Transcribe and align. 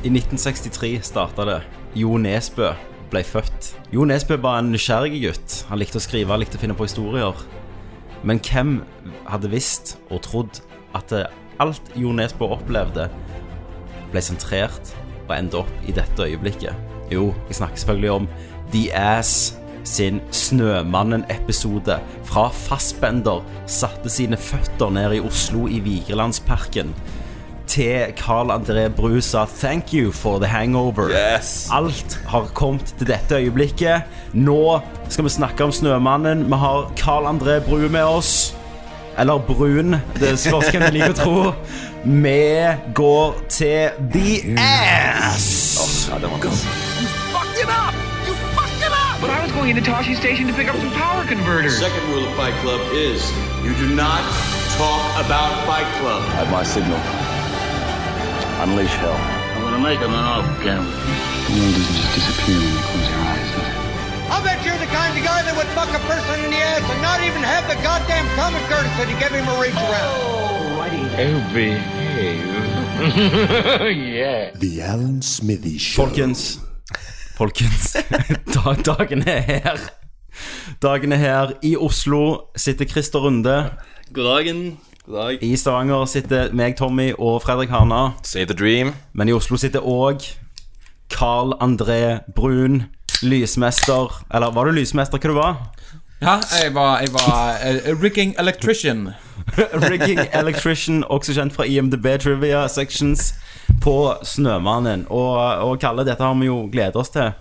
I 0.00 0.08
1963 0.08 1.02
starta 1.04 1.44
det. 1.44 1.58
Jo 1.92 2.14
Nesbø 2.16 2.70
ble 3.12 3.20
født. 3.20 3.66
Jo 3.92 4.06
Nesbø 4.08 4.38
var 4.40 4.62
en 4.62 4.70
nysgjerrig 4.72 5.18
gutt. 5.20 5.56
Han 5.68 5.76
likte 5.76 6.00
å 6.00 6.04
skrive, 6.04 6.38
likte 6.40 6.56
å 6.56 6.62
finne 6.62 6.76
på 6.78 6.86
historier. 6.86 7.36
Men 8.24 8.40
hvem 8.40 8.78
hadde 9.28 9.50
visst 9.52 9.98
og 10.08 10.22
trodd 10.24 10.62
at 10.96 11.12
alt 11.60 11.92
Jo 12.00 12.14
Nesbø 12.16 12.48
opplevde, 12.56 13.10
ble 14.08 14.24
sentrert 14.24 14.94
og 15.26 15.36
endte 15.36 15.60
opp 15.60 15.84
i 15.84 15.92
dette 15.92 16.30
øyeblikket? 16.30 16.72
Jo, 17.12 17.34
jeg 17.50 17.60
snakker 17.60 17.84
selvfølgelig 17.84 18.14
om 18.14 18.32
The 18.72 18.86
Ass 18.96 19.52
sin 19.84 20.22
Snømannen-episode 20.32 22.00
fra 22.24 22.48
Fassbender 22.56 23.44
satte 23.68 24.08
sine 24.08 24.40
føtter 24.40 24.96
ned 24.96 25.18
i 25.18 25.24
Oslo 25.28 25.68
i 25.68 25.84
Vigelandsparken 25.84 26.96
til 27.70 28.12
Carl 28.18 28.50
André 28.50 28.88
Bru 28.88 29.20
sa 29.20 29.44
'thank 29.44 29.94
you 29.94 30.12
for 30.12 30.38
the 30.38 30.46
hangover'. 30.46 31.10
Yes. 31.10 31.68
Alt 31.72 32.20
har 32.26 32.50
kommet 32.54 32.94
til 32.98 33.06
dette 33.06 33.34
øyeblikket. 33.34 34.02
Nå 34.32 34.80
skal 35.08 35.24
vi 35.24 35.30
snakke 35.30 35.64
om 35.64 35.72
Snømannen. 35.72 36.46
Vi 36.46 36.56
har 36.56 36.92
Carl 36.96 37.26
André 37.26 37.60
Bru 37.68 37.88
med 37.88 38.02
oss. 38.02 38.54
Eller 39.18 39.38
Brun. 39.38 39.96
Det 40.20 40.38
spørs 40.38 40.68
hvem 40.68 40.82
du 40.82 40.92
liker 40.92 41.10
å 41.10 41.18
tro. 41.24 41.52
Vi 42.04 42.66
går 42.94 43.34
til 43.48 43.90
The 44.12 44.56
Ass. 44.58 46.08
Ja, 46.10 46.14
det 46.18 46.30
var 46.30 46.36
up! 46.36 47.94
But 49.20 49.28
I 49.28 49.42
was 49.44 49.52
going 49.52 49.68
into 49.68 49.82
Toshi 49.82 50.16
Station 50.16 50.46
to 50.48 50.54
pick 50.54 50.68
up 50.72 50.76
some 50.76 50.90
power 50.92 51.26
converters. 51.26 51.78
Second 51.78 52.02
rule 52.08 52.24
of 52.24 52.34
Fight 52.36 52.54
Club 52.62 52.80
is 52.94 53.20
you 53.62 53.74
do 53.74 53.94
not 53.94 54.22
talk 54.80 55.02
about 55.24 55.52
Fight 55.68 55.88
Club. 56.00 56.22
I 56.22 56.36
have 56.40 56.50
my 56.50 56.64
signal, 56.64 56.98
unleash 58.62 58.94
hell. 59.00 59.16
I'm 59.56 59.62
gonna 59.62 59.78
make 59.82 60.00
him 60.00 60.12
an 60.12 60.24
offer, 60.34 60.54
Cameron. 60.62 60.90
The 61.46 61.52
world 61.56 61.74
doesn't 61.74 61.96
just 61.96 62.12
disappear 62.14 62.58
when 62.60 62.68
you 62.68 62.82
close 62.84 63.08
your 63.08 63.22
eyes, 63.32 63.48
does 63.56 63.66
it? 63.66 63.76
I 64.30 64.36
bet 64.44 64.58
you're 64.64 64.78
the 64.78 64.92
kind 64.92 65.12
of 65.16 65.24
guy 65.24 65.40
that 65.42 65.54
would 65.56 65.70
fuck 65.78 65.90
a 65.90 66.02
person 66.06 66.44
in 66.44 66.50
the 66.50 66.60
ass 66.60 66.84
and 66.92 67.00
not 67.02 67.20
even 67.24 67.42
have 67.42 67.64
the 67.72 67.76
goddamn 67.82 68.26
common 68.36 68.62
courtesy 68.70 69.04
to 69.12 69.16
give 69.18 69.32
him 69.32 69.48
a 69.48 69.56
reach 69.60 69.74
around. 69.74 70.12
Oh, 70.22 71.52
behave. 71.52 72.46
yeah. 73.96 74.50
The 74.54 74.82
Alan 74.82 75.22
Smithy 75.22 75.78
Show. 75.78 76.04
Folkens. 76.04 76.60
Folkens. 77.34 77.92
Da- 78.52 78.74
Dagen 78.74 79.26
er 79.26 79.40
her. 79.40 79.78
Dagen 80.80 81.12
er 81.12 81.16
her. 81.16 81.54
I 81.64 81.76
Oslo 81.76 82.50
sitter 82.56 82.84
Christer 82.84 83.20
Runde. 83.20 83.70
God 84.12 84.24
dagen. 84.44 84.78
God 85.10 85.18
dag. 85.18 85.38
I 85.42 85.56
Stavanger 85.56 86.04
sitter 86.06 86.52
meg, 86.54 86.76
Tommy 86.78 87.10
og 87.18 87.40
Fredrik 87.42 87.70
Hana. 87.74 88.10
Save 88.22 88.46
the 88.46 88.54
dream. 88.54 88.92
Men 89.12 89.28
i 89.28 89.32
Oslo 89.34 89.56
sitter 89.58 89.82
òg 89.82 90.22
Carl 91.10 91.54
André 91.60 92.20
Brun. 92.36 92.84
Lysmester. 93.22 94.20
Eller 94.34 94.52
var 94.54 94.64
du 94.70 94.72
lysmester? 94.78 95.18
Hva 95.18 95.28
du 95.28 95.34
var 95.36 95.56
Ja, 96.22 96.36
jeg 96.62 96.74
var, 96.76 97.00
jeg 97.00 97.12
var 97.12 97.58
uh, 97.64 97.90
rigging 98.02 98.34
electrician. 98.38 99.10
Rigging 99.90 100.20
Electrician, 100.36 101.00
også 101.10 101.32
kjent 101.34 101.54
fra 101.56 101.64
IMDb 101.66 102.06
Trivia 102.22 102.66
Sections, 102.70 103.32
på 103.82 103.94
Snømannen. 104.22 105.06
Og, 105.10 105.32
og 105.64 105.80
Kalle, 105.82 106.04
dette 106.06 106.22
har 106.22 106.36
vi 106.38 106.46
jo 106.46 106.68
gledet 106.70 106.96
oss 107.00 107.10
til. 107.10 107.32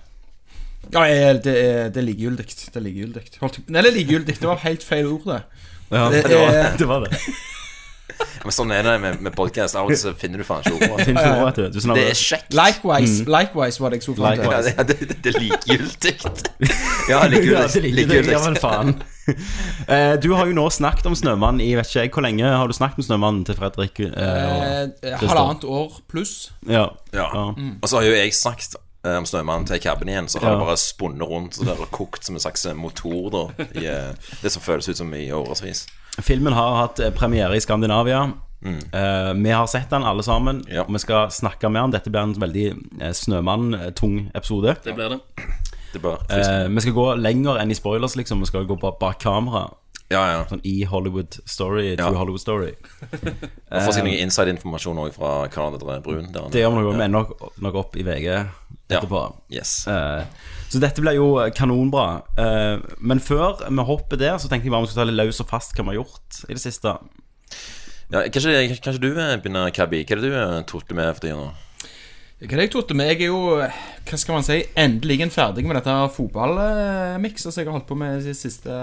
Ja, 0.96 1.04
jeg, 1.06 1.44
det, 1.46 1.54
er, 1.60 1.90
det 1.94 2.02
er 2.02 2.08
likegyldig. 2.08 2.48
Det 2.48 2.80
er 2.82 2.86
likegyldig. 2.88 3.26
Holdt- 3.44 3.62
Nei, 3.68 3.84
det 3.86 3.92
er 3.92 3.98
likegyldig. 4.00 4.38
Det 4.42 4.50
var 4.50 4.64
helt 4.64 4.84
feil 4.88 5.12
ord, 5.12 5.28
det. 5.28 5.42
Ja, 5.92 6.08
Det 6.10 6.24
det, 6.32 6.40
var, 6.40 6.58
det 6.82 6.88
var 6.90 7.06
det. 7.06 7.22
Men 8.44 8.56
sånn 8.56 8.72
er 8.72 8.84
det 8.88 8.94
med, 9.04 9.22
med 9.22 9.34
podkast. 9.36 9.76
Av 9.76 9.86
og 9.86 9.92
til 9.94 10.00
så 10.00 10.14
finner 10.18 10.40
du 10.42 10.46
faen 10.48 10.64
ikke 10.66 10.80
ord, 11.36 11.46
vet 11.50 11.56
du. 11.60 11.80
du 11.80 11.94
Det 11.98 12.06
er 12.10 12.18
kjekt. 12.20 12.54
Likewise, 12.56 13.26
likewise 13.28 13.82
var 13.84 13.90
det 13.94 14.00
jeg 14.00 14.06
så 14.08 14.16
til. 14.16 14.24
Ja, 14.50 14.84
det, 14.84 14.98
det, 15.10 15.18
det 15.24 15.34
er 15.36 15.40
likegyldig. 15.44 16.16
Ja, 17.10 17.20
Ja, 17.20 17.28
likegyldig. 17.28 17.94
liker 17.96 18.24
du. 18.24 18.32
Ja, 18.36 18.44
men 18.46 18.60
faen. 18.62 18.96
Eh, 19.30 20.16
du 20.18 20.32
har 20.34 20.48
jo 20.50 20.56
nå 20.58 20.64
snakket 20.74 21.06
om 21.06 21.14
Snømann 21.14 21.60
i 21.62 21.68
vet 21.78 21.86
ikke 21.86 22.00
jeg 22.02 22.10
hvor 22.16 22.24
lenge 22.26 22.48
har 22.50 22.66
du 22.66 22.74
snakket 22.74 22.98
om 23.04 23.06
Snømannen 23.06 23.44
til 23.46 23.54
Fredrik? 23.60 24.00
eh, 24.00 24.08
og- 24.10 24.96
Eh, 25.06 25.18
halvannet 25.22 25.68
år 25.70 26.00
pluss. 26.10 26.50
ja. 26.66 26.88
Ja. 27.14 27.28
Ja. 27.34 27.44
Og 27.54 27.86
så 27.90 28.00
har 28.00 28.08
jo 28.08 28.16
jeg 28.16 28.34
snakket 28.34 28.74
om 29.04 29.26
Snømannen 29.26 29.66
til 29.68 29.80
cabben 29.80 30.10
igjen, 30.12 30.28
så 30.28 30.40
har 30.42 30.52
Ja. 30.52 30.56
det 30.58 30.66
bare 30.66 30.78
spunnet 30.78 31.28
rundt 31.30 31.54
så 31.56 31.64
det 31.66 31.78
har 31.78 31.86
kokt 31.92 32.24
som 32.26 32.36
en 32.36 32.40
slags 32.42 32.66
motor, 32.76 33.30
da. 33.32 33.64
I, 33.80 33.86
eh, 33.88 34.14
det 34.42 34.52
som 34.52 34.62
føles 34.62 34.90
ut 34.90 34.98
som 34.98 35.14
i 35.14 35.30
årevis. 35.32 35.86
Filmen 36.22 36.54
har 36.54 36.76
hatt 36.88 37.00
eh, 37.00 37.10
premiere 37.12 37.56
i 37.56 37.60
Skandinavia. 37.64 38.32
Eh, 38.66 39.34
vi 39.40 39.50
har 39.56 39.68
sett 39.68 39.90
den 39.90 40.04
alle 40.04 40.22
sammen, 40.24 40.66
Ja. 40.68 40.82
og 40.84 40.92
vi 40.92 41.00
skal 41.00 41.30
snakke 41.32 41.70
med 41.72 41.82
den. 41.82 41.92
Dette 41.92 42.10
blir 42.12 42.22
en 42.22 42.34
veldig 42.36 42.66
eh, 43.02 43.14
Snømann-tung 43.14 44.32
episode. 44.36 44.76
Det 44.84 44.96
blir 44.96 45.10
det. 45.10 45.20
Det 45.94 46.02
bør 46.02 46.18
Eh, 46.30 46.68
vi 46.68 46.82
skal 46.82 46.94
gå 46.94 47.16
lenger 47.18 47.58
enn 47.62 47.72
i 47.72 47.74
spoilers, 47.74 48.16
liksom. 48.16 48.40
Vi 48.40 48.46
skal 48.46 48.66
gå 48.68 48.76
bak, 48.80 49.00
bak 49.00 49.20
kamera. 49.20 49.70
Ja, 50.10 50.22
ja. 50.32 50.38
Sånn 50.50 50.64
i 50.66 50.80
Hollywood 50.90 51.38
Story, 51.46 51.92
True 51.94 52.10
Ja. 52.10 52.18
Hollywood 52.18 52.42
Story. 52.42 52.72
Og 53.70 53.84
får 53.86 53.94
seg 54.00 54.08
noe 54.08 54.18
inside-informasjon 54.24 55.02
òg 55.06 55.14
fra 55.14 55.34
Canada 55.54 56.00
Brun. 56.02 56.32
Der. 56.34 56.50
Det 56.50 56.64
gjør 56.64 56.74
vi 56.74 56.86
noe 56.88 56.96
med 56.98 57.14
nok, 57.14 57.36
nok 57.62 57.78
opp 57.84 58.00
i 58.00 58.06
VG 58.08 58.32
etterpå. 58.90 59.22
Yes. 59.54 59.84
Uh, 59.86 60.26
så 60.74 60.82
dette 60.82 61.04
blir 61.06 61.20
jo 61.20 61.30
kanonbra. 61.54 62.08
Uh, 62.40 62.82
men 62.98 63.22
før 63.22 63.62
vi 63.68 63.86
hopper 63.86 64.18
der, 64.18 64.40
så 64.42 64.50
tenkte 64.50 64.66
jeg 64.66 64.74
bare 64.74 64.88
vi 64.88 64.92
skulle 64.92 65.06
ta 65.06 65.12
litt 65.12 65.22
løs 65.22 65.44
og 65.46 65.52
fast 65.52 65.78
hva 65.78 65.86
vi 65.86 65.94
har 65.94 66.02
gjort 66.02 66.42
i 66.50 66.58
det 66.58 66.64
siste. 66.64 66.98
Ja, 68.10 68.24
kanskje, 68.34 68.80
kanskje 68.82 69.02
du 69.04 69.12
eh, 69.12 69.36
begynner, 69.38 69.70
Kabi 69.70 70.00
Hva 70.02 70.16
er 70.16 70.22
det 70.24 70.30
du 70.32 70.34
eh, 70.34 70.54
torter 70.66 70.98
med 70.98 71.12
for 71.14 71.22
tida 71.22 71.36
nå? 71.38 71.52
Hva 72.40 72.48
er 72.48 72.56
det 72.56 72.64
jeg 72.66 72.72
torter 72.74 72.98
med? 72.98 73.12
Jeg 73.12 73.28
er 73.28 73.30
jo, 73.30 73.60
hva 74.10 74.18
skal 74.18 74.40
man 74.40 74.46
si, 74.48 74.58
endelig 74.80 75.28
ferdig 75.36 75.66
med 75.68 75.78
dette 75.78 75.94
fotballmikset 76.16 77.52
som 77.52 77.62
jeg 77.62 77.70
har 77.70 77.76
holdt 77.78 77.86
på 77.92 78.00
med 78.00 78.24
det 78.26 78.34
siste 78.40 78.80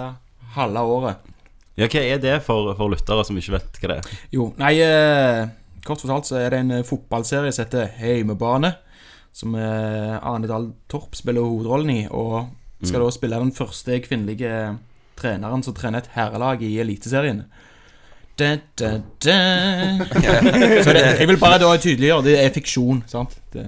halve 0.57 0.83
året. 0.97 1.33
Ja, 1.77 1.89
Hva 1.93 2.01
er 2.01 2.21
det 2.23 2.39
for, 2.47 2.73
for 2.79 2.93
lyttere 2.93 3.25
som 3.29 3.37
ikke 3.37 3.59
vet 3.59 3.81
hva 3.83 3.91
det 3.93 3.99
er? 4.01 4.19
Jo, 4.33 4.49
nei, 4.57 4.73
eh, 4.81 5.45
kort 5.85 6.01
fortalt 6.01 6.29
så 6.29 6.39
er 6.41 6.55
det 6.55 6.61
en 6.65 6.75
eh, 6.79 6.87
fotballserie 6.89 7.53
som 7.53 7.67
heter 7.67 7.91
Heimebane. 8.01 8.73
Som 9.37 9.55
eh, 9.61 10.17
Arne 10.17 10.49
Dahl 10.49 10.71
Torp 10.89 11.17
spiller 11.19 11.45
hovedrollen 11.45 11.93
i, 11.93 12.01
og 12.09 12.49
skal 12.81 13.03
da 13.05 13.11
spille 13.13 13.41
den 13.41 13.53
første 13.57 13.99
kvinnelige 14.05 14.77
treneren 15.17 15.65
som 15.65 15.77
trener 15.77 16.03
et 16.03 16.13
herrelag 16.17 16.65
i 16.65 16.75
Eliteserien. 16.81 17.45
Da, 18.37 18.51
da, 18.77 18.89
da. 19.25 19.35
Så 20.85 20.93
det, 20.93 21.03
jeg 21.21 21.29
vil 21.31 21.39
bare 21.41 21.57
da 21.63 21.71
tydeliggjøre, 21.81 22.25
det 22.27 22.35
er 22.43 22.51
fiksjon, 22.53 22.99
sant? 23.09 23.33
Det, 23.55 23.63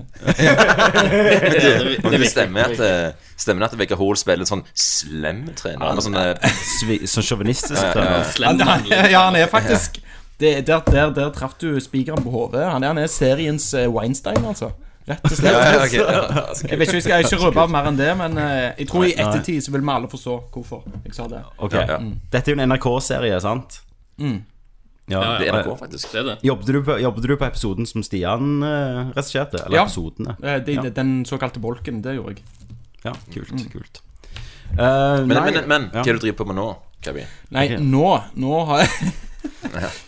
Men 2.04 2.16
det 2.20 2.28
stemmer 2.28 2.68
at, 2.68 2.82
eh, 2.84 3.30
stemmer 3.40 3.64
at 3.64 3.78
Vegard 3.80 3.96
Hoel 4.02 4.18
spiller 4.20 4.44
sånn 4.48 4.60
slem 4.76 5.46
trener? 5.56 5.86
Eller 5.88 6.04
sånn 6.04 6.18
eh, 6.20 7.06
sånn 7.08 7.24
sjåvinistisk 7.30 7.80
Ja, 7.80 7.94
ja, 7.96 8.18
ja. 8.18 8.26
trener. 8.34 8.68
Han, 8.68 8.84
ja, 9.14 9.22
han 9.30 9.38
er 9.40 9.48
faktisk 9.48 10.02
det, 10.38 10.66
der, 10.68 10.84
der, 10.86 11.14
der 11.16 11.32
traff 11.34 11.56
du 11.58 11.72
spikeren 11.82 12.20
på 12.22 12.30
hodet. 12.30 12.66
Han, 12.68 12.84
han 12.86 13.00
er 13.00 13.08
seriens 13.10 13.70
eh, 13.74 13.88
Weinstein, 13.90 14.44
altså. 14.46 14.70
Rett 15.08 15.24
og 15.24 15.32
slett. 15.32 15.56
ja, 15.56 15.64
ja, 15.64 15.80
ok, 15.86 15.94
ja, 15.96 16.44
Jeg 16.68 16.78
vet 16.78 16.90
ikke, 16.92 16.98
jeg 16.98 17.02
skal 17.08 17.24
ikke 17.24 17.40
røpe 17.46 17.64
mer 17.72 17.88
enn 17.88 17.96
det, 17.98 18.10
men 18.20 18.36
eh, 18.44 18.68
jeg 18.82 18.90
tror 18.92 19.08
i 19.08 19.16
ettertid 19.16 19.64
så 19.64 19.72
vil 19.72 19.80
vi 19.88 19.94
alle 19.96 20.12
forstå 20.12 20.36
hvorfor 20.52 20.84
jeg 21.08 21.16
sa 21.16 21.24
det. 21.32 21.40
Okay. 21.56 21.80
Ja, 21.88 21.96
ja. 21.96 22.14
Dette 22.36 22.52
er 22.52 22.54
jo 22.54 22.60
en 22.60 22.68
NRK-serie, 22.74 23.40
sant? 23.40 23.80
Mm. 24.20 24.42
Ja, 25.08 25.22
Ja, 25.22 25.38
Det 25.38 25.48
er 25.48 25.52
NRK, 25.62 25.78
faktisk. 25.80 26.10
Det 26.12 26.20
er 26.20 26.24
det. 26.30 26.36
Jobbet 26.44 26.66
du, 26.66 26.82
på, 26.84 26.98
jobbet 27.00 27.22
du 27.28 27.36
på 27.36 27.46
episoden 27.48 27.86
som 27.88 28.02
Stian 28.04 28.62
uh, 28.62 29.12
regisserte? 29.16 29.62
Eller 29.66 29.76
Ja. 29.80 29.84
episodene? 29.86 30.36
Eh, 30.42 30.58
de, 30.64 30.72
Ja. 30.78 30.82
Den 30.90 31.24
såkalte 31.24 31.60
bolken, 31.60 32.02
det 32.02 32.16
gjorde 32.18 32.36
jeg. 32.36 32.44
Ja, 33.04 33.12
kult, 33.32 33.72
kult. 33.72 34.00
uh, 34.72 35.24
Men, 35.24 35.28
nei, 35.28 35.50
men, 35.50 35.68
men 35.68 35.82
ja. 35.92 36.02
hva 36.02 36.08
er 36.08 36.12
det 36.12 36.20
du 36.20 36.26
driver 36.26 36.38
på 36.44 36.46
med 36.50 36.56
nå, 36.60 36.68
Cabby? 37.02 37.24
Nei, 37.54 37.64
okay. 37.70 37.78
nå 37.78 38.22
Nå 38.36 38.64
har 38.66 38.78
jeg 38.82 39.12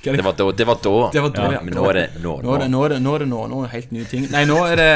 Det 0.03 0.23
var 0.25 0.33
da. 0.33 0.53
Det 0.53 0.65
var 0.67 0.79
da. 0.83 1.11
Det 1.13 1.21
var 1.23 1.31
da, 1.35 1.53
ja. 1.55 1.61
Men 1.63 1.75
nå 1.75 1.85
er 1.91 1.95
det 1.95 2.07
nå. 2.23 2.41
Nå 2.43 2.55
er 2.55 2.59
det 2.65 2.69
nå, 2.71 2.85
er 2.85 2.89
det, 2.95 2.99
nå, 3.03 3.15
er 3.15 3.19
det 3.25 3.29
nå, 3.31 3.47
nå 3.51 3.61
er 3.61 3.67
det 3.69 3.73
helt 3.75 3.93
nye 3.95 4.05
ting. 4.11 4.27
Nei, 4.33 4.45
nå 4.49 4.59
er 4.67 4.77
det 4.81 4.91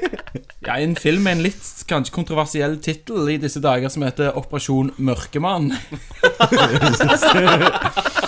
Ja, 0.66 0.76
en 0.76 0.94
film 0.96 1.24
med 1.26 1.38
en 1.38 1.42
litt 1.46 1.84
kanskje 1.88 2.12
kontroversiell 2.14 2.76
tittel 2.84 3.30
i 3.32 3.38
disse 3.42 3.62
dager 3.64 3.88
som 3.90 4.04
heter 4.06 4.36
Operasjon 4.38 4.92
Mørkemann. 4.98 5.72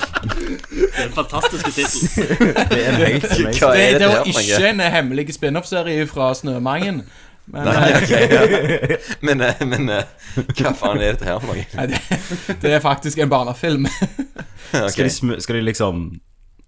Det 0.23 0.89
er 0.95 1.07
en 1.07 1.13
fantastisk 1.17 1.65
tittel. 1.75 2.27
Det 2.71 2.79
er 2.87 2.97
helt 3.01 3.25
amazing. 3.33 3.59
Hva 3.59 3.73
Det, 3.75 3.83
er 3.83 3.93
det 3.93 4.01
dette 4.01 4.09
var 4.09 4.25
her 4.25 4.47
ikke 4.47 4.69
en 4.71 4.81
hemmelig 4.97 5.35
spin-off-serie 5.35 6.07
fra 6.11 6.33
Snømangen. 6.39 7.03
Men 7.53 7.65
Nei, 7.67 7.89
okay, 7.99 8.29
ja. 8.31 8.97
Men, 9.27 9.41
eh, 9.43 9.63
men 9.67 9.89
eh, 9.91 10.05
hva 10.61 10.71
faen 10.79 11.01
er 11.03 11.17
dette 11.17 11.27
her 11.27 11.41
for 11.43 11.51
noe? 11.51 11.65
nei, 11.75 11.87
det, 11.91 11.99
det 12.63 12.71
er 12.77 12.85
faktisk 12.85 13.19
en 13.25 13.33
barnefilm. 13.33 13.89
Skal, 14.93 15.09
de, 15.09 15.41
skal 15.43 15.59
de 15.59 15.63
liksom 15.67 16.05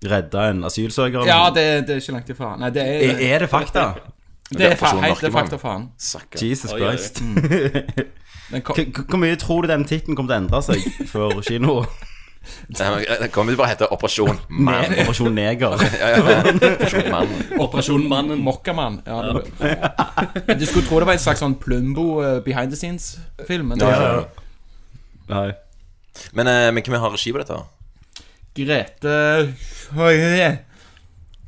redde 0.04 0.42
en 0.50 0.64
asylsøker? 0.66 1.22
Ja, 1.30 1.44
det, 1.54 1.62
det 1.86 1.94
er 1.94 2.02
ikke 2.02 2.16
langt 2.16 2.32
ifra. 2.34 2.50
Nei, 2.60 2.72
det 2.74 2.82
er, 2.82 3.06
er, 3.14 3.22
er 3.36 3.44
det 3.46 3.48
fakta? 3.54 3.84
det 4.50 4.66
er, 4.72 4.74
fa 4.76 4.90
helt, 5.00 5.22
det 5.22 5.30
er 5.30 5.36
fakta 5.38 5.56
faen. 5.62 5.86
Sakker. 5.96 6.42
Jesus 6.44 6.74
Oi, 6.74 6.80
oi, 6.82 6.90
oi. 6.90 6.96
Christ. 6.98 7.22
Den 8.50 8.62
k- 8.66 9.06
Hvor 9.08 9.22
mye 9.22 9.38
tror 9.40 9.62
du 9.64 9.70
den 9.70 9.86
tittelen 9.88 10.18
kommer 10.18 10.34
til 10.34 10.36
å 10.36 10.42
endre 10.42 10.60
seg 10.66 11.08
før 11.08 11.38
kino? 11.46 11.78
Det 12.68 13.30
kommer 13.32 13.52
jo 13.52 13.58
bare 13.60 13.68
hete 13.74 13.86
Operasjon 13.92 14.38
Mann. 14.48 14.92
Operasjon 15.04 15.34
Neger. 15.34 15.76
Ja, 16.00 16.08
ja, 16.10 16.40
Operasjon 16.50 17.10
Mann. 17.10 17.28
Operasjon 17.58 18.08
Mannen. 18.08 18.38
Mokkamann. 18.44 19.00
Ja, 19.06 19.20
det- 19.32 20.58
Du 20.58 20.66
skulle 20.66 20.86
tro 20.88 20.98
det 21.00 21.06
var 21.06 21.12
en 21.18 21.18
slags 21.24 21.40
sånn 21.44 21.54
Plumbo 21.60 22.22
eh, 22.24 22.40
behind 22.44 22.70
the 22.72 22.76
scenes-film. 22.76 23.68
Men 23.74 23.78
Ja, 23.80 23.90
ja, 23.90 24.12
ja. 24.14 24.24
Nei. 25.28 25.52
Men, 26.32 26.46
eh, 26.46 26.70
men 26.72 26.82
hvem 26.84 27.00
har 27.00 27.10
regi 27.10 27.32
på 27.32 27.40
dette? 27.42 27.56
Grete 28.54 29.14
Høie. 29.96 30.50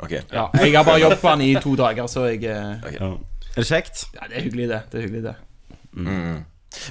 Ok. 0.03 0.11
Ja, 0.33 0.49
jeg 0.61 0.75
har 0.77 0.85
bare 0.85 1.01
jobbet 1.01 1.21
på 1.23 1.31
den 1.37 1.41
i 1.47 1.55
to 1.63 1.77
dager, 1.79 2.09
så 2.11 2.27
jeg 2.29 2.43
okay. 2.85 2.99
Ja. 3.01 3.13
Er 3.57 3.63
det 3.63 3.69
kjekt? 3.71 4.03
Ja, 4.15 4.27
det 4.29 4.37
er 4.37 4.43
hyggelig, 4.45 4.67
det. 4.69 4.81
Det 4.93 4.99
er 4.99 5.07
hyggelig, 5.07 5.23
det. 5.31 5.37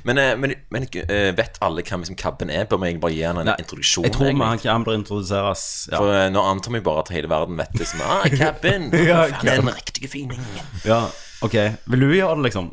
Men, 0.04 0.18
eh, 0.22 0.32
men, 0.38 0.54
men 0.74 0.88
eh, 1.04 1.32
vet 1.38 1.60
alle 1.66 1.84
hvem 1.86 2.04
liksom 2.06 2.18
Kabben 2.20 2.50
er? 2.50 2.66
Bør 2.70 2.82
vi 2.82 2.90
egentlig 2.90 3.04
bare 3.06 3.16
gi 3.18 3.24
han 3.26 3.42
en 3.42 3.50
Nei, 3.52 3.58
introduksjon? 3.64 4.08
Jeg 4.08 4.16
tror 4.16 4.32
man 4.40 4.62
kan 4.62 4.84
bør 4.88 4.98
introduseres. 5.00 5.66
Ja. 5.92 6.00
For 6.00 6.14
eh, 6.14 6.30
nå 6.34 6.44
antar 6.46 6.76
vi 6.76 6.84
bare 6.86 7.06
at 7.06 7.14
hele 7.16 7.30
verden 7.32 7.58
vet 7.60 7.74
det 7.78 7.88
som 7.92 8.04
Ah, 8.06 8.26
Kabben! 8.32 8.90
Ja, 9.06 9.26
han 9.30 9.46
det 9.46 9.54
er 9.54 9.62
en 9.64 9.74
riktig 9.76 10.10
fining. 10.12 10.42
ja. 10.86 11.06
Ok. 11.46 11.54
Vil 11.92 12.02
du 12.02 12.14
gjøre 12.16 12.36
det, 12.40 12.44
liksom? 12.50 12.72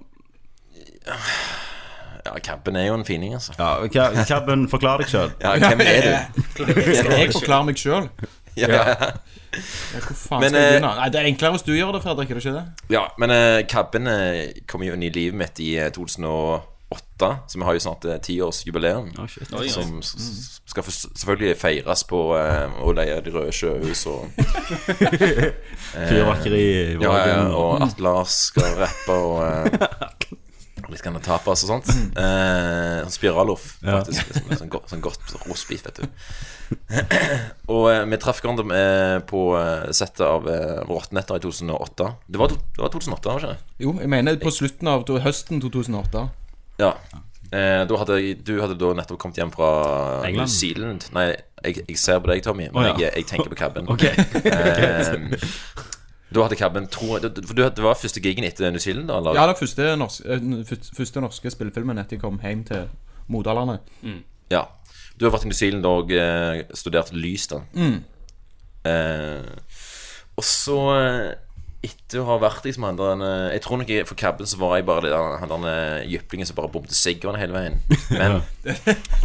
Ja, 2.25 2.39
Cabben 2.45 2.77
er 2.77 2.87
jo 2.87 2.95
en 2.95 3.05
fining, 3.05 3.35
altså. 3.35 3.53
Ja, 3.59 4.23
Cabben, 4.25 4.69
forklar 4.71 5.03
deg 5.03 5.11
sjøl. 5.11 5.33
Ja, 5.43 5.57
hvem 5.59 5.83
er 5.83 6.07
du? 6.07 6.39
Skal 7.01 7.13
jeg 7.19 7.33
forklare 7.35 7.67
meg 7.67 7.81
sjøl? 7.83 8.07
Ja, 8.57 8.69
ja. 8.69 8.95
Hvor 9.53 10.15
faen 10.17 10.41
Men, 10.41 10.49
skal 10.53 10.61
jeg 10.61 10.71
begynne? 10.77 10.91
Nei, 10.97 11.09
Det 11.13 11.21
er 11.21 11.27
enklere 11.29 11.57
hvis 11.57 11.65
du 11.67 11.73
gjør 11.75 11.93
det, 11.97 12.03
Fredrik. 12.05 12.31
Er 12.31 12.39
det 12.39 12.45
ikke 12.45 12.55
det? 12.57 12.95
ja 12.95 13.03
men 13.21 13.33
uh, 13.35 13.61
Cabben 13.69 14.09
uh, 14.09 14.63
kom 14.71 14.85
jo 14.87 14.95
inn 14.97 15.05
i 15.05 15.11
livet 15.13 15.37
mitt 15.37 15.61
i 15.61 15.75
eh, 15.81 15.91
2008, 17.23 17.49
så 17.53 17.59
vi 17.59 17.65
har 17.69 17.77
jo 17.79 17.83
snart 17.85 18.05
uh, 18.11 18.17
tiårsjubileum. 18.27 19.11
Oh. 19.19 19.25
Oi, 19.25 19.63
oi. 19.63 19.69
Som 19.73 19.99
s- 20.03 20.61
skal 20.73 20.87
for, 20.87 20.93
selvfølgelig 20.93 21.57
feires 21.61 22.03
på 22.09 22.21
eh, 22.39 22.79
å 22.83 22.93
leie 22.97 23.19
De 23.27 23.31
røde 23.35 23.53
sjøhus 23.53 24.07
og 24.09 24.29
Fyrverkeri 25.93 26.63
i 26.63 26.95
Ja, 26.95 27.01
ja, 27.03 27.43
Vågen. 27.43 27.53
og 27.59 27.83
Atle 27.89 28.07
Lars 28.09 28.37
skal 28.51 28.75
rappe 28.81 29.17
og 29.19 29.43
eh, 29.47 29.99
Litt 30.93 31.01
kan 31.01 31.15
tapas 31.25 31.63
og 31.65 31.71
sånt. 31.71 31.87
Eh, 32.21 33.07
Spiraloff, 33.09 33.79
faktisk. 33.81 34.33
Liksom, 34.35 34.51
sånn, 34.61 34.73
godt, 34.75 34.91
sånn 34.93 35.01
godt 35.05 35.31
rostbeef, 35.47 35.87
vet 35.87 36.01
du. 36.03 36.05
og 37.73 37.87
eh, 37.93 38.03
vi 38.11 38.19
traff 38.21 38.43
hverandre 38.43 38.77
eh, 38.77 39.15
på 39.29 39.45
eh, 39.57 39.87
settet 39.97 40.21
av 40.27 40.49
eh, 40.53 40.83
Rottenetter 40.89 41.39
i 41.41 41.45
2008. 41.47 42.11
Det 42.29 42.43
var, 42.43 42.53
to, 42.53 42.59
det 42.77 42.85
var 42.85 42.93
2008, 42.93 43.31
var 43.31 43.41
det 43.47 43.55
ikke? 43.55 43.79
Jo, 43.87 43.95
jeg 44.03 44.13
mener 44.19 44.37
på 44.43 44.53
slutten 44.53 44.93
av 44.93 45.07
to- 45.09 45.21
høsten 45.25 45.63
2008. 45.65 46.27
Ja. 46.83 46.93
Eh, 47.53 47.83
da 47.89 47.97
hadde, 48.01 48.17
jeg- 48.23 48.39
du 48.49 48.55
hadde 48.63 48.77
da 48.81 48.93
nettopp 48.97 49.19
kommet 49.21 49.37
hjem 49.41 49.51
fra 49.53 49.71
England? 50.27 50.49
New 50.49 50.53
Zealand. 50.55 51.09
Nei, 51.13 51.27
jeg, 51.65 51.83
jeg 51.89 51.99
ser 52.01 52.19
på 52.25 52.31
deg, 52.33 52.41
Tommy, 52.47 52.69
men 52.73 52.81
Å, 52.81 52.87
ja. 52.93 52.95
jeg, 53.07 53.13
jeg 53.21 53.27
tenker 53.33 53.53
på 53.53 53.59
cabben. 53.61 53.89
Ok. 53.93 54.07
Eh, 54.09 55.37
da 56.33 56.47
hadde 56.47 56.57
cabben 56.57 56.87
for 56.89 57.21
du, 57.21 57.29
det 57.61 57.83
var 57.85 57.99
første 58.01 58.23
gigen 58.25 58.47
etter 58.49 58.71
New 58.73 58.81
Zealand, 58.81 59.11
da? 59.11 59.19
Eller? 59.21 59.37
Ja, 59.37 59.43
det 59.51 59.59
første, 59.61 59.91
norske, 60.01 60.25
eh, 60.33 60.41
den 60.41 60.63
fyr- 60.65 60.89
første 60.97 61.21
norske 61.21 61.53
spillefilmen 61.53 62.01
etter 62.01 62.17
jeg 62.17 62.23
kom 62.25 62.39
hjem 62.41 62.63
til 62.71 62.87
Modalane. 63.29 63.79
Ja. 64.51 64.63
Du 65.21 65.27
har 65.29 65.35
vært 65.37 65.45
i 65.45 65.51
New 65.53 65.59
Zealand 65.59 65.85
og 65.91 66.11
eh, 66.17 66.63
studert 66.73 67.13
lys, 67.13 67.45
da. 67.53 67.61
Eh, 68.89 69.53
og 70.41 70.45
så, 70.49 70.79
eh, 70.97 71.35
etter 71.83 72.21
å 72.23 72.27
ha 72.29 72.37
vært 72.43 72.67
liksom 72.67 72.85
han 72.87 72.99
der 72.99 73.23
eh, 73.27 73.55
Jeg 73.57 73.63
tror 73.65 73.81
nok 73.81 73.89
jeg, 73.91 74.07
for 74.07 74.19
cabben 74.19 74.49
så 74.49 74.59
var 74.61 74.77
jeg 74.79 74.87
bare 74.87 75.11
der, 75.11 75.37
han 75.43 75.51
der 75.51 75.69
eh, 75.71 76.11
jyplingen 76.13 76.47
som 76.47 76.59
bare 76.59 76.71
bomte 76.73 76.95
siggeren 76.95 77.41
hele 77.41 77.57
veien. 77.57 77.81
Men 78.21 78.39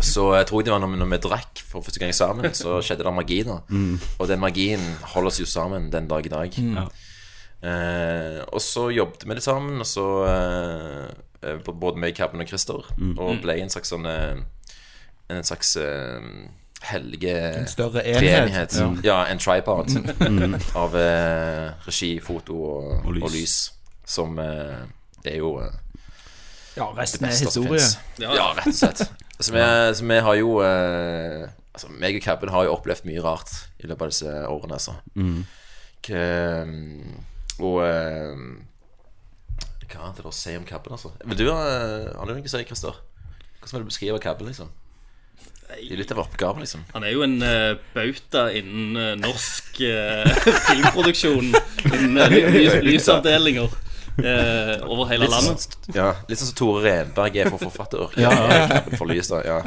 så 0.02 0.32
jeg 0.40 0.48
tror 0.50 0.62
jeg 0.62 0.70
det 0.70 0.74
var 0.74 0.82
når, 0.82 0.96
når 1.04 1.12
vi 1.14 1.22
drakk 1.28 1.62
for 1.70 1.86
første 1.86 2.02
gang 2.02 2.16
sammen, 2.18 2.50
så 2.62 2.80
skjedde 2.82 3.06
det 3.06 3.14
magi, 3.14 3.44
da. 3.48 3.60
Og 4.18 4.32
den 4.32 4.42
magien 4.42 4.84
holder 5.14 5.32
oss 5.32 5.42
jo 5.44 5.50
sammen 5.50 5.92
den 5.94 6.10
dag 6.10 6.26
i 6.26 6.34
dag. 6.34 6.58
Eh, 7.62 8.42
og 8.54 8.62
så 8.62 8.88
jobbet 8.94 9.26
vi 9.26 9.38
det 9.38 9.44
sammen, 9.46 9.80
og 9.82 9.88
så 9.90 10.06
eh, 10.30 11.08
eh, 11.42 11.58
Både 11.66 11.98
meg, 11.98 12.14
Cabben 12.18 12.44
og 12.44 12.50
Christer. 12.50 12.86
Og 13.18 13.42
ble 13.42 13.58
en 13.62 13.74
slags 13.74 13.94
sånn 13.94 14.06
eh, 14.10 14.38
En 15.34 15.44
slags 15.44 15.74
uh, 15.76 16.22
hellige 16.82 17.34
En 17.62 17.68
større 17.68 18.04
enhet. 18.06 18.76
Ja. 18.78 18.94
Ja. 19.04 19.18
en 19.32 19.40
tripod 19.42 19.90
av 20.84 20.96
eh, 20.96 21.72
regi, 21.88 22.20
foto 22.24 22.54
og, 22.64 22.92
og, 23.06 23.14
lys. 23.18 23.34
lys. 23.34 23.56
Som 24.06 24.38
eh, 24.40 24.86
Det 25.24 25.34
er 25.34 25.38
jo 25.42 25.58
eh, 25.60 25.74
Ja, 26.78 26.92
resten 26.98 27.26
er 27.26 27.34
historie. 27.34 27.82
Ja. 28.22 28.34
Ja, 28.38 28.52
rett 28.60 28.68
og 28.68 28.78
slett. 28.78 29.02
Så 29.40 29.54
vi, 29.54 29.62
så 29.98 30.06
vi 30.10 30.20
har 30.30 30.36
jo 30.40 30.60
eh, 30.66 31.48
Altså, 31.78 31.92
meg 31.94 32.16
og 32.18 32.24
Cabben 32.26 32.50
har 32.50 32.64
jo 32.66 32.72
opplevd 32.74 33.06
mye 33.06 33.22
rart 33.22 33.52
i 33.78 33.86
løpet 33.86 34.02
av 34.02 34.10
disse 34.10 34.32
årene, 34.50 34.78
altså. 34.80 34.96
K- 36.02 36.24
og 37.62 37.76
eh, 37.86 38.40
Hva 39.88 40.08
er 40.10 40.16
det 40.18 40.26
å 40.26 40.34
si 40.34 40.56
om 40.58 40.66
Cabben, 40.66 40.94
altså? 40.96 41.12
Vil 41.26 41.38
du, 41.38 41.46
eh, 41.52 42.08
har 42.18 42.26
du 42.26 42.34
noe 42.34 42.42
å 42.42 42.50
si, 42.50 42.64
Christer? 42.66 42.98
Hvordan 43.62 43.78
vil 43.78 43.86
du 43.86 43.92
beskrive 43.92 44.20
Cabben, 44.24 44.50
liksom? 44.50 44.72
Det 45.68 45.92
er 45.94 46.00
litt 46.00 46.12
av 46.16 46.20
oppgaven, 46.24 46.64
liksom. 46.64 46.84
Han 46.94 47.04
er 47.06 47.12
jo 47.14 47.24
en 47.26 47.36
uh, 47.44 47.74
bauta 47.94 48.46
innen 48.56 48.96
uh, 48.98 49.10
norsk 49.20 49.82
uh, 49.84 50.30
filmproduksjon. 50.70 51.52
Innen 51.92 52.18
uh, 52.24 52.38
lys, 52.56 52.80
lysavdelinger 52.88 53.76
over 54.18 55.06
hele 55.12 55.28
Litt 55.28 55.30
landet. 55.36 55.66
sånn, 55.68 55.92
ja, 55.94 56.08
litt 56.26 56.40
sånn 56.42 56.48
som 56.50 56.56
Tore 56.58 56.80
Renberg 56.88 57.36
er 57.38 57.52
for 57.54 57.62
forfatter. 57.68 58.16
Ja, 58.18 58.32
ja. 58.34 58.80
For 58.98 59.06
lys, 59.12 59.30
da. 59.30 59.44
Ja. 59.46 59.58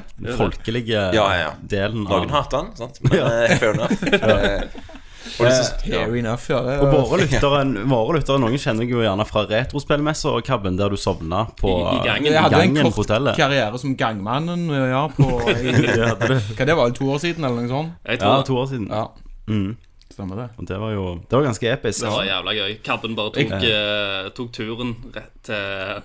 Folkelige 0.40 1.04
Ja, 1.14 1.26
ja, 1.30 1.36
ja. 1.44 1.52
delen 1.70 2.02
Noen 2.02 2.26
av 2.26 2.34
hater 2.40 2.64
han, 2.64 2.72
sant? 2.80 2.98
men 3.06 3.14
fair 3.60 3.76
enough. 3.76 4.74
Eh, 5.20 5.40
og 5.40 5.46
det 5.46 5.52
synes- 5.52 5.86
ja. 5.86 5.98
Fair 6.06 6.16
enough, 6.16 6.44
ja. 6.48 6.60
Det, 6.64 6.74
Og 6.80 6.92
våre 6.94 7.18
lyttere, 7.20 7.84
våre 7.88 8.14
lyttere 8.18 8.38
Noen 8.40 8.56
kjenner 8.58 8.82
jeg 8.86 8.90
jo 8.94 9.02
gjerne 9.04 9.26
fra 9.28 9.42
retrospillmesser 9.46 10.30
og 10.38 10.44
kabben 10.44 10.76
der 10.78 10.88
du 10.88 10.96
sovna 10.96 11.42
på 11.60 11.68
I- 11.68 11.98
i 12.00 12.06
gangen. 12.06 12.32
jeg 12.32 12.40
hadde 12.40 12.54
en 12.62 12.74
gangen 12.74 12.86
på 12.86 12.94
kort 12.94 13.06
hotellet. 13.06 13.36
karriere 13.36 13.78
som 13.78 13.94
gangmannen 13.96 14.68
ja, 14.70 15.06
på 15.08 15.28
Det 15.46 16.18
du. 16.24 16.34
Hva 16.56 16.66
det 16.66 16.76
var, 16.76 16.90
to 16.96 17.04
år 17.12 17.18
siden, 17.20 17.44
eller 17.44 17.60
noe 17.60 17.68
sånt? 17.68 17.92
Jeg 18.06 18.20
Ja, 18.22 18.42
to 18.42 18.56
år 18.56 18.66
siden. 18.68 18.88
Ja, 18.90 19.06
Mm. 19.48 19.76
stemmer 20.12 20.36
det. 20.36 20.48
Og 20.58 20.66
det 20.66 20.78
var 20.78 20.90
jo 20.92 21.14
Det 21.28 21.32
var 21.36 21.42
ganske 21.42 21.68
episk. 21.72 22.00
det 22.00 22.08
var 22.10 22.24
jævla 22.24 22.52
gøy. 22.54 22.78
Kabben 22.82 23.14
bare 23.16 23.30
tok, 23.32 23.52
eh, 23.62 24.28
tok 24.30 24.52
turen 24.52 24.96
rett 25.14 25.42
til 25.42 26.02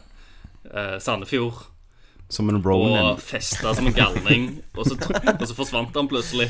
uh, 0.75 0.97
Sandefjord 0.99 1.53
Som 2.29 2.49
en 2.49 2.61
Ronin. 2.61 2.97
og 2.97 3.19
festa 3.19 3.73
som 3.75 3.85
en 3.87 3.93
galning. 3.93 4.61
Og 4.75 4.85
så, 4.85 4.95
og 5.39 5.47
så 5.47 5.53
forsvant 5.55 5.93
han 5.95 6.07
plutselig. 6.07 6.49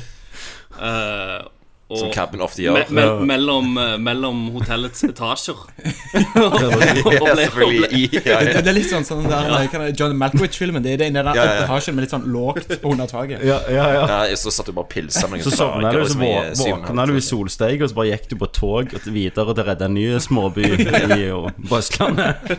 Eh, 0.81 1.41
og 1.85 1.99
Som 1.99 2.09
Cabben 2.09 2.41
ofte 2.41 2.63
gjør. 2.63 2.87
me, 2.89 3.03
mellom, 3.29 3.75
eh, 3.77 3.91
mellom 4.01 4.39
hotellets 4.55 5.03
etasjer. 5.05 5.59
og 6.41 6.55
og 6.55 6.63
ble, 6.73 7.35
Selvfølgelig 7.43 7.99
ja, 8.25 8.39
Det, 8.41 8.55
ja. 8.55 8.61
det 8.65 8.71
er 8.71 8.73
litt 8.73 8.89
sånn, 8.89 9.05
sånn 9.05 9.27
der, 9.29 9.51
ja. 9.69 9.91
John 9.93 10.15
Malkovich-filmen. 10.17 10.81
Det 10.81 10.95
er 10.95 11.03
den 11.03 11.19
der 11.19 11.29
Ja, 11.29 11.45
ja. 11.45 11.59
etasjen 11.67 11.93
med 11.93 12.07
litt 12.07 12.15
sånn 12.15 12.25
lågt 12.33 12.73
under 12.81 13.05
taket. 13.11 13.45
Ja, 13.45 13.59
ja, 13.69 13.85
ja. 13.99 14.07
ja, 14.25 14.39
Så 14.39 14.49
satt 14.55 14.65
du 14.65 14.73
bare 14.73 14.87
og 14.87 14.93
pilsa 14.95 15.29
med 15.29 15.43
noen 15.43 15.45
Så 15.45 15.53
sovna 15.53 15.93
du, 15.93 16.01
så 16.09 16.17
og 16.17 16.59
våkna 16.63 17.05
du 17.05 17.15
i 17.19 17.23
solsteik, 17.29 17.85
og 17.85 17.93
så 17.93 17.99
bare 18.01 18.15
gikk 18.15 18.29
du 18.33 18.37
på 18.41 18.49
tog 18.57 18.97
og 18.97 19.05
videre 19.05 19.53
til 19.53 19.63
å 19.65 19.69
redde 19.69 19.85
en 19.85 19.97
ny 19.99 20.07
småby 20.25 20.65
i 21.21 21.29
på 21.69 21.77
Østlandet. 21.77 22.55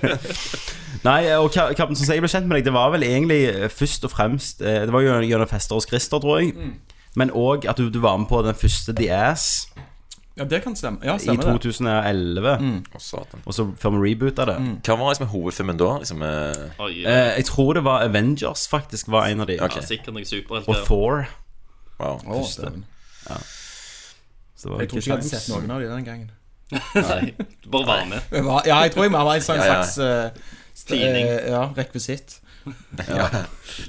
Nei, 1.07 1.21
og 1.35 1.51
Kapten, 1.55 1.99
som 1.99 2.15
jeg 2.15 2.23
ble 2.23 2.31
kjent 2.31 2.47
med 2.47 2.61
deg, 2.61 2.69
det 2.71 2.75
var 2.79 2.95
vel 2.95 3.05
egentlig 3.07 3.43
eh, 3.51 3.67
først 3.71 4.07
og 4.07 4.13
fremst 4.15 4.63
eh, 4.65 4.85
Det 4.87 4.95
var 4.95 5.05
jo 5.05 5.19
gjennom 5.27 5.51
fester 5.51 5.79
hos 5.79 5.87
Christer, 5.91 6.23
tror 6.23 6.41
jeg. 6.43 6.55
Men 7.17 7.33
òg 7.33 7.67
at 7.69 7.81
du, 7.81 7.89
du 7.91 8.01
var 8.05 8.19
med 8.21 8.29
på 8.29 8.43
den 8.45 8.55
første 8.55 8.95
The 8.97 9.11
Ass 9.17 9.67
Ja, 10.37 10.45
det 10.45 10.61
kan 10.61 10.75
stemme. 10.77 11.01
Ja, 11.01 11.15
i 11.17 11.37
2011. 11.37 12.59
Mm. 12.61 12.85
Og 12.93 13.55
så 13.55 13.65
før 13.81 13.95
vi 13.95 14.11
reboota 14.11 14.45
det. 14.45 14.57
Hva 14.85 14.99
var 15.01 15.15
liksom 15.15 15.31
hovedfilmen 15.33 15.79
da? 15.81 15.95
Liksom, 16.03 16.23
eh, 16.23 16.83
yeah. 16.93 17.31
Eh, 17.31 17.31
jeg 17.41 17.47
tror 17.49 17.73
det 17.73 17.85
var 17.87 18.05
Avengers, 18.05 18.67
faktisk, 18.69 19.09
var 19.09 19.31
en 19.31 19.41
av 19.41 19.49
de. 19.49 19.57
Okay. 19.57 19.81
ja, 19.81 19.87
Og. 20.67 20.83
Thor. 20.85 21.25
wow. 21.99 22.21
Å, 22.21 22.43
ja. 23.31 23.39
Så 24.57 24.69
det 24.69 24.75
var 24.75 24.81
Jeg 24.81 24.89
tror 24.91 24.99
ikke 24.99 25.11
jeg 25.11 25.17
hadde 25.17 25.29
sett 25.29 25.49
noen 25.55 25.71
av 25.71 25.81
de 25.81 25.89
den 25.89 26.05
gangen. 26.05 26.31
Nei, 26.95 27.33
du 27.65 27.71
bare 27.71 27.87
var 27.87 28.05
med. 28.11 28.37
Ja, 28.67 28.83
jeg 28.85 28.93
tror 28.93 29.07
jeg 29.07 29.13
var 29.17 29.35
en 29.35 29.45
slags, 29.49 29.65
Ja, 29.65 29.73
ja. 29.73 29.83
slags 29.87 29.99
uh, 30.93 30.97
eh, 31.01 31.49
Ja, 31.49 31.63
rekvisitt. 31.77 32.41
ja. 33.09 33.29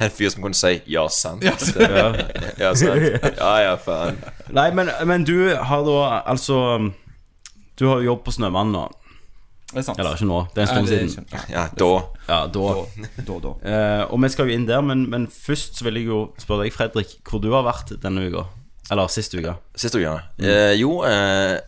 En 0.01 0.12
fyr 0.13 0.29
som 0.34 0.43
kunne 0.46 0.57
si 0.57 0.81
'ja, 0.86 1.07
sant'. 1.10 1.43
Ja. 1.43 1.55
ja, 2.63 2.74
sant. 2.75 3.01
Ja, 3.38 3.51
ja, 3.63 3.75
faen. 3.81 4.19
Nei, 4.53 4.69
men, 4.72 4.91
men 5.07 5.25
du 5.27 5.55
har 5.55 5.84
da 5.88 6.22
altså 6.25 6.91
Du 7.77 7.88
har 7.88 8.01
jo 8.01 8.13
jobb 8.13 8.24
på 8.25 8.34
Snømannen 8.34 8.74
nå. 8.74 8.86
Det 9.67 9.81
er 9.81 9.84
sant. 9.84 10.00
Eller 10.00 10.15
ikke 10.15 10.29
nå, 10.29 10.39
det 10.55 10.62
er 10.63 10.67
en 10.67 10.88
stund 10.88 10.88
siden. 11.12 11.25
Ja, 11.51 11.65
da 11.75 11.89
Ja, 12.27 12.38
da. 12.48 12.67
Da, 13.27 13.39
da. 13.43 13.51
Eh, 13.67 14.03
og 14.07 14.22
vi 14.24 14.29
skal 14.31 14.48
jo 14.48 14.55
inn 14.55 14.67
der, 14.67 14.81
men, 14.81 15.10
men 15.12 15.27
først 15.27 15.77
så 15.77 15.88
vil 15.88 16.00
jeg 16.00 16.07
jo 16.07 16.22
spørre 16.39 16.63
deg, 16.63 16.74
Fredrik, 16.75 17.17
hvor 17.27 17.43
du 17.43 17.51
har 17.51 17.65
vært 17.67 17.91
denne 18.01 18.29
uka. 18.29 18.46
Eller 18.91 19.12
sist 19.12 19.36
uke. 19.36 19.57
Sist 19.75 19.98
uke, 19.98 20.05
ja. 20.05 20.15
Eh, 20.39 20.74
jo 20.79 21.01
eh, 21.03 21.60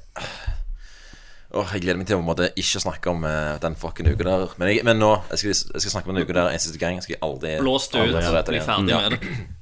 Åh, 1.51 1.71
Jeg 1.73 1.81
gleder 1.81 1.97
meg 1.97 2.05
til 2.09 2.19
å 2.19 2.21
måtte 2.21 2.51
ikke 2.61 2.81
snakke 2.83 3.09
om 3.09 3.23
uh, 3.25 3.55
den 3.61 3.75
fucking 3.79 4.05
uka 4.11 4.23
der. 4.27 4.51
Men, 4.61 4.69
jeg, 4.69 4.83
men 4.85 4.99
nå 5.01 5.15
jeg 5.31 5.39
skal, 5.41 5.55
jeg 5.73 5.81
skal 5.81 5.93
snakke 5.95 6.11
om 6.11 6.15
den 6.19 6.27
uka 6.27 6.35
der 6.37 6.51
en 6.53 6.61
siste 6.61 6.77
gang. 6.81 6.99
Jeg 6.99 7.07
skal 7.07 7.23
aldri 7.25 7.55
Blåst 7.61 7.95
ut, 7.97 8.11
bli 8.49 8.61
ferdig 8.61 8.93
Ja. 8.93 9.01
med 9.09 9.17
det. 9.17 9.19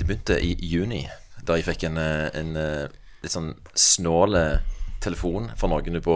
Det 0.00 0.06
begynte 0.08 0.38
i 0.40 0.54
juni, 0.64 1.02
da 1.44 1.58
jeg 1.58 1.66
fikk 1.66 1.82
en, 1.90 1.98
eh, 2.00 2.30
en 2.40 2.54
eh, 2.56 2.86
litt 3.20 3.34
sånn 3.34 3.50
snål 3.76 4.38
telefon 5.04 5.50
fra 5.60 5.68
noen 5.68 5.98
på 6.00 6.14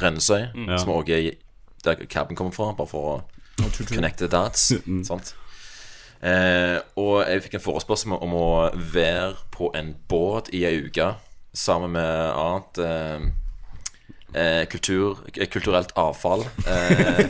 Rennesøy, 0.00 0.46
Rennesøy, 0.54 0.78
som 0.80 0.94
òg 0.94 1.10
er 1.12 1.26
der 1.84 2.06
caben 2.08 2.36
kommer 2.36 2.56
fra, 2.56 2.70
bare 2.72 2.88
for 2.88 3.10
å 3.12 3.68
connect 3.92 4.22
the 4.24 4.28
dots. 4.32 4.70
sant? 5.08 5.34
Eh, 6.24 6.78
og 6.96 7.26
jeg 7.28 7.44
fikk 7.44 7.58
en 7.58 7.64
forespørsel 7.66 8.16
om 8.16 8.32
å 8.40 8.48
være 8.72 9.34
på 9.52 9.68
en 9.76 9.92
båt 10.08 10.48
i 10.56 10.64
ei 10.64 10.78
uke 10.88 11.12
sammen 11.56 11.92
med 11.96 12.32
annet 12.36 12.78
eh, 12.84 13.26
eh, 14.36 14.62
kultur, 14.68 15.22
eh, 15.34 15.48
kulturelt 15.48 15.94
avfall. 15.96 16.44
Eh, 16.68 17.26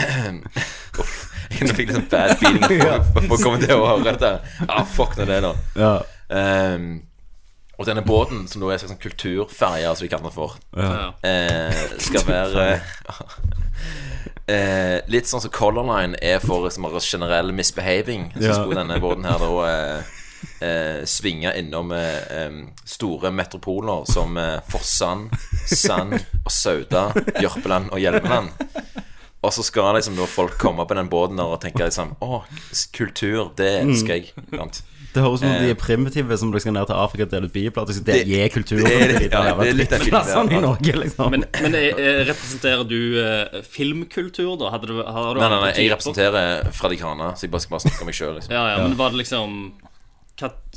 uff, 1.00 1.14
jeg 1.50 1.74
fikk 1.74 1.90
litt 1.90 1.96
sånn 1.98 2.08
bad 2.12 2.36
feeling 2.38 2.82
for, 3.12 3.22
for 3.26 3.36
å 3.36 3.42
komme 3.42 3.60
til 3.62 3.76
å 3.76 3.86
høre 3.90 4.12
dette. 4.12 4.32
Ah, 4.68 4.84
fuck 4.86 5.16
nå 5.18 5.26
det, 5.28 5.40
nå. 5.44 5.54
Ja. 5.78 5.94
Um, 6.30 6.90
og 7.80 7.86
denne 7.88 8.02
båten, 8.04 8.44
som 8.48 8.60
nå 8.60 8.68
er 8.68 8.76
en 8.76 8.90
sånn 8.92 9.00
kulturferje, 9.00 9.88
som 9.96 10.04
vi 10.04 10.10
kaller 10.12 10.28
den 10.28 10.34
for, 10.36 10.58
Ja. 10.76 11.14
eh, 11.24 11.94
skal 12.04 12.26
være 12.28 12.66
eh, 14.46 14.98
Litt 15.08 15.30
sånn 15.30 15.40
som 15.40 15.52
Color 15.54 15.86
Line 15.88 16.18
er 16.20 16.42
for 16.44 16.66
liksom, 16.66 16.84
generell 17.00 17.54
misbehaving. 17.56 18.28
Så 18.36 18.52
skulle 18.58 18.82
denne 18.82 19.00
båten 19.00 19.24
her 19.24 19.40
da 19.40 19.50
eh, 19.70 20.10
eh, 20.60 21.00
svinge 21.08 21.52
innom 21.58 21.92
eh, 21.96 22.50
store 22.84 23.30
metropoler 23.34 24.04
som 24.10 24.36
eh, 24.40 24.58
Forsand, 24.70 25.30
Sand 25.66 26.16
og 26.44 26.52
Sauda, 26.52 27.08
Jørpeland 27.42 27.90
og 27.94 28.00
Hjelmeland. 28.02 28.52
Og 29.40 29.54
så 29.56 29.62
skal 29.64 29.94
liksom 29.96 30.18
da 30.20 30.26
folk 30.28 30.58
komme 30.60 30.84
på 30.84 30.96
den 30.98 31.08
båten 31.08 31.38
der 31.40 31.48
og 31.48 31.62
tenke 31.62 31.86
liksom 31.86 32.10
Å, 32.20 32.42
kultur, 32.92 33.46
det 33.56 33.70
elsker 33.86 34.18
jeg. 34.18 34.34
Sant? 34.52 34.82
Det 35.10 35.22
høres 35.24 35.40
ut 35.40 35.46
som 35.46 35.48
de 35.56 35.64
Eh. 35.64 35.70
er 35.72 35.78
primitive 35.80 36.36
som 36.38 36.52
dere 36.52 36.60
skal 36.62 36.74
ned 36.76 36.86
til 36.86 36.94
Afrika 37.00 37.24
og 37.24 37.30
dele 37.32 37.48
ut 37.48 37.52
bibler. 37.54 37.82
at 37.82 37.88
Det, 38.06 38.52
kultur. 38.52 38.78
de 38.84 39.30
ja, 39.32 39.40
det 39.58 39.70
er 39.72 39.74
litt 39.74 39.90
den 39.90 40.04
drittplassene 40.04 40.52
i. 40.54 40.60
Norge, 40.62 40.92
liksom. 41.00 41.32
Men, 41.34 41.44
men 41.64 41.74
eh, 41.74 41.88
eh, 41.98 42.20
representerer 42.28 42.84
du 42.86 43.64
filmkultur, 43.66 44.52
da? 44.60 44.70
Hadde 44.76 44.86
du, 44.92 45.00
har 45.02 45.34
du 45.34 45.40
Nei, 45.40 45.48
nei, 45.50 45.60
nei, 45.64 45.72
jeg 45.80 45.90
representerer 45.96 46.70
Fradikana 46.76 47.32
så 47.34 47.48
jeg 47.48 47.54
bare 47.56 47.64
skal 47.64 47.74
bare 47.78 47.84
snakke 47.88 48.04
om 48.04 48.10
meg 48.12 48.18
sjøl. 48.20 48.36
Liksom. 48.38 48.54
Ja, 48.54 48.64
ja, 48.74 48.84
men 48.84 48.94
var 49.00 49.10
det 49.16 49.22
liksom 49.24 49.56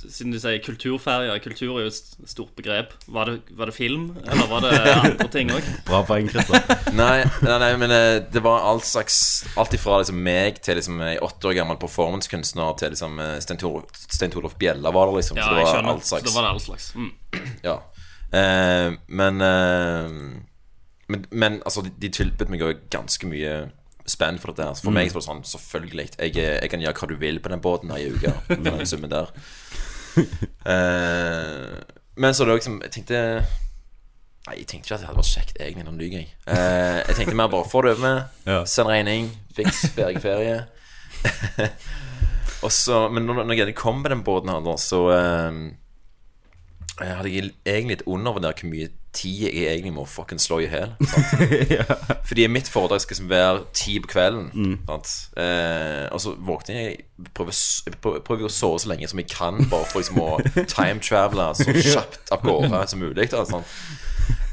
Siden 0.04 0.34
du 0.34 0.40
sier 0.42 0.58
kulturferie, 0.66 1.36
kultur 1.44 1.78
er 1.80 1.86
jo 1.86 1.92
et 1.92 2.28
stort 2.28 2.52
begrep. 2.58 2.92
Var 3.08 3.30
det, 3.30 3.36
var 3.56 3.70
det 3.72 3.76
film, 3.78 4.10
eller 4.28 4.50
var 4.52 4.66
det 4.66 4.72
andre 4.94 5.28
ting 5.32 5.52
òg? 5.56 5.70
Bra 5.88 6.02
poeng, 6.08 6.28
Christer. 6.32 6.60
Nei, 7.00 7.24
nei, 7.46 7.56
nei, 7.64 7.70
men 7.80 7.94
eh, 7.96 8.18
det 8.34 8.42
var 8.46 8.66
all 8.68 8.82
slags 8.86 9.16
Alt 9.58 9.74
ifra 9.78 10.02
liksom 10.02 10.20
meg 10.26 10.60
til 10.66 10.78
liksom 10.78 11.00
ei 11.08 11.16
åtte 11.24 11.50
år 11.50 11.56
gammel 11.58 11.80
performancekunstner 11.82 12.76
til 12.82 12.94
liksom 12.94 13.16
eh, 13.24 13.38
Stein 13.42 13.62
Tor- 13.62 13.88
Torolf 14.36 14.58
Bjella 14.62 14.92
var 14.94 15.10
det, 15.10 15.22
liksom. 15.22 15.40
Ja, 15.40 15.48
så 15.48 15.56
det 15.56 15.64
var 15.64 15.92
all 15.94 16.02
Så 16.04 16.12
slags. 16.16 16.28
da 16.28 16.36
var 16.36 16.46
det 16.48 16.52
all 16.54 16.64
slags. 16.68 16.90
Mm. 16.96 17.12
Ja. 17.70 17.78
Eh, 18.34 18.90
men, 19.08 19.42
eh, 19.42 20.10
men 21.08 21.26
Men 21.32 21.62
altså, 21.66 21.82
de, 21.86 21.92
de 22.02 22.10
tilbød 22.10 22.50
meg 22.54 22.62
jo 22.64 22.74
ganske 22.94 23.28
mye 23.30 23.56
spenn 24.10 24.38
for 24.42 24.52
dette 24.52 24.66
her. 24.68 24.76
For 24.84 24.92
meg 24.92 25.10
så 25.12 25.16
var 25.18 25.22
det 25.24 25.28
sånn, 25.30 25.44
selvfølgelig. 25.48 26.08
Jeg, 26.20 26.36
er- 26.38 26.60
jeg 26.62 26.70
kan 26.74 26.82
gjøre 26.84 26.94
hva 27.00 27.08
du 27.08 27.16
vil 27.22 27.40
på 27.40 27.50
den 27.54 27.62
båten 27.64 27.92
her 27.94 28.04
i 28.04 28.10
uka. 28.12 28.34
For 28.50 28.56
den 28.68 28.86
summen 28.90 29.12
der. 29.14 29.30
uh, 30.68 31.82
men 32.16 32.34
så 32.38 32.46
det 32.46 32.54
liksom 32.60 32.76
Jeg 32.84 32.92
tenkte 32.94 33.20
Nei, 34.44 34.58
jeg 34.60 34.68
tenkte 34.68 34.86
ikke 34.90 34.96
at 34.98 35.00
det 35.02 35.08
hadde 35.08 35.22
vært 35.22 35.30
kjekt, 35.32 35.60
egentlig. 35.64 35.86
Nå 35.88 35.92
lyver 35.96 36.18
jeg. 36.20 36.28
Eh, 36.52 36.98
jeg 37.08 37.16
tenkte 37.16 37.36
mer 37.40 37.48
bare 37.48 37.64
få 37.72 37.80
det 37.86 37.94
over 37.94 38.02
med. 38.04 38.18
Ja. 38.52 38.58
Send 38.68 38.90
regning. 38.92 39.30
Fiks 39.56 39.86
ferie, 39.96 40.20
ferie. 40.20 40.58
og 42.66 42.72
så, 42.76 43.06
men 43.08 43.24
når, 43.24 43.40
når 43.48 43.62
jeg 43.62 43.76
kom 43.80 44.02
på 44.04 44.12
den 44.12 44.26
båten 44.28 44.52
her, 44.52 44.68
så 44.84 45.00
uh, 45.16 45.62
hadde 47.00 47.32
jeg 47.32 47.54
egentlig 47.64 48.02
litt 48.02 48.04
undervurdert 48.04 48.60
hvor 48.66 48.74
mye 48.74 48.90
tid 49.14 49.46
jeg 49.48 49.66
egentlig 49.70 49.94
må 49.96 50.06
fucking 50.10 50.42
slå 50.42 50.60
i 50.64 50.70
hæl. 50.72 50.94
ja. 51.78 51.86
Fordi 52.26 52.48
mitt 52.52 52.70
foredrag 52.72 53.04
skal 53.04 53.16
liksom 53.16 53.30
være 53.32 53.64
ti 53.78 53.98
på 54.04 54.12
kvelden. 54.16 54.78
sant? 54.88 55.12
Eh, 55.38 56.06
og 56.12 56.22
så 56.22 56.36
våkner 56.38 56.80
jeg 56.80 56.96
prøver, 57.34 57.58
prøver, 58.02 58.24
prøver 58.26 58.48
å 58.50 58.54
sove 58.54 58.80
så 58.82 58.92
lenge 58.92 59.10
som 59.12 59.22
jeg 59.22 59.30
kan, 59.32 59.62
bare 59.72 59.90
for 59.90 60.02
liksom 60.02 60.22
å 60.24 60.40
time-travele 60.76 61.52
så 61.60 61.76
kjapt 61.78 62.34
av 62.34 62.46
gårde 62.46 62.88
som 62.92 63.04
mulig. 63.04 63.30
Da, 63.32 63.46
sant? 63.50 63.70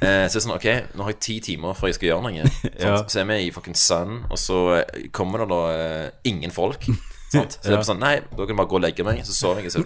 Eh, 0.00 0.26
så 0.26 0.32
det 0.32 0.40
er 0.40 0.44
sånn, 0.46 0.56
ok, 0.56 0.68
nå 0.96 1.04
har 1.04 1.14
jeg 1.14 1.22
ti 1.24 1.38
timer 1.50 1.76
før 1.76 1.90
jeg 1.90 1.98
skal 1.98 2.12
gjøre 2.12 2.26
noe. 2.26 2.50
Ja. 2.80 2.96
Så 3.04 3.20
er 3.20 3.28
vi 3.28 3.38
i 3.46 3.54
fucking 3.54 3.76
Sun, 3.76 4.22
og 4.32 4.40
så 4.40 4.60
eh, 4.78 5.08
kommer 5.14 5.44
det 5.44 5.50
da 5.52 5.62
eh, 5.76 6.06
ingen 6.30 6.54
folk. 6.54 6.86
Sant? 7.30 7.60
Så 7.60 7.68
det 7.68 7.76
er 7.76 7.84
sånn, 7.86 8.00
nei, 8.02 8.16
da 8.26 8.42
kan 8.42 8.56
du 8.56 8.58
bare 8.58 8.70
gå 8.70 8.78
og 8.80 8.82
legge 8.82 9.04
meg, 9.06 9.20
så 9.26 9.36
sover 9.36 9.62
jeg. 9.62 9.70
Så. 9.76 9.84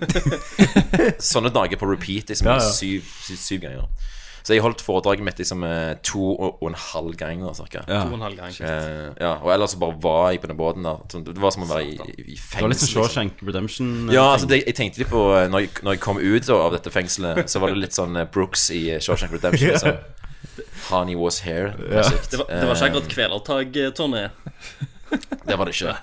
Sånne 1.34 1.52
dager 1.52 1.80
på 1.80 1.88
repeat 1.90 2.32
liksom, 2.32 2.48
Ja, 2.48 2.56
ja. 2.56 2.70
Syv, 2.72 3.10
syv, 3.26 3.40
syv 3.42 3.64
ganger. 3.66 4.12
Så 4.44 4.52
jeg 4.52 4.60
holdt 4.60 4.82
foredraget 4.84 5.24
mitt 5.24 5.38
liksom 5.40 5.62
eh, 5.64 5.94
to 6.04 6.20
og, 6.34 6.58
og 6.60 6.66
en 6.68 6.74
halv 6.76 7.14
gang, 7.16 7.40
da, 7.40 7.54
cirka. 7.56 7.80
Ja. 7.88 8.02
To 8.04 8.12
og 8.12 8.18
en 8.18 8.24
halv 8.26 8.36
gang. 8.36 8.52
Eh, 8.60 9.06
ja, 9.16 9.30
og 9.40 9.48
ellers 9.54 9.72
så 9.72 9.78
bare 9.80 9.96
var 10.04 10.26
jeg 10.34 10.42
på 10.42 10.50
den 10.50 10.58
båten 10.58 10.84
der. 10.84 10.98
Det 11.30 11.40
var 11.40 11.54
som 11.54 11.64
å 11.64 11.68
være 11.70 11.86
i, 11.86 11.94
i 11.96 12.36
Det 12.36 12.60
var 12.60 12.68
litt 12.68 12.82
sånn 12.82 12.90
fengsel. 12.90 12.90
liksom. 12.90 12.92
Shawshank 12.98 13.40
Redemption. 13.48 13.92
Ja, 14.12 14.26
altså 14.34 14.50
det, 14.50 14.58
jeg 14.66 14.76
tenkte 14.76 15.00
litt 15.00 15.08
på 15.08 15.22
eh, 15.38 15.46
når 15.48 15.64
jeg, 15.64 15.70
når 15.86 15.96
jeg 15.96 16.02
kom 16.04 16.20
ut 16.20 16.44
da, 16.44 16.58
av 16.60 16.76
dette 16.76 16.92
fengselet, 16.92 17.48
så 17.48 17.62
var 17.62 17.72
det 17.72 17.80
litt 17.86 17.96
sånn 17.96 18.20
eh, 18.20 18.28
Brooks 18.36 18.66
i 18.76 18.82
eh, 18.98 19.00
Shawshank 19.00 19.32
Redemption. 19.32 19.72
Liksom. 19.74 19.96
Honey 20.90 21.16
was 21.16 21.40
here. 21.46 21.72
Ja. 21.88 22.04
Det 22.04 22.36
var, 22.36 22.50
det 22.50 22.66
var 22.68 22.76
ikke 22.76 22.90
akkurat 22.90 23.08
kvelertak-turné. 23.16 24.26
Det 25.48 25.56
var 25.56 25.68
det 25.68 25.74
ikke. 25.76 25.94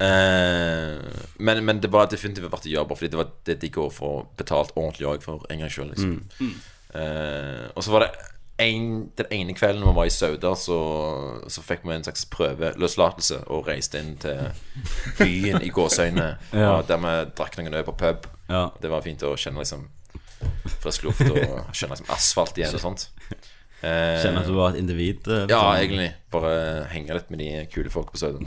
Uh, 0.00 0.98
men, 1.36 1.60
men 1.66 1.80
det 1.82 1.90
var 1.92 2.08
definitivt 2.10 2.48
verdt 2.50 2.66
å 2.66 2.70
gjøre, 2.72 2.88
bare 2.88 2.98
fordi 2.98 3.10
det 3.12 3.18
var 3.20 3.30
det 3.46 3.56
de 3.62 3.70
går 3.74 3.90
for 3.94 4.24
betalt 4.38 4.72
ordentlig 4.74 5.06
òg, 5.10 5.22
for 5.22 5.44
en 5.52 5.62
gangs 5.62 5.76
skyld. 5.76 5.92
Liksom. 5.94 6.50
Eh, 6.94 7.66
og 7.74 7.84
så 7.84 7.92
var 7.92 8.06
det 8.06 8.10
en, 8.64 8.86
den 9.18 9.26
ene 9.30 9.54
kvelden 9.54 9.84
vi 9.86 9.92
var 9.94 10.08
i 10.08 10.10
Sauda, 10.10 10.54
så, 10.58 10.78
så 11.46 11.62
fikk 11.62 11.84
vi 11.86 11.94
en 11.94 12.06
slags 12.06 12.24
prøveløslatelse 12.32 13.44
og 13.54 13.68
reiste 13.68 14.00
inn 14.02 14.16
til 14.22 14.48
byen 15.20 15.62
i 15.62 15.70
gåseøynene, 15.74 16.32
Ja. 16.64 16.72
der 16.88 16.98
vi 17.04 17.12
drakk 17.38 17.58
noen 17.60 17.74
øl 17.78 17.86
på 17.86 17.94
pub. 18.00 18.26
Ja. 18.48 18.64
Det 18.82 18.90
var 18.90 19.04
fint 19.06 19.22
å 19.22 19.36
kjenne 19.38 19.62
liksom 19.62 19.86
frisk 20.82 21.06
luft 21.06 21.22
og 21.28 21.38
kjenne 21.74 21.94
liksom 21.96 22.10
asfalt 22.14 22.58
igjen 22.58 22.74
og 22.78 22.82
sånt. 22.82 23.08
Uh, 23.78 24.18
kjenne 24.18 24.40
at 24.42 24.48
du 24.50 24.56
var 24.56 24.72
et 24.74 24.80
individ. 24.82 25.22
Uh, 25.30 25.44
ja, 25.46 25.60
sånn. 25.60 25.78
egentlig. 25.84 26.08
Bare 26.34 26.52
henge 26.90 27.14
litt 27.14 27.28
med 27.30 27.42
de 27.44 27.50
kule 27.70 27.92
folka 27.94 28.14
på 28.16 28.20
Sauda. 28.24 28.42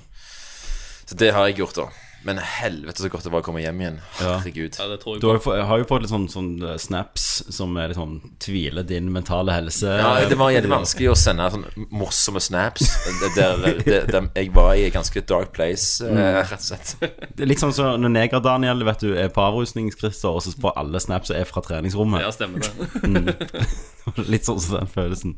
Så 1.08 1.16
det 1.20 1.32
har 1.36 1.48
jeg 1.48 1.62
gjort, 1.62 1.78
da. 1.80 1.88
Men 2.24 2.38
helvete 2.38 3.02
så 3.02 3.10
godt 3.10 3.26
det 3.26 3.32
var 3.34 3.42
å 3.42 3.46
komme 3.46 3.64
hjem 3.64 3.80
igjen. 3.82 3.96
Herregud. 4.20 4.76
Ja, 4.78 4.86
det 4.92 5.00
tror 5.02 5.16
jeg 5.16 5.22
Du 5.24 5.28
har 5.32 5.40
på. 5.42 5.56
jo, 5.58 5.64
har 5.66 5.80
jo 5.82 5.88
fått 5.90 6.04
litt 6.04 6.12
sånn, 6.12 6.28
sånn 6.30 6.52
eh, 6.62 6.76
snaps 6.78 7.24
som 7.50 7.74
er 7.82 7.90
litt 7.90 7.98
sånn 7.98 8.20
tviler 8.44 8.86
din 8.86 9.08
mentale 9.14 9.56
helse. 9.56 9.90
Ja, 9.98 10.12
det 10.30 10.38
var 10.38 10.54
jævlig 10.54 10.70
vanskelig 10.70 11.10
å 11.10 11.18
sende 11.18 11.48
sånn 11.56 11.66
morsomme 11.90 12.44
snaps 12.44 12.92
der, 13.36 13.58
der, 13.66 14.06
der 14.12 14.30
jeg 14.38 14.54
var 14.54 14.76
i 14.78 14.86
et 14.86 14.94
ganske 14.94 15.26
dark 15.26 15.50
place, 15.58 16.06
eh, 16.06 16.38
rett 16.46 16.60
og 16.60 16.68
slett. 16.68 16.94
Det 17.02 17.42
er 17.48 17.50
litt 17.50 17.64
sånn 17.64 17.74
som 17.74 17.98
når 18.04 18.14
Neger-Daniel 18.20 18.86
vet 18.86 19.02
du, 19.02 19.12
er 19.18 19.34
på 19.34 19.42
avrusningskrister, 19.48 20.30
og 20.30 20.46
så 20.46 20.54
får 20.62 20.78
alle 20.78 21.02
snaps 21.02 21.34
er 21.34 21.50
fra 21.50 21.66
treningsrommet. 21.66 22.22
Ja, 22.22 22.30
stemmer 22.36 22.62
det. 22.62 23.38
Litt 24.34 24.46
sånn 24.46 24.62
som 24.62 24.78
den 24.78 24.90
følelsen. 24.94 25.36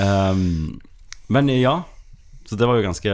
Ehm, 0.00 0.80
men 1.30 1.50
ja, 1.54 1.82
så 2.46 2.58
det 2.58 2.66
var 2.66 2.78
jo 2.78 2.86
ganske 2.86 3.10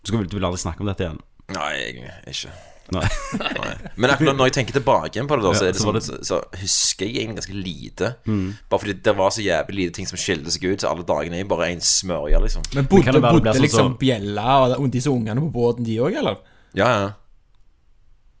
Du, 0.00 0.08
skal, 0.08 0.24
du 0.28 0.36
vil 0.36 0.44
aldri 0.48 0.60
snakke 0.60 0.80
om 0.80 0.88
dette 0.88 1.04
igjen? 1.04 1.20
Nei, 1.54 1.70
egentlig 1.86 2.10
ikke. 2.34 2.52
Nei. 2.90 3.04
Nei. 3.60 3.74
Men 4.02 4.10
akkurat 4.10 4.34
når 4.34 4.48
jeg 4.50 4.54
tenker 4.56 4.74
tilbake 4.80 5.22
på 5.30 5.36
det, 5.38 5.44
da, 5.46 5.52
så, 5.54 5.64
Ja, 5.64 5.68
er 5.70 5.76
det 5.76 5.80
så 5.80 5.86
sånn, 5.92 6.00
så, 6.02 6.16
så 6.26 6.38
husker 6.58 7.06
jeg 7.06 7.20
egentlig 7.22 7.38
ganske 7.38 7.58
lite. 7.58 8.08
Bare 8.26 8.82
fordi 8.82 8.96
det 9.06 9.14
var 9.20 9.30
så 9.36 9.44
jævlig 9.44 9.76
lite 9.78 9.94
ting 10.00 10.08
som 10.10 10.18
skilte 10.18 10.50
seg 10.54 10.66
ut, 10.72 10.82
så 10.82 10.90
alle 10.90 11.06
dagene 11.06 11.38
er 11.38 11.46
bare 11.50 11.68
en 11.70 11.84
smørje, 11.84 12.40
liksom. 12.46 12.66
Men 12.74 12.80
Men 12.82 12.90
bodde, 12.90 13.04
kan 13.06 13.14
det 13.18 13.22
være 13.22 13.38
det 13.38 13.44
bodde 13.44 13.54
sånn 13.54 13.66
liksom 13.68 13.86
som- 13.92 13.96
Bjella 14.00 14.56
og 14.78 14.90
disse 14.90 15.12
ungene 15.12 15.44
på 15.46 15.52
båten, 15.54 15.86
de 15.86 16.00
òg, 16.02 16.18
eller? 16.22 16.42
Ja, 16.74 16.88
ja. 16.96 17.08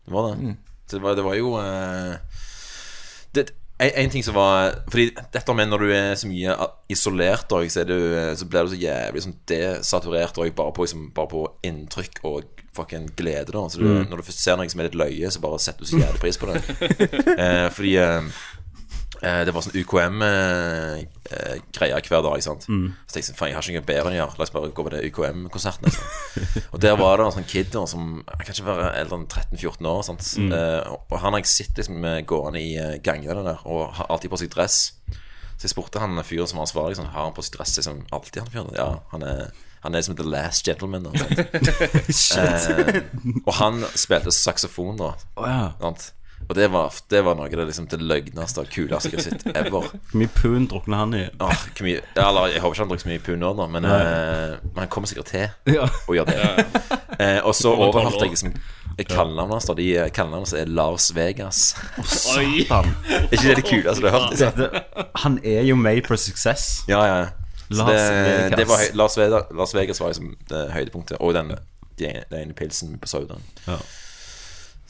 Det 0.06 0.12
var 0.16 0.32
det. 0.34 0.56
Så 0.90 0.98
det 0.98 1.02
var, 1.06 1.14
det 1.14 1.24
var 1.24 1.34
jo 1.38 1.54
uh... 1.54 2.16
det, 3.38 3.50
en, 3.80 3.90
en 4.04 4.12
ting 4.12 4.24
som 4.24 4.36
var 4.36 4.74
Fordi 4.92 5.08
dette 5.32 5.56
med 5.56 5.70
når 5.70 5.84
du 5.84 5.92
er 5.96 6.14
så 6.20 6.28
mye 6.30 6.56
isolert, 6.90 7.52
også, 7.52 7.80
så, 7.80 7.84
du, 7.86 7.96
så 8.36 8.48
blir 8.50 8.66
du 8.66 8.74
så 8.74 8.80
jævlig 8.80 9.24
sånn 9.24 9.36
desaturert 9.48 10.38
også, 10.38 10.54
bare, 10.56 10.74
på, 10.76 10.86
liksom, 10.86 11.04
bare 11.16 11.30
på 11.30 11.44
inntrykk 11.66 12.20
og 12.26 12.64
fucking 12.76 13.08
glede. 13.18 13.52
Da. 13.52 13.64
Så 13.70 13.80
du, 13.80 13.86
Når 13.86 14.20
du 14.20 14.26
først 14.26 14.42
ser 14.44 14.58
noe 14.58 14.70
som 14.70 14.82
er 14.82 14.90
litt 14.90 14.98
løye, 14.98 15.30
så 15.30 15.42
bare 15.42 15.60
setter 15.62 15.86
du 15.86 15.90
så 15.90 16.00
jævlig 16.00 16.22
pris 16.22 16.38
på 16.40 16.50
det. 16.50 16.62
eh, 17.44 17.66
fordi 17.74 17.94
eh, 18.02 18.42
det 19.20 19.52
var 19.52 19.62
sånn 19.64 19.76
UKM-greie 19.76 21.00
hver 22.08 22.22
dag. 22.24 22.42
Sant? 22.44 22.62
Så 22.64 22.70
tenkte 22.70 23.18
jeg 23.20 23.26
sånn, 23.28 23.38
faen, 23.38 23.50
jeg 23.50 23.56
har 23.58 23.64
ikke 23.64 23.80
noe 23.80 23.90
bedre 23.90 24.06
enn 24.08 24.16
å 24.16 24.20
gjøre. 24.20 24.36
La 24.38 24.44
oss 24.46 24.54
bare 24.54 24.72
gå 24.72 24.82
på 24.86 24.92
det 24.94 25.06
UKM-konserten. 25.10 25.84
Liksom. 25.88 26.06
og 26.72 26.78
der 26.84 26.94
var 27.00 27.12
det 27.20 27.24
en 27.26 27.36
sånn 27.38 27.50
kid 27.50 27.68
da, 27.74 27.82
som 27.90 28.02
han 28.24 28.44
kan 28.44 28.54
ikke 28.54 28.68
være 28.70 28.94
eldre 29.00 29.16
enn 29.20 29.28
13-14 29.28 29.90
år. 29.92 30.00
Sant? 30.08 30.24
Eh, 30.40 30.80
og 30.88 31.16
han 31.20 31.32
har 31.36 31.40
jeg 31.42 31.52
sett 31.52 31.74
liksom, 31.80 31.98
gående 32.30 32.60
i 32.62 32.70
eh, 32.80 32.96
gangene 33.04 33.42
der, 33.46 33.60
og 33.68 33.80
har 33.98 34.06
alltid 34.08 34.32
på 34.32 34.40
seg 34.40 34.52
dress. 34.54 34.76
Så 35.60 35.66
jeg 35.66 35.74
spurte 35.74 36.00
han 36.00 36.16
fyren 36.24 36.48
som 36.48 36.56
var 36.56 36.64
ansvarlig, 36.64 36.94
liksom, 36.94 37.10
har 37.12 37.26
han 37.26 37.34
på 37.36 37.44
seg 37.44 37.58
dress 37.58 37.74
liksom 37.76 37.98
alltid 38.16 38.40
han 38.40 38.52
fyren? 38.54 38.70
Ja, 38.78 38.88
han 39.10 39.22
er, 39.28 39.50
han 39.84 39.92
er 39.92 40.00
liksom 40.00 40.16
The 40.16 40.24
Last 40.24 40.64
Gentleman. 40.64 41.04
Da, 41.04 41.12
eh, 42.40 43.02
og 43.44 43.52
han 43.58 43.84
spilte 43.92 44.32
saksofon, 44.32 44.96
da. 45.02 45.12
Oh, 45.36 45.44
ja. 45.44 45.68
Sant? 45.82 46.14
Og 46.50 46.56
det 46.58 46.66
var, 46.74 46.90
det 47.12 47.20
var 47.22 47.36
noe 47.38 47.46
av 47.46 47.52
det, 47.54 47.64
liksom, 47.68 47.84
det 47.92 48.00
løgneste 48.02 48.64
og 48.64 48.70
kuleste 48.74 49.12
jeg 49.12 49.20
har 49.20 49.26
sett 49.28 49.44
ever. 49.54 49.70
Hvor 50.10 50.18
mye 50.18 50.30
pund 50.34 50.66
drukner 50.72 50.98
han 51.04 51.12
i? 51.14 51.20
Åh, 51.38 51.60
hvor 51.76 51.86
mye, 51.86 52.00
ja, 52.16 52.24
eller, 52.26 52.48
jeg 52.50 52.64
håper 52.64 52.74
ikke 52.74 52.82
han 52.82 52.90
drikker 52.90 53.04
så 53.04 53.10
mye 53.12 53.22
pund 53.28 53.44
nå, 53.44 53.50
da, 53.60 53.66
men, 53.70 53.86
eh, 53.86 54.56
men 54.64 54.80
han 54.82 54.90
kommer 54.90 55.10
sikkert 55.12 55.30
til 55.30 55.46
Ja. 55.78 55.86
å 56.10 56.16
gjøre 56.18 56.34
det. 56.34 56.66
Eh, 57.20 57.38
og 57.46 57.54
så 57.54 57.70
Over 57.70 57.92
tolv 57.92 58.00
overhørte 58.00 58.18
år. 58.18 58.26
jeg 58.26 58.34
liksom 58.34 58.54
kallenavnet 59.06 59.54
hans. 59.60 59.68
da. 59.70 59.74
De 59.78 59.86
eh, 59.96 60.10
Kallenavnet 60.12 60.48
hans 60.50 60.56
er 60.58 60.72
Lars 60.74 61.06
Vegas. 61.16 61.60
Oi. 62.02 62.04
Satan. 62.66 62.90
Er 63.06 63.28
ikke 63.30 63.46
det 63.46 63.56
det 63.62 63.66
kuleste 63.70 64.02
du 64.02 64.10
har 64.10 64.18
hørt? 64.18 64.34
Liksom? 64.34 65.06
Han 65.22 65.38
er 65.46 65.62
jo 65.70 65.78
made 65.78 66.02
for 66.10 66.18
success. 66.20 66.80
Ja, 66.90 67.04
ja. 67.06 67.20
Så 67.70 67.78
Lars 67.84 67.94
det, 67.94 68.10
Vegas. 68.26 68.58
det 68.58 68.66
var, 68.68 68.82
høy- 68.82 68.96
Las, 68.98 69.16
Vegas, 69.22 69.50
Lars 69.62 69.74
Vegas 69.78 70.00
var 70.02 70.10
liksom 70.16 70.34
det 70.50 70.66
høydepunktet. 70.74 71.20
Og 71.22 71.32
den, 71.38 71.54
den 72.02 72.24
ene 72.42 72.58
pilsen 72.58 72.98
på 72.98 73.06
Saudan. 73.14 73.40
Ja. 73.70 73.78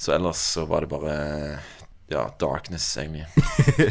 Så 0.00 0.14
ellers 0.16 0.36
så 0.36 0.64
var 0.64 0.80
det 0.80 0.88
bare 0.88 1.14
Ja, 2.10 2.24
darkness, 2.40 2.86
egentlig. 2.98 3.26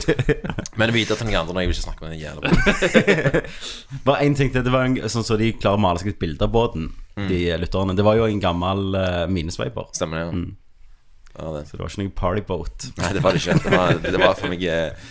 Men 0.80 0.94
vite 0.94 1.16
til 1.16 1.30
den 1.30 1.36
andre 1.38 1.54
når 1.54 1.62
jeg 1.62 1.70
vil 1.70 1.78
ikke 1.78 1.86
snakke 1.86 2.04
med 2.04 2.16
den 2.16 2.24
jævla 2.24 2.50
Bare 4.08 4.26
én 4.26 4.36
ting 4.36 4.50
til. 4.52 4.66
Det 4.66 4.74
var 4.74 4.90
en, 4.90 4.98
sånn 5.06 5.28
så 5.28 5.38
de 5.40 5.52
klarer 5.54 5.78
å 5.78 5.84
male 5.86 6.02
seg 6.02 6.16
et 6.16 6.20
bilde 6.20 6.44
av 6.44 6.52
båten, 6.56 6.90
de 7.30 7.44
lytterne. 7.62 7.96
Det 7.96 8.08
var 8.08 8.18
jo 8.18 8.26
en 8.26 8.42
gammel 8.42 8.98
uh, 8.98 9.24
minesveiper. 9.30 9.94
Stemmer 9.96 10.24
det? 10.24 10.26
Ja. 10.26 10.34
Mm. 10.34 10.50
Ja, 11.38 11.54
det. 11.54 11.64
Så 11.70 11.78
det 11.78 11.84
var 11.84 11.94
ikke 11.94 12.04
noe 12.04 12.18
partyboat. 12.18 12.90
Nei, 12.98 13.14
det 13.16 13.24
var 13.24 13.38
det 13.38 13.44
ikke. 13.44 13.60
Det 13.64 13.78
var, 13.78 14.00
det 14.04 14.20
var 14.20 14.36
for 14.36 14.52
meg 14.52 14.66
eh, 14.68 15.10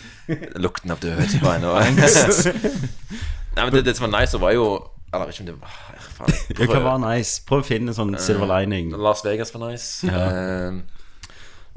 lukten 0.60 0.92
av 0.92 1.00
død. 1.00 1.38
Var 1.44 1.60
ennå 1.60 1.78
Nei, 3.56 3.62
men 3.62 3.72
det, 3.74 3.86
det 3.86 3.94
som 3.96 4.08
var 4.08 4.18
nice, 4.18 4.40
var 4.42 4.52
jo 4.58 4.66
Eller 5.12 5.24
jeg 5.24 5.28
vet 5.28 5.34
ikke 5.38 5.44
om 5.44 5.48
det 5.48 5.56
var 5.62 5.74
faen, 6.04 6.12
prøv. 6.18 6.58
Det 6.58 6.68
kan 6.68 6.84
være 6.84 7.00
nice. 7.16 7.42
Prøv 7.48 7.62
å 7.62 7.66
finne 7.66 7.92
en 7.94 7.96
sånn 7.96 8.14
silver 8.20 8.50
lining. 8.50 8.90
Las 9.00 9.24
Vegas 9.24 9.54
var 9.54 9.62
nice. 9.70 10.08
Eh, 10.08 10.80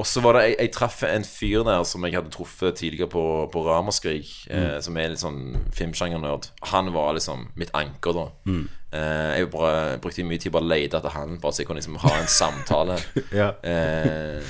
og 0.01 0.07
så 0.07 0.21
var 0.23 0.33
det 0.33 0.41
Jeg, 0.47 0.55
jeg 0.59 0.71
traff 0.73 1.03
en 1.05 1.25
fyr 1.27 1.63
der 1.67 1.83
som 1.85 2.03
jeg 2.07 2.15
hadde 2.17 2.31
truffet 2.33 2.79
tidligere 2.79 3.09
på, 3.11 3.23
på 3.53 3.63
Ramaskrik, 3.67 4.29
eh, 4.49 4.79
som 4.81 4.97
er 4.97 5.11
litt 5.13 5.21
sånn 5.21 5.41
filmsjangernerd. 5.77 6.49
Han 6.73 6.89
var 6.95 7.13
liksom 7.19 7.49
mitt 7.59 7.71
anker, 7.77 8.17
da. 8.17 8.25
Eh, 8.91 9.37
jeg 9.39 9.51
bare 9.53 9.99
brukte 10.03 10.25
mye 10.27 10.41
tid 10.41 10.51
på 10.55 10.59
å 10.59 10.65
lete 10.67 10.99
etter 10.99 11.13
han, 11.15 11.37
bare 11.43 11.53
så 11.55 11.63
jeg 11.63 11.69
kunne 11.69 11.79
liksom 11.83 11.99
ha 12.03 12.15
en 12.17 12.27
samtale. 12.31 12.97
Ja. 13.41 13.51
Eh, 13.63 14.41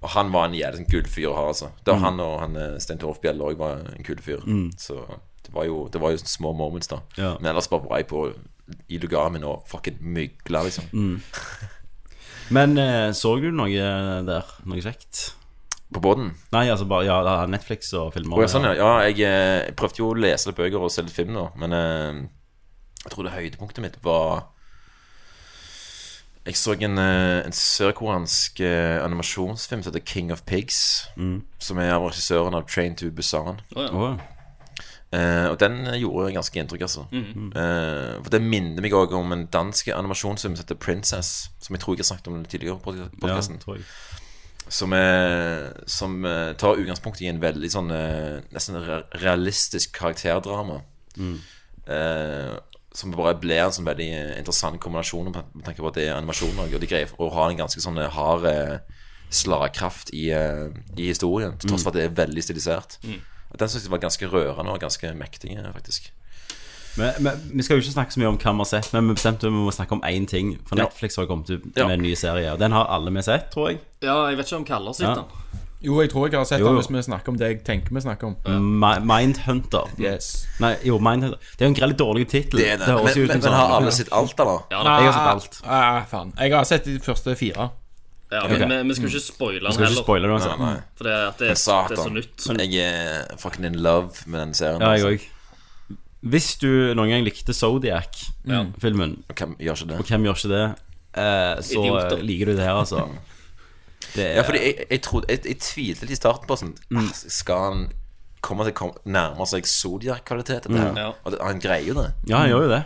og 0.00 0.08
han 0.14 0.30
var 0.32 0.46
en 0.48 0.54
jævlig 0.56 0.78
sånn 0.80 0.88
kul 0.88 1.08
fyr 1.12 1.26
å 1.28 1.34
ha, 1.36 1.48
altså. 1.50 1.72
Det 1.84 1.92
var 1.92 2.04
han 2.06 2.20
og 2.24 2.36
han 2.40 2.54
eh, 2.56 2.76
Stein 2.80 3.00
Torf 3.02 3.18
Bjelle 3.20 3.50
òg 3.50 3.58
var 3.60 3.82
en 3.90 4.06
kul 4.06 4.20
fyr. 4.24 4.44
Så 4.80 5.00
det 5.46 5.54
var 5.54 5.66
jo, 5.68 5.82
det 5.92 6.00
var 6.02 6.14
jo 6.14 6.22
små 6.22 6.52
moments, 6.56 6.90
da. 6.90 7.00
Ja. 7.16 7.34
Men 7.40 7.52
ellers 7.52 7.70
bare 7.72 7.86
var 7.88 8.02
jeg 8.02 8.10
på 8.12 8.28
i 8.88 8.98
lugaren 9.02 9.42
og 9.44 9.64
fucking 9.70 9.98
mygla, 10.00 10.62
liksom. 10.66 10.90
Men 12.54 12.78
eh, 12.78 13.10
så 13.14 13.36
du 13.38 13.50
noe 13.54 13.90
der? 14.26 14.56
Noe 14.66 14.82
kjekt? 14.82 15.30
På 15.90 16.02
båten. 16.02 16.30
Nei, 16.54 16.68
altså 16.70 16.86
bare 16.86 17.06
ja, 17.08 17.46
Netflix 17.50 17.90
og 17.98 18.12
filmer. 18.14 18.38
Oh, 18.38 18.44
ja, 18.44 18.50
sånn, 18.50 18.68
ja. 18.68 18.76
ja 18.78 19.08
jeg, 19.08 19.18
eh, 19.26 19.56
jeg 19.66 19.76
prøvde 19.78 20.02
jo 20.02 20.12
å 20.12 20.18
lese 20.18 20.50
litt 20.50 20.58
bøker 20.60 20.86
og 20.86 20.92
se 20.94 21.02
litt 21.02 21.14
film 21.14 21.34
nå, 21.34 21.48
men 21.58 21.74
eh, 21.74 22.20
jeg 23.02 23.14
tror 23.14 23.26
det 23.26 23.34
høydepunktet 23.34 23.82
mitt 23.82 23.96
var 24.04 24.50
Jeg 26.46 26.58
så 26.60 26.76
en, 26.76 26.98
eh, 26.98 27.40
en 27.42 27.56
sørkoreansk 27.56 28.60
eh, 28.64 28.98
animasjonsfilm 29.02 29.82
som 29.82 29.90
heter 29.90 30.06
King 30.06 30.30
of 30.32 30.44
Pigs. 30.46 31.08
Som 31.58 31.82
er 31.82 31.94
av 31.96 32.06
regissøren 32.06 32.54
av 32.54 32.68
Train 32.70 32.94
to 32.96 33.10
Busan. 33.10 33.58
Oh, 33.74 33.82
ja. 33.82 34.12
Eh, 35.10 35.46
og 35.50 35.56
den 35.58 35.88
gjorde 35.98 36.30
ganske 36.36 36.60
inntrykk, 36.60 36.84
altså. 36.86 37.02
Eh, 37.10 38.12
for 38.22 38.30
det 38.30 38.42
minner 38.44 38.84
meg 38.84 38.94
òg 38.94 39.14
om 39.18 39.34
en 39.34 39.48
dansk 39.50 39.90
animasjonsfilm 39.90 40.54
som 40.54 40.62
heter 40.62 40.78
Princess. 40.78 41.50
Som 41.58 41.74
jeg 41.74 41.82
tror 41.82 41.96
jeg 41.96 42.04
har 42.04 42.12
snakket 42.12 42.30
om 42.30 42.38
den 42.38 42.46
tidligere 42.46 42.78
ja, 42.78 43.08
podkasten. 43.18 43.58
tror 43.58 43.80
jeg. 43.80 43.88
som, 44.70 44.94
er, 44.94 45.72
som 45.90 46.24
eh, 46.24 46.52
tar 46.54 46.78
utgangspunkt 46.78 47.22
i 47.24 47.30
en 47.30 47.42
veldig 47.42 47.70
sånn 47.72 47.90
nesten 48.54 48.78
realistisk 49.24 49.96
karakterdrama. 49.98 50.78
Eh, 51.18 52.54
som 52.94 53.14
bare 53.14 53.34
blir 53.38 53.64
en 53.64 53.74
sånn 53.74 53.86
veldig 53.86 54.08
interessant 54.38 54.78
kombinasjon 54.82 55.32
med 55.32 55.66
tanke 55.66 55.82
på 55.82 55.90
at 55.90 55.98
det 55.98 56.08
er 56.08 56.16
animasjon 56.16 56.58
og 56.58 56.72
de 56.74 56.88
greier 56.90 57.10
å 57.18 57.28
ha 57.34 57.50
en 57.50 57.58
ganske 57.58 57.82
sånn 57.82 57.98
hard 58.14 58.46
slagkraft 59.30 60.10
i, 60.10 60.24
i 60.34 61.04
historien, 61.06 61.54
til 61.58 61.70
tross 61.70 61.84
for 61.86 61.92
at 61.92 61.98
det 62.00 62.08
er 62.08 62.16
veldig 62.18 62.42
stilisert. 62.42 62.98
Og 63.02 63.18
Den 63.58 63.68
synes 63.68 63.84
jeg 63.84 63.90
var 63.90 63.98
ganske 63.98 64.26
rørende 64.30 64.72
og 64.72 64.80
ganske 64.80 65.14
mektig, 65.14 65.58
faktisk. 65.72 66.12
Men, 66.96 67.12
men, 67.20 67.32
vi 67.54 67.62
skal 67.62 67.76
jo 67.78 67.84
ikke 67.84 67.92
snakke 67.92 68.14
så 68.14 68.20
mye 68.20 68.30
om 68.32 68.38
hva 68.40 68.52
vi 68.52 68.64
har 68.64 68.70
sett, 68.70 68.92
men 68.94 69.08
vi 69.08 69.16
bestemte 69.18 69.46
vi 69.46 69.54
må 69.54 69.70
snakke 69.74 69.94
om 69.94 70.02
én 70.06 70.26
ting. 70.26 70.56
For 70.66 70.78
Netflix 70.80 71.16
har 71.16 71.28
kommet 71.30 71.50
ut 71.50 71.66
med 71.76 71.94
en 71.96 72.02
ny 72.02 72.14
serie, 72.18 72.52
og 72.52 72.58
den 72.62 72.74
har 72.74 72.90
alle 72.90 73.12
vi 73.14 73.22
sett, 73.22 73.50
tror 73.54 73.70
jeg. 73.70 73.80
ja, 74.02 74.16
jeg 74.28 74.38
vet 74.38 74.50
ikke 74.50 74.56
om 74.56 74.64
Kaller 74.64 74.92
sitter 74.92 75.10
Ja. 75.10 75.14
den. 75.22 75.58
Jo, 75.82 76.00
jeg 76.02 76.10
tror 76.10 76.26
jeg 76.28 76.36
har 76.36 76.44
sett 76.44 76.60
Jo, 76.60 76.66
den 76.66 76.76
hvis 76.76 76.90
vi 76.92 77.02
snakker 77.02 77.32
om 77.32 77.38
det 77.40 77.46
jeg 77.46 77.64
tenker 77.64 77.94
vi 77.94 78.00
snakker 78.00 78.26
om. 78.26 78.36
Ja. 78.44 78.98
Mindhunter. 79.00 79.88
Yes. 79.98 80.46
Nei, 80.60 80.74
jo, 80.84 80.98
Mindhunter. 80.98 81.38
Det 81.56 81.64
er 81.64 81.70
jo 81.70 81.72
en 81.72 81.78
greit 81.78 81.98
dårlig 81.98 82.28
tittel. 82.28 82.60
Men, 82.60 82.78
men, 82.78 83.28
men 83.28 83.40
har 83.40 83.40
sånn 83.40 83.76
alle 83.78 83.92
sett 83.92 84.12
alt, 84.12 84.40
eller? 84.40 84.66
Ja, 84.70 84.82
Jeg 84.84 85.08
har 85.08 85.12
sett 85.12 85.30
alt. 85.30 85.60
Ah, 85.64 85.96
ah, 85.96 86.02
faen. 86.10 86.34
Jeg 86.36 86.52
har 86.52 86.64
sett 86.68 86.84
de 86.84 86.98
første 87.00 87.36
fire. 87.36 87.70
Ja, 88.30 88.42
men 88.46 88.70
vi, 88.70 88.78
vi 88.88 88.94
skal 88.94 89.08
ikke 89.10 89.20
spoile 89.24 89.60
den 89.66 89.82
heller. 89.84 90.02
spoile 90.04 90.28
altså. 90.34 90.52
Nei, 90.58 90.70
nei. 90.74 90.82
For 90.98 91.04
det, 91.08 91.14
at 91.28 91.38
det, 91.42 91.48
er- 91.50 91.88
det 91.90 91.98
er 91.98 92.02
så 92.04 92.12
nytt. 92.14 92.46
Jeg 92.70 92.84
er 92.84 93.36
fucking 93.42 93.66
in 93.66 93.78
love 93.82 94.10
med 94.26 94.40
den 94.44 94.54
serien. 94.54 94.80
Ja, 94.82 94.90
jeg 94.94 95.04
altså. 95.04 95.36
Hvis 96.20 96.50
du 96.60 96.68
noen 96.94 97.08
gang 97.08 97.24
likte 97.24 97.54
Zodiac-filmen, 97.56 99.14
Og 99.30 99.34
hvem 99.40 99.54
gjør 99.58 99.78
ikke 99.80 99.88
det? 99.88 99.98
og 99.98 100.04
hvem 100.10 100.26
gjør 100.28 100.34
ikke 100.36 100.50
det, 100.52 100.64
eh, 101.16 101.62
så 101.64 101.80
Idioter. 101.80 102.18
eh, 102.18 102.24
liker 102.28 102.46
du 102.46 102.52
det 102.58 102.66
her, 102.66 102.74
altså. 102.76 103.06
Det 104.14 104.24
er, 104.26 104.34
Ja, 104.36 104.42
fordi 104.42 104.58
jeg, 104.66 104.86
jeg, 104.90 105.02
trodde, 105.02 105.26
jeg, 105.30 105.40
jeg 105.46 105.58
tvilte 105.64 106.02
litt 106.06 106.12
i 106.12 106.20
starten 106.20 106.46
på 106.50 106.56
sånn 106.58 106.74
mm. 106.90 107.08
Skal 107.14 107.64
han 107.66 107.82
komme 108.42 108.64
til 108.68 108.72
kom, 108.76 108.92
nærme 109.04 109.46
seg 109.48 109.64
Zodiac-kvalitet? 109.68 110.68
Mm. 110.68 110.96
Ja. 110.96 111.10
Og 111.24 111.32
det, 111.32 111.40
han 111.40 111.60
greier 111.62 111.88
jo 111.88 111.94
det. 112.02 112.08
Ja, 112.28 112.42
han 112.44 112.50
gjør 112.52 112.66
jo 112.66 112.70
det. 112.76 112.82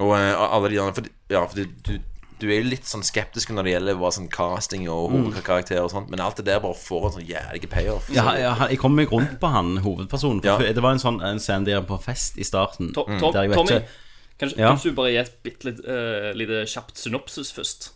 Og 0.00 0.12
eh, 0.16 0.32
alle 0.36 0.68
de 0.72 0.80
andre 0.80 1.06
Ja, 1.32 1.44
fordi 1.48 1.64
du, 1.86 1.92
du 1.92 2.15
er 2.44 2.62
jo 2.62 2.68
litt 2.68 2.84
sånn 2.84 3.02
skeptisk 3.02 3.48
når 3.50 3.64
det 3.64 3.72
gjelder 3.72 3.94
bare 3.96 4.12
sånn 4.12 4.28
casting 4.30 4.88
og 4.92 5.10
hovedkarakterer 5.10 5.84
og 5.84 5.90
sånt, 5.90 6.10
men 6.10 6.20
alt 6.20 6.36
det 6.36 6.44
der 6.44 6.60
bare 6.60 6.74
får 6.74 7.06
en 7.06 7.12
sånn 7.16 7.28
jævlig 7.28 7.68
payoff. 7.70 8.10
Ja, 8.12 8.34
ja, 8.36 8.54
han- 8.54 8.68
jeg 8.68 8.78
kom 8.78 8.94
meg 8.94 9.08
rundt 9.10 9.40
på 9.40 9.48
han, 9.50 9.76
hovedpersonen. 9.78 10.42
For 10.42 10.62
Ja. 10.62 10.72
Det 10.72 10.82
var 10.82 10.92
en 10.92 10.98
sånn 10.98 11.22
en 11.24 11.38
scene 11.38 11.64
der 11.64 11.80
på 11.82 11.96
fest 12.02 12.36
i 12.38 12.42
starten. 12.44 12.92
To, 12.92 13.04
Mm. 13.04 13.20
Tom, 13.20 13.32
Der 13.32 13.40
jeg 13.42 13.50
vet 13.50 13.56
Tommy, 13.56 13.70
ikke- 13.70 13.88
kanskje, 14.38 14.58
Ja. 14.58 14.68
kanskje 14.70 14.82
du 14.82 14.92
bare 14.92 15.10
gi 15.12 15.16
et 15.16 15.42
bitte 15.42 15.64
litt, 15.64 15.80
eh, 15.88 16.32
lite 16.34 16.66
kjapt 16.66 16.94
synopsis 16.96 17.52
først? 17.52 17.90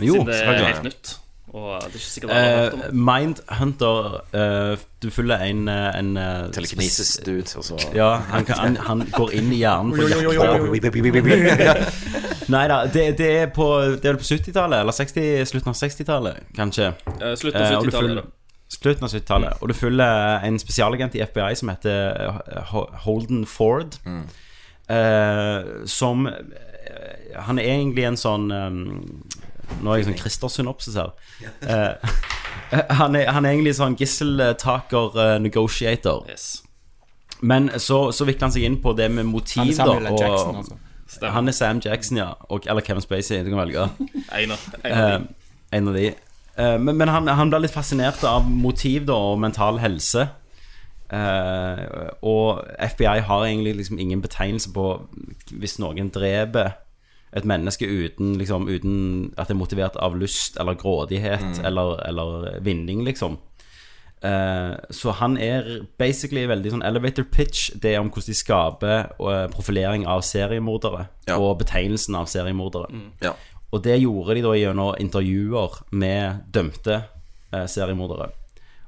Jo, 0.00 0.14
Siden 0.14 0.26
det 0.26 0.34
er 0.34 0.46
selvfølgelig. 0.46 0.74
helt 0.74 0.82
nytt. 0.84 1.18
Er 1.52 2.64
Eh, 2.64 2.70
det. 2.70 2.92
Mindhunter 2.94 4.20
uh, 4.34 4.76
Du 5.02 5.10
følger 5.10 5.42
en, 5.44 5.68
eh, 5.68 5.98
en 5.98 6.16
eh, 6.16 6.50
Telekinesis 6.52 7.16
dude, 7.26 7.42
Også. 7.58 7.76
Ja, 7.94 8.14
han, 8.30 8.44
kan, 8.48 8.56
han, 8.58 8.76
han 8.86 9.02
går 9.12 9.34
inn 9.36 9.50
i 9.52 9.58
hjernen 9.60 9.92
for 9.92 10.04
å 10.04 10.08
jakte 10.08 10.60
Nei 12.52 12.62
da, 12.68 12.78
det, 12.86 13.04
det 13.18 13.28
er 13.42 13.50
på 13.54 13.66
på 14.02 14.26
70-tallet, 14.26 14.80
eller 14.80 14.92
60, 14.96 15.44
slutten 15.46 15.70
av 15.70 15.76
60-tallet, 15.78 16.40
kanskje. 16.56 16.88
Uh, 17.20 17.34
Slutten 17.38 17.62
av 17.62 17.84
70-tallet. 17.84 17.94
følger- 18.00 18.30
Slutten 18.72 19.04
av 19.04 19.10
70-tallet. 19.12 19.58
Og 19.62 19.68
du 19.68 19.74
følger 19.76 20.46
en 20.48 20.58
spesialagent 20.58 21.14
i 21.14 21.20
FBI 21.28 21.54
som 21.60 21.68
heter 21.68 22.40
Holden 23.04 23.44
Ford. 23.46 23.98
eh, 24.88 25.86
som 25.86 26.28
Han 27.36 27.58
er 27.58 27.64
egentlig 27.78 28.04
en 28.04 28.16
sånn 28.20 28.50
um, 28.52 29.22
Nå 29.80 29.88
er 29.92 29.96
jeg 30.02 30.06
sånn 30.10 30.20
Christer-synopsis 30.20 30.94
her. 31.00 31.10
Eh, 31.62 31.94
han, 33.00 33.12
er, 33.16 33.24
han 33.32 33.44
er 33.46 33.50
egentlig 33.56 33.74
sånn 33.78 33.96
gisseltaker-negotiator. 33.98 36.18
Yes. 36.30 36.62
Men 37.42 37.70
så, 37.82 38.12
så 38.14 38.24
vikler 38.28 38.46
han 38.48 38.52
seg 38.54 38.62
inn 38.68 38.76
på 38.82 38.92
det 38.98 39.08
med 39.10 39.24
motiv, 39.26 39.62
Han 39.62 39.68
er 39.70 39.74
Samuel 39.74 40.04
da. 40.04 40.08
L. 40.08 40.12
og- 40.14 40.20
Jackson, 40.20 40.56
altså. 40.62 40.74
Stemmer. 41.12 41.32
Han 41.34 41.48
er 41.48 41.52
Sam 41.52 41.80
Jackson, 41.84 42.16
ja. 42.16 42.30
Og, 42.48 42.66
eller 42.66 42.80
Kevin 42.86 43.02
Spacey, 43.04 43.42
du 43.44 43.50
kan 43.52 43.58
velge. 43.66 43.82
En 44.38 44.50
av, 44.54 44.58
en 44.84 44.92
Eh, 44.92 45.14
av 45.14 45.20
de. 45.20 45.26
en 45.76 45.88
av 45.88 45.94
de. 45.94 46.06
Eh, 46.56 46.78
men 46.80 46.96
men 46.96 47.08
han, 47.08 47.28
han 47.28 47.50
blir 47.50 47.60
litt 47.66 47.74
fascinert 47.74 48.24
av 48.24 48.46
motiv 48.48 49.04
da, 49.06 49.12
og 49.32 49.38
mental 49.42 49.78
helse. 49.82 50.28
Eh, 51.12 51.78
og 52.24 52.62
FBI 52.78 53.18
har 53.28 53.44
egentlig 53.44 53.74
liksom 53.76 53.98
ingen 54.00 54.20
betegnelse 54.24 54.70
på 54.72 54.86
hvis 55.52 55.76
noen 55.82 56.08
dreper 56.14 56.70
et 57.32 57.46
menneske 57.48 57.88
uten, 57.88 58.34
liksom, 58.36 58.68
uten 58.68 59.32
at 59.40 59.48
det 59.48 59.54
er 59.54 59.60
motivert 59.60 59.96
av 59.96 60.18
lyst 60.20 60.58
eller 60.60 60.76
grådighet 60.76 61.62
eller, 61.64 61.96
eller 62.08 62.60
vinning, 62.64 63.04
liksom. 63.06 63.38
Eh, 64.22 64.74
så 64.90 65.10
han 65.18 65.34
er 65.42 65.86
basically 65.98 66.44
veldig 66.46 66.76
sånn 66.76 66.84
elevator 66.86 67.26
pitch. 67.26 67.72
Det 67.74 67.94
er 67.94 68.02
om 68.02 68.10
hvordan 68.12 68.30
de 68.30 68.36
skaper 68.38 68.98
eh, 69.16 69.46
profilering 69.50 70.06
av 70.06 70.22
seriemordere. 70.26 71.08
Ja. 71.26 71.40
Og 71.40 71.58
betegnelsen 71.62 72.18
av 72.18 72.30
seriemordere. 72.30 72.92
Ja. 73.24 73.34
Og 73.72 73.82
det 73.86 73.98
gjorde 74.02 74.36
de 74.36 74.44
da 74.44 74.54
gjennom 74.58 74.94
intervjuer 75.00 75.80
med 75.90 76.46
dømte 76.54 77.00
eh, 77.00 77.66
seriemordere. 77.66 78.30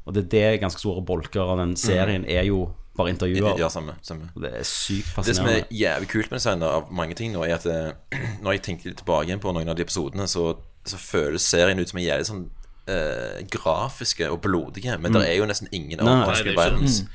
Og 0.04 0.14
det 0.14 0.26
er 0.28 0.54
det 0.54 0.62
ganske 0.62 0.82
store 0.82 1.02
bolker 1.02 1.48
av 1.48 1.62
den 1.62 1.78
serien 1.80 2.26
er 2.28 2.44
jo 2.44 2.66
bare 2.96 3.10
intervjuer. 3.10 3.58
Ja, 3.58 3.68
samme, 3.72 3.96
samme. 4.06 4.30
Det 4.38 4.50
er 4.60 4.66
sykt 4.68 5.16
Det 5.26 5.36
som 5.36 5.48
er 5.50 5.64
jævlig 5.70 6.08
kult 6.12 6.30
med 6.30 6.38
designet 6.38 6.68
av 6.68 6.92
mange 6.94 7.16
ting 7.18 7.32
nå, 7.34 7.42
er 7.46 7.56
at 7.58 7.66
eh, 7.66 8.18
når 8.44 8.58
jeg 8.58 8.64
tenker 8.68 8.92
litt 8.92 9.00
tilbake 9.02 9.28
igjen 9.30 9.42
på 9.42 9.54
noen 9.54 9.70
av 9.72 9.78
de 9.78 9.86
episodene, 9.86 10.28
så, 10.30 10.52
så 10.86 11.00
føles 11.00 11.42
serien 11.42 11.80
ut 11.80 11.90
som 11.90 11.98
en 11.98 12.06
jævlig 12.06 12.28
sånn 12.30 12.44
eh, 12.90 13.40
grafiske 13.50 14.28
og 14.30 14.40
blodige, 14.46 14.98
men 15.00 15.16
det 15.16 15.24
er 15.28 15.38
jo 15.40 15.48
nesten 15.50 15.70
ingen 15.72 16.02
overraskende 16.04 16.54
er 16.54 16.60
violence. 16.60 17.08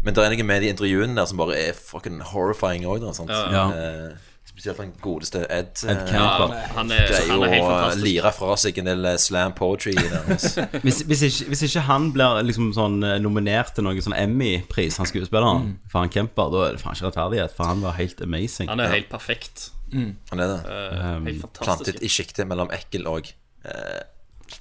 Men 0.00 0.16
det 0.16 0.24
er 0.24 0.32
noe 0.32 0.48
med 0.48 0.62
de 0.64 0.70
intervjuene 0.72 1.16
der 1.18 1.28
som 1.28 1.40
bare 1.40 1.58
er 1.60 1.76
fucking 1.76 2.22
horrifying 2.32 2.86
òg, 2.88 3.02
da. 3.04 3.12
Sant? 3.16 3.30
Ja. 3.30 3.66
Eh, 3.68 4.29
spesielt 4.60 4.78
den 4.82 4.92
godeste 5.02 5.40
Ed. 5.48 5.72
Ed 5.88 6.02
Camper. 6.10 6.52
Kemper. 6.52 6.74
Han 6.76 6.92
er, 6.92 7.06
det 7.08 7.16
er 7.18 7.26
han 7.30 7.40
jo 7.40 7.46
er 7.48 7.54
helt 7.56 7.72
å 7.72 8.04
lire 8.04 8.32
fra 8.36 8.56
seg 8.60 8.78
en 8.82 8.90
del 8.92 9.08
eh, 9.10 9.16
slam 9.22 9.56
poetry. 9.56 9.94
Hvis, 10.84 11.00
hvis, 11.08 11.24
ikke, 11.30 11.48
hvis 11.54 11.64
ikke 11.70 11.84
han 11.88 12.10
blir 12.14 12.40
liksom 12.46 12.70
sånn 12.76 13.00
eh, 13.06 13.16
nominert 13.24 13.72
til 13.76 13.88
noen 13.88 14.04
sånn 14.04 14.16
Emmy-pris, 14.20 15.00
han 15.00 15.08
skuespilleren, 15.10 15.74
for 15.90 16.04
han 16.04 16.12
Kemper, 16.12 16.52
da 16.52 16.68
er 16.68 16.76
det 16.78 16.84
faen 16.84 16.96
ikke 16.98 17.08
rettferdighet, 17.10 17.56
for 17.56 17.72
han 17.72 17.82
var 17.84 17.96
helt 17.98 18.20
amazing. 18.26 18.70
Han 18.70 18.84
er 18.84 18.92
helt 18.98 19.10
perfekt. 19.12 19.70
Han 19.90 20.38
er 20.38 20.46
det. 20.54 20.62
Eh, 20.70 21.10
helt 21.32 21.60
Plantet 21.64 21.98
i 22.06 22.10
sjiktet 22.12 22.46
mellom 22.46 22.70
ekkel 22.76 23.08
og 23.10 23.26
eh, 23.66 24.02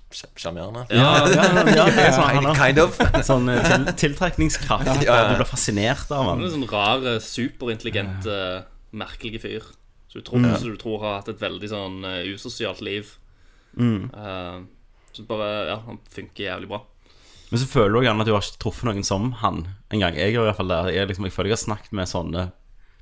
sj- 0.09 0.31
sjarmerende. 0.41 0.87
Ja, 0.89 1.11
ja, 1.29 1.43
ja, 1.53 1.65
ja, 1.75 1.85
det 1.93 2.07
sånn, 2.17 2.49
Kind 2.57 2.81
of. 2.81 2.97
sånn 3.29 3.51
eh, 3.53 3.61
til, 3.69 3.85
tiltrekningskraft. 4.05 4.89
Ja, 4.89 4.95
ja, 5.05 5.19
ja. 5.21 5.27
Du 5.33 5.37
blir 5.43 5.49
fascinert 5.49 6.09
av 6.09 6.23
Han 6.23 6.31
han. 6.31 6.41
er 6.41 6.49
en 6.49 6.55
sånn 6.57 6.69
rar, 6.71 7.05
eh, 7.13 7.19
superintelligent, 7.21 8.25
uh, 8.25 8.63
merkelig 8.97 9.43
fyr. 9.45 9.69
Så 10.09 10.19
du, 10.19 10.23
tror, 10.25 10.41
så 10.57 10.65
du 10.71 10.77
tror 10.81 11.01
har 11.03 11.19
hatt 11.19 11.27
et 11.29 11.41
veldig 11.41 11.69
sånn 11.69 11.99
eh, 12.09 12.23
usosialt 12.33 12.81
liv. 12.81 13.11
Eh, 13.79 14.59
så 15.13 15.25
bare, 15.29 15.49
ja, 15.69 15.75
han 15.85 15.99
funker 16.13 16.47
jævlig 16.47 16.69
bra. 16.71 16.79
Men 17.49 17.59
så 17.61 17.65
føler 17.69 17.93
du 17.99 18.05
gjerne 18.05 18.21
at 18.25 18.27
du 18.29 18.33
har 18.35 18.43
ikke 18.45 18.61
truffet 18.61 18.85
noen 18.89 19.05
som 19.05 19.31
han 19.41 19.63
en 19.89 20.01
gang. 20.03 20.17
Jeg, 20.17 20.33
i 20.33 20.37
hvert 20.41 20.57
fall 20.57 20.69
der. 20.69 20.89
jeg, 20.93 21.07
liksom, 21.09 21.25
jeg 21.29 21.33
føler 21.33 21.49
jeg 21.53 21.57
har 21.57 21.63
snakket 21.65 21.93
med 21.97 22.09
sånne 22.09 22.43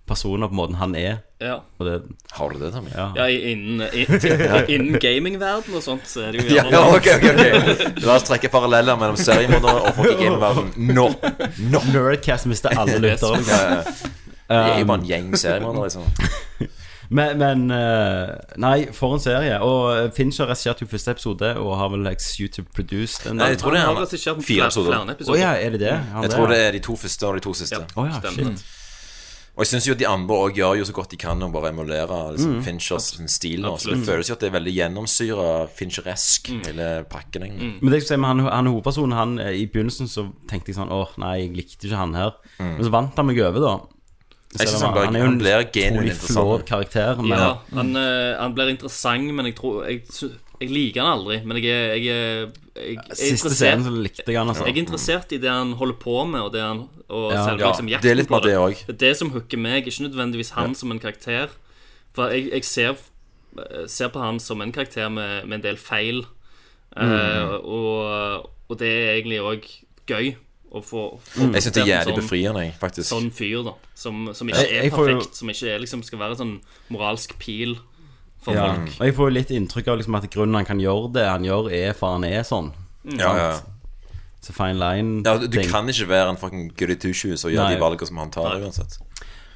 personer 0.07 0.47
på 0.47 0.55
måten 0.55 0.77
han 0.79 0.93
er. 0.95 1.17
Ja, 1.43 1.57
Og 1.79 1.83
det, 1.85 1.95
Har 2.31 2.49
du 2.53 2.59
det, 2.61 2.69
Tommy? 2.73 2.91
ja. 2.95 3.09
ja 3.17 3.25
i- 3.27 3.51
innen, 3.51 3.83
innen 4.73 4.95
gamingverden 5.03 5.75
og 5.75 5.83
sånt, 5.83 6.07
så 6.07 6.23
er 6.23 6.31
det 6.31 6.45
jo 6.45 6.55
Ja, 6.55 6.63
gjerne 6.63 6.71
ja, 6.71 6.95
ok, 6.95 7.09
ok, 7.13 7.25
ok 7.99 8.05
La 8.07 8.15
oss 8.15 8.23
trekke 8.25 8.49
paralleller 8.49 8.95
mellom 8.97 9.19
seriemordere 9.19 9.83
og 9.83 9.99
folk 9.99 10.13
i 10.15 10.15
gamingverden 10.23 10.71
Nå! 10.95 11.09
Nå! 11.75 11.81
Nerdcast 11.91 12.47
mister 12.49 12.71
alle 12.79 12.97
lyttere. 13.03 13.43
Ja, 13.51 13.59
ja, 13.59 13.75
ja. 13.75 13.83
Det 14.47 14.57
er 14.63 14.79
jo 14.79 14.87
bare 14.93 15.01
en 15.03 15.07
gjeng 15.11 15.29
seriemordere, 15.43 15.89
liksom. 15.91 16.71
Men, 17.09 17.37
men 17.39 17.71
eh, 17.71 18.33
Nei, 18.59 18.77
for 18.95 19.15
en 19.15 19.21
serie. 19.23 19.59
Og 19.63 20.13
Fincher 20.15 20.49
regisserte 20.49 20.85
jo 20.85 20.91
første 20.91 21.13
episode 21.15 21.53
og 21.61 21.75
har 21.79 21.91
vel 21.93 22.09
executive 22.11 22.67
produced 22.75 23.29
en 23.29 23.39
Nei, 23.41 23.53
jeg 23.53 23.61
tror 23.63 23.77
det 23.77 23.83
Han 23.83 23.93
er 23.93 24.01
har 24.01 24.07
regissert 24.07 24.41
fire 24.43 24.71
episoder. 24.71 24.97
flere 24.97 25.29
Å 25.29 25.35
oh, 25.35 25.39
ja, 25.39 25.53
er 25.55 25.77
det 25.77 25.83
det? 25.85 25.93
Han 26.13 26.27
Jeg 26.27 26.35
tror 26.35 26.51
det 26.51 26.59
er 26.65 26.75
de 26.75 26.83
to 26.89 26.97
første 26.99 27.29
og 27.29 27.39
de 27.39 27.45
to 27.47 27.55
siste. 27.57 27.79
Ja. 27.79 27.93
oh, 27.95 28.09
ja, 28.09 28.19
Stemmer. 28.19 28.51
shit. 28.57 28.73
Og 29.57 29.63
jeg 29.63 29.71
syns 29.71 29.87
jo 29.87 29.93
de 29.97 30.05
andre 30.05 30.35
òg 30.37 30.59
gjør 30.59 30.75
jo 30.77 30.83
så 30.85 30.93
godt 30.93 31.15
de 31.15 31.17
kan 31.17 31.41
å 31.41 31.47
bare 31.49 31.71
emulere 31.73 32.17
liksom, 32.35 32.59
Finchers 32.61 33.07
stil. 33.33 33.63
nå 33.65 33.71
Så 33.81 33.89
det 33.89 34.03
føles 34.05 34.29
jo 34.29 34.35
at 34.35 34.43
det 34.43 34.51
er 34.51 34.53
veldig 34.53 34.73
gjennomsyra 34.75 35.47
Fincheresk, 35.73 36.51
hele 36.67 36.89
pakken. 37.09 37.47
Mm. 37.55 37.71
Men 37.81 37.89
det 37.89 38.03
jeg 38.03 38.05
skal 38.05 38.13
si 38.13 38.21
med 38.21 38.35
han, 38.35 38.51
han 38.53 38.69
hovedpersonen 38.69 39.17
han, 39.17 39.33
eh, 39.41 39.55
I 39.57 39.65
begynnelsen 39.73 40.11
så 40.11 40.27
tenkte 40.49 40.69
jeg 40.69 40.77
sånn 40.77 40.93
Åh, 40.93 41.15
nei, 41.23 41.33
jeg 41.39 41.55
likte 41.57 41.89
ikke 41.89 42.03
han 42.03 42.13
her. 42.19 42.37
Men 42.61 42.83
så 42.85 42.93
vant 42.93 43.17
han 43.17 43.29
meg 43.31 43.41
over, 43.47 43.65
da. 43.65 43.73
Jeg 44.55 44.69
synes 44.69 44.81
han 44.81 44.93
var- 44.95 45.05
han, 45.05 45.15
er 45.15 45.19
jo 45.19 45.25
han 45.25 45.33
en 45.33 45.39
blir 45.39 45.63
genuint 45.73 46.65
karakter. 46.65 47.17
Men 47.21 47.37
Ja, 47.37 47.57
han, 47.75 47.95
eh, 47.95 48.37
han 48.39 48.53
blir 48.55 48.69
interessant, 48.69 49.33
men 49.33 49.45
jeg 49.45 49.55
tror 49.55 49.85
Jeg, 49.85 50.01
jeg 50.61 50.69
liker 50.69 51.01
han 51.03 51.19
aldri. 51.19 51.41
Men 51.45 51.57
jeg 51.57 51.65
er, 51.71 51.95
jeg 51.95 52.07
er, 52.07 52.51
jeg, 52.75 52.95
er 53.11 53.15
siste 53.15 53.51
scenen 53.51 53.83
så 53.83 53.91
likte 53.91 54.23
jeg 54.25 54.37
han. 54.37 54.47
Altså. 54.47 54.65
Jeg 54.65 54.77
er 54.77 54.79
interessert 54.85 55.31
i 55.31 55.37
det 55.37 55.49
han 55.51 55.73
holder 55.73 55.99
på 55.99 56.25
med, 56.25 56.41
og, 56.41 56.53
det 56.53 56.61
han, 56.61 56.87
og 57.09 57.31
Ja. 57.33 57.43
selve 57.45 57.59
Ja, 57.59 57.67
liksom, 57.67 57.87
det 58.01 58.11
er 58.11 58.15
litt 58.15 58.29
bare 58.29 58.41
mer 58.41 58.47
det 58.47 58.57
også. 58.57 58.85
Det 58.87 58.95
er 58.95 59.05
det 59.07 59.17
som 59.17 59.29
hooker 59.31 59.57
meg, 59.57 59.85
ikke 59.85 60.07
nødvendigvis 60.09 60.51
han 60.51 60.73
som 60.75 60.91
en 60.91 60.99
karakter. 60.99 61.49
For 62.15 62.29
jeg, 62.29 62.49
jeg 62.53 62.63
ser, 62.65 62.95
ser 63.87 64.07
på 64.09 64.19
han 64.23 64.39
som 64.39 64.61
en 64.61 64.71
karakter 64.71 65.09
med, 65.09 65.45
med 65.45 65.59
en 65.59 65.61
del 65.61 65.77
feil. 65.77 66.25
mm. 66.95 67.03
uh, 67.03 67.59
og, 67.67 68.49
og 68.69 68.79
det 68.79 68.87
er 68.87 69.13
egentlig 69.19 69.39
òg 69.43 69.67
gøy 70.07 70.35
å 70.71 70.81
få, 70.83 71.03
få 71.23 71.47
Jeg 71.53 71.63
syns 71.63 71.75
det 71.77 71.83
er 71.83 71.91
jævlig 71.93 72.13
sånn, 72.13 72.21
befriende, 72.23 72.63
jeg, 72.65 72.73
faktisk. 72.81 73.07
sånn 73.09 73.29
fyr, 73.31 73.61
da. 73.67 73.73
Som, 73.95 74.25
som 74.35 74.49
ikke 74.51 74.65
er 74.65 74.83
jeg 74.83 74.91
får 74.91 75.09
jo- 75.09 75.19
perfekt. 75.21 75.39
Som 75.39 75.53
ikke 75.53 75.69
er, 75.71 75.79
liksom, 75.83 76.03
skal 76.03 76.19
være 76.19 76.35
en 76.35 76.41
sånn 76.41 76.57
moralsk 76.93 77.37
pil 77.39 77.77
for 78.43 78.57
ja. 78.57 78.67
folk. 78.73 78.91
Og 78.99 79.05
jeg 79.07 79.15
får 79.15 79.31
jo 79.31 79.35
litt 79.37 79.55
inntrykk 79.55 79.87
av 79.93 80.01
liksom, 80.01 80.19
at 80.19 80.29
grunnen 80.33 80.59
han 80.59 80.67
kan 80.67 80.83
gjøre 80.83 81.13
det 81.15 81.25
han 81.27 81.47
gjør, 81.47 81.71
er 81.71 81.97
for 81.97 82.17
han 82.17 82.27
er 82.27 82.43
sånn. 82.47 82.73
Ja, 83.07 83.31
ja, 83.31 83.49
ja. 83.55 84.13
Så 84.43 84.53
fine 84.55 84.77
line 84.79 85.23
ja, 85.25 85.37
du 85.39 85.47
ting. 85.51 85.67
kan 85.71 85.87
ikke 85.89 86.07
være 86.07 86.29
en 86.31 86.37
fucking 86.39 86.69
goody 86.77 86.95
two 86.95 87.13
shoes 87.15 87.43
og 87.47 87.51
gjøre 87.51 87.71
Nei. 87.71 87.75
de 87.75 87.81
valgene 87.81 88.07
som 88.07 88.19
han 88.21 88.31
tar, 88.31 88.59
uansett. 88.61 88.99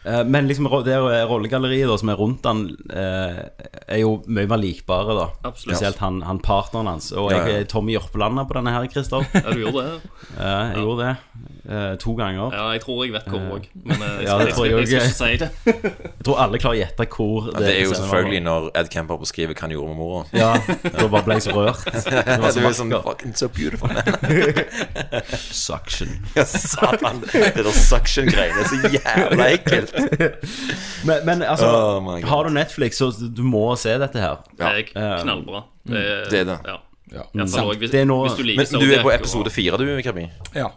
Eh, 0.04 0.24
Men 0.26 0.48
liksom 0.48 0.66
det 0.86 0.96
er 0.96 1.28
rollegalleriet 1.30 1.90
da, 1.90 1.98
som 1.98 2.10
er 2.10 2.18
rundt 2.18 2.46
han, 2.46 2.64
eh, 2.90 3.42
er 3.88 4.02
jo 4.02 4.16
mye 4.28 4.50
mer 4.50 4.58
likbare, 4.62 5.18
da. 5.18 5.28
Absolutt. 5.46 5.78
Spesielt 5.78 6.02
han, 6.02 6.22
han 6.26 6.40
partneren 6.42 6.88
hans. 6.88 7.12
Og 7.14 7.32
jeg 7.32 7.60
er 7.62 7.68
Tommy 7.70 7.94
Jørpeland 7.98 8.42
på 8.48 8.58
denne 8.58 8.74
her, 8.74 8.88
Christer. 8.92 9.26
Ja, 9.34 9.52
du 9.52 9.66
gjorde 9.66 9.86
det? 9.86 10.00
Ja, 10.42 10.52
jeg 10.72 10.86
gjorde 10.86 11.06
det 11.06 11.42
eh, 11.70 11.96
to 12.02 12.14
ganger. 12.16 12.54
Ja, 12.56 12.70
jeg 12.72 12.82
tror 12.82 13.04
jeg 13.06 13.14
vet 13.14 13.28
hvor 13.30 13.42
òg. 13.58 13.68
Men 13.84 14.02
jeg, 14.02 14.26
Ja, 14.26 14.38
det 14.40 14.48
jeg, 14.48 14.56
tror 14.56 14.66
jeg 14.66 14.78
jeg 14.78 14.88
skal 14.88 15.02
ikke 15.02 15.18
si 15.20 15.38
det. 15.42 15.50
Jeg 16.22 16.26
tror 16.28 16.38
alle 16.44 16.60
klarer 16.62 16.76
å 16.76 16.80
gjette 16.80 17.06
hvor 17.16 17.48
Ja, 17.50 17.62
det 17.64 17.70
er 17.74 17.80
jo 17.88 17.94
selvfølgelig 17.98 18.42
når 18.46 18.66
Ed 18.78 18.90
Kemper 18.94 19.18
beskriver 19.22 19.56
hva 19.58 19.64
han 19.66 19.74
gjorde 19.74 19.90
med 19.90 19.98
mora. 19.98 20.20
Ja, 20.38 20.50
da 20.86 21.08
bare 21.10 21.24
ble 21.26 21.38
jeg 21.40 21.46
så 21.48 21.56
rørt. 21.56 21.88
Det 22.32 22.38
var 22.44 22.54
så 22.54 22.72
sånn 22.78 22.94
fucking 23.02 23.34
so 23.38 23.50
beautiful. 23.50 23.90
Suction. 25.50 26.14
Ja, 26.38 26.46
Satan. 26.46 27.24
Det 27.26 27.56
der 27.58 27.72
suction-greiene 27.74 28.62
er 28.62 28.70
så 28.70 28.94
jævla 28.94 29.48
ekkelt. 29.56 29.91
Men, 31.08 31.26
men 31.26 31.42
altså, 31.42 31.68
Oh 31.68 32.20
har 32.30 32.44
du 32.48 32.50
Netflix, 32.54 32.98
så 33.02 33.10
du 33.12 33.42
må 33.44 33.64
se 33.80 33.96
dette 34.02 34.22
her. 34.22 34.38
Det 34.58 34.68
er 34.96 35.22
knallbra. 35.24 35.64
Det 35.88 35.98
er 35.98 36.30
det 36.30 36.40
er 36.44 36.46
det. 36.52 36.60
Ja. 36.68 36.78
Ja. 37.12 37.24
Også 37.44 37.64
hvis, 37.76 37.92
er 37.98 38.06
noe... 38.08 38.30
du 38.38 38.44
Men 38.56 38.66
du 38.72 38.86
er 38.94 39.02
på 39.04 39.12
episode 39.12 39.50
og- 39.50 39.56
fire, 39.56 39.78
du, 39.82 39.86
Krabi? 40.06 40.30
ja. 40.56 40.70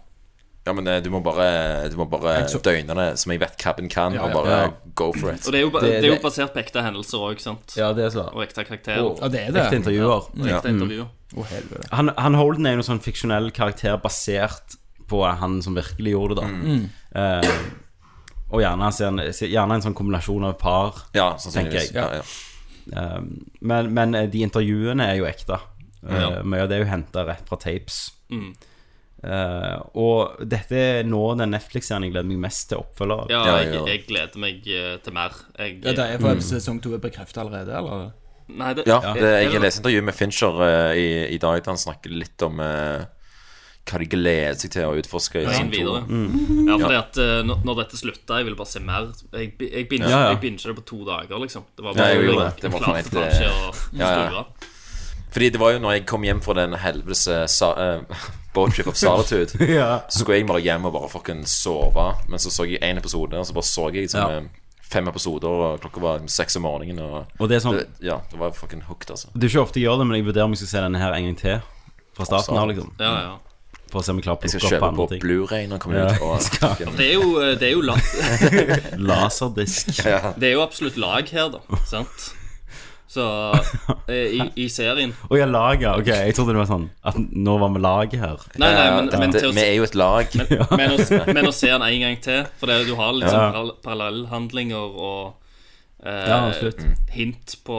Ja, 0.66 0.72
men 0.72 0.87
eh, 0.88 0.96
du 1.05 1.11
må 1.12 1.18
bare, 1.20 1.90
du 1.92 1.96
må 2.00 2.07
bare 2.09 2.48
så- 2.48 2.57
døgne 2.64 2.94
det 2.96 3.18
som 3.20 3.31
jeg 3.35 3.40
vet 3.42 3.59
Cabin 3.61 3.87
kan, 3.92 4.14
og 4.16 4.31
ja. 4.31 4.35
bare 4.35 4.55
Ja. 4.62 4.70
go 4.96 5.11
for 5.12 5.29
it. 5.35 5.44
Og 5.46 5.53
det 5.53 5.59
er 5.59 5.62
jo, 5.66 5.70
ba- 5.70 5.81
Det- 5.85 6.00
det 6.00 6.09
er 6.09 6.14
jo 6.16 6.22
basert 6.22 6.55
på 6.55 6.62
ekte 6.62 6.81
hendelser 6.83 7.18
òg, 7.20 7.38
sant? 7.38 7.74
Ja, 7.77 7.92
det 7.92 8.07
er 8.07 8.09
så. 8.14 8.24
Og 8.33 8.40
ekte 8.46 8.64
karakterer. 8.64 9.20
ja, 9.20 9.29
det 9.29 9.40
er 9.42 9.53
det. 9.53 9.62
Ekte 9.66 9.77
intervjuer. 9.83 10.24
Og 10.40 10.48
ekte 10.48 10.72
intervjuer. 10.72 11.05
Mm. 11.35 11.38
Oh, 11.38 11.46
Han, 11.92 12.11
han 12.16 12.35
Holden 12.35 12.66
er 12.66 12.72
jo 12.79 12.81
en 12.81 12.88
sånn 12.88 13.03
fiksjonell 13.05 13.50
karakter 13.53 14.00
basert 14.00 14.79
på 15.07 15.20
han 15.37 15.61
som 15.61 15.74
virkelig 15.77 16.14
gjorde 16.16 16.40
det, 16.40 16.48
da. 17.12 17.20
Eh, 17.20 17.50
og 18.55 18.62
gjerne, 18.62 18.88
en- 19.09 19.23
gjerne 19.51 19.75
en 19.79 19.85
sånn 19.85 19.97
kombinasjon 19.99 20.45
av 20.47 20.55
et 20.55 20.62
par. 20.62 21.03
Ja, 21.17 21.33
sannsynligvis. 21.43 21.90
jeg. 21.93 21.99
Ja, 21.99 22.21
ja. 22.23 22.25
Eh, 22.95 23.21
men, 23.61 23.93
men 23.97 24.14
eh, 24.14 24.27
de 24.31 24.43
intervjuene 24.47 25.11
er 25.11 25.19
jo 25.19 25.27
ekte. 25.29 25.59
Eh, 26.05 26.43
Mye 26.45 26.62
av 26.64 26.69
det 26.71 26.79
er 26.79 26.85
jo 26.85 26.90
henta 26.93 27.25
rett 27.27 27.47
fra 27.49 27.57
tapes. 27.62 28.03
Eh, 29.25 29.77
og 29.97 30.35
dette 30.45 30.77
er 30.77 31.07
nå 31.09 31.21
den 31.40 31.55
Netflix-serien 31.55 32.05
jeg 32.05 32.12
gleder 32.12 32.29
meg 32.29 32.43
mest 32.45 32.67
til 32.69 32.83
oppfølger. 32.83 33.31
Ja, 33.33 33.45
jeg, 33.62 33.79
jeg 33.88 34.03
gleder 34.11 34.43
meg 34.43 34.59
til 34.67 35.17
mer. 35.17 35.38
Jeg, 35.57 35.79
Ja, 35.87 35.95
det 35.97 36.05
er 36.17 36.21
for 36.21 36.43
sesong 36.45 36.83
to 36.85 36.93
er 36.97 37.01
bekreftet 37.01 37.40
allerede, 37.40 37.73
eller? 37.79 38.11
Nei, 38.53 38.75
det, 38.77 38.85
ja 38.85 38.99
det, 39.17 39.31
jeg 39.47 39.61
leste 39.64 39.81
intervju 39.81 40.03
med 40.05 40.12
Fincher 40.19 40.59
uh, 40.61 40.90
i, 40.93 41.07
i 41.33 41.38
dag 41.40 41.62
da 41.64 41.71
han 41.73 41.81
snakker 41.81 42.12
litt 42.12 42.43
om 42.45 42.59
eh, 42.61 43.07
hva 43.85 43.99
de 44.01 44.07
gleder 44.09 44.55
seg 44.57 44.70
til 44.73 44.87
å 44.88 44.94
utforske 44.97 45.42
i 45.42 45.47
sesong 45.47 45.70
to. 45.70 45.77
videre. 45.77 46.03
Ja, 46.70 46.77
fordi 46.81 46.97
at 46.99 47.18
uh, 47.20 47.40
når, 47.44 47.59
når 47.68 47.81
dette 47.83 47.99
slutta, 48.01 48.38
jeg 48.40 48.49
ville 48.49 48.57
bare 48.57 48.70
se 48.70 48.81
mer. 48.81 49.11
Jeg, 49.37 49.51
jeg 49.61 49.88
binget 49.90 50.09
Ja, 50.09 50.20
ja. 50.31 50.38
det 50.40 50.77
på 50.79 50.87
to 50.88 51.03
dager, 51.05 51.37
liksom. 51.42 51.66
Det 51.77 51.85
var 51.85 51.92
Ja, 51.92 51.99
bare 51.99 52.14
jeg 52.14 52.25
gjorde 52.25 52.47
det. 52.47 52.62
Det 52.62 52.73
var 52.73 52.87
faen 52.87 52.97
helt, 52.97 53.12
ja, 54.01 54.14
ja. 54.33 54.44
Fordi 55.35 55.51
det 55.51 55.59
var 55.61 55.73
jo 55.75 55.79
når 55.83 55.92
jeg 55.97 56.07
kom 56.07 56.23
hjem 56.25 56.40
fra 56.47 56.55
den 56.55 56.77
helvetes 56.79 57.27
uh, 57.29 58.05
boatship 58.55 58.87
eh, 58.87 58.90
of 58.92 58.97
solitude, 58.97 59.51
så 60.09 60.18
skulle 60.20 60.37
jeg 60.38 60.47
bare 60.47 60.62
hjem 60.62 60.85
og 60.87 60.92
bare 60.94 61.09
fucking 61.11 61.42
sove. 61.51 62.05
Men 62.31 62.38
så 62.38 62.53
så 62.55 62.64
jeg 62.70 62.79
én 62.87 63.01
episode, 63.01 63.35
og 63.37 63.47
så 63.47 63.53
bare 63.57 63.66
så 63.68 63.88
jeg 63.90 64.07
liksom, 64.07 64.20
Ja. 64.31 64.38
eh, 64.38 64.44
fem 64.94 65.09
episoder, 65.11 65.49
og 65.49 65.81
klokka 65.83 66.01
var 66.01 66.20
seks 66.31 66.57
om 66.57 66.62
morgenen. 66.62 67.01
Og 67.03 67.27
Og 67.40 67.49
det 67.51 67.57
er 67.59 67.64
sånn 67.66 67.81
det, 67.81 67.88
ja, 68.01 68.20
det 68.31 68.38
var 68.38 68.53
fucking 68.55 68.83
hooked, 68.87 69.11
altså. 69.11 69.29
Det 69.35 69.49
er 69.49 69.49
ikke 69.51 69.64
ofte 69.66 69.81
jeg 69.81 69.88
gjør 69.88 69.99
det, 69.99 70.07
men 70.07 70.16
jeg 70.20 70.27
vurderer 70.29 70.44
om 70.47 70.55
jeg 70.55 70.62
skal 70.62 70.68
se 70.68 70.85
denne 70.87 71.03
her 71.03 71.12
en 71.18 71.25
gang 71.25 71.37
til. 71.37 71.61
Fra 72.14 72.25
starten 72.31 72.57
av, 72.57 72.68
liksom. 72.70 72.92
Ja, 73.03 73.12
ja. 73.27 73.35
For 73.94 74.02
å 74.02 74.04
se 74.04 74.11
om 74.11 74.18
jeg 74.18 74.26
klarer 74.26 74.42
å 74.42 74.48
Jeg 74.50 74.54
skal 74.59 74.72
kjøpe 74.74 74.92
på. 74.98 75.04
Blu-ray 75.22 75.66
når 75.70 75.76
den 75.78 75.83
kommer 75.85 76.00
Ja, 76.00 76.07
ut. 76.11 76.22
Og, 76.26 76.40
skal. 76.42 76.88
Det 76.98 77.04
er 77.07 77.12
jo, 77.14 77.28
eh, 77.38 77.52
det 77.61 77.68
er 77.68 77.74
jo, 77.76 77.83
la, 77.87 77.94
Laserdisk. 79.14 79.92
det 80.38 80.48
er 80.50 80.57
jo 80.57 80.62
absolutt 80.64 80.96
lag 81.00 81.28
her, 81.30 81.52
da. 81.54 81.61
Sant? 81.87 82.33
Så 83.14 83.22
eh, 84.11 84.33
i, 84.35 84.40
i 84.59 84.66
serien 84.72 85.12
Å 85.30 85.37
ja, 85.38 85.44
laget. 85.46 85.87
Ok, 86.00 86.09
jeg 86.11 86.35
trodde 86.35 86.50
det 86.57 86.59
var 86.64 86.66
sånn 86.66 86.88
at 87.07 87.14
nå 87.20 87.54
var 87.62 87.70
vi 87.76 87.83
laget 87.85 88.18
her. 88.24 88.40
Nei, 88.59 88.72
nei, 88.74 88.87
men, 88.96 89.11
Ja, 89.12 89.20
men, 89.22 89.35
det, 89.37 89.42
til 89.44 89.52
å, 89.52 89.54
vi 89.54 89.62
er 89.68 89.76
jo 89.76 89.87
et 89.87 89.94
lag. 90.00 90.35
men, 90.74 90.96
å, 90.96 91.20
men 91.30 91.46
å 91.46 91.52
se 91.54 91.70
den 91.70 91.85
en 91.87 92.00
gang 92.09 92.18
til 92.24 92.40
For 92.59 92.72
det, 92.72 92.80
du 92.88 92.94
har 92.98 93.14
litt 93.14 93.28
Ja. 93.28 93.37
sånn 93.37 93.54
parall- 93.54 93.76
parallellhandlinger 93.87 94.98
og 94.98 95.37
eh, 96.02 96.26
Ja, 96.33 96.40
hint 97.14 97.54
på 97.64 97.78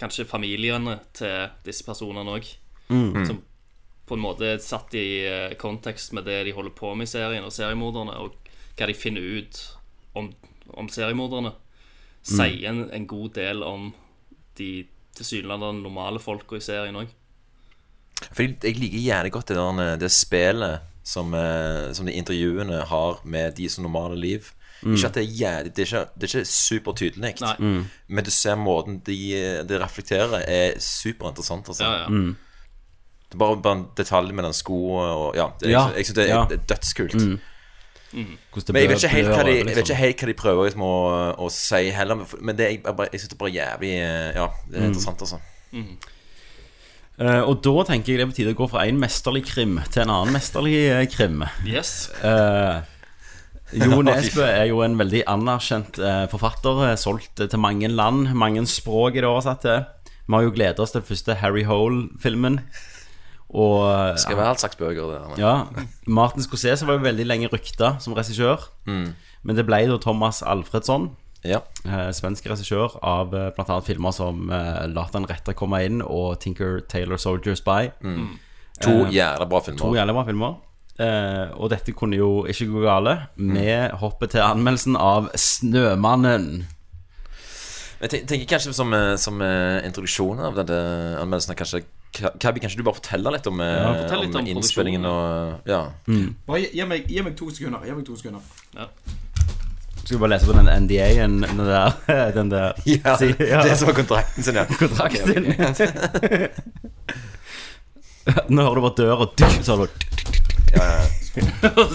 kanskje 0.00 0.24
familiene 0.30 1.00
til 1.18 1.50
disse 1.66 1.84
personene 1.84 2.38
òg. 2.38 2.48
Mm. 2.88 3.26
Som 3.28 3.42
på 4.08 4.16
en 4.16 4.24
måte 4.24 4.56
satt 4.62 4.94
i 4.98 5.08
eh, 5.28 5.54
kontekst 5.60 6.14
med 6.16 6.26
det 6.28 6.42
de 6.48 6.54
holder 6.56 6.74
på 6.76 6.94
med 6.96 7.08
i 7.08 7.12
serien, 7.12 7.46
og 7.46 7.54
seriemorderne. 7.54 8.16
Og 8.24 8.36
hva 8.78 8.88
de 8.88 8.96
finner 8.96 9.24
ut 9.38 9.62
om, 10.18 10.32
om 10.74 10.90
seriemorderne, 10.92 11.54
sier 12.28 12.68
en, 12.70 12.86
en 12.92 13.06
god 13.08 13.30
del 13.38 13.62
om 13.64 13.92
de 14.58 14.72
tilsynelatende 15.16 15.82
normale 15.82 16.20
folka 16.22 16.58
i 16.58 16.64
serien 16.64 16.98
òg. 16.98 17.14
For 18.32 18.42
jeg, 18.44 18.74
liker 18.74 18.98
jævlig 18.98 19.32
godt 19.32 19.52
det, 19.52 19.56
der, 19.58 19.96
det 20.02 20.10
spillet 20.12 20.86
som, 21.06 21.34
eh, 21.34 21.90
som 21.94 22.08
de 22.08 22.16
intervjuene 22.18 22.82
har 22.90 23.20
med 23.24 23.56
de 23.56 23.68
som 23.70 23.86
normale 23.86 24.18
liv. 24.18 24.50
Ikke 24.78 25.08
at 25.08 25.16
det 25.16 25.22
er 25.24 25.38
jævlig 25.40 25.72
Det 25.74 25.82
er 25.82 25.86
ikke, 25.88 26.10
det 26.14 26.28
ikke 26.28 26.44
supertydelig, 26.44 27.32
mm. 27.58 27.84
men 28.06 28.24
du 28.24 28.30
ser 28.30 28.54
måten 28.54 29.00
de, 29.06 29.16
de 29.66 29.78
reflekterer, 29.82 30.44
er 30.46 30.78
superinteressant. 30.78 31.66
Altså. 31.68 31.84
Ja, 31.84 32.04
ja. 32.04 32.34
Det 33.28 33.36
er 33.36 33.40
bare, 33.42 33.56
bare 33.62 33.76
en 33.76 33.86
detalj 33.98 34.32
med 34.32 34.44
den 34.48 34.54
skoen 34.56 35.10
og 35.12 35.36
Ja, 35.36 35.50
det, 35.60 35.70
Ja, 35.70 35.82
jeg, 35.90 35.96
jeg 36.00 36.06
synes 36.08 36.16
det 36.16 36.24
er, 36.24 36.34
ja. 36.34 36.44
det 36.48 36.58
er 36.60 36.66
dødskult. 36.74 37.14
Hvordan 38.08 38.64
det 38.64 38.72
Men 38.72 38.80
jeg 38.80 38.88
vet 38.88 39.02
ikke 39.04 39.08
helt 39.14 39.28
hva 39.34 39.42
de, 39.44 39.50
jeg 39.52 39.64
vet 39.66 39.66
liksom. 39.68 39.84
ikke 39.84 39.98
helt 40.00 40.22
hva 40.22 40.28
de 40.30 40.36
prøver 40.40 40.68
liksom, 40.70 40.84
å, 40.88 40.94
å 41.44 41.48
si 41.52 41.80
heller. 41.92 42.22
Men 42.40 42.56
det, 42.56 42.68
jeg, 42.72 42.82
bare- 42.88 43.10
jeg 43.12 43.20
synes 43.20 43.28
det 43.34 43.36
er 43.36 43.42
bare 43.42 43.56
jævlig 43.58 43.90
eh, 44.00 44.30
Ja, 44.38 44.46
det 44.70 44.78
er 44.80 44.86
interessant, 44.88 45.20
altså. 45.26 45.40
Eh, 47.18 47.40
og 47.50 47.58
da 47.66 47.74
tenker 47.88 48.12
jeg 48.14 48.20
det 48.20 48.24
er 48.24 48.30
på 48.30 48.36
tide 48.38 48.52
å 48.54 48.58
gå 48.60 48.68
fra 48.70 48.84
en 48.86 49.00
mesterlig 49.02 49.42
krim 49.50 49.76
til 49.90 50.04
en 50.04 50.12
annen 50.14 50.36
mesterlig 50.38 50.76
eh, 50.86 51.04
krim. 51.10 51.42
Yes. 51.66 52.08
Eh, 52.24 52.78
Jo 53.76 53.98
Nesbø 54.06 54.46
er 54.48 54.68
jo 54.70 54.80
en 54.86 54.94
veldig 54.96 55.24
anerkjent 55.28 55.98
eh, 56.00 56.24
forfatter, 56.32 56.84
eh, 56.92 56.96
solgt 57.00 57.42
eh, 57.44 57.50
til 57.52 57.60
mange 57.60 57.90
land. 57.92 58.30
Mange 58.38 58.62
språk 58.70 59.18
er 59.18 59.26
det 59.26 59.32
oversatt 59.32 59.66
til. 59.66 59.82
Vi 60.28 60.36
har 60.36 60.46
jo 60.46 60.54
gledet 60.54 60.80
oss 60.80 60.94
til 60.94 61.02
den 61.02 61.08
første 61.10 61.36
Harry 61.42 61.66
Hole-filmen. 61.68 62.62
Og 63.50 63.86
eh, 63.88 64.16
skal 64.20 64.36
være 64.36 64.50
all 64.52 64.58
slags 64.60 64.76
bøker. 64.76 65.08
Der. 65.08 65.38
ja, 65.40 65.52
Martin 66.06 66.42
Scorsese 66.44 66.84
var 66.86 66.98
jo 66.98 67.04
veldig 67.06 67.24
lenge 67.26 67.48
rykta 67.52 67.94
som 68.00 68.14
regissør. 68.14 68.68
Men 68.86 69.56
det 69.56 69.64
ble 69.66 69.86
da 69.88 69.96
Thomas 70.02 70.42
Alfredsson, 70.42 71.10
Ja. 71.46 71.60
eh, 71.86 72.10
svensk 72.12 72.44
regissør 72.50 72.98
av 73.02 73.32
eh, 73.34 73.50
annet 73.56 73.86
filmer 73.86 74.10
som 74.12 74.50
eh, 74.50 74.86
Lat 74.90 75.12
den 75.14 75.24
rette 75.30 75.54
komme 75.54 75.80
inn 75.86 76.02
og 76.02 76.40
Tinker 76.42 76.80
Taylor 76.90 77.16
Soldier 77.16 77.54
Spy. 77.54 77.88
To 78.82 79.06
jævla 79.10 79.46
bra 79.48 79.60
filmer. 79.64 79.78
To 79.80 79.94
jævlig 79.94 80.14
bra 80.18 80.24
filmer. 80.26 80.56
Eh, 80.98 81.52
og 81.56 81.70
dette 81.70 81.92
kunne 81.94 82.18
jo 82.18 82.44
ikke 82.50 82.66
gå 82.72 82.82
gale. 82.82 83.16
Vi 83.38 83.70
hopper 84.02 84.26
til 84.26 84.40
anmeldelsen 84.42 84.96
av 84.98 85.30
'Snømannen'. 85.34 86.64
Jeg 88.00 88.10
tenker 88.26 88.46
kanskje 88.46 88.72
som, 88.74 88.92
eh, 88.94 89.16
som 89.16 89.40
eh, 89.42 89.86
introduksjon 89.86 90.38
av 90.40 90.54
denne 90.54 91.18
anmeldelsen 91.22 91.56
Kanskje 91.58 91.82
Kabi, 92.12 92.60
kanskje 92.62 92.78
du 92.80 92.84
bare 92.86 92.96
forteller 92.98 93.30
litt 93.36 93.46
om, 93.46 93.60
ja, 93.62 93.92
fortell 94.02 94.22
litt 94.24 94.34
om, 94.34 94.40
om 94.42 94.46
innspillingen 94.56 95.04
og 95.06 95.68
Ja. 95.68 95.82
Bare 96.48 96.60
gi, 96.64 96.70
gi, 96.78 96.84
meg, 96.88 97.06
gi 97.10 97.22
meg 97.22 97.36
to 97.38 97.50
sekunder. 97.52 97.84
Gi 97.86 97.92
meg 97.94 98.04
to 98.08 98.16
sekunder. 98.16 98.42
Skal 99.98 100.16
vi 100.16 100.20
bare 100.22 100.30
lese 100.32 100.48
på 100.48 100.54
den 100.56 100.70
NDA-en, 100.86 101.34
den 101.44 101.58
der, 101.68 101.92
den 102.38 102.48
der 102.50 102.72
ja, 102.88 103.16
si- 103.20 103.34
ja, 103.44 103.60
Det 103.62 103.76
som 103.76 103.90
var 103.90 103.98
kontrakten 104.00 104.42
sin, 104.46 104.56
ja. 104.56 104.64
kontrakten. 104.82 105.52
Nå 108.48 108.62
hører 108.64 108.74
du 108.80 108.80
bare 108.86 108.96
døra, 108.98 109.20
og 109.24 109.28
så 109.64 109.76
har 109.76 109.78
du 109.84 109.88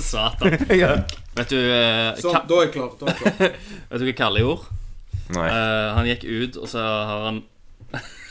Satan. 0.02 0.56
ja. 0.78 0.94
Vet 1.36 1.50
du, 1.50 1.58
eh, 1.58 2.14
Sånn, 2.22 2.38
da 2.48 2.54
er 2.62 2.68
jeg 2.68 2.72
klar. 2.76 2.92
Da 3.00 3.10
er 3.10 3.14
jeg 3.14 3.20
klar. 3.20 3.58
vet 3.90 4.00
du 4.02 4.06
hva 4.08 4.14
Kalle 4.18 4.40
gjorde? 4.46 4.80
Nei. 5.34 5.48
Uh, 5.50 5.88
han 5.98 6.06
gikk 6.10 6.24
ut, 6.30 6.58
og 6.62 6.68
så 6.70 6.80
har 6.84 7.22
han 7.30 7.38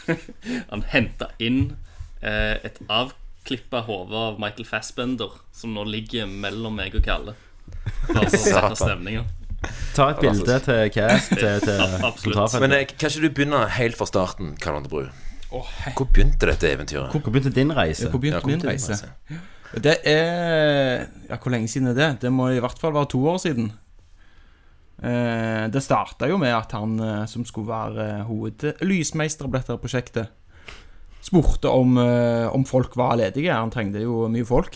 Han 0.72 0.84
henta 0.92 1.30
inn 1.42 1.76
eh, 2.20 2.56
et 2.62 2.80
avklippa 2.88 3.84
hode 3.86 4.16
av 4.16 4.40
Michael 4.42 4.68
Fassbender, 4.68 5.38
som 5.54 5.74
nå 5.76 5.86
ligger 5.88 6.26
mellom 6.30 6.76
meg 6.80 6.96
og 6.98 7.04
Kalle. 7.06 7.36
For 8.08 8.24
å 8.24 8.30
sette 8.30 8.74
stemninga. 8.78 9.24
Ta 9.94 10.08
et 10.10 10.22
bilde 10.22 10.56
til 10.64 10.88
Cast, 10.94 11.34
til, 11.38 11.60
til 11.66 12.06
Absolutt. 12.06 12.56
Men 12.62 12.74
eh, 12.78 12.86
kan 12.90 13.12
ikke 13.12 13.22
du 13.22 13.30
begynne 13.30 13.62
helt 13.76 13.98
fra 13.98 14.08
starten, 14.10 14.56
Karl 14.62 14.80
Andre 14.80 14.90
Bru? 14.90 15.04
Hvor 15.52 16.06
begynte 16.08 16.48
dette 16.48 16.70
eventyret? 16.72 17.12
Hvor 17.12 17.30
begynte 17.30 17.52
din 17.52 17.72
reise? 17.76 18.08
Hvor 18.08 18.22
begynte 18.22 18.38
Ja, 18.38 18.40
hvor 18.40 18.50
min 18.50 18.62
begynte 18.62 18.72
din 18.72 18.96
reise? 18.96 19.50
Det 19.72 19.96
er 20.04 21.06
Ja, 21.28 21.36
hvor 21.36 21.52
lenge 21.52 21.68
siden 21.68 21.92
er 21.92 21.96
det? 21.96 22.10
Det 22.24 22.32
må 22.32 22.48
i 22.52 22.60
hvert 22.60 22.78
fall 22.80 22.94
være 22.94 23.10
to 23.12 23.20
år 23.28 23.38
siden. 23.40 23.72
Eh, 25.02 25.64
det 25.74 25.82
starta 25.82 26.28
jo 26.30 26.36
med 26.38 26.54
at 26.54 26.72
han 26.76 26.94
eh, 27.02 27.24
som 27.26 27.42
skulle 27.46 27.72
være 27.72 28.04
eh, 28.06 28.26
hovedlysmeister 28.28 29.48
på 29.48 29.56
dette 29.56 29.76
prosjektet, 29.82 30.30
spurte 31.22 31.70
om, 31.70 31.94
om 32.50 32.64
folk 32.66 32.96
var 32.98 33.14
ledige. 33.14 33.54
Han 33.54 33.70
trengte 33.70 34.00
jo 34.02 34.24
mye 34.26 34.46
folk. 34.46 34.74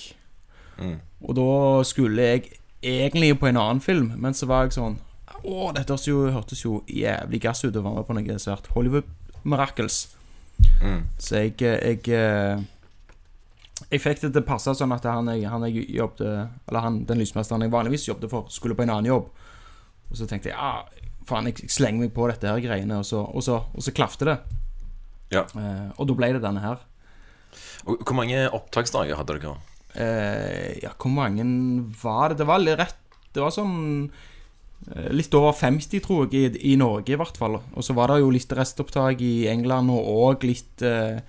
Og 0.78 1.32
da 1.34 1.48
skulle 1.82 2.22
jeg 2.22 2.44
egentlig 2.86 3.32
på 3.40 3.48
en 3.48 3.58
annen 3.58 3.82
film, 3.82 4.12
men 4.14 4.34
så 4.36 4.46
var 4.46 4.66
jeg 4.68 4.76
sånn 4.76 4.94
Å, 5.42 5.72
dette 5.74 5.96
jo, 6.06 6.28
hørtes 6.30 6.62
jo 6.62 6.84
jævlig 6.86 7.40
gass 7.42 7.64
ut 7.64 7.74
å 7.74 7.82
være 7.82 7.96
med 7.96 8.06
på 8.06 8.14
noe 8.14 8.38
svært 8.38 8.70
Hollywood 8.76 9.10
Miracles. 9.42 10.04
Så 11.18 11.42
jeg, 11.42 11.56
jeg 11.58 12.62
Jeg 13.90 14.00
fikk 14.00 14.22
det 14.22 14.30
til 14.30 14.44
å 14.44 14.46
passe 14.46 14.76
sånn 14.78 14.94
at 14.94 15.04
han 15.10 15.32
jeg, 15.34 15.48
han 15.50 15.66
jeg 15.66 15.82
jobbet 15.98 16.22
Eller 16.68 16.80
han, 16.80 17.02
den 17.10 17.18
lysmesteren 17.20 17.66
jeg 17.66 17.74
vanligvis 17.74 18.06
jobbet 18.06 18.30
for, 18.30 18.46
skulle 18.54 18.78
på 18.78 18.86
en 18.86 18.94
annen 18.94 19.10
jobb. 19.10 19.34
Og 20.10 20.18
så 20.18 20.28
tenkte 20.28 20.52
jeg 20.52 20.56
ja, 20.56 20.84
faen, 21.26 21.50
jeg 21.50 21.70
slenger 21.72 22.06
meg 22.06 22.14
på 22.16 22.28
dette 22.30 22.50
her 22.50 22.62
greiene, 22.62 23.00
og 23.02 23.08
så, 23.08 23.22
og 23.26 23.44
så, 23.44 23.60
og 23.74 23.84
så 23.84 23.94
klafte 23.94 24.28
det. 24.28 24.36
Ja. 25.34 25.42
Eh, 25.58 25.88
og 25.96 26.06
da 26.08 26.18
ble 26.18 26.30
det 26.36 26.44
denne 26.44 26.62
her. 26.62 26.84
Og 27.86 28.02
Hvor 28.02 28.16
mange 28.18 28.46
opptaksdager 28.54 29.18
hadde 29.18 29.38
dere? 29.38 29.56
Eh, 29.96 30.78
ja, 30.82 30.92
hvor 31.00 31.12
mange 31.12 31.44
var 32.02 32.30
det? 32.30 32.42
Det 32.42 32.48
var 32.50 32.60
litt 32.60 32.76
rett 32.76 32.98
Det 33.32 33.40
var 33.40 33.54
sånn 33.54 34.10
eh, 34.90 35.06
Litt 35.14 35.32
over 35.38 35.56
50, 35.56 36.02
tror 36.04 36.26
jeg, 36.28 36.52
i, 36.58 36.72
i 36.72 36.76
Norge 36.76 37.14
i 37.14 37.18
hvert 37.18 37.38
fall. 37.40 37.58
Og 37.72 37.86
så 37.86 37.96
var 37.96 38.12
det 38.12 38.20
jo 38.20 38.32
litt 38.34 38.52
restopptak 38.52 39.24
i 39.24 39.48
England, 39.50 39.92
og 39.94 40.10
òg 40.26 40.46
litt, 40.48 40.84
eh, 40.84 41.22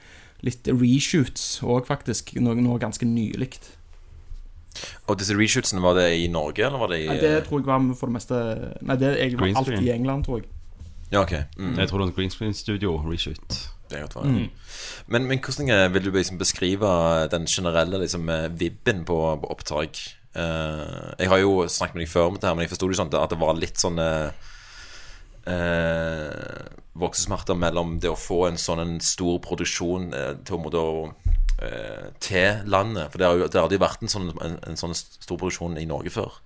litt 0.45 0.67
reshoots 0.67 1.63
òg, 1.63 1.87
faktisk. 1.87 2.35
Noe, 2.43 2.59
noe 2.59 2.81
ganske 2.81 3.07
nylig. 3.07 3.55
Og 5.07 5.17
disse 5.19 5.35
reshootsene, 5.37 5.81
var 5.81 5.93
det 5.97 6.07
i 6.19 6.27
Norge, 6.27 6.65
eller 6.65 6.79
var 6.81 6.91
det 6.91 6.99
i 7.03 7.07
Nei, 7.07 7.17
det 7.21 7.33
tror 7.47 7.59
jeg 7.61 7.67
var 7.69 7.87
for 7.99 8.07
det 8.11 8.15
meste 8.17 8.41
Nei, 8.81 8.97
det 9.01 9.13
Green 9.37 9.39
var 9.55 9.61
alt 9.61 9.67
screen. 9.71 9.83
i 9.87 9.91
England, 9.93 10.25
tror 10.27 10.41
jeg. 10.41 10.49
Ja, 11.11 11.21
ok. 11.21 11.33
Mm, 11.57 11.77
Jeg 11.79 11.87
tror 11.87 11.97
det 11.97 12.03
var 12.03 12.09
en 12.11 12.15
green 12.17 12.29
screen 12.33 12.53
studio 12.53 12.97
reshoot. 13.05 13.57
det 13.89 13.97
er 13.97 14.01
godt, 14.01 14.15
ja. 14.25 14.47
men, 15.07 15.27
men 15.27 15.39
hvordan 15.39 15.93
vil 15.93 16.03
du 16.03 16.11
liksom 16.11 16.37
beskrive 16.37 16.89
den 17.31 17.45
generelle 17.47 18.01
liksom, 18.01 18.27
eh, 18.29 18.49
vibben 18.59 19.05
på, 19.07 19.15
på 19.41 19.47
opptak? 19.53 20.01
Eh, 20.35 21.13
jeg 21.19 21.29
har 21.31 21.37
jo 21.39 21.63
snakket 21.71 21.95
med 21.95 22.03
deg 22.03 22.11
før 22.11 22.27
om 22.27 22.35
dette, 22.35 22.47
her, 22.47 22.55
men 22.59 22.65
jeg 22.67 22.73
forsto 22.75 22.89
det 22.91 22.99
sånn 22.99 23.13
at 23.15 23.31
det 23.31 23.39
var 23.39 23.55
litt 23.55 23.79
sånn 23.79 23.97
eh, 24.03 24.29
eh, 25.47 26.67
voksesmerter 26.97 27.55
mellom 27.57 27.97
det 28.03 28.09
å 28.11 28.17
få 28.19 28.47
en 28.49 28.59
sånn 28.59 28.81
en 28.83 28.95
stor 29.03 29.39
produksjon 29.45 30.11
eh, 30.13 30.33
til, 30.43 30.57
å 30.57 30.61
måtte, 30.65 30.83
eh, 31.61 32.09
til 32.23 32.63
landet. 32.65 33.11
For 33.11 33.21
det 33.21 33.27
har 33.27 33.39
jo 33.39 33.47
det 33.47 33.61
hadde 33.61 33.77
jo 33.79 33.83
vært 33.85 34.03
en 34.05 34.13
sånn, 34.13 34.31
en, 34.43 34.59
en 34.67 34.79
sånn 34.79 34.95
stor 34.97 35.37
produksjon 35.37 35.77
i 35.81 35.85
Norge 35.89 36.13
før. 36.13 36.39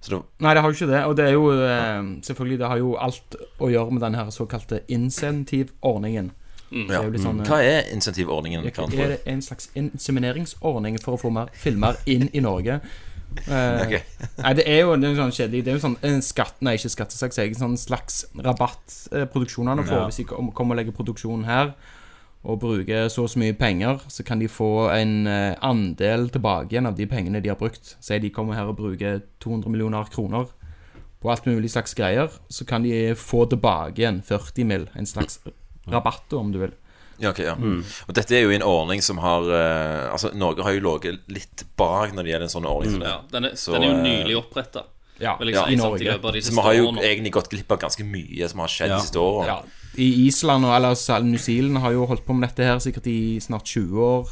Så 0.00 0.10
det, 0.10 0.18
Nei, 0.42 0.54
det 0.54 0.62
har 0.64 0.72
jo 0.72 0.76
ikke 0.80 0.90
det. 0.90 1.02
Og 1.06 1.14
det 1.18 1.26
er 1.28 1.36
jo 1.36 1.44
eh, 1.54 2.08
Selvfølgelig, 2.26 2.58
det 2.58 2.70
har 2.72 2.80
jo 2.82 2.96
alt 2.98 3.36
å 3.62 3.70
gjøre 3.70 3.94
med 3.94 4.02
den 4.02 4.18
her 4.18 4.32
såkalte 4.34 4.82
insentivordningen. 4.90 6.32
Mm. 6.66 6.88
ja. 6.90 6.98
er 7.06 7.18
sånn 7.22 7.44
Hva 7.46 7.60
er 7.62 7.92
insentivordningen? 7.94 8.64
Det 8.66 9.04
er 9.04 9.20
en 9.30 9.42
slags 9.44 9.68
insemineringsordning 9.78 10.96
for 10.98 11.14
å 11.14 11.20
få 11.20 11.30
mer 11.30 11.52
filmer 11.54 12.00
inn 12.10 12.30
i 12.32 12.42
Norge. 12.44 12.80
Eh, 13.36 13.80
Ok. 13.82 13.92
Nei, 14.38 14.50
det 14.56 14.64
er 14.70 14.78
jo 14.86 14.94
det 14.96 15.10
er 15.10 15.16
sånn 15.18 15.32
kjedelig 15.34 15.64
Det 15.66 15.68
er 15.68 15.74
jo 15.76 15.80
sånn 15.82 15.96
en 16.08 16.22
skatt 16.24 16.62
Nei, 16.64 16.76
ikke 16.78 16.88
skattesaks. 16.94 17.36
En 17.42 17.58
sånn 17.58 17.74
slags 17.76 18.22
rabatt 18.32 18.94
eh, 19.10 19.26
produksjonene 19.28 19.84
får 19.84 19.98
Ja. 19.98 20.04
hvis 20.08 20.20
de 20.22 20.24
kommer 20.30 20.72
og 20.72 20.78
legger 20.78 20.94
produksjonen 20.96 21.44
her 21.44 21.74
og 22.46 22.60
bruker 22.62 23.08
så 23.10 23.24
og 23.26 23.30
så 23.32 23.40
mye 23.42 23.56
penger, 23.58 23.98
så 24.12 24.22
kan 24.26 24.38
de 24.38 24.46
få 24.50 24.88
en 24.94 25.26
eh, 25.26 25.56
andel 25.66 26.28
tilbake 26.30 26.70
igjen 26.74 26.86
av 26.86 26.94
de 26.98 27.06
pengene 27.10 27.42
de 27.42 27.50
har 27.50 27.58
brukt. 27.58 27.96
Si 28.00 28.18
de 28.22 28.30
kommer 28.30 28.54
her 28.58 28.70
og 28.70 28.78
bruker 28.78 29.20
200 29.42 29.72
millioner 29.72 30.06
kroner 30.12 30.46
på 31.22 31.30
alt 31.32 31.46
mulig 31.48 31.72
slags 31.72 31.96
greier, 31.98 32.30
så 32.52 32.66
kan 32.68 32.84
de 32.86 33.14
få 33.18 33.46
tilbake 33.50 33.98
igjen 34.02 34.22
40 34.22 34.68
mill. 34.68 34.88
En 34.94 35.08
slags 35.10 35.40
rabatt, 35.90 36.32
om 36.38 36.52
du 36.54 36.60
vil. 36.62 36.74
Ja, 37.18 37.30
ok, 37.32 37.38
ja. 37.40 37.54
Og 37.56 38.12
dette 38.14 38.36
er 38.36 38.44
jo 38.44 38.52
en 38.52 38.64
ordning 38.66 39.00
som 39.00 39.16
har 39.24 39.46
uh, 39.48 40.12
Altså, 40.12 40.34
Norge 40.36 40.66
har 40.66 40.74
jo 40.76 40.82
ligget 40.84 41.22
litt 41.32 41.64
bak 41.80 42.12
når 42.12 42.26
det 42.26 42.32
gjelder 42.34 42.48
en 42.50 42.52
sånn 42.52 42.68
ordning. 42.68 42.98
som 42.98 43.00
det. 43.06 43.08
Ja, 43.14 43.22
den, 43.32 43.48
er, 43.48 43.56
Så, 43.56 43.72
den 43.72 43.86
er 43.86 43.88
jo 43.88 43.96
eh, 43.96 44.04
nylig 44.04 44.36
oppretta. 44.42 44.84
Ja, 45.16 45.38
ja, 45.40 45.64
i 45.72 45.78
Norge. 45.80 46.18
Så 46.44 46.52
vi 46.52 46.60
har 46.60 46.74
jo 46.76 46.90
egentlig 47.00 47.32
gått 47.32 47.48
glipp 47.48 47.72
av 47.72 47.80
ganske 47.86 48.04
mye 48.04 48.48
som 48.52 48.60
har 48.60 48.68
skjedd 48.68 48.92
Ja. 48.92 48.98
de 49.00 49.06
siste 49.08 49.22
årene. 49.22 49.62
Ja, 49.96 50.02
I 50.02 50.26
Island 50.26 50.64
og 50.64 50.74
eller 50.76 51.22
New 51.24 51.38
Zealand 51.38 51.78
har 51.78 51.92
jo 51.92 52.06
holdt 52.06 52.24
på 52.26 52.34
med 52.36 52.48
dette 52.48 52.64
her 52.64 52.78
sikkert 52.78 53.06
i 53.06 53.38
snart 53.40 53.64
20 53.64 54.00
år. 54.04 54.28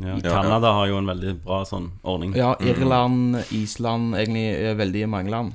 Ja. 0.00 0.14
Ja. 0.22 0.30
Canada 0.30 0.72
har 0.72 0.86
jo 0.86 0.98
en 0.98 1.06
veldig 1.10 1.32
bra 1.42 1.64
sånn 1.66 1.90
ordning. 2.06 2.34
Ja, 2.38 2.52
Irland, 2.60 3.40
Island, 3.50 4.14
egentlig 4.14 4.44
eh, 4.54 4.74
veldig 4.78 5.08
mange 5.10 5.30
land. 5.30 5.52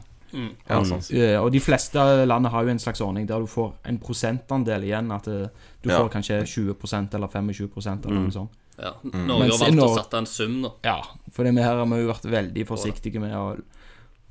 Ja, 0.68 0.80
sant. 0.84 1.12
Eh, 1.14 1.38
Og 1.40 1.52
de 1.54 1.60
fleste 1.62 2.02
landene 2.26 2.50
har 2.52 2.64
jo 2.66 2.70
en 2.74 2.80
slags 2.82 3.02
ordning 3.06 3.28
der 3.30 3.40
du 3.40 3.48
får 3.48 3.74
en 3.86 4.00
prosentandel 4.02 4.84
igjen. 4.84 5.12
At 5.14 5.28
eh, 5.28 5.48
du 5.84 5.90
Ja. 5.90 6.00
får 6.02 6.10
kanskje 6.10 6.42
20% 6.44 7.14
eller 7.14 7.28
25% 7.28 8.06
eller 8.08 8.20
noe 8.20 8.32
sånt. 8.32 8.52
Ja. 8.80 8.96
Mm. 9.04 9.28
Norge 9.28 9.52
har 9.52 9.60
valgt 9.60 9.84
å 9.86 9.96
sette 9.96 10.18
en 10.18 10.26
sum, 10.26 10.62
da. 10.64 10.72
Ja, 10.84 11.02
for 11.32 11.44
det 11.46 11.54
her 11.64 11.78
har 11.78 11.86
vi 11.86 12.02
jo 12.02 12.08
vært 12.12 12.26
veldig 12.26 12.66
forsiktige 12.68 13.20
med 13.22 13.32
å 13.38 13.58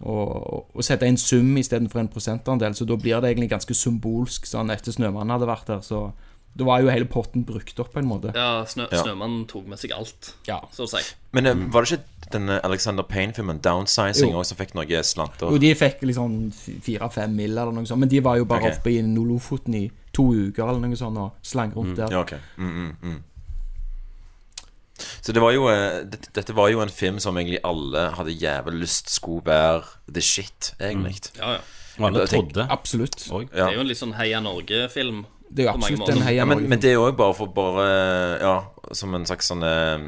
og, 0.02 0.66
og 0.74 0.84
sette 0.84 1.06
en 1.08 1.18
sum 1.20 1.56
istedenfor 1.60 2.02
en 2.02 2.10
prosentandel, 2.12 2.74
så 2.74 2.86
da 2.88 2.98
blir 2.98 3.22
det 3.22 3.32
egentlig 3.32 3.52
ganske 3.52 3.76
symbolsk 3.76 4.46
sånn 4.48 4.72
etter 4.74 4.94
Snømannen 4.94 5.34
hadde 5.36 5.50
vært 5.50 5.70
der, 5.70 5.82
så 5.86 6.10
da 6.52 6.66
var 6.68 6.82
jo 6.84 6.90
hele 6.92 7.08
potten 7.08 7.46
brukt 7.48 7.78
opp 7.80 7.94
på 7.94 8.00
en 8.02 8.08
måte. 8.10 8.32
Ja, 8.36 8.64
snø, 8.68 8.84
Ja. 8.92 9.00
Snømannen 9.02 9.46
tok 9.48 9.66
med 9.66 9.78
seg 9.80 9.94
alt, 9.96 10.34
Ja. 10.46 10.60
så 10.70 10.84
å 10.84 10.88
si. 10.88 11.00
Men 11.32 11.46
eh, 11.46 11.54
var 11.72 11.84
det 11.84 11.96
ikke 11.96 12.30
denne 12.32 12.60
Alexander 12.64 13.02
Payne-filmen, 13.02 13.60
'Downsizing', 13.60 14.34
også 14.34 14.52
som 14.52 14.58
fikk 14.58 14.74
noe 14.74 15.02
slanter? 15.02 15.46
Og 15.48 15.60
de 15.60 15.74
fikk 15.74 16.02
liksom 16.02 16.52
fire-fem 16.52 17.34
mill. 17.34 17.56
eller 17.56 17.72
noe 17.72 17.86
sånt, 17.86 18.00
men 18.00 18.08
de 18.08 18.20
var 18.20 18.36
jo 18.36 18.44
bare 18.44 18.68
okay. 18.68 18.76
oppe 18.76 18.90
i 18.90 19.00
Lofoten 19.02 19.74
i 19.74 19.90
to 20.12 20.32
uker 20.32 20.68
eller 20.68 20.80
noe 20.80 20.96
sånt 20.96 21.16
og 21.16 21.32
slang 21.42 21.72
rundt 21.74 21.96
der. 21.96 22.10
Ja, 22.10 22.20
ok. 22.20 22.34
Mm, 22.58 22.72
mm, 22.72 22.96
mm. 23.02 23.22
Så 25.22 25.34
det 25.34 25.42
var 25.42 25.52
jo 25.54 25.68
eh, 25.72 26.00
dette, 26.08 26.32
dette 26.38 26.56
var 26.56 26.70
jo 26.72 26.82
en 26.84 26.92
film 26.92 27.20
som 27.22 27.38
egentlig 27.40 27.60
alle 27.66 28.08
hadde 28.16 28.34
jævlig 28.34 28.82
lyst 28.84 29.12
skulle 29.12 29.44
være 29.46 29.84
the 30.12 30.24
shit, 30.24 30.72
egentlig. 30.80 31.18
Ja, 31.38 31.58
ja. 31.58 31.62
Og 31.98 32.08
alle 32.08 32.26
trodde. 32.26 32.66
Absolutt. 32.72 33.26
Ja. 33.28 33.44
Det 33.52 33.66
er 33.68 33.76
jo 33.76 33.84
en 33.84 33.90
litt 33.90 34.00
sånn 34.00 34.14
Heia 34.16 34.40
Norge-film. 34.44 35.24
Det 35.52 35.66
er 35.66 35.68
jo 35.68 35.74
absolutt 35.74 36.08
en 36.14 36.22
heia 36.24 36.40
Ja, 36.40 36.46
men, 36.48 36.64
men 36.64 36.80
det 36.80 36.94
er 36.94 36.96
jo 36.96 37.10
bare 37.12 37.34
for 37.36 37.50
bare 37.52 37.82
Ja, 38.40 38.54
som 38.96 39.12
en 39.12 39.26
slags 39.28 39.50
sånn 39.50 39.60
eh, 39.66 40.06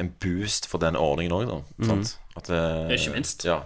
En 0.00 0.08
boost 0.22 0.64
for 0.70 0.80
den 0.80 0.96
ordningen 0.96 1.34
òg, 1.36 1.44
da. 1.50 1.58
Mm. 1.84 2.00
At, 2.34 2.48
det, 2.48 2.62
Ikke 2.96 3.12
minst. 3.14 3.44
Ja. 3.44 3.60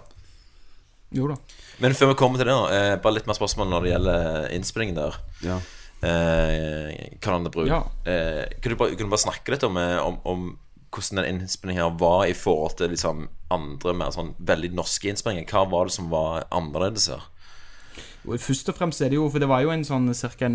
Jo 1.15 1.31
da. 1.31 1.39
Men 1.79 1.95
før 1.97 2.11
vi 2.11 2.19
kommer 2.19 2.41
til 2.41 2.51
det, 2.51 2.57
da, 2.59 2.75
eh, 2.75 2.97
bare 3.01 3.17
litt 3.17 3.31
mer 3.31 3.39
spørsmål 3.39 3.71
når 3.71 3.85
det 3.87 3.93
gjelder 3.95 4.49
innspillingen 4.59 4.99
der. 4.99 5.21
Ja. 5.47 5.61
Eh, 6.03 7.19
Karl 7.21 7.49
Bru. 7.51 7.67
Ja. 7.67 7.83
Eh, 8.05 8.47
kunne, 8.63 8.75
du 8.75 8.79
bare, 8.79 8.95
kunne 8.95 9.09
du 9.09 9.15
bare 9.15 9.27
snakke 9.27 9.55
litt 9.55 9.67
om, 9.67 9.77
eh, 9.77 9.99
om, 9.99 10.21
om 10.25 10.45
hvordan 10.95 11.23
den 11.23 11.43
innspillingen 11.43 11.83
her 11.83 11.97
var 12.01 12.27
i 12.27 12.37
forhold 12.37 12.79
til 12.79 12.93
liksom 12.95 13.27
andre 13.53 13.95
mer 13.97 14.13
sånn 14.15 14.35
veldig 14.39 14.73
norske 14.79 15.11
innspillinger? 15.11 15.49
Hva 15.51 15.67
var 15.71 15.89
det 15.89 15.97
som 15.99 16.13
var 16.13 16.47
annerledes 16.55 17.11
her? 17.13 17.27
Først 18.29 18.69
og 18.69 18.77
fremst 18.77 19.01
er 19.01 19.09
det 19.09 19.17
jo 19.17 19.29
For 19.33 19.41
det 19.41 19.49
var 19.49 19.63
jo 19.65 19.71
en 19.73 19.87
sånn 19.87 20.11
ca. 20.13 20.53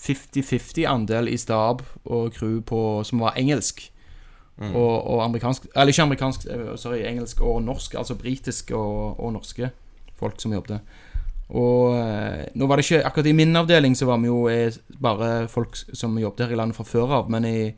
50-50 0.00 0.86
andel 0.88 1.28
i 1.28 1.36
stab 1.36 1.82
og 2.08 2.30
crew 2.32 2.62
på, 2.64 2.78
som 3.04 3.20
var 3.20 3.36
engelsk. 3.36 3.82
Og, 4.60 5.06
og 5.08 5.22
amerikansk 5.24 5.66
Eller 5.72 5.92
ikke 5.92 6.04
amerikansk, 6.04 6.46
eh, 6.52 6.72
sorry, 6.76 7.00
engelsk 7.08 7.40
og 7.40 7.62
norsk. 7.64 7.94
Altså 8.00 8.16
britisk 8.16 8.70
og, 8.76 9.20
og 9.20 9.32
norske 9.32 9.70
folk 10.20 10.40
som 10.40 10.52
jobbet. 10.52 10.80
Og 11.50 11.96
eh, 11.98 12.44
nå 12.54 12.66
var 12.70 12.78
det 12.78 12.84
ikke 12.86 13.02
Akkurat 13.08 13.26
i 13.26 13.34
min 13.34 13.56
avdeling 13.58 13.96
så 13.98 14.06
var 14.06 14.20
vi 14.22 14.30
jo 14.30 14.44
eh, 14.50 14.76
bare 15.02 15.48
folk 15.50 15.74
som 15.76 16.18
jobbet 16.18 16.46
her 16.46 16.54
i 16.54 16.58
landet 16.60 16.78
fra 16.78 16.86
før 16.86 17.16
av. 17.18 17.30
Men 17.32 17.44
i, 17.48 17.70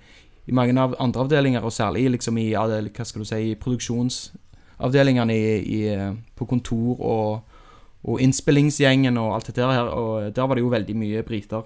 i 0.46 0.52
mange 0.52 0.76
av 0.80 0.96
andre 1.00 1.24
avdelinger, 1.24 1.64
og 1.64 1.72
særlig 1.72 2.10
liksom 2.16 2.38
i 2.38 2.50
hva 2.52 3.06
skal 3.06 3.24
du 3.24 3.28
si, 3.28 3.40
i 3.52 3.58
produksjonsavdelingene 3.60 5.36
i, 5.36 5.54
i, 5.62 5.80
eh, 5.94 6.10
på 6.36 6.48
kontor 6.50 7.00
og, 7.00 7.60
og 8.04 8.20
innspillingsgjengen 8.20 9.16
og 9.20 9.36
alt 9.36 9.52
dette 9.52 9.70
her, 9.72 9.88
og 9.88 10.34
der 10.36 10.48
var 10.48 10.58
det 10.58 10.66
jo 10.66 10.74
veldig 10.74 10.98
mye 10.98 11.22
briter. 11.24 11.64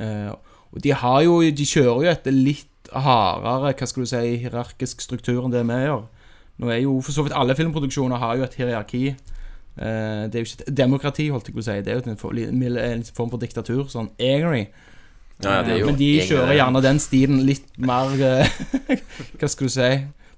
Eh, 0.00 0.32
og 0.72 0.82
de 0.82 0.92
har 0.92 1.22
jo 1.22 1.40
De 1.40 1.64
kjører 1.68 2.04
jo 2.04 2.10
etter 2.10 2.32
litt 2.32 2.90
hardere, 2.92 3.74
hva 3.74 3.86
skal 3.88 4.04
du 4.04 4.08
si, 4.08 4.36
hierarkisk 4.42 5.00
struktur 5.02 5.44
enn 5.44 5.54
det 5.54 5.64
vi 5.66 5.78
gjør. 5.86 6.04
Nå 6.62 6.70
er 6.72 6.84
jo 6.84 7.00
for 7.04 7.12
så 7.12 7.24
vidt 7.26 7.36
alle 7.36 7.56
filmproduksjoner 7.56 8.20
har 8.22 8.36
jo 8.38 8.44
et 8.46 8.54
hierarki. 8.56 9.16
Eh, 9.76 10.26
det 10.32 10.34
er 10.38 10.42
jo 10.44 10.48
ikke 10.48 10.64
et 10.70 10.76
demokrati, 10.78 11.28
holdt 11.32 11.48
jeg 11.50 11.54
på 11.56 11.60
å 11.60 11.66
si. 11.68 11.78
Det 11.84 11.92
er 11.92 11.98
jo 12.00 12.10
en, 12.10 12.16
for- 12.20 12.36
en 12.40 13.02
form 13.16 13.30
for 13.34 13.42
diktatur, 13.42 13.84
sånn 13.92 14.08
egentlig. 14.18 14.68
Ja, 15.44 15.58
er 15.60 15.78
jo 15.82 15.86
Men 15.90 15.98
de 16.00 16.06
kjører 16.24 16.54
gjerne 16.56 16.80
den 16.80 16.98
stilen 17.04 17.42
litt 17.44 17.66
mer 17.76 18.14
eh, 18.24 18.48
Hva 19.38 19.48
skal 19.52 19.68
du 19.68 19.72
si 19.74 19.88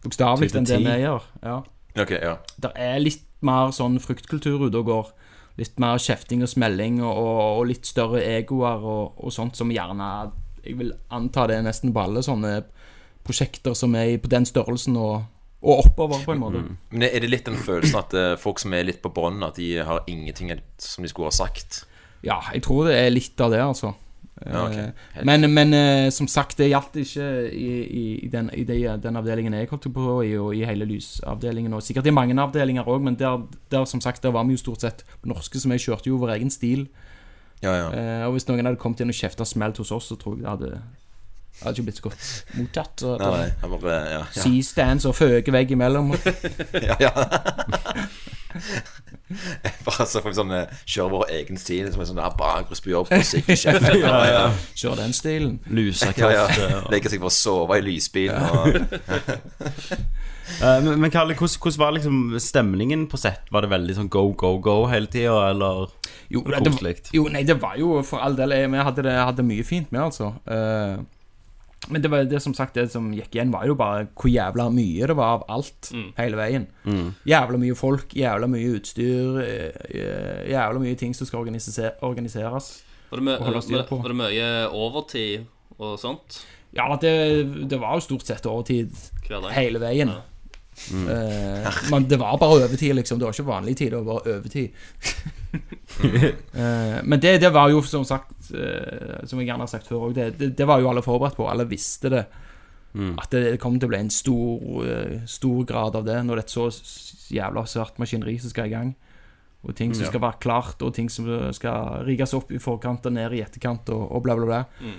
Bokstavelig 0.03 0.48
enn 0.59 0.66
det 0.66 0.79
vi 0.83 0.96
gjør. 1.05 1.22
Ja. 1.42 1.57
Okay, 2.03 2.18
ja. 2.22 2.33
Det 2.59 2.72
er 2.74 2.98
litt 3.03 3.22
mer 3.46 3.70
sånn 3.74 4.01
fruktkultur 4.03 4.64
ute 4.66 4.79
og 4.81 4.87
går. 4.90 5.09
Litt 5.59 5.79
mer 5.83 5.98
kjefting 6.03 6.42
og 6.42 6.51
smelling 6.51 6.98
og, 7.03 7.14
og, 7.14 7.38
og 7.61 7.64
litt 7.70 7.87
større 7.87 8.20
egoer 8.27 8.83
og, 8.83 9.14
og 9.22 9.33
sånt 9.35 9.55
som 9.59 9.70
gjerne 9.74 10.11
Jeg 10.64 10.77
vil 10.79 10.92
anta 11.14 11.46
det 11.51 11.57
er 11.61 11.66
nesten 11.66 11.94
på 11.94 12.03
alle 12.03 12.22
sånne 12.22 12.57
prosjekter 13.27 13.74
som 13.79 13.94
er 13.98 14.16
på 14.22 14.31
den 14.31 14.46
størrelsen 14.46 14.96
og, 14.98 15.22
og 15.62 15.85
oppover, 15.87 16.21
på 16.25 16.33
en 16.37 16.42
måte. 16.42 16.61
Men 16.92 17.03
er 17.09 17.21
det 17.25 17.31
litt 17.33 17.47
den 17.49 17.57
følelsen 17.59 17.99
at 17.99 18.12
eh, 18.14 18.35
folk 18.38 18.61
som 18.62 18.75
er 18.79 18.85
litt 18.87 19.01
på 19.03 19.11
bånn, 19.11 19.40
at 19.42 19.57
de 19.59 19.73
har 19.83 20.05
ingenting 20.07 20.53
som 20.79 21.03
de 21.03 21.11
skulle 21.11 21.33
ha 21.33 21.35
sagt? 21.35 21.85
Ja, 22.23 22.40
jeg 22.55 22.62
tror 22.66 22.87
det 22.87 22.94
er 22.99 23.11
litt 23.11 23.40
av 23.42 23.51
det, 23.55 23.59
altså. 23.62 23.94
Ja, 24.38 24.61
ok. 24.68 24.75
Eh, 24.79 24.90
Helt- 25.16 25.27
Men, 25.27 25.49
men 25.51 25.75
eh, 25.75 26.11
som 26.14 26.29
sagt, 26.31 26.57
det 26.61 26.68
gjaldt 26.71 26.94
ikke 27.03 27.27
i, 27.51 27.66
i, 27.83 28.05
i, 28.23 28.29
den, 28.31 28.53
i 28.55 28.62
de, 28.68 28.77
den 29.03 29.18
avdelingen 29.18 29.57
jeg 29.59 29.66
holdt 29.73 29.88
på 29.94 30.07
i, 30.23 30.37
og 30.38 30.55
i 30.55 30.62
hele 30.68 30.87
lysavdelingen, 30.87 31.75
og 31.75 31.83
sikkert 31.83 32.07
i 32.07 32.14
mange 32.14 32.38
avdelinger 32.38 32.87
òg, 32.87 33.03
men 33.03 33.18
der, 33.18 33.42
der, 33.75 33.85
som 33.90 34.01
sagt, 34.01 34.23
der 34.23 34.31
var 34.31 34.47
vi 34.47 34.55
jo 34.55 34.62
stort 34.62 34.87
sett 34.87 35.03
norske, 35.27 35.59
som 35.59 35.75
vi 35.75 35.81
kjørte 35.83 36.07
jo 36.12 36.21
vår 36.23 36.37
egen 36.37 36.55
stil. 36.55 36.87
Ja, 37.64 37.73
ja. 37.75 37.88
Eh, 37.90 38.23
og 38.29 38.37
hvis 38.37 38.47
noen 38.47 38.62
hadde 38.62 38.79
kommet 38.79 39.03
inn 39.03 39.11
og 39.11 39.18
kjefta 39.18 39.42
smelt 39.42 39.83
hos 39.83 39.90
oss, 39.90 40.12
så 40.12 40.18
tror 40.23 40.37
jeg 40.38 40.44
det 40.47 40.53
hadde, 40.55 40.83
det 41.59 41.66
hadde 41.66 41.75
ikke 41.75 41.87
blitt 41.88 41.99
så 41.99 42.05
godt 42.07 42.27
mottatt. 42.55 43.01
Så 43.03 43.14
Nei, 43.18 43.31
nei, 43.35 43.47
jeg 43.51 43.71
bare 43.73 43.94
Ja, 43.99 44.18
ja. 44.23 44.42
C-stands 44.44 45.07
og 45.11 45.16
føke 45.18 45.55
vegg 45.55 45.73
imellom. 45.75 46.12
ja, 46.88 46.94
ja. 47.03 47.11
bare 49.85 50.07
så 50.09 50.23
får 50.23 50.31
vi 50.31 50.37
sånn 50.38 50.55
eh, 50.57 50.71
kjøre 50.88 51.12
vår 51.16 51.33
egen 51.40 51.59
stil, 51.61 51.90
som 51.92 52.03
er 52.03 52.09
sånn 52.09 52.21
der 52.21 52.37
bakrus 52.38 52.81
på 52.85 52.92
jobb, 52.94 53.11
musikk 53.12 53.51
i 53.53 53.59
ja, 54.01 54.21
ja. 54.31 54.44
Kjør 54.79 55.03
den 55.03 55.16
stilen. 55.16 55.59
Ja, 55.66 55.75
Lusekofte. 55.81 56.71
ja. 56.71 56.81
Legge 56.92 57.12
seg 57.12 57.21
for 57.23 57.33
å 57.33 57.35
sove 57.35 57.81
i 57.81 57.85
lysbilen 57.90 58.49
og 58.49 58.79
Eh, 60.64 60.79
men, 60.81 60.94
men 60.97 61.11
Kalle, 61.12 61.35
hvordan, 61.37 61.59
hvordan 61.61 61.79
var 61.83 61.90
liksom 61.92 62.38
stemningen 62.40 63.03
på 63.12 63.18
sett? 63.21 63.51
Var 63.53 63.66
det 63.66 63.68
veldig 63.68 63.97
sånn 63.99 64.09
go, 64.09 64.23
go, 64.33 64.55
go 64.64 64.79
hele 64.88 65.11
tida, 65.12 65.35
eller 65.51 65.90
Jo, 66.33 66.40
koselig? 66.49 66.94
jo, 67.12 67.27
nei, 67.29 67.42
det 67.44 67.59
var 67.61 67.77
jo 67.77 67.99
for 68.07 68.25
all 68.25 68.37
del 68.38 68.55
Vi 68.73 68.81
hadde 68.81 69.05
det 69.05 69.12
hadde 69.12 69.44
mye 69.44 69.66
fint 69.68 69.92
med, 69.92 70.07
altså. 70.09 70.31
Eh, 70.49 70.97
men 71.90 72.03
det 72.05 72.11
var 72.12 72.24
det 72.29 72.40
som 72.42 72.55
sagt 72.55 72.74
Det 72.74 72.90
som 72.92 73.11
gikk 73.14 73.35
igjen, 73.35 73.51
var 73.53 73.66
jo 73.66 73.74
bare 73.74 74.07
hvor 74.14 74.31
jævla 74.31 74.68
mye 74.72 75.07
det 75.11 75.16
var 75.16 75.38
av 75.38 75.44
alt 75.48 75.90
hele 76.18 76.37
veien. 76.37 76.66
Jævla 77.27 77.59
mye 77.59 77.74
folk, 77.79 78.12
jævla 78.14 78.46
mye 78.51 78.74
utstyr, 78.79 79.40
eh, 79.42 79.72
eh, 79.90 80.42
jævla 80.53 80.79
mye 80.83 80.96
ting 81.01 81.14
som 81.14 81.27
skal 81.27 81.40
organise- 81.44 81.94
organiseres. 82.03 82.83
Var 83.11 83.20
det, 83.20 83.87
på. 83.88 83.96
var 84.03 84.09
det 84.12 84.16
mye 84.20 84.48
overtid 84.72 85.46
og 85.79 85.98
sånt 85.98 86.42
Ja, 86.77 86.85
det, 87.01 87.68
det 87.70 87.79
var 87.81 87.94
jo 87.96 88.01
stort 88.05 88.27
sett 88.29 88.44
overtid 88.44 88.92
hele 89.55 89.79
veien. 89.81 90.09
hele 90.12 90.22
veien. 90.79 91.67
Uh, 91.67 91.79
men 91.93 92.07
det 92.09 92.19
var 92.21 92.38
bare 92.41 92.64
overtid, 92.64 92.95
liksom. 92.97 93.19
Det 93.19 93.27
var 93.27 93.37
ikke 93.37 93.49
vanlig 93.49 93.77
tid, 93.79 93.93
det 93.93 94.01
var 94.01 94.19
bare 94.19 94.37
overtid. 94.37 94.69
uh, 96.55 96.99
men 97.11 97.21
det, 97.21 97.38
det 97.43 97.53
var 97.55 97.71
jo 97.73 97.81
som 97.83 98.05
sagt 98.05 98.51
uh, 98.53 99.25
Som 99.25 99.41
jeg 99.41 99.49
gjerne 99.49 99.64
har 99.64 99.71
sagt 99.71 99.88
før 99.88 100.09
òg, 100.09 100.14
det, 100.19 100.29
det, 100.41 100.53
det 100.59 100.69
var 100.69 100.83
jo 100.83 100.91
alle 100.91 101.05
forberedt 101.05 101.38
på. 101.38 101.49
Alle 101.51 101.69
visste 101.69 102.12
det. 102.12 102.27
At 102.99 103.31
det, 103.31 103.43
det 103.53 103.59
kom 103.62 103.77
til 103.79 103.87
å 103.87 103.93
bli 103.93 103.99
en 104.01 104.11
stor, 104.11 104.87
stor 105.29 105.67
grad 105.69 105.95
av 105.95 106.07
det 106.07 106.17
når 106.25 106.41
det 106.41 106.43
er 106.43 106.47
et 106.49 106.55
så 106.55 106.64
jævla 107.37 107.62
svært 107.69 108.01
maskineri 108.01 108.38
som 108.43 108.51
skal 108.51 108.67
i 108.67 108.73
gang. 108.73 108.95
Og 109.69 109.77
ting 109.77 109.93
som 109.95 110.09
skal 110.09 110.23
være 110.23 110.41
klart, 110.41 110.83
og 110.83 110.95
ting 110.97 111.11
som 111.12 111.29
skal 111.55 112.07
rigges 112.09 112.33
opp 112.35 112.51
i 112.55 112.59
forkant 112.62 113.07
og 113.07 113.14
ned 113.14 113.37
i 113.37 113.43
etterkant, 113.45 113.93
og, 113.95 114.07
og 114.17 114.25
bla, 114.25 114.35
bla, 114.38 114.49
bla. 114.49 114.61
Mm. 114.81 114.99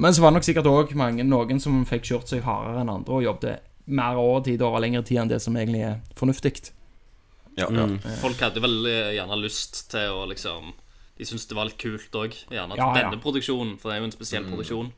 Men 0.00 0.14
så 0.16 0.24
var 0.24 0.32
det 0.32 0.38
nok 0.38 0.46
sikkert 0.48 0.70
òg 0.70 0.94
noen 0.96 1.60
som 1.60 1.82
fikk 1.86 2.08
kjørt 2.08 2.32
seg 2.32 2.46
hardere 2.46 2.80
enn 2.82 2.92
andre 2.92 3.18
og 3.18 3.26
jobbet 3.26 3.67
mer 3.88 4.18
overtid 4.20 4.62
over 4.62 4.82
lengre 4.84 5.02
tid 5.06 5.22
enn 5.22 5.30
det 5.30 5.40
som 5.44 5.56
egentlig 5.56 5.84
er 5.88 6.00
fornuftig. 6.18 6.70
Ja, 7.58 7.66
ja. 7.74 7.86
Folk 8.22 8.40
hadde 8.40 8.62
vel 8.62 8.86
eh, 8.86 9.14
gjerne 9.16 9.38
lyst 9.40 9.88
til 9.90 10.12
å 10.14 10.26
liksom 10.30 10.68
De 11.18 11.26
syntes 11.26 11.48
det 11.50 11.56
var 11.58 11.66
litt 11.66 11.80
kult 11.82 12.14
òg, 12.14 12.36
gjerne 12.46 12.76
til 12.76 12.78
Ja, 12.78 12.92
ja. 12.94 13.00
denne 13.00 13.18
produksjonen, 13.18 13.72
for 13.80 13.90
det 13.90 13.96
er 13.96 14.04
jo 14.04 14.06
en 14.06 14.14
spesiell 14.14 14.44
produksjon. 14.46 14.92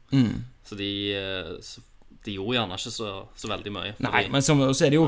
Så 0.69 0.77
de, 0.77 0.91
eh, 1.17 1.55
så 1.65 1.81
de 2.25 2.35
gjorde 2.37 2.59
gjerne 2.59 2.77
ikke 2.77 2.93
så, 2.93 3.11
så 3.41 3.49
veldig 3.49 3.73
mye. 3.73 3.95
Nei, 4.05 4.27
men 4.29 4.45
så, 4.45 4.53
så 4.77 4.85
er 4.85 4.93
det 4.93 4.99
jo 4.99 5.07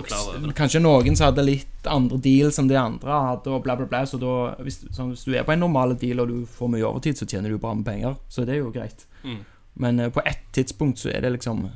kanskje 0.56 0.80
noen 0.80 1.18
som 1.18 1.28
hadde 1.28 1.44
litt 1.44 1.88
andre 1.92 2.16
deals 2.24 2.56
enn 2.62 2.70
de 2.70 2.78
andre 2.80 3.18
hadde, 3.26 3.52
og 3.52 3.66
bla, 3.66 3.76
bla, 3.76 3.84
bla. 3.90 4.00
Så 4.08 4.16
da, 4.22 4.54
hvis, 4.64 4.80
så 4.88 5.10
hvis 5.10 5.26
du 5.28 5.36
er 5.36 5.44
på 5.44 5.52
en 5.52 5.60
normal 5.60 5.92
deal 6.00 6.24
og 6.24 6.32
du 6.32 6.38
får 6.48 6.72
mye 6.72 6.86
overtid, 6.88 7.20
så 7.20 7.28
tjener 7.28 7.52
du 7.52 7.60
bra 7.60 7.74
med 7.76 7.84
penger. 7.84 8.16
Så 8.32 8.46
det 8.48 8.56
er 8.56 8.62
jo 8.62 8.72
greit. 8.72 9.04
Mm. 9.26 9.42
Men 9.84 10.00
eh, 10.00 10.12
på 10.14 10.24
ett 10.24 10.48
tidspunkt 10.56 11.04
så 11.04 11.12
er 11.12 11.20
det 11.26 11.34
liksom 11.36 11.66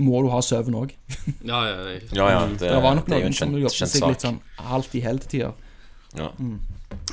Må 0.00 0.22
du 0.24 0.30
ha 0.32 0.40
søvn 0.44 0.76
òg. 0.78 0.94
Ja, 1.44 1.58
ja, 1.68 1.72
ja. 1.84 1.96
ja, 2.16 2.28
ja 2.32 2.44
det, 2.48 2.62
Det 2.64 2.78
var 2.80 2.96
nok 2.96 3.10
noen 3.12 3.28
en 3.28 3.36
som 3.36 3.52
jobbet 3.58 3.92
seg 3.92 4.06
litt 4.08 4.24
sånn 4.24 4.38
halvt 4.56 4.94
i 4.96 5.02
hele 5.04 5.20
til 5.24 5.32
tider. 5.34 5.58
Ja. 6.16 6.30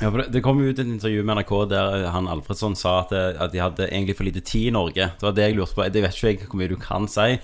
Ja, 0.00 0.08
for 0.10 0.20
det, 0.20 0.26
det 0.34 0.42
kom 0.44 0.60
ut 0.60 0.78
et 0.78 0.86
intervju 0.86 1.24
med 1.24 1.40
NRK 1.40 1.52
der 1.70 2.06
han 2.12 2.28
Alfredsson 2.28 2.76
sa 2.76 3.00
at, 3.02 3.12
det, 3.12 3.24
at 3.40 3.52
de 3.52 3.62
hadde 3.62 3.88
egentlig 3.88 4.16
for 4.18 4.28
lite 4.28 4.42
tid 4.44 4.70
i 4.70 4.74
Norge. 4.76 5.10
Det 5.16 5.26
var 5.26 5.36
det 5.36 5.48
jeg 5.48 5.58
lurte 5.58 5.76
på. 5.76 5.88
Det 5.88 6.04
vet 6.04 6.16
ikke 6.16 6.32
jeg 6.32 6.40
hvor 6.46 6.60
mye 6.60 6.72
du 6.72 6.78
kan 6.80 7.08
si, 7.10 7.34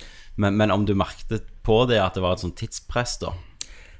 men, 0.40 0.56
men 0.60 0.72
om 0.72 0.86
du 0.88 0.94
merket 0.96 1.48
på 1.66 1.82
det 1.90 2.00
at 2.02 2.16
det 2.16 2.24
var 2.24 2.36
et 2.36 2.44
sånt 2.44 2.58
tidspress, 2.60 3.16
da? 3.24 3.32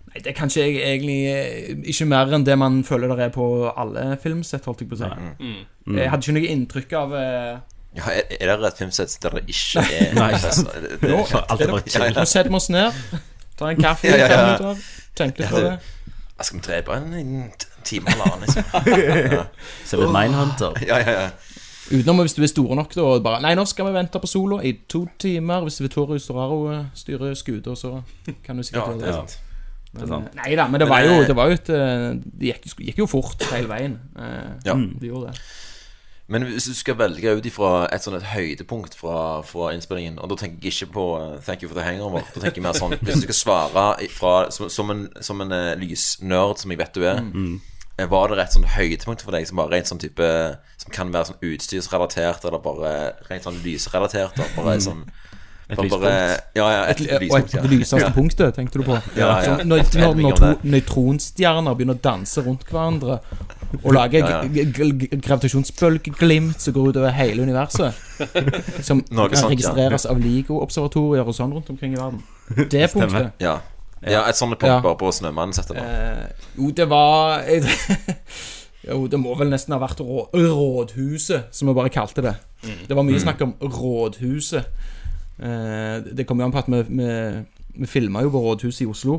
Nei, 0.06 0.20
det 0.22 0.30
er 0.30 0.36
kanskje 0.38 0.66
jeg 0.66 0.76
egentlig 0.84 1.20
eh, 1.32 1.70
ikke 1.92 2.06
mer 2.08 2.30
enn 2.36 2.44
det 2.46 2.54
man 2.60 2.82
føler 2.86 3.10
det 3.16 3.26
er 3.26 3.32
på 3.34 3.46
alle 3.72 4.12
filmsett, 4.22 4.68
holdt 4.68 4.84
jeg 4.84 4.90
på 4.92 4.98
å 4.98 5.00
si. 5.02 5.08
Mm. 5.40 5.96
Jeg 5.98 6.12
hadde 6.12 6.24
ikke 6.24 6.36
noe 6.36 6.52
inntrykk 6.54 6.94
av 7.00 7.16
eh, 7.18 7.56
Ja, 7.96 8.10
er, 8.12 8.22
er 8.40 8.56
det 8.60 8.68
et 8.72 8.78
filmsett 8.82 9.16
der 9.22 9.36
det 9.38 9.44
ikke 9.48 9.82
er 9.84 10.14
Nei. 10.20 10.30
det, 10.36 10.98
det, 11.00 11.10
Nå, 11.10 11.22
Alt 11.48 11.60
er 11.64 11.72
bare 11.72 12.12
Nå 12.12 12.24
setter 12.28 12.50
vi 12.52 12.58
oss 12.60 12.68
ned. 12.74 13.02
Ta 13.56 13.70
en 13.72 13.80
kaffe, 13.80 14.06
Ja, 14.10 14.16
ja, 14.16 14.26
ja. 14.26 14.28
fem 14.28 14.46
minutter. 14.46 14.88
Tenk 15.16 15.38
litt 15.40 15.48
på 15.54 15.62
det. 15.64 15.76
Skal 16.44 16.58
vi 16.58 16.64
drepe 16.66 16.96
en, 17.00 17.12
en 17.16 17.52
time 17.88 18.12
eller 18.12 18.26
annen, 18.28 18.44
liksom. 18.44 18.64
Ser 19.88 20.02
ut 20.04 20.12
Mindhunter. 20.12 20.76
Ja, 20.84 20.98
ja, 21.00 21.14
ja. 21.22 21.28
Utenom 21.86 22.18
hvis 22.26 22.34
du 22.34 22.42
er 22.42 22.50
store 22.50 22.74
nok, 22.76 22.92
da, 22.98 23.02
og 23.14 23.22
bare 23.24 23.38
Nei, 23.44 23.52
nå 23.56 23.62
skal 23.70 23.86
vi 23.88 23.92
vente 23.94 24.18
på 24.20 24.28
sola 24.28 24.58
i 24.66 24.72
to 24.90 25.04
timer. 25.22 25.62
Hvis 25.64 25.78
Vittorio 25.84 26.18
Storaro 26.20 26.58
eh, 26.74 26.84
styrer 26.98 27.32
skuta, 27.38 27.76
så 27.78 28.00
kan 28.44 28.58
du 28.58 28.66
sikkert 28.66 28.98
det 29.00 29.12
er. 29.14 29.36
Det 29.96 30.02
er 30.02 30.10
sant. 30.10 30.34
Nei 30.36 30.50
da, 30.58 30.66
men 30.68 30.82
det 30.82 30.88
var 30.90 31.04
jo, 31.06 31.14
eh, 31.22 31.26
det 31.30 31.36
var 31.38 31.48
jo 31.48 31.56
et 31.56 31.70
eh, 31.72 32.08
Det 32.42 32.50
gikk, 32.50 32.66
gikk 32.90 32.98
jo 33.00 33.06
fort 33.08 33.46
hele 33.54 33.70
veien. 33.70 33.94
Eh, 34.18 34.50
Ja. 34.66 34.74
De 34.76 35.08
gjorde 35.12 35.30
det. 35.30 35.46
Men 36.28 36.42
hvis 36.42 36.64
du 36.66 36.74
skal 36.74 36.98
velge 36.98 37.36
ut 37.38 37.46
ifra 37.46 37.86
et 37.94 38.02
sånn 38.02 38.16
et 38.18 38.26
høydepunkt 38.32 38.96
fra, 38.98 39.44
fra 39.46 39.68
innspillingen 39.76 40.18
Og 40.18 40.32
da 40.32 40.38
tenker 40.40 40.66
jeg 40.66 40.74
ikke 40.74 40.92
på 40.96 41.04
uh, 41.20 41.36
'Thank 41.38 41.62
you 41.62 41.70
for 41.70 41.78
the 41.78 41.86
hangover'. 41.86 42.26
Da 42.34 42.42
tenker 42.42 42.58
jeg 42.58 42.66
mer 42.66 42.78
sånn 42.78 42.96
Hvis 42.98 43.22
du 43.22 43.28
skal 43.28 43.38
svare 43.38 43.86
ifra, 44.02 44.34
som, 44.50 44.70
som 44.72 44.90
en, 44.90 45.06
som 45.22 45.40
en 45.44 45.54
uh, 45.54 45.76
lysnerd 45.78 46.58
som 46.58 46.74
jeg 46.74 46.82
vet 46.82 46.98
du 46.98 47.06
er 47.06 47.22
mm. 47.22 47.60
Var 48.10 48.28
det 48.28 48.42
et 48.42 48.52
sånn 48.52 48.66
høydepunkt 48.68 49.22
for 49.24 49.32
deg 49.32 49.46
som 49.48 49.62
var 49.62 49.70
rent 49.72 49.88
sånn 49.88 50.02
type 50.02 50.26
Som 50.82 50.92
kan 50.92 51.14
være 51.14 51.30
sånn 51.30 51.46
utstyrsrelatert, 51.46 52.44
eller 52.44 52.60
bare 52.64 52.90
rent 53.30 53.46
sånn 53.46 53.62
lysrelatert? 53.64 54.36
Da, 54.36 54.50
bare 54.58 54.76
sånn 54.82 55.06
Et 55.66 55.78
lyspunkt. 55.80 56.04
bare, 56.04 56.42
ja, 56.54 56.66
ja, 56.70 56.82
et, 56.92 57.00
Et, 57.00 57.24
og 57.30 57.40
et, 57.40 57.54
lyseste 57.72 58.10
punktet, 58.14 58.54
tenkte 58.54 58.78
du 58.78 58.84
på? 58.86 58.98
Ja, 59.16 59.32
ja. 59.42 59.56
Så 59.56 59.64
når, 59.66 59.80
når, 59.98 60.20
når 60.20 60.36
to 60.38 60.50
nøytronstjerner 60.62 61.74
begynner 61.74 61.98
å 61.98 62.02
danse 62.04 62.44
rundt 62.46 62.68
hverandre 62.68 63.16
og 63.82 63.92
lage 63.94 64.18
Ja, 64.18 64.28
ja. 64.30 64.40
g- 64.48 64.64
g- 64.72 64.92
g- 65.06 65.20
gravitasjonsbølgeglimt 65.20 66.60
som 66.62 66.74
går 66.74 66.88
utover 66.92 67.10
hele 67.16 67.42
universet, 67.42 67.94
som 68.88 69.02
Noe 69.10 69.28
kan 69.28 69.36
sånt, 69.38 69.50
ja. 69.50 69.54
registreres 69.54 70.06
av 70.06 70.20
LIGO-observatorier 70.22 71.26
og 71.26 71.34
sånn 71.36 71.52
rundt 71.56 71.70
omkring 71.74 71.94
i 71.94 72.00
verden. 72.00 72.22
Det 72.72 72.86
punktet 72.92 73.32
Ja. 73.42 73.58
ja, 74.06 74.24
et 74.28 74.36
sånt 74.38 74.54
punkt 74.58 74.70
Ja. 74.70 74.80
bare 74.84 74.96
på 75.00 75.10
Snømannen 75.12 75.52
setter 75.56 75.74
man. 75.74 75.84
Eh, 75.84 76.46
jo, 76.58 76.70
det 76.70 76.88
var 76.88 77.42
Jo, 78.86 79.06
det 79.10 79.18
må 79.18 79.32
vel 79.34 79.48
nesten 79.50 79.74
ha 79.74 79.80
vært 79.82 79.98
rå, 79.98 80.28
Rådhuset, 80.30 81.48
som 81.50 81.66
vi 81.68 81.74
bare 81.74 81.90
kalte 81.90 82.22
det. 82.22 82.36
Det 82.86 82.94
var 82.94 83.02
mye 83.02 83.18
snakk 83.18 83.40
om 83.42 83.54
Rådhuset. 83.60 84.68
Eh, 85.42 85.96
det 86.14 86.26
kom 86.28 86.38
jo 86.38 86.46
an 86.46 86.52
på 86.54 86.60
at 86.62 86.68
vi, 86.70 86.82
vi, 87.00 87.08
vi 87.82 87.86
filma 87.90 88.22
jo 88.22 88.30
på 88.30 88.44
Rådhuset 88.44 88.84
i 88.86 88.90
Oslo. 88.92 89.16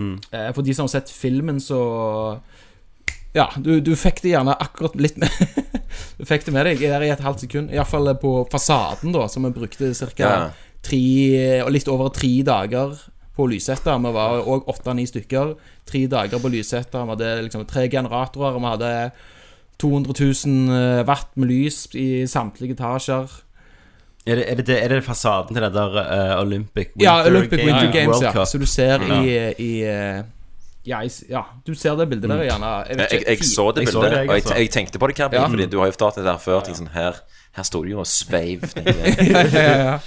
Eh, 0.00 0.48
for 0.56 0.62
de 0.64 0.72
som 0.74 0.86
har 0.86 0.94
sett 0.94 1.10
filmen, 1.12 1.60
så 1.60 1.82
Ja, 3.36 3.50
du, 3.56 3.78
du 3.84 3.92
fikk 3.98 4.22
det 4.24 4.32
gjerne 4.32 4.56
akkurat 4.56 4.96
litt 4.96 5.18
med 5.20 5.28
Du 6.18 6.24
fikk 6.26 6.46
det 6.46 6.54
med 6.54 6.66
deg 6.66 6.80
der 6.80 7.04
i 7.04 7.12
et 7.12 7.22
halvt 7.22 7.44
sekund. 7.44 7.72
Iallfall 7.74 8.10
på 8.20 8.32
fasaden, 8.52 9.12
da, 9.14 9.26
som 9.30 9.46
vi 9.46 9.52
brukte 9.54 9.92
ca. 9.94 10.30
Ja. 10.88 11.68
litt 11.68 11.88
over 11.90 12.10
tre 12.14 12.32
dager 12.46 12.96
på 13.36 13.46
lyssette. 13.46 13.94
Vi 14.02 14.12
var 14.14 14.42
òg 14.42 14.68
åtte-ni 14.70 15.06
stykker. 15.06 15.54
Tre 15.86 16.06
dager 16.10 16.42
på 16.42 16.50
lyssette. 16.52 16.98
Vi 16.98 17.14
hadde 17.14 17.34
liksom 17.46 17.66
tre 17.70 17.86
generatorer. 17.90 18.58
Vi 18.58 18.72
hadde 18.72 18.92
200 19.78 20.14
000 20.18 21.04
watt 21.06 21.30
med 21.38 21.52
lys 21.52 21.86
i 21.94 22.26
samtlige 22.26 22.74
etasjer. 22.74 23.28
Er 24.28 24.36
det, 24.36 24.44
er, 24.50 24.60
det, 24.60 24.76
er 24.84 24.92
det 24.92 25.04
fasaden 25.06 25.56
til 25.56 25.64
det 25.64 25.70
der 25.72 25.94
uh, 25.96 26.40
Olympic 26.42 26.90
Winter, 26.96 27.04
Ja, 27.06 27.22
Olympic 27.30 27.62
Winter 27.64 27.92
Games, 27.92 28.18
World 28.18 28.36
ja. 28.36 28.44
Så 28.44 28.58
du 28.58 28.66
ser 28.66 29.00
i, 29.22 29.30
i 29.56 29.70
eh, 29.88 30.20
ja, 30.88 31.00
jeg, 31.04 31.12
ja, 31.30 31.42
du 31.66 31.74
ser 31.76 31.96
det 32.00 32.06
bildet 32.10 32.30
der 32.32 32.42
gjerne. 32.48 32.70
Jeg 32.88 32.96
vet 32.98 33.12
Jeg, 33.12 33.20
ikke, 33.22 33.30
jeg 33.36 33.48
så 33.50 33.66
det 33.76 33.84
Jeg 33.84 33.92
så 33.92 34.00
bildet, 34.00 34.12
det, 34.14 34.20
jeg 34.20 34.28
og 34.28 34.36
jeg, 34.38 34.62
jeg 34.64 34.70
tenkte 34.74 34.98
på 35.02 35.08
det, 35.10 35.16
Kabi, 35.20 35.36
Ja. 35.36 35.46
fordi 35.52 35.66
du 35.70 35.78
har 35.82 35.90
jo 35.90 35.96
fortalt 35.98 36.20
det 36.20 36.24
der 36.28 36.38
før. 36.42 36.62
Ting, 36.66 36.78
Sånn, 36.78 36.90
her, 36.94 37.18
her 37.58 37.66
sto 37.68 37.82
det 37.84 37.92
jo 37.92 38.00
og 38.04 38.08
sveiv. 38.08 38.64
jeg. 38.78 40.00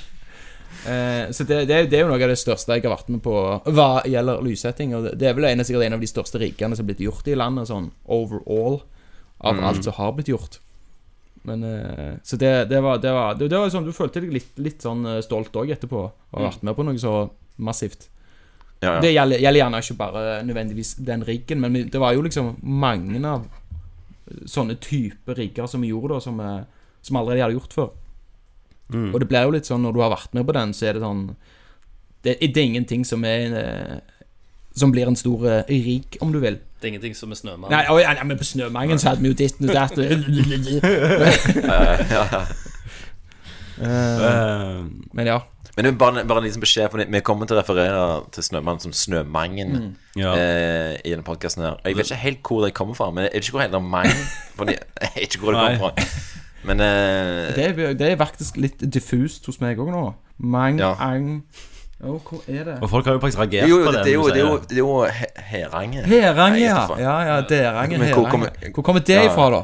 Eh, 0.87 1.31
så 1.31 1.43
det, 1.45 1.59
det, 1.69 1.75
det 1.91 1.99
er 1.99 2.05
jo 2.07 2.09
noe 2.09 2.17
av 2.17 2.31
det 2.31 2.39
største 2.41 2.73
jeg 2.73 2.81
har 2.87 2.95
vært 2.95 3.09
med 3.13 3.21
på 3.21 3.33
hva 3.69 3.89
gjelder 4.09 4.41
lyssetting. 4.45 4.95
Og 4.97 5.11
det, 5.13 5.27
er 5.29 5.35
vel 5.37 5.45
en, 5.51 5.61
sikkert 5.67 5.85
en 5.85 5.97
av 5.99 6.01
de 6.01 6.09
største 6.09 6.41
riggene 6.41 6.73
som 6.77 6.85
har 6.85 6.89
blitt 6.89 7.03
gjort 7.05 7.27
i 7.29 7.37
landet, 7.37 7.69
sånn 7.69 7.91
overall, 8.09 8.81
av 9.41 9.55
Mm. 9.57 9.63
alt 9.65 9.83
som 9.85 9.93
har 9.97 10.11
blitt 10.17 10.29
gjort. 10.29 10.59
Men 11.43 11.63
eh, 11.65 12.15
Så 12.23 12.37
det, 12.37 12.67
det 12.69 12.81
var 12.85 12.99
Det 13.01 13.09
var, 13.11 13.33
det, 13.33 13.47
det 13.49 13.57
var 13.57 13.71
sånn 13.73 13.87
Du 13.87 13.91
følte 13.97 14.21
deg 14.21 14.29
litt, 14.35 14.51
litt 14.61 14.83
sånn 14.85 14.99
eh, 15.09 15.21
stolt 15.25 15.49
òg 15.57 15.71
etterpå, 15.73 16.01
å 16.05 16.37
ha 16.37 16.43
vært 16.45 16.61
med 16.67 16.75
på 16.77 16.83
noe 16.85 16.99
så 17.01 17.13
massivt. 17.57 18.09
Ja, 18.81 18.95
ja. 18.95 18.99
Det 19.03 19.11
gjelder, 19.13 19.37
gjelder 19.43 19.59
gjerne 19.61 19.79
ikke 19.83 19.97
bare 19.99 20.21
nødvendigvis 20.43 20.95
den 21.05 21.23
riggen, 21.27 21.59
men 21.61 21.73
det 21.93 21.99
var 22.01 22.13
jo 22.17 22.21
liksom 22.25 22.55
mange 22.63 23.19
av 23.27 23.43
sånne 24.49 24.77
type 24.81 25.33
rigger 25.37 25.67
som 25.67 25.81
vi 25.83 25.89
gjorde, 25.91 26.13
da, 26.15 26.19
som, 26.23 26.37
vi- 26.39 26.63
som 27.05 27.15
allerede 27.19 27.41
hadde 27.43 27.57
gjort 27.59 27.73
før. 27.77 27.89
Og 29.13 29.19
det 29.21 29.27
blir 29.29 29.43
jo 29.45 29.51
litt 29.55 29.65
sånn 29.69 29.81
når 29.85 29.93
du 29.95 29.99
har 30.03 30.09
vært 30.11 30.33
med 30.35 30.45
på 30.47 30.53
den, 30.57 30.73
så 30.75 30.87
er 30.89 30.93
det 30.97 31.01
sånn 31.05 31.35
Det, 32.23 32.33
det 32.41 32.57
er 32.57 32.65
ingenting 32.67 33.05
som 33.07 33.23
er 33.25 33.53
eh, 33.57 33.99
Som 34.75 34.91
blir 34.91 35.07
en 35.07 35.15
stor 35.15 35.45
eh, 35.47 35.63
rigg, 35.69 36.17
om 36.21 36.31
du 36.31 36.39
vil. 36.39 36.57
Det 36.81 36.85
er 36.87 36.91
ingenting 36.93 37.15
som 37.15 37.31
er 37.31 37.35
snømann. 37.39 37.71
Nei, 37.71 37.85
oi, 37.89 38.01
ja, 38.03 38.23
men 38.23 38.37
på 38.37 38.43
Snømangen 38.47 38.99
så 38.99 39.09
hadde 39.11 39.21
vi 39.21 39.31
jo 39.31 39.37
ditten 39.37 39.69
og 39.69 39.75
datt. 39.75 39.97
Eh, 43.81 44.83
Men 45.13 45.27
ja. 45.27 45.39
Men 45.77 45.97
bare, 45.97 46.25
bare 46.27 46.41
en 46.41 46.43
liten 46.49 46.61
beskjed, 46.61 46.89
for 46.91 46.99
vi 46.99 47.19
kommer 47.23 47.47
til 47.47 47.55
å 47.55 47.61
referere 47.61 48.01
til 48.35 48.43
Snømannen 48.43 48.81
som 48.83 48.91
Snømangen 48.93 49.95
ja. 50.19 50.33
eh, 50.35 50.97
i 51.05 51.13
denne 51.13 51.23
podkasten 51.23 51.63
her. 51.63 51.77
Jeg 51.85 51.95
vet 51.95 52.09
ikke 52.11 52.21
helt 52.25 52.41
hvor 52.49 52.65
det 52.65 52.73
kommer 52.75 52.97
fra, 52.97 53.07
men 53.15 53.23
jeg 53.29 53.33
vet 53.37 53.47
ikke 53.47 53.55
hvor 53.57 53.63
hele 53.65 53.81
Mang 53.81 54.11
fordi, 54.59 54.75
Jeg 54.75 55.11
vet 55.15 55.27
ikke 55.29 55.43
hvor 55.45 55.55
det 55.55 55.63
kommer 55.63 55.79
fra. 55.79 56.07
Men 56.67 56.83
eh, 56.85 57.55
Det 57.55 57.65
er, 57.71 57.93
det 57.97 58.09
er 58.11 58.17
faktisk 58.19 58.57
litt 58.61 58.83
diffust 58.93 59.47
hos 59.49 59.61
meg 59.63 59.79
òg 59.81 59.93
nå. 59.95 60.05
Mang, 60.37 60.79
Ja. 60.81 60.95
ang 60.99 61.43
Oh, 62.03 62.15
hvor 62.25 62.39
er 62.49 62.63
det? 62.65 62.75
Og 62.81 62.89
folk 62.89 63.05
har 63.05 63.13
jo 63.13 63.19
faktisk 63.21 63.37
reagert 63.43 63.69
jo, 63.69 63.75
jo, 63.77 63.85
på 63.85 63.91
det, 63.93 63.99
det. 63.99 64.05
det, 64.05 64.11
er 64.11 64.15
jo, 64.15 64.23
det, 64.25 64.37
er 64.41 64.47
jo, 64.47 64.55
det 64.57 64.73
er 64.73 64.79
jo 64.79 64.93
he- 65.05 65.43
Herange. 65.51 65.99
Herange, 66.09 66.57
ja. 66.63 66.79
Ja, 66.97 67.11
ja, 67.27 67.35
Derange, 67.45 67.99
Herange. 68.01 68.29
kommer- 68.31 68.49
Hvor 68.73 68.81
kommer 68.87 69.03
det 69.05 69.15
Ja. 69.19 69.27
ifra, 69.29 69.45
da? 69.53 69.59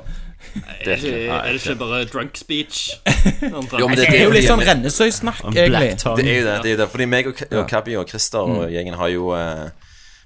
Er 0.58 0.84
det, 0.86 0.98
ikke, 1.04 1.18
er 1.34 1.48
det 1.52 1.60
ikke 1.62 1.76
bare 1.80 2.06
drunk 2.06 2.38
speech? 2.38 2.84
Jo, 3.82 3.88
men 3.90 3.98
Det 3.98 4.08
er 4.10 4.24
jo 4.24 4.32
litt 4.34 4.48
sånn 4.48 4.62
rennesøysnakk, 4.64 5.42
egentlig. 5.50 5.98
Det 5.98 6.24
er 6.26 6.40
jo 6.40 6.46
det. 6.46 6.56
det, 6.64 6.70
er 6.70 6.74
jo 6.76 6.80
det. 6.84 6.88
Fordi 6.94 7.08
meg 7.10 7.28
og, 7.32 7.42
og 7.52 7.68
Kabby 7.70 7.98
og 8.00 8.08
Christer 8.10 8.48
Mm. 8.48 8.58
og 8.62 8.72
gjengen 8.72 8.98
har 9.02 9.10
jo 9.12 9.32
eh, 9.36 9.68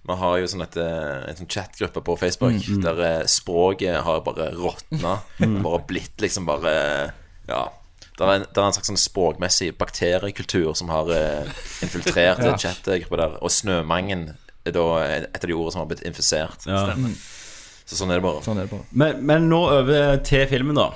Vi 0.08 0.16
har 0.18 0.38
jo 0.42 0.48
sånn 0.52 0.64
et, 0.66 0.78
eh, 0.82 1.18
en 1.32 1.38
sånn 1.40 1.50
chatgruppe 1.50 2.02
på 2.06 2.16
Facebook 2.20 2.58
Mm, 2.68 2.82
der 2.84 3.02
eh, 3.08 3.26
språket 3.30 4.02
har 4.06 4.22
bare 4.26 4.50
råtna. 4.58 5.20
Mm. 5.40 5.60
Bare 5.66 5.82
blitt 5.88 6.22
liksom 6.22 6.46
bare 6.50 7.14
Ja. 7.50 7.68
Det 8.18 8.28
er, 8.28 8.34
en, 8.36 8.42
det 8.54 8.58
er 8.62 8.66
en 8.68 8.74
slags 8.76 8.90
sånn 8.92 9.00
språkmessig 9.02 9.72
bakteriekultur 9.80 10.76
som 10.78 10.90
har 10.94 11.10
eh, 11.16 11.48
infiltrert 11.82 12.44
Ja. 12.50 12.58
chatgruppa 12.58 13.18
der. 13.18 13.38
Og 13.42 13.50
snømangen 13.54 14.34
er 14.66 14.76
da 14.76 14.84
et 15.08 15.40
av 15.42 15.48
de 15.50 15.56
ordene 15.58 15.72
som 15.74 15.82
har 15.82 15.88
blitt 15.90 16.04
infisert. 16.06 16.68
Ja. 16.70 16.92
Så 17.86 17.98
sånn 18.00 18.12
er 18.14 18.22
det 18.22 18.26
bare. 18.26 18.44
Sånn 18.46 18.60
er 18.62 18.68
det 18.68 18.74
bare. 18.74 18.88
Men, 18.92 19.24
men 19.28 19.48
nå 19.52 19.62
over 19.68 20.22
til 20.28 20.46
filmen, 20.52 20.78
da. 20.78 20.92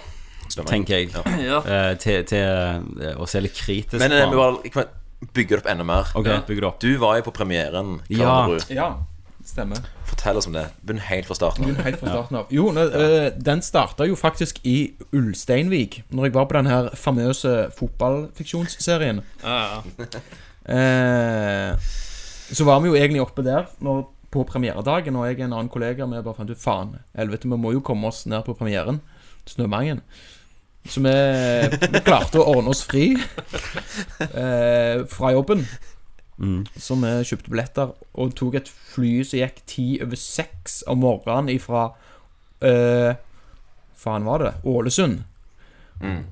Stemmer. 0.46 0.70
Tenker 0.70 1.02
jeg. 1.02 1.10
Ja. 1.42 1.62
Eh, 1.64 1.96
til, 2.02 2.22
til 2.30 3.02
eh, 3.02 3.18
å 3.18 3.26
se 3.30 3.42
litt 3.42 3.56
kritisk 3.58 3.98
Men 4.00 4.14
eh, 4.14 4.30
på 4.30 4.46
vi 4.64 4.72
kan 4.74 4.92
bygge 5.34 5.56
det 5.56 5.64
opp 5.64 5.72
enda 5.72 5.88
mer. 5.88 6.14
Ok, 6.18 6.30
bygg 6.48 6.62
det 6.62 6.70
opp. 6.70 6.80
Du 6.84 6.96
var 7.02 7.18
jo 7.20 7.26
på 7.28 7.34
premieren. 7.36 8.00
Ja. 8.14 8.38
Ja, 8.70 8.90
stemmer. 9.46 9.82
Fortell 10.06 10.38
oss 10.38 10.48
om 10.50 10.56
det. 10.58 10.68
Begynn 10.86 11.02
helt 11.08 11.30
fra 11.30 11.38
starten. 11.38 11.70
av. 11.70 11.84
Helt 11.88 12.00
fra 12.02 12.14
starten 12.14 12.40
av. 12.42 12.54
Jo, 12.54 12.70
nå, 12.76 12.88
eh, 13.00 13.30
den 13.36 13.64
starta 13.66 14.08
jo 14.08 14.18
faktisk 14.20 14.62
i 14.68 14.94
Ulsteinvik, 15.16 16.04
når 16.14 16.30
jeg 16.30 16.38
var 16.38 16.50
på 16.50 16.60
den 16.60 16.70
her 16.72 16.92
famøse 17.00 17.56
fotballfiksjonsserien. 17.78 19.24
Ja, 19.44 19.82
ja. 20.00 20.26
Eh, 20.66 21.94
så 22.56 22.66
var 22.66 22.82
vi 22.82 22.92
jo 22.92 22.98
egentlig 22.98 23.22
oppe 23.24 23.44
der 23.46 23.66
når, 23.84 24.06
på 24.36 24.46
premieredagen, 24.50 25.18
og 25.18 25.28
jeg 25.30 25.40
og 25.40 25.46
en 25.48 25.58
annen 25.58 25.72
kollega 25.74 26.08
vi 26.08 26.22
bare 26.22 26.38
fant 26.38 26.52
ut 26.52 26.62
faen, 26.62 26.96
helvete, 27.18 27.50
vi 27.50 27.60
må 27.60 27.74
jo 27.76 27.84
komme 27.86 28.12
oss 28.12 28.26
ned 28.30 28.46
på 28.46 28.56
premieren. 28.58 29.02
Snømangen. 29.50 30.02
Så 30.86 31.02
vi, 31.02 31.14
vi 31.82 32.02
klarte 32.06 32.42
å 32.42 32.48
ordne 32.56 32.74
oss 32.74 32.84
fri 32.86 33.12
eh, 33.16 35.02
fra 35.10 35.32
jobben. 35.34 35.66
Så 36.78 36.98
vi 37.02 37.12
kjøpte 37.30 37.54
billetter 37.54 37.94
og 38.20 38.34
tok 38.38 38.58
et 38.60 38.70
fly 38.70 39.14
som 39.26 39.40
gikk 39.40 39.62
ti 39.70 39.88
over 40.04 40.20
seks 40.20 40.82
om 40.92 41.02
morgenen 41.06 41.54
ifra 41.56 41.88
eh, 42.60 43.16
Faen 43.96 44.28
var 44.28 44.44
det? 44.44 44.52
Ålesund. 44.68 45.24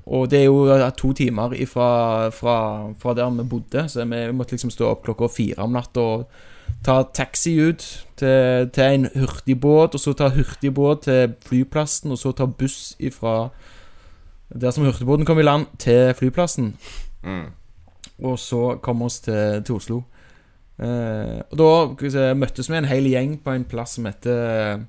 Og 0.04 0.28
det 0.30 0.42
er 0.42 0.50
jo 0.50 0.90
to 0.98 1.12
timer 1.16 1.54
ifra, 1.56 2.30
fra, 2.30 2.56
fra 3.00 3.14
der 3.16 3.30
vi 3.40 3.46
bodde, 3.48 3.86
så 3.88 4.04
vi 4.04 4.20
måtte 4.36 4.54
liksom 4.54 4.70
stå 4.70 4.90
opp 4.92 5.06
klokka 5.06 5.30
fire 5.32 5.64
om 5.64 5.72
natta 5.74 6.04
og 6.04 6.26
ta 6.84 7.02
taxi 7.14 7.56
ut 7.60 7.84
til, 8.16 8.70
til 8.74 8.84
en 8.84 9.08
hurtigbåt, 9.14 9.94
og 9.94 10.00
så 10.00 10.12
ta 10.12 10.28
hurtigbåt 10.28 11.06
til 11.08 11.34
flyplassen, 11.46 12.12
og 12.12 12.18
så 12.18 12.32
ta 12.32 12.46
buss 12.46 12.96
ifra 12.98 13.48
der 14.54 14.70
som 14.70 14.84
hurtigbåten 14.84 15.26
kom 15.26 15.38
i 15.38 15.46
land, 15.46 15.66
til 15.78 16.14
flyplassen. 16.14 16.74
Og 18.22 18.38
så 18.38 18.76
komme 18.82 19.04
oss 19.04 19.20
til, 19.20 19.62
til 19.64 19.74
Oslo. 19.74 20.02
Eh, 20.78 21.40
og 21.50 21.58
da 21.58 22.10
se, 22.10 22.26
møttes 22.34 22.70
vi 22.70 22.78
en 22.78 22.90
hel 22.90 23.06
gjeng 23.10 23.38
på 23.42 23.54
en 23.54 23.66
plass 23.66 23.96
som 23.96 24.06
heter 24.08 24.84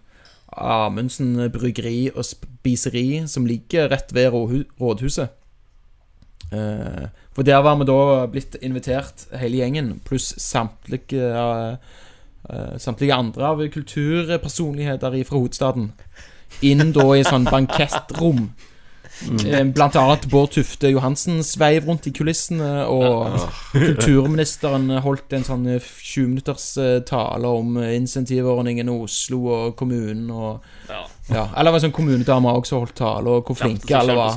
Amundsen 0.55 1.37
bryggeri 1.53 2.09
og 2.13 2.25
spiseri, 2.25 3.25
som 3.27 3.45
ligger 3.45 3.89
rett 3.91 4.13
ved 4.15 4.31
rådhuset. 4.33 5.33
Eh, 6.53 7.07
for 7.35 7.43
der 7.43 7.63
var 7.65 7.79
vi 7.79 7.87
da 7.89 8.25
blitt 8.31 8.55
invitert, 8.61 9.25
hele 9.35 9.63
gjengen, 9.63 9.95
pluss 10.05 10.33
samtlige 10.41 11.31
eh, 11.31 11.75
eh, 12.49 12.77
Samtlige 12.79 13.17
andre 13.17 13.49
av 13.49 13.65
kulturpersonligheter 13.73 15.17
fra 15.25 15.39
hovedstaden. 15.39 15.91
Inn 16.61 16.93
da 16.95 17.09
i 17.15 17.25
sånn 17.25 17.49
bankettrom. 17.49 18.49
Mm. 19.23 19.71
Blant 19.73 19.95
annet 19.95 20.27
Bård 20.29 20.51
Tufte 20.51 20.89
Johansen 20.91 21.39
sveiv 21.45 21.87
rundt 21.87 22.07
i 22.09 22.13
kulissene, 22.15 22.83
og 22.91 23.37
kulturministeren 23.71 24.89
holdt 25.05 25.35
en 25.37 25.45
sånn 25.47 25.67
eh, 25.71 25.79
20 25.79 26.33
minutters 26.33 26.67
eh, 26.81 26.97
tale 27.07 27.51
om 27.61 27.77
eh, 27.79 27.95
insentivordningen 27.95 28.91
i 28.91 28.97
Oslo 29.05 29.45
og 29.55 29.75
kommunen 29.79 30.27
og 30.31 30.65
Ja. 30.89 31.05
Ja, 31.29 31.47
eller 31.57 31.73
var 31.73 31.79
en 31.79 31.87
sånn 31.87 31.93
kommunedame 31.95 32.51
også 32.53 32.69
som 32.75 32.81
holdt 32.83 32.97
tale, 32.99 33.31
og 33.33 33.47
hvor 33.49 33.57
flinke 33.57 33.95
alle 33.97 34.13
var. 34.13 34.35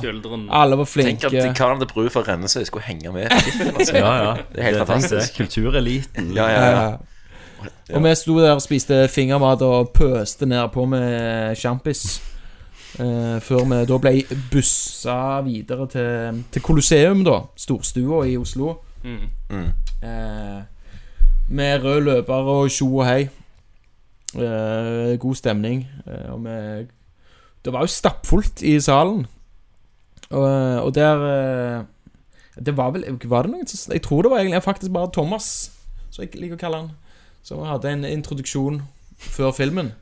Alle 0.57 0.77
var 0.79 0.87
flinke 0.89 1.11
Tenk 1.11 1.27
at 1.27 1.35
flinke. 1.35 1.57
Karen 1.59 1.83
de 1.83 1.85
Bru 1.89 2.07
fra 2.09 2.23
Rennesøy 2.25 2.63
skulle 2.65 2.87
henge 2.87 3.11
med. 3.13 3.29
Altså. 3.77 3.93
Ja, 3.93 4.13
ja. 4.23 4.31
Det 4.49 4.63
er 4.63 4.67
helt 4.71 4.79
det, 4.79 4.87
fantastisk. 4.87 5.37
det. 5.37 5.37
Kultureliten. 5.37 6.31
Ja, 6.35 6.47
ja, 6.49 6.63
ja. 6.65 6.89
Ja. 6.89 7.95
Og 7.95 8.03
vi 8.03 8.15
sto 8.15 8.39
der 8.39 8.55
og 8.55 8.61
spiste 8.63 9.03
fingermat 9.11 9.61
og 9.61 9.91
pøste 9.93 10.47
nedpå 10.49 10.85
med 10.89 11.55
sjampis. 11.59 12.21
Eh, 12.99 13.37
før 13.45 13.67
vi 13.69 13.79
da 13.85 13.97
ble 14.01 14.39
bussa 14.51 15.17
videre 15.45 15.85
til, 15.91 16.43
til 16.51 16.61
Colosseum, 16.65 17.21
da. 17.27 17.41
Storstua 17.57 18.23
i 18.25 18.37
Oslo. 18.39 18.73
Mm. 19.03 19.67
Eh, 20.01 20.61
med 21.49 21.83
rød 21.83 22.01
løper 22.07 22.49
og 22.55 22.71
tjo 22.73 22.89
og 22.97 23.05
hei. 23.05 23.27
Eh, 24.35 25.17
god 25.17 25.35
stemning. 25.35 25.87
Eh, 26.07 26.31
og 26.33 26.43
vi 26.45 26.87
Det 27.65 27.73
var 27.73 27.81
jo 27.81 27.87
stappfullt 27.91 28.61
i 28.61 28.79
salen. 28.79 29.25
Og, 30.29 30.43
og 30.85 30.95
der 30.95 31.23
eh, 31.25 31.83
Det 32.65 32.77
var 32.77 32.91
vel 32.91 33.05
Var 33.23 33.41
det 33.47 33.51
noen 33.51 33.67
som 33.67 33.93
Jeg 33.93 34.03
tror 34.05 34.21
det 34.21 34.31
var 34.31 34.37
egentlig 34.43 34.63
faktisk 34.63 34.91
bare 34.93 35.09
Thomas, 35.13 35.71
som 36.11 36.21
jeg 36.21 36.35
liker 36.35 36.59
å 36.59 36.61
kalle 36.61 36.81
han, 36.83 36.91
som 37.43 37.63
hadde 37.65 37.89
en 37.89 38.05
introduksjon 38.05 38.81
før 39.17 39.51
filmen. 39.51 39.93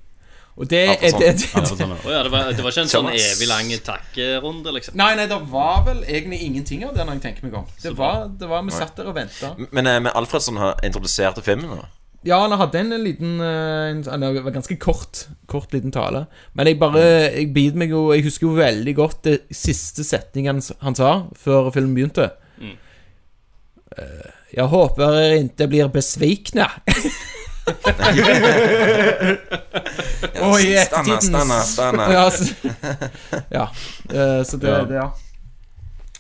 Og 0.58 0.70
det, 0.70 0.84
Ja, 0.90 0.96
er 0.98 1.18
det, 1.22 1.32
det, 1.38 1.48
sånn. 1.48 1.60
det, 1.62 1.62
Ja, 1.62 1.66
sånn, 1.70 1.96
ja. 2.12 2.24
Det 2.26 2.32
var, 2.34 2.52
det 2.52 2.64
var 2.66 2.74
ikke 2.74 2.84
en 2.84 2.92
sånn 2.92 3.10
evig 3.14 3.48
lang 3.48 3.72
takkerunde, 3.86 4.74
liksom? 4.74 4.98
Nei, 5.00 5.12
nei, 5.16 5.28
det 5.30 5.38
var 5.52 5.84
vel 5.86 6.02
egentlig 6.04 6.42
ingenting 6.44 6.84
av 6.88 6.96
det 6.98 7.06
når 7.06 7.20
jeg 7.20 7.24
tenker 7.28 7.48
meg 7.48 7.60
om. 7.62 7.68
Det 7.82 7.94
var, 7.98 8.26
det 8.28 8.50
var 8.50 8.66
Vi 8.66 8.74
satt 8.76 8.98
der 8.98 9.12
og 9.12 9.16
venta. 9.16 9.54
Men, 9.70 9.86
men 9.86 10.12
Alfredsson 10.12 10.58
har 10.58 10.82
introdusert 10.84 11.40
filmen 11.46 11.70
nå. 11.78 11.86
Ja, 12.26 12.40
han 12.42 12.52
hadde 12.60 12.80
en 12.80 13.04
liten 13.04 13.40
eh, 13.40 13.90
en, 13.92 14.00
en, 14.10 14.24
Det 14.34 14.44
var 14.44 14.52
ganske 14.56 14.76
kort 14.82 15.28
Kort 15.48 15.74
liten 15.74 15.92
tale. 15.94 16.26
Men 16.58 16.68
jeg 16.68 16.80
bare 16.82 17.04
Jeg 17.36 17.52
biter 17.54 17.78
meg 17.78 17.94
jo 17.94 18.08
Jeg 18.16 18.26
husker 18.26 18.48
jo 18.48 18.56
veldig 18.58 18.96
godt 18.98 19.22
det 19.30 19.36
siste 19.54 20.04
setningen 20.04 20.58
han, 20.58 20.64
han 20.82 20.98
sa 20.98 21.12
før 21.38 21.70
filmen 21.76 21.94
begynte. 21.96 22.32
Eh, 23.98 24.34
jeg 24.58 24.66
håper 24.72 25.14
dere 25.14 25.40
ikke 25.44 25.68
blir 25.70 25.90
besvikne. 25.94 26.66
Oi, 30.42 30.62
i 30.72 30.78
Stanna, 30.86 31.20
stanna, 31.22 31.60
stanna. 31.68 32.08
Ja, 32.14 32.30
så, 32.32 32.44
ja. 33.58 33.66
eh, 34.10 34.44
så 34.48 34.58
det, 34.58 34.72
Ja. 34.72 34.84
det 34.88 34.96
ja. 35.02 35.08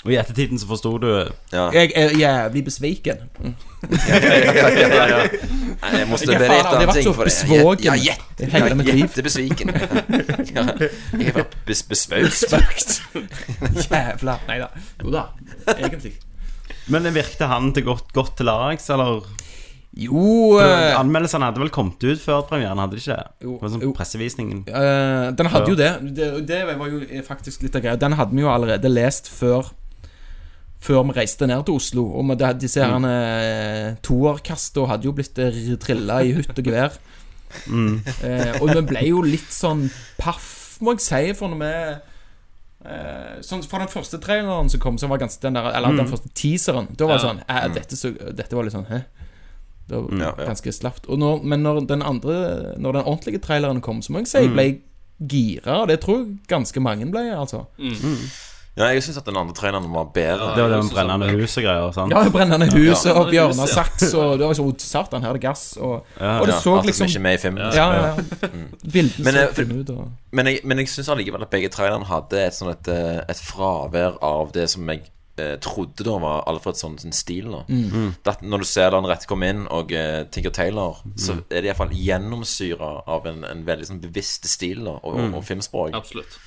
Og 0.06 0.12
i 0.14 0.18
ettertiden 0.22 0.60
så 0.62 0.68
forsto 0.70 0.92
du 1.02 1.08
Ja. 1.52 1.70
Jeg 1.74 1.92
er 1.96 2.14
jævlig 2.20 2.64
besviken. 2.68 3.24
Nei, 5.78 5.92
Jeg 6.00 6.08
måtte 6.10 6.32
Jeg 6.32 6.40
har 6.42 6.54
annet 6.54 6.70
aldri 6.70 6.86
vært 6.88 6.98
det 6.98 7.04
så 7.06 7.14
er 7.14 7.30
besvågen 7.30 8.00
Jag, 8.06 8.22
i 8.40 8.50
hele 8.54 8.76
mitt 8.80 8.88
liv. 8.92 9.02
jättebesviken. 9.06 9.74
ja, 10.56 10.64
jag 11.22 11.34
var 11.38 11.46
bes, 11.68 11.82
besvökt. 11.90 13.02
Jævla 13.92 14.38
Nei 14.48 14.60
da. 14.64 14.70
Jo 15.04 15.14
da, 15.14 15.26
egentlig. 15.78 16.14
Men 16.92 17.10
virkte 17.16 17.50
han 17.52 17.74
til 17.76 17.84
godt, 17.88 18.12
godt 18.16 18.38
til 18.40 18.48
lags, 18.48 18.88
eller? 18.94 19.26
Jo 19.98 20.60
eh, 20.62 20.94
Anmeldelsene 21.00 21.48
hadde 21.50 21.60
vel 21.64 21.72
kommet 21.74 22.04
ut 22.06 22.20
før 22.22 22.44
premieren, 22.48 22.78
hadde 22.80 22.96
de 23.00 23.02
ikke? 23.02 23.18
Jo, 23.44 23.56
Det 23.58 23.64
var 23.66 23.72
sånn 23.74 23.84
jo. 23.88 23.94
pressevisningen. 23.98 24.60
eh, 24.70 25.32
Den 25.40 25.50
hadde 25.52 25.72
jo 25.74 25.78
det. 25.80 25.92
det. 26.16 26.28
Det 26.48 26.60
var 26.70 26.92
jo 26.94 27.02
faktisk 27.28 27.66
litt 27.66 27.76
av 27.80 27.82
greia. 27.86 27.98
Den 28.00 28.14
hadde 28.20 28.36
vi 28.38 28.44
jo 28.46 28.52
allerede 28.54 28.92
lest 28.94 29.32
før 29.34 29.72
Før 30.80 31.04
vi 31.10 31.16
reiste 31.18 31.48
ned 31.50 31.64
til 31.66 31.74
Oslo. 31.80 32.04
Og 32.20 32.26
med 32.26 32.44
disse 32.62 32.84
her 32.84 32.94
uh, 33.02 33.96
toerkastene 34.06 34.88
hadde 34.92 35.08
jo 35.10 35.16
blitt 35.18 35.34
trilla 35.82 36.20
i 36.24 36.36
hutt 36.38 36.54
og 36.54 36.64
gevær. 36.68 36.98
Eh, 37.48 38.58
og 38.62 38.70
vi 38.76 38.82
ble 38.90 39.02
jo 39.08 39.22
litt 39.24 39.52
sånn 39.56 39.86
paff, 40.20 40.78
må 40.84 40.94
jeg 40.98 41.04
si, 41.06 41.22
for 41.40 41.48
når 41.54 41.62
vi 41.62 41.70
eh, 42.92 43.38
Sånn 43.42 43.64
For 43.66 43.80
den 43.82 43.88
første 43.90 44.20
traileren 44.22 44.68
som 44.70 44.82
kom, 44.84 44.98
som 45.00 45.10
var 45.10 45.22
ganske 45.22 45.42
den 45.42 45.56
der 45.56 45.70
Eller 45.72 45.96
den 45.98 46.10
første 46.12 46.30
teaseren, 46.38 46.90
da 47.00 47.08
var 47.08 47.18
det 47.18 47.24
Ja. 47.24 47.30
sånn 47.30 47.40
eh, 47.48 47.70
dette, 47.74 47.98
så, 47.98 48.12
dette 48.36 48.54
var 48.54 48.68
litt 48.68 48.76
sånn 48.76 48.86
Hæ? 48.92 49.00
Det 49.88 49.96
var 50.04 50.20
Ja, 50.20 50.34
ja. 50.36 50.50
ganske 50.52 50.74
slapt. 50.76 51.08
Når, 51.08 51.40
men 51.48 51.64
når 51.64 51.82
den 51.88 52.04
andre 52.04 52.76
Når 52.78 53.00
den 53.00 53.08
ordentlige 53.08 53.40
traileren 53.48 53.80
kom, 53.82 54.04
så 54.04 54.12
må 54.12 54.20
jeg 54.26 54.28
si 54.34 54.44
jeg 54.44 54.52
ble 54.54 54.68
gira. 55.18 55.80
Og 55.82 55.88
det 55.90 56.02
tror 56.04 56.20
jeg 56.20 56.36
ganske 56.52 56.84
mange 56.84 57.08
ble, 57.10 57.24
altså. 57.34 57.64
Ja, 58.78 58.92
jeg 58.94 59.02
syns 59.04 59.18
at 59.18 59.26
den 59.26 59.38
andre 59.42 59.56
treneren 59.58 59.88
var 59.94 60.06
bedre. 60.14 60.52
Det 60.56 60.64
var 60.64 60.70
det 60.70 60.80
med 60.84 60.92
brennende 60.94 61.26
han- 61.32 61.40
hus 61.42 61.58
og 61.58 61.64
greier. 61.66 61.92
sant? 61.96 62.12
Ja, 62.14 62.24
Brennende 62.30 62.68
hus 62.72 63.06
Ja, 63.06 63.14
og 63.18 63.32
Bjørn 63.32 63.54
Bjørnar. 63.56 63.68
Saks, 63.74 64.14
og 64.14 64.38
det 64.38 64.46
var 64.48 64.54
så 64.54 64.68
Satan, 64.80 65.22
her 65.24 65.30
er 65.30 65.34
det 65.34 65.42
gass. 65.42 65.78
Og, 65.82 66.06
Ja, 66.20 66.40
og 66.40 66.46
det 66.48 66.54
Ja, 66.54 66.60
så 66.62 66.76
alt 66.78 66.84
som 66.84 66.88
liksom 66.92 67.08
ikke 67.08 67.18
er 67.18 67.26
med 67.26 67.34
i 67.34 67.42
filmen. 67.42 67.64
Ja, 67.74 67.92
ja, 67.92 68.06
ja. 68.06 68.50
Bildene 68.94 69.24
Men, 69.26 69.36
eh, 69.36 69.48
så 69.50 69.54
fine 69.64 69.80
ut. 69.82 69.90
Og... 69.90 70.12
Men 70.32 70.46
jeg, 70.46 70.60
men 70.64 70.78
jeg 70.78 70.88
syns 70.94 71.10
allikevel 71.10 71.42
at 71.42 71.50
begge 71.50 71.70
trailerne 71.74 72.06
hadde 72.06 72.42
et, 72.48 72.54
sånn 72.54 72.70
et, 72.72 72.88
eh, 72.88 73.22
et 73.30 73.42
fravær 73.42 74.18
av 74.22 74.52
det 74.54 74.70
som 74.70 74.88
jeg 74.94 75.02
eh, 75.40 75.56
trodde 75.62 76.04
da 76.06 76.18
var 76.22 76.44
Alfredsson 76.50 76.98
sånn 77.02 77.14
stil. 77.14 77.50
da 77.52 77.64
Det, 77.68 78.42
Når 78.42 78.58
du 78.60 78.66
ser 78.66 78.90
da 78.92 79.02
han 79.02 79.10
rett 79.10 79.26
kom 79.28 79.42
inn, 79.44 79.66
og 79.74 79.92
eh, 79.92 80.24
Tinker 80.30 80.54
Taylor, 80.54 81.02
så 81.18 81.40
er 81.50 81.62
det 81.62 81.72
iallfall 81.72 81.90
gjennomsyra 81.94 83.04
av 83.08 83.26
en, 83.26 83.44
en 83.44 83.66
veldig 83.66 83.86
sånn 83.90 84.02
bevisst 84.02 84.46
stil 84.50 84.84
da 84.86 85.00
og, 85.02 85.16
og, 85.18 85.34
og 85.40 85.44
filmspråk. 85.44 85.94
Absolutt. 85.98 86.38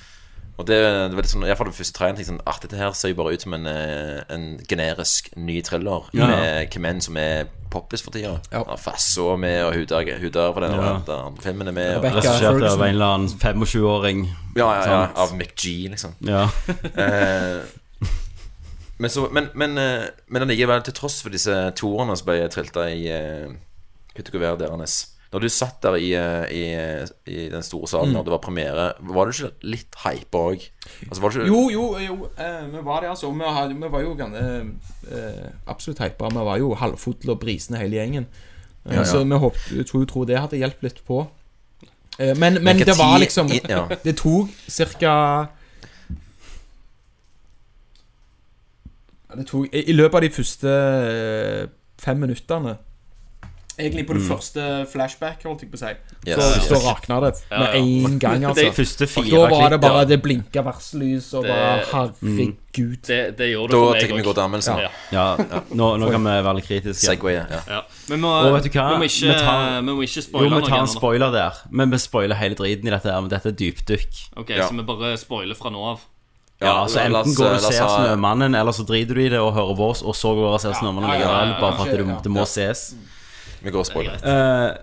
Og 0.59 0.67
det, 0.67 0.75
det 0.83 1.15
var 1.15 1.23
litt 1.23 1.31
sånn, 1.31 1.45
i 1.45 1.49
hvert 1.49 1.57
fall 1.57 1.69
det 1.71 1.77
første 1.77 1.95
traileren 1.97 2.17
tenkte 2.19 2.31
sånn, 2.33 2.41
at 2.51 2.61
dette 2.61 2.77
her 2.77 2.91
ser 2.93 3.09
jo 3.13 3.17
bare 3.21 3.33
ut 3.33 3.41
som 3.41 3.53
en, 3.57 3.65
eh, 3.71 4.19
en 4.29 4.43
generisk 4.69 5.31
ny 5.39 5.61
thriller 5.65 6.09
Ja. 6.13 6.27
med 6.27 6.69
hvem 6.75 6.85
enn 6.91 7.01
som 7.01 7.17
er 7.17 7.47
poppis 7.71 8.03
for 8.03 8.11
tida. 8.11 8.35
Ja. 8.51 8.61
Ja. 8.67 8.75
Fasso 8.77 9.37
med, 9.39 9.63
og 9.65 9.73
Huda, 9.73 10.01
Huda 10.19 10.49
for 10.53 10.59
den, 10.61 10.75
Ja. 10.75 10.91
og 10.99 11.05
den 11.07 11.15
andre 11.31 11.41
filmen 11.41 11.67
er 11.67 11.71
med. 11.71 11.95
Og, 11.97 12.03
Regissert 12.03 12.61
av 12.67 12.81
en 12.81 12.89
eller 12.89 13.05
annen 13.15 13.29
25-åring. 13.29 14.25
ja, 14.55 14.67
ja, 14.73 14.79
ja, 14.83 15.05
Sant. 15.07 15.17
av 15.17 15.33
McG, 15.39 15.89
liksom. 15.89 16.13
Ja. 16.21 16.47
Eh, 16.97 17.61
men, 18.99 19.09
så, 19.09 19.27
men, 19.31 19.49
men, 19.55 19.77
eh, 19.77 20.09
men 20.27 20.41
allikevel, 20.43 20.83
til 20.83 20.93
tross 20.93 21.21
for 21.23 21.29
disse 21.33 21.55
toerne 21.79 22.15
som 22.17 22.27
ble 22.27 22.47
trilta 22.53 22.83
i 22.91 23.07
uh, 23.09 23.49
hyttegeværet 24.17 24.59
deres 24.59 25.07
Når 25.31 25.39
du 25.39 25.47
satt 25.49 25.77
der 25.83 25.95
i, 25.95 26.09
eh, 26.13 26.43
i, 26.51 26.63
i 27.31 27.49
den 27.49 27.63
store 27.63 27.87
salen 27.87 28.15
og 28.19 28.25
det 28.27 28.31
var 28.33 28.41
premiere, 28.43 28.89
var 28.99 29.25
du 29.25 29.31
ikke 29.31 29.51
litt 29.63 29.95
hypa 30.03 30.37
òg? 30.51 30.65
Altså, 31.07 31.29
ikke 31.29 31.45
Jo, 31.47 31.61
jo, 31.71 31.85
jo 32.03 32.17
eh, 32.37 32.65
vi 32.73 32.81
var 32.83 32.99
det, 33.05 33.09
altså. 33.13 33.31
Vi, 33.31 33.43
hadde, 33.55 33.77
vi 33.79 33.91
var 33.93 34.01
jo 34.03 34.13
ganske 34.19 34.41
eh, 35.15 35.45
absolutt 35.71 35.99
hypa. 36.03 36.27
Vi 36.35 36.43
var 36.49 36.57
jo 36.59 36.73
halvfotel 36.75 37.29
og 37.31 37.39
brisende 37.39 37.79
hele 37.79 37.95
gjengen. 38.01 38.27
Eh, 38.85 38.91
Ja, 38.93 38.99
ja. 38.99 39.03
Så 39.05 39.23
vi 39.23 39.37
håpte, 39.37 39.83
tror, 39.87 40.05
tror 40.09 40.25
det 40.25 40.39
hadde 40.41 40.57
hjulpet 40.59 40.83
litt 40.89 41.01
på. 41.07 41.21
Eh, 42.19 42.35
men 42.35 42.59
men 42.59 42.75
Hvilken 42.75 42.87
det 42.91 42.97
var 42.99 43.17
liksom 43.23 43.51
i- 43.55 43.61
ja. 43.69 43.87
Det 44.03 44.17
tok 44.17 44.49
cirka 44.67 45.47
Det 49.37 49.45
tok 49.47 49.67
I 49.73 49.83
i 49.87 49.93
løpet 49.95 50.15
av 50.19 50.21
de 50.25 50.29
første 50.35 50.71
eh, 50.71 51.67
fem 52.01 52.19
minuttene 52.19 52.73
Egentlig 53.81 54.05
på 54.07 54.13
det 54.17 54.23
første 54.27 54.65
flashback, 54.91 55.43
holdt 55.47 55.63
jeg 55.65 55.71
på 55.71 55.79
å 55.79 55.81
si. 55.81 55.91
Mm. 55.91 56.27
Yes, 56.27 56.37
så, 56.37 56.47
yes. 56.55 56.67
så 56.69 56.79
rakna 56.85 57.17
det 57.23 57.31
med 57.49 57.59
Ja, 57.59 57.61
ja. 57.65 57.81
en 57.81 58.19
gang, 58.21 58.43
altså. 58.45 58.61
Det- 58.61 58.75
Første 58.77 59.07
Og 59.07 59.09
fire 59.09 59.31
da 59.31 59.49
var 59.49 59.69
det 59.73 59.79
bare 59.81 60.01
ja. 60.03 60.05
Det 60.11 60.21
blinka 60.21 60.61
varsellys, 60.63 61.33
og 61.33 61.43
Det- 61.43 61.49
bare 61.51 61.85
Herregud. 61.91 63.01
Det, 63.07 63.37
det 63.37 63.47
gjorde 63.51 63.71
det 63.71 63.75
Da 63.75 63.81
for 63.81 63.93
tenker 63.99 64.15
vi 64.15 64.21
meg 64.21 64.25
godt 64.25 64.37
anmeldelse. 64.45 64.77
Ja. 64.79 64.89
Ja. 65.11 65.25
Ja, 65.41 65.61
nå, 65.73 65.89
nå 65.99 66.11
kan 66.11 66.23
vi 66.23 66.29
være 66.47 66.55
litt 66.55 66.67
kritiske. 66.69 67.05
Segway, 67.09 67.33
ja. 67.33 67.45
Ja. 67.67 67.81
Men 68.07 68.17
vi 68.17 68.21
må, 68.21 68.31
Og 68.45 68.53
vet 68.53 68.63
du 68.63 68.69
hva? 68.77 68.87
vi 68.93 69.01
må 69.01 69.09
ikke, 69.09 69.27
Vi 69.27 69.39
tar- 69.41 69.81
vi 69.81 69.91
må 69.91 70.01
ikke 70.05 70.23
Jo, 70.31 70.55
vi 70.55 70.67
tar 70.69 70.79
en 70.79 70.87
spoiler 70.87 71.31
der. 71.31 71.51
Men 71.69 71.89
vi 71.91 71.97
spoiler 71.97 72.35
hele 72.35 72.55
driten 72.55 72.87
i 72.87 72.91
dette 72.91 73.09
her. 73.11 73.19
Men 73.21 73.29
dette 73.29 73.47
er 73.47 73.57
dypdykk. 73.57 74.13
Ok, 74.37 74.49
Ja. 74.49 74.67
Så 74.67 74.75
vi 74.77 74.83
bare 74.83 75.17
spoiler 75.17 75.55
fra 75.55 75.69
nå 75.69 75.83
av. 75.83 75.99
Ja, 76.61 76.83
altså 76.85 76.99
Enten 77.01 77.33
går 77.33 77.49
du 77.49 77.55
og 77.55 77.73
ser 77.73 77.87
Snømannen, 77.89 78.53
eller 78.55 78.71
så 78.71 78.85
driter 78.85 79.15
du 79.17 79.21
i 79.21 79.29
det 79.29 79.39
og 79.41 79.53
hører 79.55 79.75
på 79.75 79.87
og 80.05 80.15
så 80.15 80.29
går 80.37 80.45
du 80.45 80.53
og 80.53 80.61
ser 80.61 80.75
Snømannen 80.77 81.09
likevel, 81.09 81.55
bare 81.59 81.73
for 81.75 81.83
at 81.89 81.97
det, 81.97 82.23
det 82.23 82.31
må 82.31 82.45
ses. 82.45 82.93
Vi 83.63 83.71
går 83.73 83.79
og 83.83 83.85
spoiler. 83.89 84.15
Eh, 84.23 84.77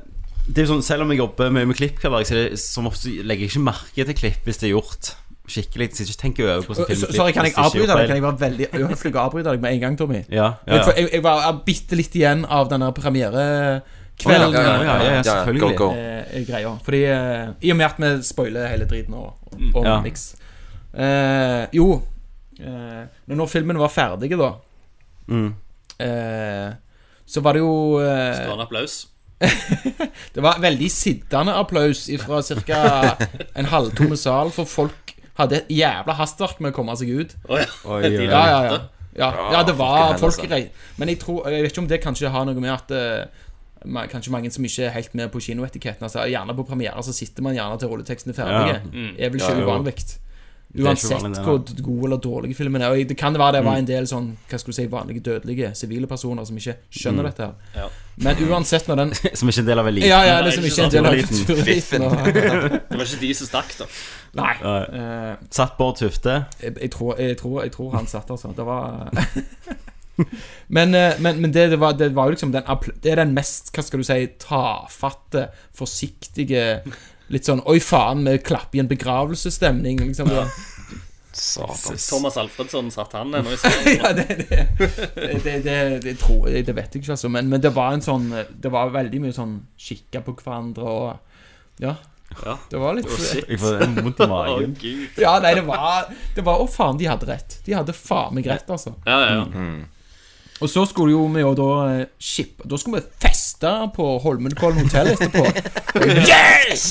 det 0.49 0.63
er 0.63 0.67
jo 0.67 0.73
sånn, 0.75 0.83
Selv 0.87 1.03
om 1.05 1.11
jeg 1.13 1.19
jobber 1.21 1.51
mye 1.53 1.67
med 1.69 1.77
klipp, 1.77 1.99
hver 2.01 2.11
dag, 2.15 2.27
så 2.29 2.35
er 2.37 2.45
det, 2.51 2.59
som 2.63 2.87
ofte 2.89 3.11
legger 3.23 3.45
jeg 3.47 3.51
ikke 3.53 3.65
merke 3.67 4.05
til 4.09 4.15
klipp 4.17 4.47
hvis 4.49 4.61
det 4.63 4.69
er 4.71 4.75
gjort 4.77 5.11
skikkelig. 5.49 5.89
Så 5.97 6.05
ikke 6.05 6.21
tenker 6.23 6.45
over 6.49 6.67
hvordan 6.69 6.87
film 6.89 7.05
er 7.09 7.17
Sorry, 7.17 7.33
kan 7.33 7.45
jeg 7.49 7.55
er 7.57 7.63
avbryte 7.65 7.95
deg? 7.97 8.07
Kan 8.09 8.17
jeg 8.19 8.25
være 8.25 8.41
veldig 8.43 8.67
uhøflig 8.83 9.13
og 9.15 9.21
avbryte 9.25 9.53
deg 9.55 9.63
med 9.65 9.73
en 9.77 9.81
gang, 9.85 9.99
Tommy? 9.99 10.23
Ja, 10.29 10.49
ja, 10.69 10.77
ja. 10.77 10.93
jeg, 10.97 11.09
jeg 11.17 11.23
var 11.25 11.63
bitte 11.67 11.97
litt 11.97 12.17
igjen 12.21 12.45
av 12.45 12.69
denne 12.73 12.91
premierekvelden. 12.97 14.53
Ja, 14.53 14.63
ja, 14.63 14.75
ja, 14.85 15.13
ja, 15.19 15.23
selvfølgelig. 15.25 15.63
Go, 15.79 15.87
go. 15.89 15.91
eh, 15.97 16.43
greia. 16.49 16.75
Fordi 16.85 17.01
eh, 17.05 17.47
I 17.65 17.73
og 17.73 17.81
med 17.81 17.87
at 17.89 18.01
vi 18.03 18.13
spoiler 18.29 18.69
hele 18.73 18.89
driten 18.91 19.15
og, 19.15 19.35
og 19.75 19.85
Ja. 19.89 19.99
niks. 20.05 20.27
Eh, 20.95 21.67
jo, 21.77 22.03
eh, 22.61 23.05
Når 23.29 23.47
filmen 23.53 23.79
var 23.81 23.89
ferdig, 23.93 24.31
da 24.39 24.53
Mm. 25.29 25.55
eh, 26.01 26.73
Så 27.29 27.43
var 27.45 27.57
det 27.59 27.61
jo 27.61 27.99
eh, 28.01 28.35
Stående 28.39 28.65
applaus. 28.65 28.99
Det 30.35 30.43
var 30.43 30.59
veldig 30.63 30.89
sittende 30.91 31.55
applaus 31.55 32.07
fra 32.25 32.41
ca. 32.43 32.81
en 33.55 33.69
halvtomme 33.71 34.17
sal, 34.19 34.51
for 34.55 34.67
folk 34.69 35.13
hadde 35.39 35.61
et 35.61 35.69
jævla 35.79 36.17
hastverk 36.19 36.59
med 36.65 36.73
å 36.73 36.77
komme 36.81 36.97
seg 36.99 37.13
ut. 37.21 37.35
Ja. 37.47 37.59
Oi, 37.61 37.67
oi, 37.85 38.01
oi. 38.09 38.25
Ja, 38.27 38.41
ja, 38.51 38.63
ja. 38.73 38.79
Ja, 39.19 39.29
ja 39.53 39.61
det 39.67 39.75
var 39.79 40.13
folk 40.21 40.45
rei- 40.47 40.69
Men 41.01 41.09
jeg 41.11 41.19
tror 41.19 41.49
Jeg 41.51 41.65
vet 41.65 41.73
ikke 41.73 41.81
om 41.83 41.87
det 41.91 41.97
kanskje 42.05 42.29
har 42.31 42.45
noe 42.47 42.61
med 42.63 42.71
at 42.71 42.93
eh, 42.95 43.47
Kanskje 44.13 44.31
mange 44.31 44.51
som 44.55 44.63
ikke 44.67 44.85
er 44.87 44.93
helt 44.95 45.15
med 45.19 45.31
på 45.33 45.41
kinoetiketten. 45.43 46.03
Altså, 46.07 46.23
gjerne 46.31 46.55
på 46.59 46.65
premiere 46.67 47.03
så 47.07 47.15
sitter 47.15 47.43
man 47.47 47.55
gjerne 47.57 47.79
til 47.79 47.91
rulleteksten 47.93 48.33
er 48.35 48.37
ferdige. 48.39 48.79
Er 49.19 49.31
vel 49.31 49.39
ikke 49.41 49.55
Ja, 49.55 49.65
uvanlig. 49.67 49.95
Uansett 50.77 51.39
hvor 51.41 51.63
god 51.83 52.03
eller 52.05 52.19
dårlig 52.21 52.57
filmen 52.57 52.83
er. 52.83 52.93
Og 52.93 53.09
det 53.09 53.17
kan 53.17 53.33
være 53.33 53.57
det 53.57 53.65
var 53.65 53.79
en 53.81 53.87
del 53.89 54.05
sånn 54.09 54.27
Hva 54.51 54.59
skulle 54.61 54.77
du 54.77 54.79
si 54.83 54.85
vanlige 54.93 55.23
dødelige 55.25 55.71
sivile 55.79 56.07
personer 56.11 56.45
som 56.45 56.59
ikke 56.61 56.75
skjønner 56.93 57.31
dette 57.31 57.47
her. 57.47 57.55
Ja. 57.79 57.87
Men 58.21 58.43
uansett, 58.51 58.89
når 58.91 59.01
den 59.01 59.15
Som 59.39 59.49
ikke 59.49 59.63
er 59.63 59.65
en 59.65 59.71
del 59.71 59.83
av 59.83 59.89
eliten. 59.89 60.11
Ja, 60.11 60.21
ja, 60.27 60.37
det 60.45 60.53
som 60.57 60.67
ikke 60.69 60.75
ikke 60.75 60.85
er 60.85 60.91
en 60.91 60.95
del 60.97 61.09
av 61.09 61.33
kultureliten. 61.33 62.07
Det 62.89 63.01
var 63.01 63.05
ikke 63.07 63.21
de 63.23 63.33
som 63.39 63.49
stakk, 63.49 63.75
da. 63.79 63.89
Nei. 64.39 64.55
Uh, 64.61 65.01
eh, 65.01 65.35
Satt 65.55 65.77
Bård 65.79 65.97
Tufte. 66.03 66.35
jeg, 66.61 66.75
jeg, 66.83 66.91
tror, 66.93 67.17
jeg, 67.17 67.37
tror, 67.41 67.63
jeg 67.65 67.73
tror 67.73 67.95
han 67.97 68.11
satt 68.11 68.31
altså. 68.35 68.53
Det 68.57 68.67
var 68.69 69.09
Men, 70.77 70.95
eh, 70.95 71.15
men, 71.23 71.41
men 71.41 71.55
det, 71.55 71.71
det, 71.71 71.79
var, 71.81 71.95
det 71.97 72.11
var 72.17 72.29
jo 72.29 72.35
liksom 72.35 72.53
den, 72.53 72.67
Det 73.03 73.13
er 73.13 73.23
den 73.23 73.35
mest, 73.37 73.71
hva 73.73 73.85
skal 73.87 74.03
du 74.03 74.07
si, 74.07 74.27
tafatte, 74.43 75.49
forsiktige 75.79 76.83
Litt 77.29 77.45
sånn 77.49 77.61
Oi, 77.69 77.79
faen, 77.85 78.25
vi 78.25 78.39
klapper 78.41 78.79
i 78.79 78.83
en 78.83 78.89
begravelsesstemning. 78.91 80.01
Liksom. 80.07 80.31
Ja. 80.33 80.47
Satans. 81.39 82.07
Thomas 82.11 82.37
Alfredsson 82.41 82.91
satt 82.91 83.13
han 83.13 83.35
ennå 83.35 83.53
i 83.53 83.57
salen. 83.61 83.89
ja, 84.01 84.13
det, 84.17 84.25
det, 84.49 84.63
det, 85.15 85.35
det, 85.45 85.57
det, 85.67 85.77
det 86.03 86.15
tror 86.19 86.49
jeg 86.51 86.65
Det 86.67 86.75
vet 86.75 86.95
jeg 86.97 87.03
ikke, 87.05 87.13
altså. 87.15 87.29
Men, 87.31 87.51
men 87.53 87.63
det 87.63 87.71
var 87.77 87.93
en 87.95 88.03
sånn 88.03 88.31
Det 88.51 88.73
var 88.75 88.91
veldig 88.95 89.21
mye 89.23 89.35
sånn 89.37 89.53
kikka 89.79 90.25
på 90.27 90.35
hverandre 90.41 90.89
og 90.89 91.85
Ja. 91.85 91.95
Ja. 92.45 92.57
Det 92.69 92.81
var 92.81 92.97
litt 92.99 93.07
Jeg 93.49 93.61
får 93.61 93.79
vondt 94.01 94.19
i 94.25 94.27
magen. 94.35 94.75
Ja, 95.21 95.37
nei, 95.45 95.55
det 95.57 95.63
var 95.69 96.11
Det 96.35 96.43
Å, 96.45 96.67
faen, 96.69 96.99
de 97.01 97.07
hadde 97.09 97.29
rett. 97.31 97.61
De 97.69 97.77
hadde 97.77 97.95
faen 97.97 98.35
meg 98.37 98.51
rett, 98.51 98.67
altså. 98.75 98.97
Ja, 99.07 99.21
ja, 99.29 99.39
ja. 99.39 99.71
Og 100.61 100.71
så 100.71 100.85
skulle 100.91 101.15
jo 101.15 101.25
vi 101.33 101.45
jo 101.45 101.55
da 101.55 101.71
eh, 101.93 102.07
ship 102.19 102.65
Da 102.67 102.79
skulle 102.81 103.01
vi 103.01 103.27
feste 103.27 103.71
på 103.95 104.11
Holmenkollen 104.23 104.87
hotell 104.87 105.13
etterpå. 105.15 105.47
yes! 106.33 106.89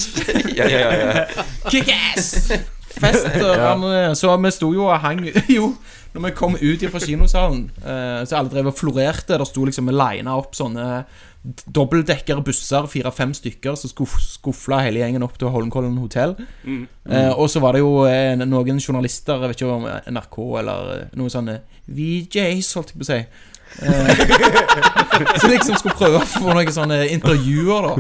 Ja, 0.56 0.68
ja, 0.68 0.80
ja, 0.80 1.08
ja. 1.12 1.46
Kick-ass! 1.70 2.52
Fest. 2.98 3.28
og 3.44 4.18
Så 4.18 4.34
vi 4.42 4.52
sto 4.52 4.72
jo 4.74 4.88
og 4.90 5.00
hang 5.04 5.22
Jo, 5.58 5.72
når 6.14 6.24
vi 6.26 6.36
kom 6.36 6.56
ut 6.58 6.86
fra 6.92 7.00
kinosalen, 7.04 7.68
eh, 7.84 8.22
så 8.26 8.40
alle 8.40 8.50
drev 8.50 8.72
og 8.72 8.78
florerte. 8.78 9.38
Der 9.38 9.46
sto 9.46 9.66
liksom 9.68 9.92
lina 9.94 10.38
opp 10.40 10.56
sånne 10.58 11.06
dobbeltdekkere 11.48 12.44
busser, 12.44 12.88
fire-fem 12.92 13.34
stykker, 13.38 13.76
som 13.80 13.92
skuff, 13.92 14.18
skufla 14.20 14.82
hele 14.84 15.00
gjengen 15.04 15.24
opp 15.24 15.38
til 15.40 15.52
Holmenkollen 15.54 15.98
hotell. 16.02 16.36
Eh, 16.66 17.32
og 17.32 17.48
så 17.52 17.62
var 17.64 17.78
det 17.78 17.84
jo 17.84 18.02
eh, 18.10 18.34
noen 18.42 18.82
journalister, 18.84 19.38
jeg 19.38 19.52
vet 19.54 19.62
ikke 19.62 19.76
om 19.78 19.86
NRK 19.88 20.40
eller 20.64 20.92
eh, 20.96 21.06
noen 21.20 21.32
sånne 21.32 21.60
VJs, 21.88 22.74
holdt 22.76 22.92
jeg 22.94 23.00
på 23.00 23.08
å 23.08 23.12
si. 23.12 23.22
Eh, 23.82 25.38
så 25.42 25.48
liksom 25.52 25.78
skulle 25.78 25.96
prøve 25.98 26.22
å 26.22 26.28
få 26.28 26.50
noen 26.50 26.74
sånne 26.74 27.02
intervjuer 27.14 27.90
da 27.90 27.96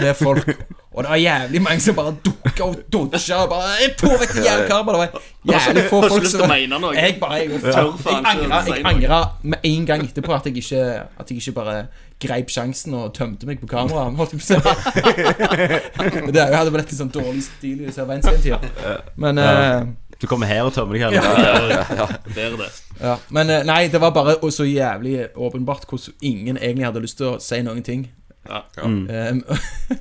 med 0.00 0.12
folk. 0.18 0.50
Og 0.96 1.04
det 1.04 1.10
var 1.10 1.20
jævlig 1.20 1.60
mange 1.60 1.82
som 1.84 1.96
bare 1.96 2.14
dukka 2.24 2.64
og 2.64 2.76
dodja 2.92 3.42
og 3.42 3.50
bare 3.50 3.72
«Jeg 3.82 3.90
vekk 4.00 4.30
til 4.32 4.46
jævlkarmer! 4.46 4.96
Det 4.96 5.00
var 5.02 5.66
jævlig 5.66 5.82
få 5.90 6.00
folk 6.08 6.28
som. 6.30 6.52
Jeg 6.56 7.18
bare 7.20 7.40
Jeg, 7.42 7.50
jeg, 7.60 8.86
angra, 8.88 9.20
med 9.42 9.58
en 9.62 9.86
gang 9.86 10.06
etterpå 10.06 10.32
at 10.34 10.48
jeg 10.48 10.56
ikke 10.56 10.80
At 11.20 11.30
jeg 11.30 11.42
ikke 11.42 11.52
bare 11.52 11.76
greip 12.22 12.48
sjansen 12.48 12.94
og 12.96 13.12
tømte 13.12 13.44
meg 13.44 13.60
på 13.60 13.68
kamera. 13.68 14.06
Holdt 14.16 14.32
jeg 14.32 14.40
på 14.40 14.46
å 14.46 14.48
si. 14.48 16.32
Det 16.32 16.46
hadde 16.48 16.72
blitt 16.72 16.88
litt 16.88 16.96
sånn 16.96 17.12
dårlig 17.12 17.44
stil 17.44 17.82
i 17.82 17.90
disse 17.90 18.06
Weinstein-tider. 18.08 19.04
Men 19.20 19.42
eh, 19.42 19.82
Du 20.20 20.26
kommer 20.30 20.48
her 20.48 20.64
og 20.64 20.72
tømmer 20.72 20.96
deg 20.96 21.18
her. 21.20 22.14
Bedre 22.30 22.62
det. 22.62 22.70
Ja, 23.00 23.16
men 23.36 23.50
eh, 23.52 23.64
nei, 23.68 23.82
det 23.92 24.00
var 24.00 24.14
bare 24.16 24.38
så 24.52 24.64
jævlig 24.64 25.28
åpenbart 25.36 25.84
hvordan 25.90 26.16
ingen 26.24 26.56
egentlig 26.56 26.86
hadde 26.88 27.02
lyst 27.04 27.20
til 27.20 27.34
å 27.34 27.36
si 27.42 27.60
noen 27.66 27.84
ting. 27.84 28.06
Ja. 28.48 28.62
Um, 28.80 29.42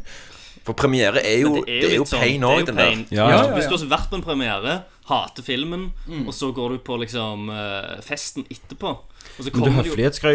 For 0.65 0.73
premiere 0.73 1.21
er 1.21 1.43
jo, 1.43 1.59
det 1.61 1.75
er 1.75 1.75
jo 1.75 1.81
det 1.81 1.91
er 1.91 1.99
jo 1.99 2.05
pain 2.09 2.45
òg, 2.47 2.63
den 2.65 2.79
der. 2.79 2.93
Ja, 3.13 3.25
Ja, 3.29 3.41
ja, 3.43 3.49
Hvis 3.53 3.67
du 3.69 3.75
har 3.75 3.89
vært 3.91 4.07
på 4.09 4.17
en 4.17 4.23
premiere, 4.25 4.79
hater 5.05 5.45
filmen, 5.45 5.91
og 6.23 6.31
så 6.33 6.49
går 6.55 6.73
du 6.73 6.79
på 6.87 6.97
liksom 7.03 7.51
eh, 7.53 7.91
festen 8.05 8.47
etterpå 8.49 8.95
Men 9.35 9.45
du 9.45 9.51
kommer 9.51 9.83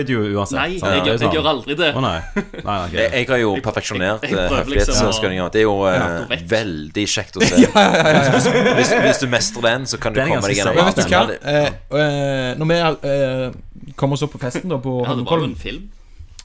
det 0.05 0.12
jo 0.12 0.20
uansett. 0.36 0.57
Nei, 0.59 0.66
jeg, 0.76 0.82
er 0.84 1.07
jeg, 1.09 1.20
sånn. 1.22 1.32
gjør 1.34 1.46
aldri 1.55 1.76
det. 1.78 1.90
Oh, 1.96 2.03
nei. 2.05 2.18
nei, 2.36 2.76
okay. 2.84 2.98
Jeg, 2.98 3.12
jeg 3.14 3.28
har 3.30 3.40
jo 3.40 3.53
perfeksjonert 3.64 4.24
Jeg- 4.28 4.34
jeg 4.36 4.51
eh, 4.59 4.72
liksom. 4.74 5.14
Det 5.55 5.62
er 5.62 5.64
jo 5.64 5.76
uh, 5.86 6.34
veldig 6.51 7.07
kjekt 7.14 7.38
å 7.38 7.44
se. 7.48 7.62
Hvis, 7.64 8.92
hvis 9.07 9.22
du 9.22 9.26
mestrer 9.32 9.66
den, 9.70 9.86
så 9.88 10.01
kan 10.03 10.12
du 10.12 10.20
Den 10.20 10.34
komme 10.34 10.51
deg 10.53 10.61
gjennom 10.61 10.82
alt. 10.84 11.01
Eh, 11.40 11.70
eh, 12.03 12.51
når 12.61 12.70
vi 12.72 12.80
eh, 13.14 13.94
kom 13.96 14.12
oss 14.16 14.26
opp 14.26 14.36
på 14.36 14.42
festen 14.42 14.68
da 14.70 14.80
på 14.82 15.01
Holmenkollen, 15.09 15.57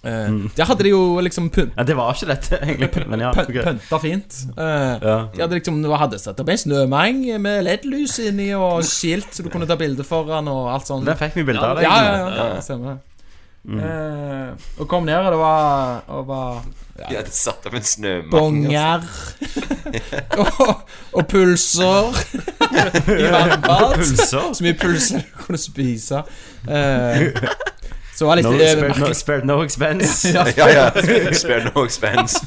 eh, 0.06 0.36
der 0.56 0.70
hadde 0.70 0.86
de 0.86 0.91
jo 0.93 1.01
liksom 1.26 1.49
pynt, 1.53 1.74
Ja, 1.78 1.84
det 1.88 1.95
var 1.97 2.14
ikke 2.14 2.30
dette, 2.30 2.60
egentlig. 2.66 3.08
Men 3.12 3.26
ja. 3.26 3.32
okay. 3.34 3.45
ok. 3.49 3.66
pynta 3.72 3.99
fint. 4.03 4.38
Uh, 4.53 4.64
Ja. 5.01 5.18
De 5.34 5.41
hadde 5.41 5.58
liksom 5.60 5.82
de 5.84 5.97
hadde 5.97 6.20
satt 6.22 6.39
opp 6.39 6.49
en 6.53 6.62
snømang 6.62 7.24
med 7.41 7.66
LED-lys 7.68 8.20
inni 8.30 8.51
og 8.58 8.84
skilt 8.88 9.34
så 9.36 9.43
du 9.45 9.49
kunne 9.53 9.68
ta 9.70 9.76
bilde 9.80 10.06
foran 10.08 10.47
og 10.51 10.70
alt 10.74 10.88
sånt. 10.89 11.06
Der 11.10 11.18
fikk 11.20 11.36
vi 11.41 11.49
bilde 11.51 11.66
av 11.66 11.76
deg. 11.80 11.88
Ja, 11.89 11.97
ja, 12.06 12.16
ja, 12.22 12.47
ja, 12.56 12.64
stemmer. 12.64 13.01
Eh, 13.66 14.49
og 14.78 14.88
kom 14.88 15.08
ned, 15.08 15.18
og 15.26 15.32
det 15.34 15.38
var, 15.41 16.03
og 16.14 16.28
var 16.30 16.60
De 16.99 17.16
hadde 17.18 17.32
satt 17.34 17.66
opp 17.66 17.74
en 17.74 17.88
snømann. 17.89 18.30
bonger 18.30 19.01
og, 20.43 20.84
og 21.18 21.26
pulser 21.32 22.14
i 23.18 23.26
vannbad. 23.34 23.95
Pulser? 23.97 24.51
Så 24.53 24.62
mye 24.68 24.78
pulser 24.78 25.26
du 25.26 25.34
kunne 25.47 25.60
spise. 25.60 26.22
Eh, 26.70 27.26
så 28.16 28.28
var 28.30 28.39
litt, 28.39 28.45
No, 28.47 28.51
litt 28.55 28.63
eh, 28.63 28.74
spared, 28.76 28.99
no, 29.01 29.13
spared 29.20 29.47
no 29.49 29.57
expense. 29.66 30.30
Ja, 30.36 30.45
Ja, 30.55 30.68
ja. 30.72 30.86
Spare 31.36 31.72
no 31.72 31.84
expense. 31.84 32.39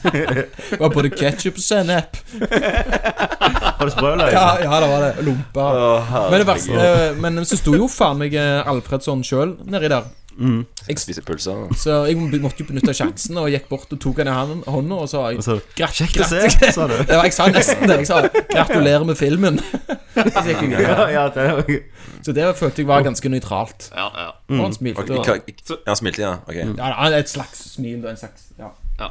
var 0.81 0.95
både 0.95 1.11
ketsjup 1.12 1.59
og 1.61 1.64
sennep. 1.64 2.16
var 2.41 3.85
det 3.85 3.93
sprøløyne? 3.93 4.31
Ja, 4.33 4.47
ja, 4.64 4.79
det 4.81 4.89
var 4.95 5.05
det. 5.05 5.11
Lompe. 5.29 5.66
Oh, 5.66 6.14
Men, 6.31 6.39
det 6.41 6.47
verste, 6.49 6.79
eh, 6.89 7.19
men 7.21 7.43
så 7.49 7.59
sto 7.61 7.77
jo 7.77 7.89
faen 7.93 8.19
meg 8.23 8.35
eh, 8.39 8.62
Alfredsson 8.69 9.21
sjøl 9.27 9.57
nedi 9.69 9.93
der. 9.93 10.09
Jeg 10.39 10.99
spiser 11.03 11.22
pølser. 11.26 11.66
Så 11.74 12.05
jeg 12.07 12.16
måtte 12.16 12.62
jo 12.62 12.66
benytte 12.68 12.93
sjansen 12.95 13.36
og 13.41 13.49
gikk 13.51 13.66
bort 13.68 13.91
og 13.93 13.99
tok 14.01 14.18
han 14.22 14.28
i 14.30 14.34
han- 14.36 14.62
hånda 14.66 14.95
og 15.03 15.09
sa 15.11 15.24
jeg, 15.32 15.43
så, 15.43 15.57
Kjekt 15.74 16.20
å 16.22 16.24
se, 16.30 16.49
sa 16.72 16.86
du. 16.86 16.95
Det 17.09 17.16
var, 17.18 17.24
jeg 17.26 17.34
sa 17.34 17.49
nesten 17.51 17.89
det. 17.91 17.97
Jeg 17.99 18.07
sa 18.07 18.20
'gratulerer 18.28 19.05
med 19.05 19.16
filmen'. 19.18 19.59
Så 20.18 20.45
jeg. 20.47 20.70
Ja, 20.78 21.09
ja, 21.11 21.28
det 21.34 21.82
Så 22.22 22.32
det 22.32 22.47
følte 22.57 22.82
jeg 22.82 22.86
var 22.89 23.03
ganske 23.03 23.28
nøytralt. 23.28 23.91
Ja, 23.95 24.09
ja. 24.14 24.30
Og 24.55 24.62
han 24.62 24.72
smilte. 24.74 25.01
Ok, 25.03 25.11
og- 25.11 25.26
hva- 25.26 25.78
han 25.86 25.97
smilte, 25.97 26.22
ja. 26.22 26.34
Ok. 26.47 26.55
Ja, 26.78 27.18
et 27.18 27.28
slags 27.28 27.59
smil 27.74 28.05
og 28.05 28.11
en 28.11 28.16
slags 28.16 28.43
Ja. 28.59 28.70
Ja. 29.01 29.09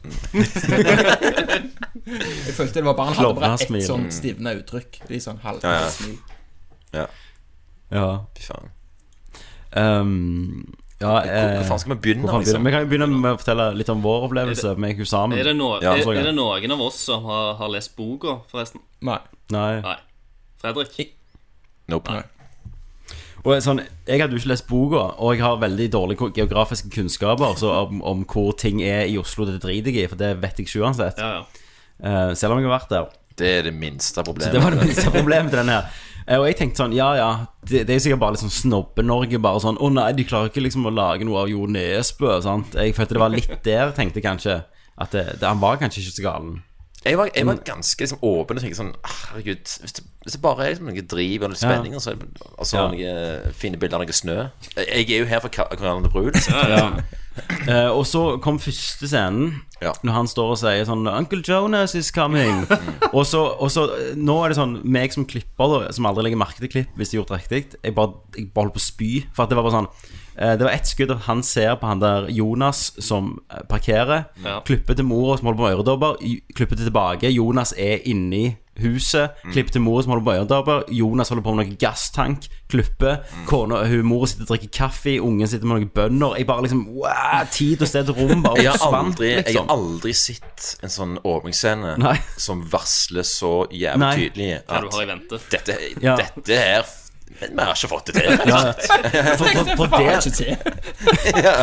jeg 2.46 2.54
følte 2.56 2.74
det 2.80 2.84
var 2.84 2.94
bare 2.96 3.06
Han 3.12 3.16
hadde 3.20 3.34
bare 3.40 3.54
ett 3.60 3.86
sånn 3.86 4.10
stivna 4.12 4.54
uttrykk. 4.56 5.00
Litt 5.10 5.22
sånn 5.24 5.40
halv 5.44 5.60
Ja, 5.64 5.72
ja. 5.84 5.88
smil. 5.90 6.18
Ja. 6.94 7.06
Fy 8.36 8.42
faen. 8.46 8.70
Um, 9.76 10.74
ja 11.00 11.06
Hvor, 11.08 11.28
eh, 11.30 11.52
hvor 11.56 11.68
faen 11.70 11.80
skal 11.80 11.94
vi 11.94 12.00
begynne, 12.04 12.26
hvor 12.28 12.42
liksom? 12.42 12.66
Vi 12.66 12.72
kan 12.74 12.82
jo 12.84 12.88
begynne 12.90 13.06
med 13.08 13.36
å 13.36 13.38
fortelle 13.40 13.70
litt 13.78 13.88
om 13.92 14.02
vår 14.04 14.26
opplevelse 14.26 14.74
med 14.76 14.98
hun. 14.98 15.32
Er 15.32 15.48
det, 15.48 15.54
no 15.56 15.70
Ja, 15.80 15.94
er, 15.96 16.10
er 16.12 16.28
det 16.28 16.34
noen 16.36 16.74
av 16.76 16.82
oss 16.84 16.98
som 17.06 17.24
har, 17.24 17.54
har 17.60 17.72
lest 17.72 17.94
boka, 17.96 18.40
forresten? 18.50 18.82
Nei. 19.00 19.16
Nei. 19.54 19.80
Nei. 19.86 19.96
Fredrik? 20.60 21.14
Nope. 21.88 22.20
Og 23.40 23.56
sånn, 23.64 23.80
Jeg 24.04 24.20
hadde 24.20 24.36
jo 24.36 24.42
ikke 24.42 24.52
lest 24.52 24.66
boka, 24.68 25.06
og 25.16 25.32
jeg 25.32 25.44
har 25.46 25.56
veldig 25.62 25.86
dårlige 25.94 26.28
geografiske 26.36 26.90
kunnskaper 26.92 27.56
så 27.56 27.72
om, 27.86 28.02
om 28.04 28.26
hvor 28.28 28.52
ting 28.60 28.82
er 28.84 29.06
i 29.08 29.16
Oslo. 29.20 29.46
Det 29.48 29.56
driter 29.62 29.96
jeg 29.96 30.04
i, 30.04 30.10
for 30.12 30.20
det 30.20 30.34
vet 30.42 30.60
jeg 30.60 30.68
ikke 30.68 30.84
uansett. 30.84 31.16
Ja, 31.16 31.40
ja. 31.40 31.66
Uh, 32.00 32.34
selv 32.36 32.52
om 32.54 32.60
jeg 32.60 32.68
har 32.68 32.76
vært 32.76 32.92
der. 32.92 33.08
Det 33.40 33.48
er 33.48 33.66
det 33.70 33.72
minste 33.72 34.20
Så 34.20 34.24
problemet. 34.26 34.52
det 34.52 34.60
var 34.60 34.76
det 34.76 34.84
minste 34.84 35.12
problemet 35.18 35.52
til 35.54 35.62
den 35.62 35.72
her. 35.72 35.88
Eh, 36.30 36.38
Og 36.38 36.46
jeg 36.46 36.56
tenkte 36.60 36.78
sånn, 36.84 36.92
ja 36.94 37.08
ja, 37.18 37.28
det, 37.66 37.82
det 37.88 37.96
er 37.96 38.02
sikkert 38.04 38.20
bare 38.22 38.36
litt 38.36 38.44
sånn 38.44 38.54
Snobbe-Norge. 38.54 39.40
Bare 39.42 39.62
sånn, 39.64 39.78
å 39.82 39.90
nei, 39.92 40.12
de 40.14 40.24
klarer 40.28 40.52
ikke 40.52 40.62
liksom 40.62 40.86
å 40.86 40.92
lage 40.94 41.26
noe 41.26 41.42
av 41.42 41.50
Jo 41.50 41.66
Nesbø. 41.66 42.36
sant? 42.44 42.76
Jeg 42.78 42.94
følte 42.94 43.16
det 43.18 43.22
var 43.24 43.34
litt 43.34 43.56
der, 43.66 43.90
tenkte 43.96 44.22
kanskje. 44.24 44.60
At 45.00 45.10
det, 45.16 45.24
det, 45.40 45.46
han 45.48 45.58
var 45.62 45.80
kanskje 45.80 46.04
ikke 46.04 46.16
så 46.18 46.26
galen. 46.28 46.58
Jeg 47.00 47.16
var, 47.16 47.30
jeg 47.32 47.46
var 47.48 47.60
ganske 47.64 48.04
liksom, 48.04 48.18
åpen 48.28 48.58
og 48.58 48.62
tenkte 48.64 48.76
sånn 48.76 48.90
ah, 49.08 49.14
Herregud, 49.30 49.70
hvis 49.80 49.94
det, 49.96 50.02
hvis 50.20 50.34
det 50.36 50.40
bare 50.44 50.66
er 50.66 50.74
liksom, 50.74 50.90
noe 50.90 51.04
driv 51.08 51.46
og 51.46 51.52
litt 51.54 51.62
spenning, 51.62 51.94
og 51.96 52.02
så 52.04 52.12
er 52.12 52.18
altså, 52.58 52.76
Ja. 52.76 52.82
noen 52.92 53.54
fine 53.56 53.80
bilder 53.80 53.96
av 53.96 54.04
noe 54.04 54.16
snø 54.18 54.36
Jeg 54.76 55.06
er 55.08 55.22
jo 55.22 55.30
her 55.30 55.40
for 55.40 55.48
det 55.48 56.12
brud. 56.12 56.36
Ja. 56.60 56.90
uh, 57.70 57.90
og 57.96 58.04
så 58.10 58.36
kom 58.44 58.58
første 58.60 59.08
scenen, 59.08 59.62
Ja. 59.80 59.94
når 60.04 60.12
han 60.12 60.28
står 60.28 60.50
og 60.52 60.58
sier 60.60 60.84
sånn 60.84 61.06
'Uncle 61.08 61.40
Jonas 61.46 61.94
is 61.94 62.10
coming'. 62.12 62.66
og, 63.14 63.24
så, 63.24 63.46
og 63.56 63.70
så 63.70 63.86
eh, 63.96 64.14
Nå 64.16 64.36
er 64.44 64.48
det 64.52 64.58
sånn 64.58 64.80
Meg 64.84 65.12
som 65.14 65.24
klipper, 65.24 65.86
da, 65.86 65.92
som 65.92 66.04
aldri 66.04 66.26
legger 66.26 66.36
merke 66.42 66.60
til 66.60 66.68
klipp 66.68 66.90
hvis 66.96 67.10
det 67.10 67.16
er 67.16 67.22
gjort 67.22 67.36
riktig, 67.38 67.76
jeg 67.82 67.94
bare, 67.94 68.12
jeg 68.36 68.50
bare 68.52 68.66
holder 68.66 68.76
på 68.76 68.82
å 68.82 68.88
spy. 68.90 69.12
For 69.32 69.44
at 69.44 69.48
det 69.48 69.56
var 69.56 69.64
bare 69.64 69.78
sånn 69.78 69.88
eh, 69.88 70.19
Det 70.36 70.64
var 70.64 70.70
ett 70.70 70.86
skudd 70.86 71.10
at 71.10 71.26
han 71.26 71.42
ser 71.42 71.74
på 71.80 71.86
han 71.90 72.00
der 72.00 72.28
Jonas 72.32 72.92
som 73.02 73.38
eh, 73.50 73.62
parkerer. 73.68 74.24
Ja. 74.44 74.60
Klipper 74.66 74.94
til 74.94 75.04
mora 75.04 75.36
som 75.38 75.46
holder 75.50 75.58
på 75.58 75.68
med 75.68 75.78
øredobber. 75.78 76.16
Klipper 76.56 76.76
til 76.76 76.86
tilbake. 76.90 77.30
Jonas 77.34 77.74
er 77.76 77.98
inni 78.08 78.56
huset. 78.80 79.34
Klipper 79.52 79.74
til 79.74 79.82
mora 79.84 80.02
som 80.02 80.14
holder 80.14 80.24
på 80.24 80.30
med 80.30 80.40
øredobber. 80.40 80.84
Jonas 80.96 81.28
holder 81.28 81.44
på 81.44 81.54
med 81.54 81.66
noe 81.66 81.76
gasstank. 81.82 82.46
Klipper. 82.70 83.18
Kona, 83.50 83.82
hun 83.90 84.06
mora 84.08 84.26
sitter 84.30 84.46
og 84.46 84.52
drikker 84.54 84.72
kaffe. 84.78 85.16
Ungen 85.20 85.48
sitter 85.50 85.66
med 85.68 85.80
noen 85.82 85.92
bønner. 85.94 86.38
Jeg 86.38 86.46
bare 86.48 86.64
liksom 86.64 86.86
wow, 86.96 87.44
Tid 87.52 87.82
og 87.82 87.88
sted 87.90 88.08
og 88.14 88.16
rom 88.22 88.42
bare 88.46 88.62
Jeg 88.62 88.72
har, 88.72 88.96
aldri, 88.96 89.02
aldri, 89.02 89.28
jeg 89.34 89.44
liksom. 89.44 89.66
har 89.68 89.76
aldri 89.76 90.14
sett 90.16 90.70
en 90.86 90.94
sånn 90.94 91.18
åpningsscene 91.26 91.96
Nei. 92.00 92.16
som 92.40 92.62
varsler 92.72 93.26
så 93.26 93.52
jævlig 93.74 94.06
Nei. 94.06 94.14
tydelig 94.22 94.50
at 94.62 94.88
har 94.94 95.02
i 95.02 95.06
vente. 95.10 95.40
dette, 95.50 95.76
Ja. 96.00 96.16
dette 96.16 96.56
her 96.56 96.84
Men 97.40 97.52
vi 97.56 97.62
har 97.62 97.74
ikke 97.78 97.88
fått 97.88 98.10
det 98.10 98.14
til. 98.18 98.24
Ja, 98.50 98.60
for, 99.38 99.46
for, 99.46 99.86
for 99.86 99.96
det, 99.96 100.16
Ikke 100.18 100.32
til. 100.34 100.50
Ja, 101.44 101.54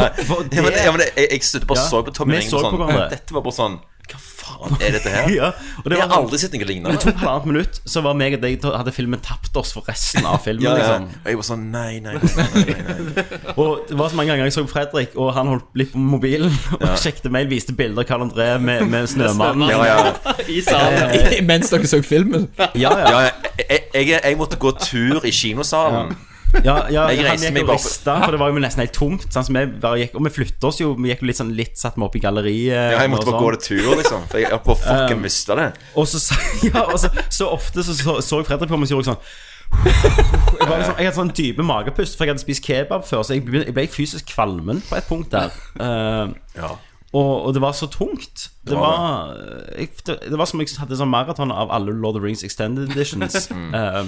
men, 0.63 0.73
ja, 0.73 0.91
men 0.95 1.03
jeg, 1.05 1.27
jeg 1.31 1.43
støtte 1.45 1.67
bare 1.69 1.81
Ja. 1.83 1.89
så 1.91 2.01
på 2.07 2.13
Tommy 2.15 2.39
Ring 2.39 2.49
og 2.55 2.63
sånn. 2.65 2.81
Dette 3.11 3.35
var 3.35 3.43
bare 3.45 3.57
sånn 3.59 3.77
Hva 4.07 4.19
faen 4.57 4.77
er 4.81 4.95
dette 4.97 5.13
her? 5.13 5.29
ja, 5.39 5.49
og 5.83 5.87
det 5.87 5.97
Jeg 5.97 6.01
var 6.01 6.07
har 6.07 6.13
sånn, 6.13 6.25
aldri 6.25 6.39
sett 6.41 6.55
noe 6.55 6.63
det 6.63 6.69
lignende. 6.71 6.99
tok 7.03 7.19
halvannet 7.21 7.49
minutt, 7.51 7.79
så 7.85 8.03
var 8.05 8.17
meg 8.17 8.37
og 8.37 8.43
deg 8.43 8.67
hadde 8.67 8.93
filmen 8.95 9.23
tapt 9.23 9.57
oss 9.59 9.73
for 9.75 9.87
resten 9.89 10.27
av 10.27 10.39
filmen. 10.45 10.65
Ja, 10.67 10.75
ja. 10.77 10.97
liksom 10.97 11.09
Og 11.23 11.31
jeg 11.31 11.39
var 11.41 11.47
sånn 11.49 11.65
Nei, 11.67 11.99
nei, 12.03 12.13
nei. 12.15 12.45
nei, 12.55 12.75
nei. 13.09 13.25
Og 13.61 13.89
det 13.89 13.97
var 13.99 14.11
så 14.11 14.19
mange 14.19 14.31
ganger 14.31 14.47
jeg 14.47 14.55
så 14.55 14.63
Fredrik, 14.69 15.15
og 15.19 15.33
han 15.35 15.51
holdt 15.51 15.67
litt 15.79 15.91
på 15.93 16.01
mobilen 16.01 16.53
og 16.77 16.87
sjekket 17.01 17.29
mail, 17.33 17.49
viste 17.51 17.75
bilder 17.77 18.05
av 18.05 18.09
Karl 18.09 18.25
André 18.27 18.49
med, 18.61 18.85
med 18.91 19.09
Snømannen. 19.11 19.69
Ja, 19.71 19.81
ja. 19.87 20.37
I 20.47 20.61
salen. 20.65 21.45
Mens 21.47 21.73
dere 21.73 21.89
så 21.89 22.01
filmen. 22.05 22.47
Ja, 22.57 22.93
ja. 22.93 23.11
ja 23.11 23.19
jeg, 23.27 23.83
jeg, 23.93 24.09
jeg 24.15 24.39
måtte 24.39 24.59
gå 24.61 24.73
tur 24.79 25.25
i 25.27 25.33
kinosalen. 25.33 26.15
Ja, 26.63 26.75
ja 26.89 27.03
Jeg 27.11 27.17
han 27.19 27.25
reiste 27.31 27.47
gikk 27.49 27.53
meg 27.57 27.63
og 27.63 27.67
bare- 27.67 27.77
rista, 27.81 28.13
for 28.23 28.31
det 28.31 28.39
var 28.39 28.51
jo 28.53 28.61
nesten 28.63 28.83
helt 28.83 28.93
tomt. 28.95 29.25
Sånn 29.33 29.57
bare 29.81 29.99
gikk, 30.01 30.15
og 30.15 30.23
vi 30.27 30.31
flytta 30.37 30.67
oss 30.71 30.79
jo. 30.81 30.93
Vi 30.95 31.09
gikk 31.11 31.21
jo 31.25 31.27
litt 31.31 31.39
sånn 31.41 31.51
litt 31.57 31.77
satt 31.77 31.97
meg 31.99 32.07
opp 32.07 32.15
i 32.15 32.23
galleriet. 32.23 32.93
Ja, 32.95 33.01
jeg 33.03 33.11
måtte 33.11 33.27
bare 33.31 33.41
gå 33.43 33.51
sånn. 33.51 33.57
det 33.57 33.67
tur, 33.67 33.91
liksom. 33.99 34.23
For 34.31 34.39
jeg 34.43 34.49
har 34.53 34.63
bare 34.63 34.81
fucking 34.85 35.21
mista 35.21 35.55
det. 35.59 35.67
Og 35.95 36.07
så, 36.07 36.21
ja, 36.69 36.85
og 36.87 36.97
så, 37.03 37.11
så 37.29 37.51
ofte 37.51 37.83
så, 37.83 37.93
så, 37.97 38.17
så 38.23 38.41
jeg 38.41 38.49
Fredrik 38.49 38.69
på 38.71 38.79
meg 38.79 38.87
og 38.87 38.91
så 38.93 38.97
gjorde 38.97 39.11
sånn 39.13 39.21
jeg, 39.67 40.67
var 40.69 40.77
liksom, 40.79 40.95
jeg 40.95 41.05
hadde 41.09 41.17
sånn 41.17 41.31
dype 41.35 41.63
magepust, 41.67 42.15
for 42.15 42.23
jeg 42.23 42.31
hadde 42.33 42.43
spist 42.45 42.63
kebab 42.63 43.03
før. 43.03 43.23
Så 43.27 43.35
jeg 43.35 43.43
ble, 43.47 43.65
jeg 43.67 43.75
ble 43.75 43.83
fysisk 43.91 44.29
kvalmen 44.31 44.79
på 44.87 44.95
et 44.95 45.07
punkt 45.09 45.33
der. 45.33 45.51
Uh, 45.75 46.31
Ja. 46.55 46.69
og, 47.11 47.33
og 47.47 47.53
det 47.53 47.61
var 47.61 47.75
så 47.75 47.89
tungt. 47.91 48.47
Det, 48.63 48.71
Det 48.71 48.79
var 48.79 48.95
var, 48.95 49.35
jeg, 49.77 49.89
det, 50.07 50.17
det 50.31 50.39
var 50.39 50.47
som 50.49 50.63
jeg 50.63 50.71
hadde 50.79 50.97
sånn 50.99 51.11
maraton 51.11 51.51
av 51.51 51.71
alle 51.75 51.91
Lord 51.91 52.15
of 52.15 52.21
the 52.21 52.25
Rings 52.29 52.43
Extended 52.47 52.91
Editions. 52.95 53.49
Eh, 53.51 53.75
eh, 53.75 54.05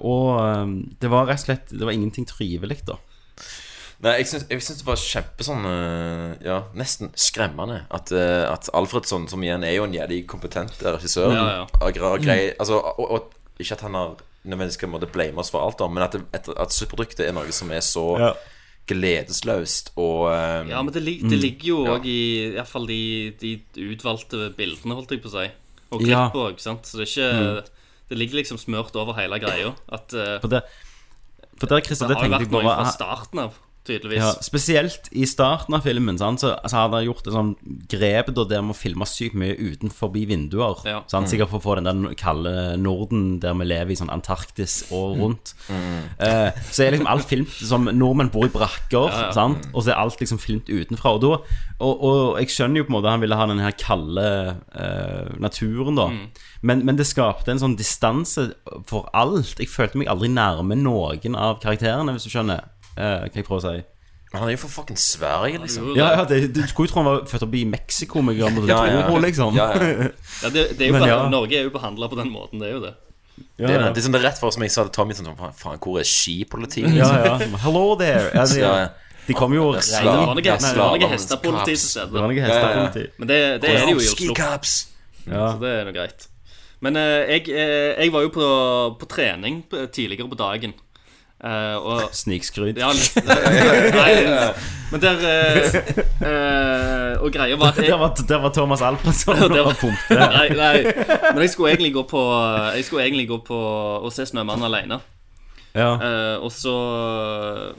og 0.00 0.30
eh, 0.42 0.72
det 1.00 1.08
var 1.12 1.26
rett 1.30 1.40
og 1.40 1.46
slett 1.46 1.70
Det 1.72 1.84
var 1.86 1.92
ingenting 1.96 2.26
trivelig, 2.28 2.82
da. 2.86 2.96
Nei, 4.04 4.18
jeg 4.20 4.26
syns, 4.28 4.76
det 4.82 4.84
var 4.84 4.98
kjempe 5.00 5.44
sånn 5.46 5.64
eh, 5.70 6.34
Ja, 6.44 6.58
nesten 6.76 7.08
skremmende 7.16 7.86
at, 7.88 8.12
eh, 8.12 8.44
at 8.50 8.68
Alfredsson, 8.76 9.24
som 9.32 9.40
igjen 9.46 9.64
er 9.64 9.78
jo 9.78 9.86
en 9.88 9.94
jævlig 9.96 10.26
kompetent 10.28 10.76
regissør 10.84 11.32
Ja, 11.32 11.46
ja. 11.62 11.66
har 11.80 12.18
grei, 12.20 12.52
altså, 12.60 12.82
og, 12.98 13.06
og 13.16 13.60
ikke 13.62 13.72
at 13.78 13.86
han 13.86 13.96
har 13.96 14.16
nødvendigvis 14.44 14.76
skal 14.78 14.92
måtte 14.92 15.08
blame 15.10 15.40
oss 15.40 15.48
for 15.50 15.64
alt, 15.64 15.78
da, 15.80 15.88
men 15.88 16.04
at, 16.04 16.14
at, 16.36 16.50
at 16.60 16.74
superproduktet 16.76 17.24
er 17.26 17.32
noe 17.34 17.50
som 17.56 17.72
er 17.72 17.80
så 17.82 18.04
Ja. 18.20 18.34
gledesløst 18.86 19.92
og 19.96 20.28
um, 20.30 20.68
Ja, 20.70 20.82
men 20.84 20.92
det, 20.94 21.02
lig, 21.02 21.16
det 21.26 21.38
ligger 21.40 21.66
jo 21.72 21.78
òg 21.96 22.04
i 22.06 22.18
i 22.44 22.52
hvert 22.54 22.70
fall 22.70 22.86
de, 22.86 23.00
de 23.40 23.54
utvalgte 23.94 24.50
bildene, 24.58 24.94
holdt 24.94 25.16
jeg 25.16 25.24
på 25.24 25.32
å 25.32 25.34
si. 25.38 25.48
Og 25.90 26.02
klipp 26.04 26.12
Ja. 26.12 26.28
òg, 26.34 26.60
sant. 26.62 26.86
Så 26.86 27.00
det 27.00 27.08
er 27.08 27.12
ikke 27.14 27.66
Det 28.10 28.18
ligger 28.18 28.38
liksom 28.40 28.58
smørt 28.60 28.96
over 28.98 29.16
hele 29.18 29.38
greia. 29.42 29.72
At 29.92 30.14
uh, 30.14 30.36
For 30.42 30.52
det, 30.52 30.62
for 31.58 31.70
der, 31.70 31.80
Christer, 31.86 32.06
det 32.06 32.16
det 32.16 32.22
har 32.22 32.28
jo 32.28 32.36
tenkte 32.36 32.44
vært 32.44 32.54
noe 32.54 32.74
fra 32.76 32.92
starten 32.94 33.42
av, 33.46 33.56
tydeligvis. 33.86 34.22
ja, 34.22 34.32
Spesielt 34.44 35.08
i 35.12 35.26
starten 35.28 35.76
av 35.76 35.84
filmen 35.86 36.18
sant, 36.20 36.42
så, 36.42 36.52
så 36.66 36.82
hadde 36.84 37.00
jeg 37.02 37.10
gjort 37.10 37.24
det 37.26 37.34
sånn 37.34 37.52
grep 37.92 38.30
da, 38.36 38.44
der 38.50 38.64
med 38.66 38.74
å 38.74 38.78
filme 38.78 39.06
sykt 39.08 39.36
mye 39.38 39.56
utenfor 39.56 40.12
vinduer. 40.16 40.82
Ja. 40.88 41.00
Sant? 41.10 41.30
Sikkert 41.30 41.52
for 41.52 41.60
å 41.60 41.64
få 41.64 41.76
den 41.80 41.88
der 41.88 42.16
kalde 42.18 42.54
Norden 42.80 43.38
der 43.42 43.56
vi 43.58 43.68
lever 43.68 43.94
i 43.94 43.98
sånn 43.98 44.12
Antarktis 44.12 44.78
og 44.94 45.18
rundt. 45.20 45.54
Eh, 45.70 46.50
så 46.70 46.86
er 46.86 46.96
liksom 46.96 47.10
alt 47.10 47.28
filmt 47.30 47.52
som 47.56 47.88
nordmenn 47.92 48.30
bor 48.34 48.46
i 48.48 48.52
brakker, 48.52 49.08
Ja, 49.10 49.26
ja. 49.28 49.32
Sant? 49.36 49.68
og 49.72 49.82
så 49.84 49.92
er 49.92 50.00
alt 50.02 50.20
liksom 50.22 50.38
filmt 50.42 50.68
utenfra. 50.70 51.14
Og, 51.16 51.22
da, 51.24 51.62
og, 51.84 52.04
og 52.08 52.40
jeg 52.40 52.52
skjønner 52.54 52.80
jo 52.82 52.86
på 52.88 52.92
en 52.94 52.98
måte 52.98 53.12
han 53.12 53.22
ville 53.24 53.38
ha 53.38 53.46
den 53.50 53.62
her 53.62 53.74
kalde 53.78 54.26
eh, 54.74 55.32
naturen, 55.42 55.98
da. 55.98 56.08
Mm. 56.12 56.26
Men, 56.66 56.84
men 56.88 56.96
det 56.98 57.06
skapte 57.06 57.52
en 57.52 57.60
sånn 57.62 57.76
distanse 57.78 58.48
for 58.88 59.10
alt. 59.14 59.58
Jeg 59.60 59.70
følte 59.70 60.00
meg 60.00 60.08
aldri 60.10 60.30
nærme 60.32 60.78
noen 60.78 61.36
av 61.38 61.60
karakterene, 61.62 62.14
hvis 62.16 62.26
du 62.26 62.32
skjønner 62.32 62.64
hva 62.96 63.30
jeg 63.34 63.44
prøver 63.46 63.60
å 63.60 63.64
si. 63.66 63.84
Men 64.32 64.42
han 64.42 64.50
er 64.50 64.56
jo 64.56 64.60
for 64.64 64.72
fucking 64.82 64.98
Sverige, 64.98 65.60
liksom. 65.62 65.92
Ja, 65.96 66.10
ja 66.18 66.24
det, 66.28 66.48
Du 66.52 66.58
skulle 66.66 66.88
jo 66.88 66.92
tro 66.92 67.02
han 67.02 67.06
var 67.08 67.26
født 67.30 67.44
opp 67.46 67.54
i 67.54 67.64
Mexico 67.64 68.22
med 68.26 68.36
Ja, 68.40 68.48
ja, 68.50 69.04
ja. 69.06 69.18
Liksom. 69.22 69.54
Ja, 69.56 69.68
ja. 69.72 70.08
Ja, 70.42 70.50
det, 70.50 70.64
det 70.76 70.82
er 70.82 70.90
jo 70.90 70.96
Men 70.96 71.04
bare, 71.04 71.10
ja. 71.12 71.28
Norge 71.30 71.58
er 71.60 71.68
jo 71.68 71.72
behandla 71.76 72.08
på 72.10 72.18
den 72.18 72.32
måten, 72.34 72.60
det 72.60 72.68
er 72.68 72.74
jo 72.74 72.82
det. 72.82 72.94
Ja, 73.36 73.66
Det, 73.66 73.70
er, 73.70 73.72
ja. 73.72 73.78
det, 73.86 73.94
det 73.94 74.00
er 74.02 74.06
sånn 74.08 74.16
det 74.16 74.20
er 74.20 74.26
rett 74.26 74.40
for 74.40 74.54
som 74.56 74.64
jeg 74.66 74.72
sa 74.74 74.84
til 74.88 74.94
Tommy 74.96 75.16
sånn, 75.16 75.30
faen, 75.36 75.80
hvor 75.80 76.00
er 76.00 76.08
skipolitiet? 76.08 76.88
ja, 76.96 77.08
Liksom? 77.12 77.52
ja. 77.54 77.60
Hello 77.64 77.84
there. 78.00 78.30
Ja, 78.34 78.46
de, 78.50 78.60
Ja, 78.60 78.72
de 79.26 79.36
kommer 79.36 79.60
jo 79.60 79.68
og. 79.70 79.78
Det 79.80 80.02
var 80.04 80.32
noe, 80.34 80.44
Ja, 80.44 80.56
hestepoliti 81.12 81.76
Ja, 81.76 82.06
ja, 82.06 82.30
ja. 82.32 82.46
hestepoliti. 82.48 83.04
Men 83.20 83.30
det, 83.30 83.38
det 83.62 83.74
er 83.76 83.84
det 83.86 83.94
jo 83.94 84.00
i 84.00 84.10
Oslo. 84.10 84.34
Ja. 85.26 85.46
Så 85.52 85.62
det 85.62 85.70
er 85.72 85.86
nå 85.88 85.94
greit. 85.94 86.28
Men 86.84 86.98
eh, 87.00 87.22
jeg, 87.32 87.48
eh, 87.50 87.92
jeg 88.04 88.12
var 88.14 88.26
jo 88.26 88.30
på, 88.34 88.48
på 89.00 89.08
trening 89.10 89.62
tidligere 89.70 90.28
på 90.30 90.38
dagen. 90.38 90.74
Eh, 91.44 91.76
og 91.76 92.14
Snikskryt. 92.16 92.78
Ja, 92.80 92.88
Nei, 93.96 94.12
men 94.90 95.02
der 95.02 95.18
uh, 95.20 95.74
eh, 96.24 97.10
Og 97.20 97.28
greia 97.34 97.58
var 97.60 97.74
at 97.74 97.80
jeg, 97.82 97.90
Der 97.90 97.98
var, 98.00 98.14
der 98.28 98.40
var 98.40 98.52
Thomas 98.56 98.80
Alfredsson 98.82 99.42
og 99.44 99.52
var- 99.52 99.76
pumpte. 99.76 100.16
Nei, 100.36 100.48
nei, 100.56 100.78
men 101.34 101.42
jeg 101.44 101.50
skulle 101.52 101.74
egentlig 101.74 101.92
gå 101.98 102.06
på 102.08 102.22
Jeg 102.78 102.86
skulle 102.88 103.04
egentlig 103.04 103.28
gå 103.28 103.38
på 103.44 103.58
å 104.00 104.10
se 104.14 104.24
'Snømannen' 104.24 104.64
alene. 104.70 105.00
Ja. 105.76 105.90
Uh, 106.00 106.44
og 106.44 106.52
så 106.52 106.72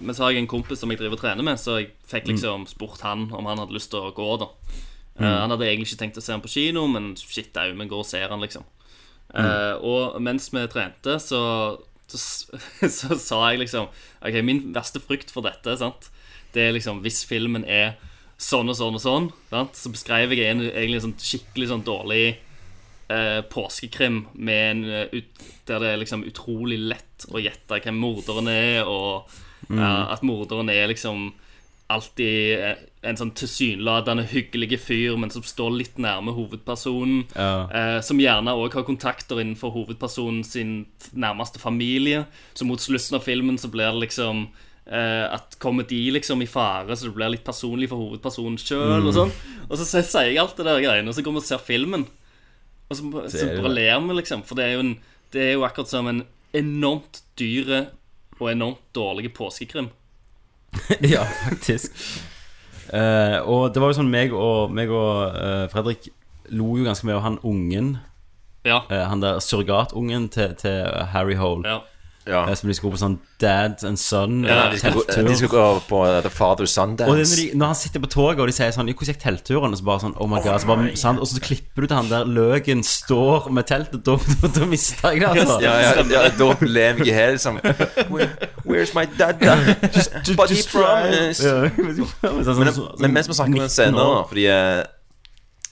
Men 0.02 0.14
så 0.14 0.24
har 0.28 0.32
jeg 0.36 0.44
en 0.46 0.52
kompis 0.54 0.80
som 0.80 0.92
jeg 0.94 1.00
driver 1.02 1.18
og 1.18 1.24
trener 1.26 1.44
med, 1.44 1.58
så 1.58 1.80
jeg 1.82 1.90
fikk 2.06 2.28
Mm. 2.28 2.34
liksom 2.36 2.68
spurt 2.70 3.02
han 3.02 3.32
om 3.34 3.46
han 3.46 3.58
hadde 3.58 3.74
lyst 3.74 3.90
til 3.90 4.00
å 4.06 4.14
gå. 4.14 4.38
da 4.40 4.46
Eh, 5.20 5.26
Han 5.26 5.50
hadde 5.50 5.66
egentlig 5.66 5.88
ikke 5.90 6.04
tenkt 6.04 6.18
å 6.18 6.22
se 6.22 6.32
han 6.32 6.42
på 6.42 6.48
kino, 6.54 6.84
men 6.88 7.16
shit 7.18 7.56
au, 7.58 7.72
vi 7.74 7.86
går 7.90 8.00
og 8.04 8.06
ser 8.06 8.30
han, 8.30 8.40
liksom. 8.40 8.64
Mm. 9.34 9.46
Eh, 9.46 9.76
og 9.82 10.22
mens 10.22 10.50
vi 10.54 10.62
trente, 10.68 11.16
så, 11.20 11.80
så, 12.12 12.60
så 13.00 13.18
sa 13.20 13.42
jeg 13.52 13.64
liksom 13.66 13.90
Ok, 14.22 14.40
min 14.46 14.70
verste 14.76 15.02
frykt 15.04 15.34
for 15.34 15.46
dette, 15.46 15.78
sant 15.80 16.10
Det 16.54 16.68
er 16.68 16.76
liksom 16.76 17.04
hvis 17.06 17.24
filmen 17.28 17.66
er 17.68 17.98
sånn 18.38 18.70
og 18.70 18.78
sånn 18.78 18.98
og 19.00 19.02
sånn, 19.02 19.32
sant? 19.50 19.78
så 19.78 19.90
beskrev 19.90 20.36
jeg 20.36 20.52
en, 20.52 20.62
egentlig 20.68 21.00
en 21.00 21.08
sånn 21.08 21.18
skikkelig 21.18 21.72
sånn 21.72 21.86
dårlig 21.88 22.38
eh, 23.10 23.42
påskekrim 23.50 24.20
med 24.38 24.64
en, 24.72 24.84
eh, 24.94 25.16
ut, 25.16 25.48
der 25.66 25.82
det 25.82 25.90
er 25.90 26.02
liksom 26.04 26.26
utrolig 26.28 26.78
lett 26.94 27.26
å 27.34 27.42
gjette 27.42 27.80
hvem 27.82 27.98
morderen 27.98 28.50
er, 28.52 28.86
og 28.86 29.26
ja, 29.74 29.90
at 30.14 30.22
morderen 30.22 30.70
er 30.70 30.86
liksom 30.92 31.32
alltid 31.88 32.60
eh, 32.60 32.80
en 33.08 33.18
sånn 33.20 33.32
tilsynelatende 33.38 34.26
hyggelig 34.28 34.80
fyr, 34.84 35.16
men 35.20 35.32
som 35.32 35.46
står 35.46 35.76
litt 35.78 36.00
nærme 36.02 36.34
hovedpersonen. 36.36 37.24
Ja. 37.34 37.68
Eh, 37.72 37.98
som 38.04 38.20
gjerne 38.20 38.56
òg 38.60 38.76
har 38.76 38.86
kontakter 38.88 39.40
innenfor 39.42 39.72
hovedpersonen 39.76 40.44
sin 40.48 40.78
nærmeste 41.16 41.62
familie. 41.64 42.26
Så 42.58 42.68
mot 42.68 42.82
slutten 42.84 43.20
av 43.20 43.28
filmen 43.28 43.60
så 43.62 43.72
blir 43.72 43.94
det 43.94 44.08
liksom 44.08 44.48
eh, 44.92 45.26
at 45.32 45.56
kommer 45.64 45.88
de 45.88 46.02
liksom 46.18 46.44
i 46.44 46.50
fare, 46.52 46.96
så 46.96 47.08
det 47.08 47.16
blir 47.16 47.36
litt 47.38 47.48
personlig 47.48 47.92
for 47.92 48.04
hovedpersonen 48.04 48.60
sjøl. 48.62 49.08
Og 49.08 49.14
sånn 49.16 49.36
Og 49.68 49.78
så 49.80 49.88
sier 49.92 50.32
jeg 50.32 50.42
alt 50.44 50.58
det 50.60 50.68
der 50.68 50.84
greiene, 50.84 51.12
og 51.12 51.16
så 51.16 51.24
går 51.24 51.38
vi 51.38 51.44
og 51.44 51.48
ser 51.48 51.64
filmen. 51.64 52.08
Og 52.88 52.96
så, 52.96 53.04
så 53.32 53.48
bare 53.58 53.76
ler 53.76 54.02
vi, 54.04 54.18
liksom. 54.22 54.44
For 54.48 54.60
det 54.60 54.68
er 54.68 54.76
jo, 54.78 54.84
en, 54.86 55.24
det 55.36 55.44
er 55.44 55.56
jo 55.56 55.64
akkurat 55.68 55.92
som 55.92 56.08
en 56.08 56.26
enormt 56.56 57.22
dyre 57.40 57.88
og 58.38 58.52
enormt 58.52 58.84
dårlig 58.96 59.34
påskekrim. 59.36 59.90
ja, 61.16 61.24
faktisk. 61.46 61.94
Eh, 62.94 63.38
og 63.44 63.74
det 63.74 63.82
var 63.84 63.92
jo 63.92 63.98
sånn 64.00 64.12
meg 64.12 64.34
og, 64.36 64.72
meg 64.72 64.92
og 64.94 65.36
eh, 65.36 65.66
Fredrik 65.72 66.08
lo 66.56 66.78
jo 66.80 66.86
ganske 66.88 67.08
mye 67.08 67.18
av 67.18 67.26
han 67.26 67.40
ungen. 67.44 67.98
Ja. 68.68 68.82
eh, 68.92 69.04
han 69.08 69.22
der 69.24 69.40
surrogatungen 69.44 70.28
til, 70.34 70.56
til 70.60 70.88
Harry 71.14 71.38
Hole. 71.40 71.68
ja. 71.68 71.84
Ja. 72.28 72.42
Eh, 72.50 72.56
Som 72.60 72.68
de 72.70 72.76
skulle 72.76 72.92
gå 72.92 72.98
på 72.98 73.02
sånn 73.02 73.18
dad 73.40 73.84
and 73.88 74.00
son 74.00 74.44
Ja, 74.44 74.66
eh, 74.66 74.72
de, 74.74 74.80
skal 74.82 74.94
gå, 74.98 75.04
telttur. 75.08 75.28
de 75.30 75.36
skal 75.40 75.52
gå 75.54 75.66
på 75.88 76.02
uh, 76.04 76.22
The 76.26 76.32
Father 76.34 76.66
Son 76.68 76.92
Og 76.92 76.98
det 76.98 77.06
er 77.08 77.12
når, 77.14 77.36
de, 77.40 77.46
når 77.58 77.72
han 77.72 77.76
sitter 77.80 78.04
på 78.04 78.10
toget 78.12 78.40
og 78.44 78.48
de 78.52 78.56
sier 78.58 78.72
sånn 78.76 78.90
'Hvordan 78.90 79.14
gikk 79.14 79.22
teltturen?' 79.24 79.72
Og 79.72 79.78
så 79.80 79.86
bare 79.88 80.04
sånn 80.04 80.16
Oh 80.20 80.28
my 80.28 80.42
god. 80.44 80.60
Så 80.62 80.68
bare, 80.68 80.96
sant? 81.00 81.20
Og 81.24 81.28
så 81.28 81.40
klipper 81.42 81.82
du 81.82 81.88
til 81.88 81.96
han 81.98 82.10
der 82.12 82.26
Løken 82.28 82.84
står 82.84 83.50
med 83.52 83.64
teltet. 83.70 84.04
Da, 84.06 84.18
da, 84.42 84.48
da 84.60 84.66
mister 84.66 85.12
jeg 85.12 85.22
det, 85.22 85.30
altså. 85.30 85.60
Ja, 85.62 85.74
ja, 85.80 86.04
ja, 86.12 86.30
da 86.38 86.50
lever 86.62 87.06
jeg 87.06 87.16
her 87.16 87.32
liksom 87.38 87.60
Where, 88.12 88.30
Where's 88.66 88.94
my 88.94 89.06
dada? 89.18 89.56
But 90.40 90.50
he 90.52 90.62
promised 90.68 91.46
Ja. 91.46 91.70
Men, 92.54 92.74
men 93.00 93.14
mens 93.14 93.28
vi 93.30 93.34
snakker 93.34 93.54
om 93.54 93.60
den 93.66 93.70
scenen 93.70 93.96
nå, 94.00 94.28
Fordi 94.28 94.46
eh, 94.52 94.84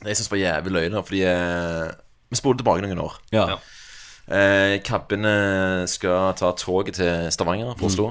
Det 0.01 0.13
jeg 0.13 0.17
synes 0.21 0.31
var 0.31 0.37
jævlig 0.37 0.71
løgn 0.71 0.99
Fordi 1.03 1.21
eh, 1.23 1.91
Vi 2.31 2.35
spoler 2.39 2.57
tilbake 2.61 2.81
noen 2.85 2.99
år 2.99 3.17
Ja. 3.33 3.57
Ja. 4.29 4.35
eh, 4.35 4.75
Kabbene 4.85 5.85
skal 5.87 6.33
ta 6.39 6.51
toget 6.57 6.95
til 6.99 7.27
Stavanger 7.31 7.73
For 7.73 7.79
fra 7.79 7.85
Oslo 7.91 8.07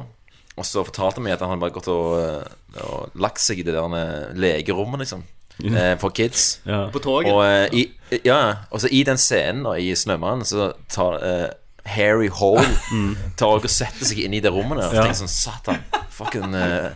Og 0.56 0.64
så 0.68 0.84
fortalte 0.86 1.18
han 1.18 1.24
meg 1.26 1.32
at 1.34 1.40
han 1.42 1.50
hadde 1.54 1.60
bare 1.64 1.74
gått 1.74 1.88
og, 1.88 2.18
eh, 2.20 2.84
og 2.86 3.10
lagt 3.18 3.40
seg 3.42 3.58
i 3.58 3.66
det 3.66 3.74
der 3.74 4.30
legerommet 4.38 5.00
liksom 5.02 5.24
eh, 5.64 5.96
For 5.98 6.10
kids 6.14 6.60
Ja. 6.66 6.84
På 6.94 6.98
toget. 7.02 7.32
Og 7.32 7.42
eh, 7.46 7.68
i, 7.74 7.84
ja, 8.24 8.40
og 8.70 8.80
så 8.80 8.88
i 8.90 9.02
den 9.06 9.18
scenen 9.18 9.64
da, 9.66 9.74
i 9.78 9.90
Snømannen 9.94 10.44
Så 10.46 10.72
tar 10.92 11.18
eh, 11.22 11.48
Harry 11.84 12.28
Hole 12.32 12.64
Tar 13.38 13.58
og 13.58 13.66
setter 13.68 14.06
seg 14.08 14.22
inn 14.24 14.34
i 14.38 14.40
det 14.40 14.52
rommet 14.54 14.78
der 14.80 14.88
Og 14.88 14.94
Ja. 14.94 15.02
tenker 15.08 15.18
sånn, 15.24 15.28
satan 15.34 15.82
Fucking 16.14 16.54
eh, 16.54 16.94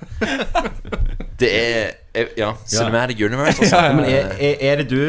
Det 1.38 1.50
er 1.54 2.28
Ja, 2.38 2.52
Cinematic 2.66 3.20
Universe 3.22 3.60
altså. 3.66 3.82
Men 3.94 4.06
er, 4.06 4.32
er, 4.40 4.80
det 4.80 4.88
du, 4.90 5.02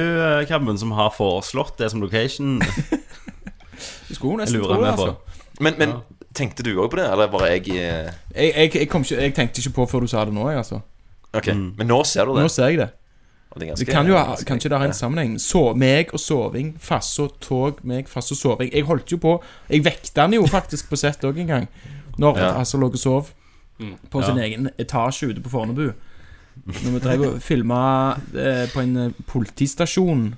Krabben, 0.49 0.77
som 0.77 0.91
har 0.97 1.13
foreslått 1.15 1.77
det 1.79 1.89
som 1.93 2.01
location? 2.03 2.59
Du 4.09 4.15
skulle 4.15 4.37
nesten 4.43 4.59
Lurer 4.59 4.75
tro 4.75 4.83
det, 4.83 4.91
altså. 4.91 5.15
Men, 5.59 5.73
men 5.77 5.93
tenkte 6.33 6.63
du 6.63 6.71
også 6.79 6.89
på 6.89 6.97
det? 7.01 7.07
Eller 7.11 7.27
bare 7.27 7.49
jeg 7.53 7.67
eh, 7.69 8.11
Jeg, 8.35 8.53
jeg, 8.55 8.75
jeg, 8.75 8.89
kom 8.89 9.01
ikke, 9.05 9.21
jeg 9.21 9.33
tenkte 9.35 9.61
ikke 9.61 9.73
på 9.75 9.85
før 9.89 9.99
du 10.05 10.07
sa 10.07 10.25
det 10.25 10.33
nå, 10.33 10.47
jeg, 10.49 10.57
altså. 10.57 10.79
Ok, 11.33 11.47
men 11.53 11.87
nå 11.87 12.03
ser 12.09 12.25
du 12.25 12.33
det 12.35 12.41
Nå 12.43 12.49
ser 12.49 12.67
jeg 12.73 12.77
det. 12.79 12.89
Og 13.51 13.59
det, 13.59 13.65
er 13.65 13.69
ganske- 13.71 13.85
Det 13.85 13.93
kan 13.93 14.07
jo 14.07 14.13
ha, 14.17 14.23
ganske- 14.31 14.45
kanskje 14.45 14.69
det 14.69 14.77
har 14.77 14.85
en 14.85 14.93
sammenheng. 14.93 15.39
Så, 15.41 15.73
meg 15.75 16.11
og 16.13 16.19
soving, 16.19 16.75
fasso, 16.79 17.27
tog, 17.41 17.79
meg, 17.83 18.07
fasso, 18.09 18.35
soving. 18.35 18.69
Jeg 18.73 18.83
holdt 18.85 19.11
jo 19.11 19.17
på 19.17 19.35
Jeg 19.69 19.83
vekta 19.85 20.21
han 20.21 20.33
jo 20.33 20.45
faktisk 20.45 20.89
på 20.89 20.95
sett 20.97 21.21
òg 21.25 21.39
en 21.39 21.47
gang. 21.47 21.67
Når 22.17 22.37
Ja. 22.37 22.51
altså 22.59 22.77
lå 22.77 22.89
og 22.91 22.97
sov 22.97 23.29
på 24.11 24.21
sin 24.25 24.37
egen 24.37 24.69
etasje 24.77 25.29
ute 25.31 25.41
på 25.41 25.49
Fornebu. 25.49 25.91
Når 26.65 26.91
vi 26.91 26.99
drev 26.99 27.21
og 27.21 27.41
filma 27.41 28.11
eh, 28.35 28.67
på 28.73 28.81
en 28.81 28.97
eh, 28.97 29.11
politistasjon 29.27 30.35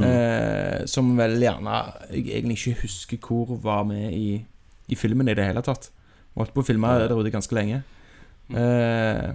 eh, 0.00 0.82
som 0.90 1.12
vel 1.18 1.36
gjerne 1.42 1.78
jeg 2.10 2.24
egentlig 2.38 2.58
ikke 2.58 2.84
husker 2.86 3.20
hvor 3.26 3.58
var 3.62 3.84
med 3.88 4.12
i, 4.16 4.40
i 4.88 4.98
filmen 4.98 5.28
i 5.28 5.36
det 5.36 5.46
hele 5.50 5.62
tatt. 5.64 5.90
Vi 6.32 6.40
holdt 6.40 6.54
på 6.54 6.64
å 6.64 6.66
filme 6.66 6.92
der 7.02 7.12
ute 7.12 7.32
ganske 7.34 7.56
lenge. 7.56 7.82
Eh, 8.52 9.32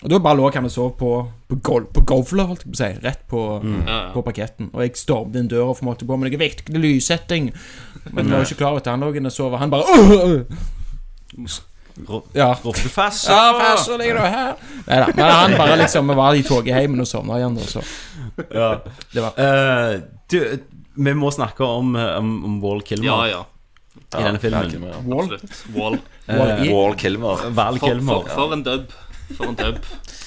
og 0.00 0.08
da 0.08 0.18
bare 0.24 0.38
lå 0.38 0.48
han 0.54 0.64
og 0.64 0.72
sov 0.72 0.94
på, 0.96 1.10
på, 1.50 1.58
gol 1.60 1.86
på 1.92 2.02
govler, 2.08 2.48
holdt 2.48 2.64
jeg 2.64 2.72
på 2.72 2.78
å 2.78 2.80
si. 2.80 2.90
Rett 3.04 3.24
på, 3.28 3.40
ja. 3.84 3.98
på 4.14 4.22
parketten. 4.24 4.70
Og 4.72 4.84
jeg 4.86 4.96
stormet 4.96 5.42
inn 5.42 5.50
døra 5.52 5.74
for 5.76 5.90
måtte 5.90 6.08
på 6.08 6.16
med 6.16 6.30
noe 6.30 6.40
viktig 6.40 6.80
lyssetting. 6.80 7.50
Men 8.08 8.30
jeg 8.30 8.32
var 8.32 8.46
ikke 8.48 8.60
klar 8.62 8.72
over 8.72 8.80
at 8.80 8.88
han 8.94 9.04
lå 9.04 9.12
inne 9.20 9.32
og 9.32 9.36
sov. 9.36 9.58
Han 9.60 9.72
bare 9.72 9.84
«Åh, 9.92 11.60
åh!» 12.08 12.22
Ja. 12.32 12.50
Ropte 12.64 12.88
fast? 12.88 13.28
Ja, 13.28 13.56
fast, 13.58 13.86
så 13.86 13.96
ligger 13.96 14.14
du 14.14 14.20
her. 14.20 14.54
Neida, 14.86 15.08
Men 15.14 15.24
han 15.24 15.56
bare 15.58 15.76
liksom 15.76 16.08
Vi 16.08 16.14
var 16.14 16.34
i 16.34 16.42
togheimen 16.42 17.00
og 17.00 17.08
sovna 17.08 17.38
igjen. 17.38 17.58
Og 17.58 17.68
så. 17.68 17.82
Ja. 18.50 18.70
Det 19.12 19.24
var 19.24 19.36
uh, 19.36 20.00
du, 20.30 20.58
vi 20.94 21.14
må 21.14 21.30
snakke 21.30 21.64
om, 21.64 21.96
eh, 21.96 22.16
om, 22.18 22.44
om 22.44 22.60
Wall 22.62 22.82
Kilmer 22.86 23.06
Ja, 23.06 23.28
ja. 23.28 23.44
i 24.18 24.22
denne 24.22 24.38
filmen. 24.38 24.70
Ja, 24.70 24.90
ja. 24.94 25.02
Wall. 25.06 25.38
Wall. 25.74 25.98
Wall-E. 26.30 26.72
Wall 26.72 26.94
Kilmer 26.94 27.48
Val 27.56 27.78
For, 27.78 28.02
for, 28.06 28.28
for 28.34 28.52
en 28.54 28.62
dub. 28.62 28.92
For 29.36 29.46
en 29.50 29.56
dub. 29.58 29.76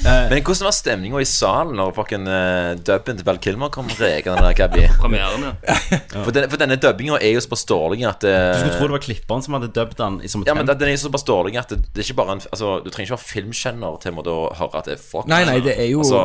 Men 0.04 0.42
hvordan 0.42 0.66
var 0.68 0.74
stemningen 0.76 1.22
i 1.22 1.28
salen 1.28 1.76
Når 1.78 1.92
fucking 1.98 2.24
uh, 2.28 2.74
dubben 2.88 3.18
til 3.20 3.26
Val 3.28 3.38
Kilmer 3.44 3.70
kom 3.74 3.88
rekende 4.00 4.42
der? 4.56 4.96
Premieren, 5.04 5.44
ja. 5.50 5.76
For, 6.26 6.32
den, 6.36 6.48
for 6.52 6.58
denne 6.62 6.78
dubbingen 6.82 7.18
er 7.20 7.34
jo 7.36 7.42
såpass 7.44 7.66
dårlig 7.70 8.04
at 8.10 8.24
det 8.26 8.34
Du 8.34 8.60
skulle 8.64 8.80
tro 8.80 8.88
det 8.90 8.96
var 8.98 9.04
klipperen 9.06 9.44
som 9.46 9.58
hadde 9.58 9.70
dubbet 9.76 10.00
den 10.00 10.18
i 10.24 10.32
som 10.32 10.42
et 10.46 10.50
Ja, 10.52 10.56
men 10.58 10.66
det 10.70 10.78
den 10.82 10.90
er 10.92 10.96
jo 10.98 11.04
såpass 11.06 11.26
dårlig 11.28 11.58
at 11.62 11.70
det, 11.76 11.82
det 11.94 12.04
er 12.04 12.08
ikke 12.10 12.20
bare 12.24 12.38
en 12.40 12.44
Altså, 12.50 12.74
du 12.86 12.90
trenger 12.90 13.10
ikke 13.12 13.18
være 13.20 13.30
filmkjenner 13.34 14.02
til 14.04 14.20
å 14.34 14.38
høre 14.60 14.82
at 14.82 14.90
det 14.90 14.98
er 14.98 15.04
fuck. 15.04 15.28
Nei, 15.32 15.44
nei, 15.50 15.60
det 15.66 15.78
er 15.78 15.90
jo 15.92 16.02
Altså, 16.06 16.24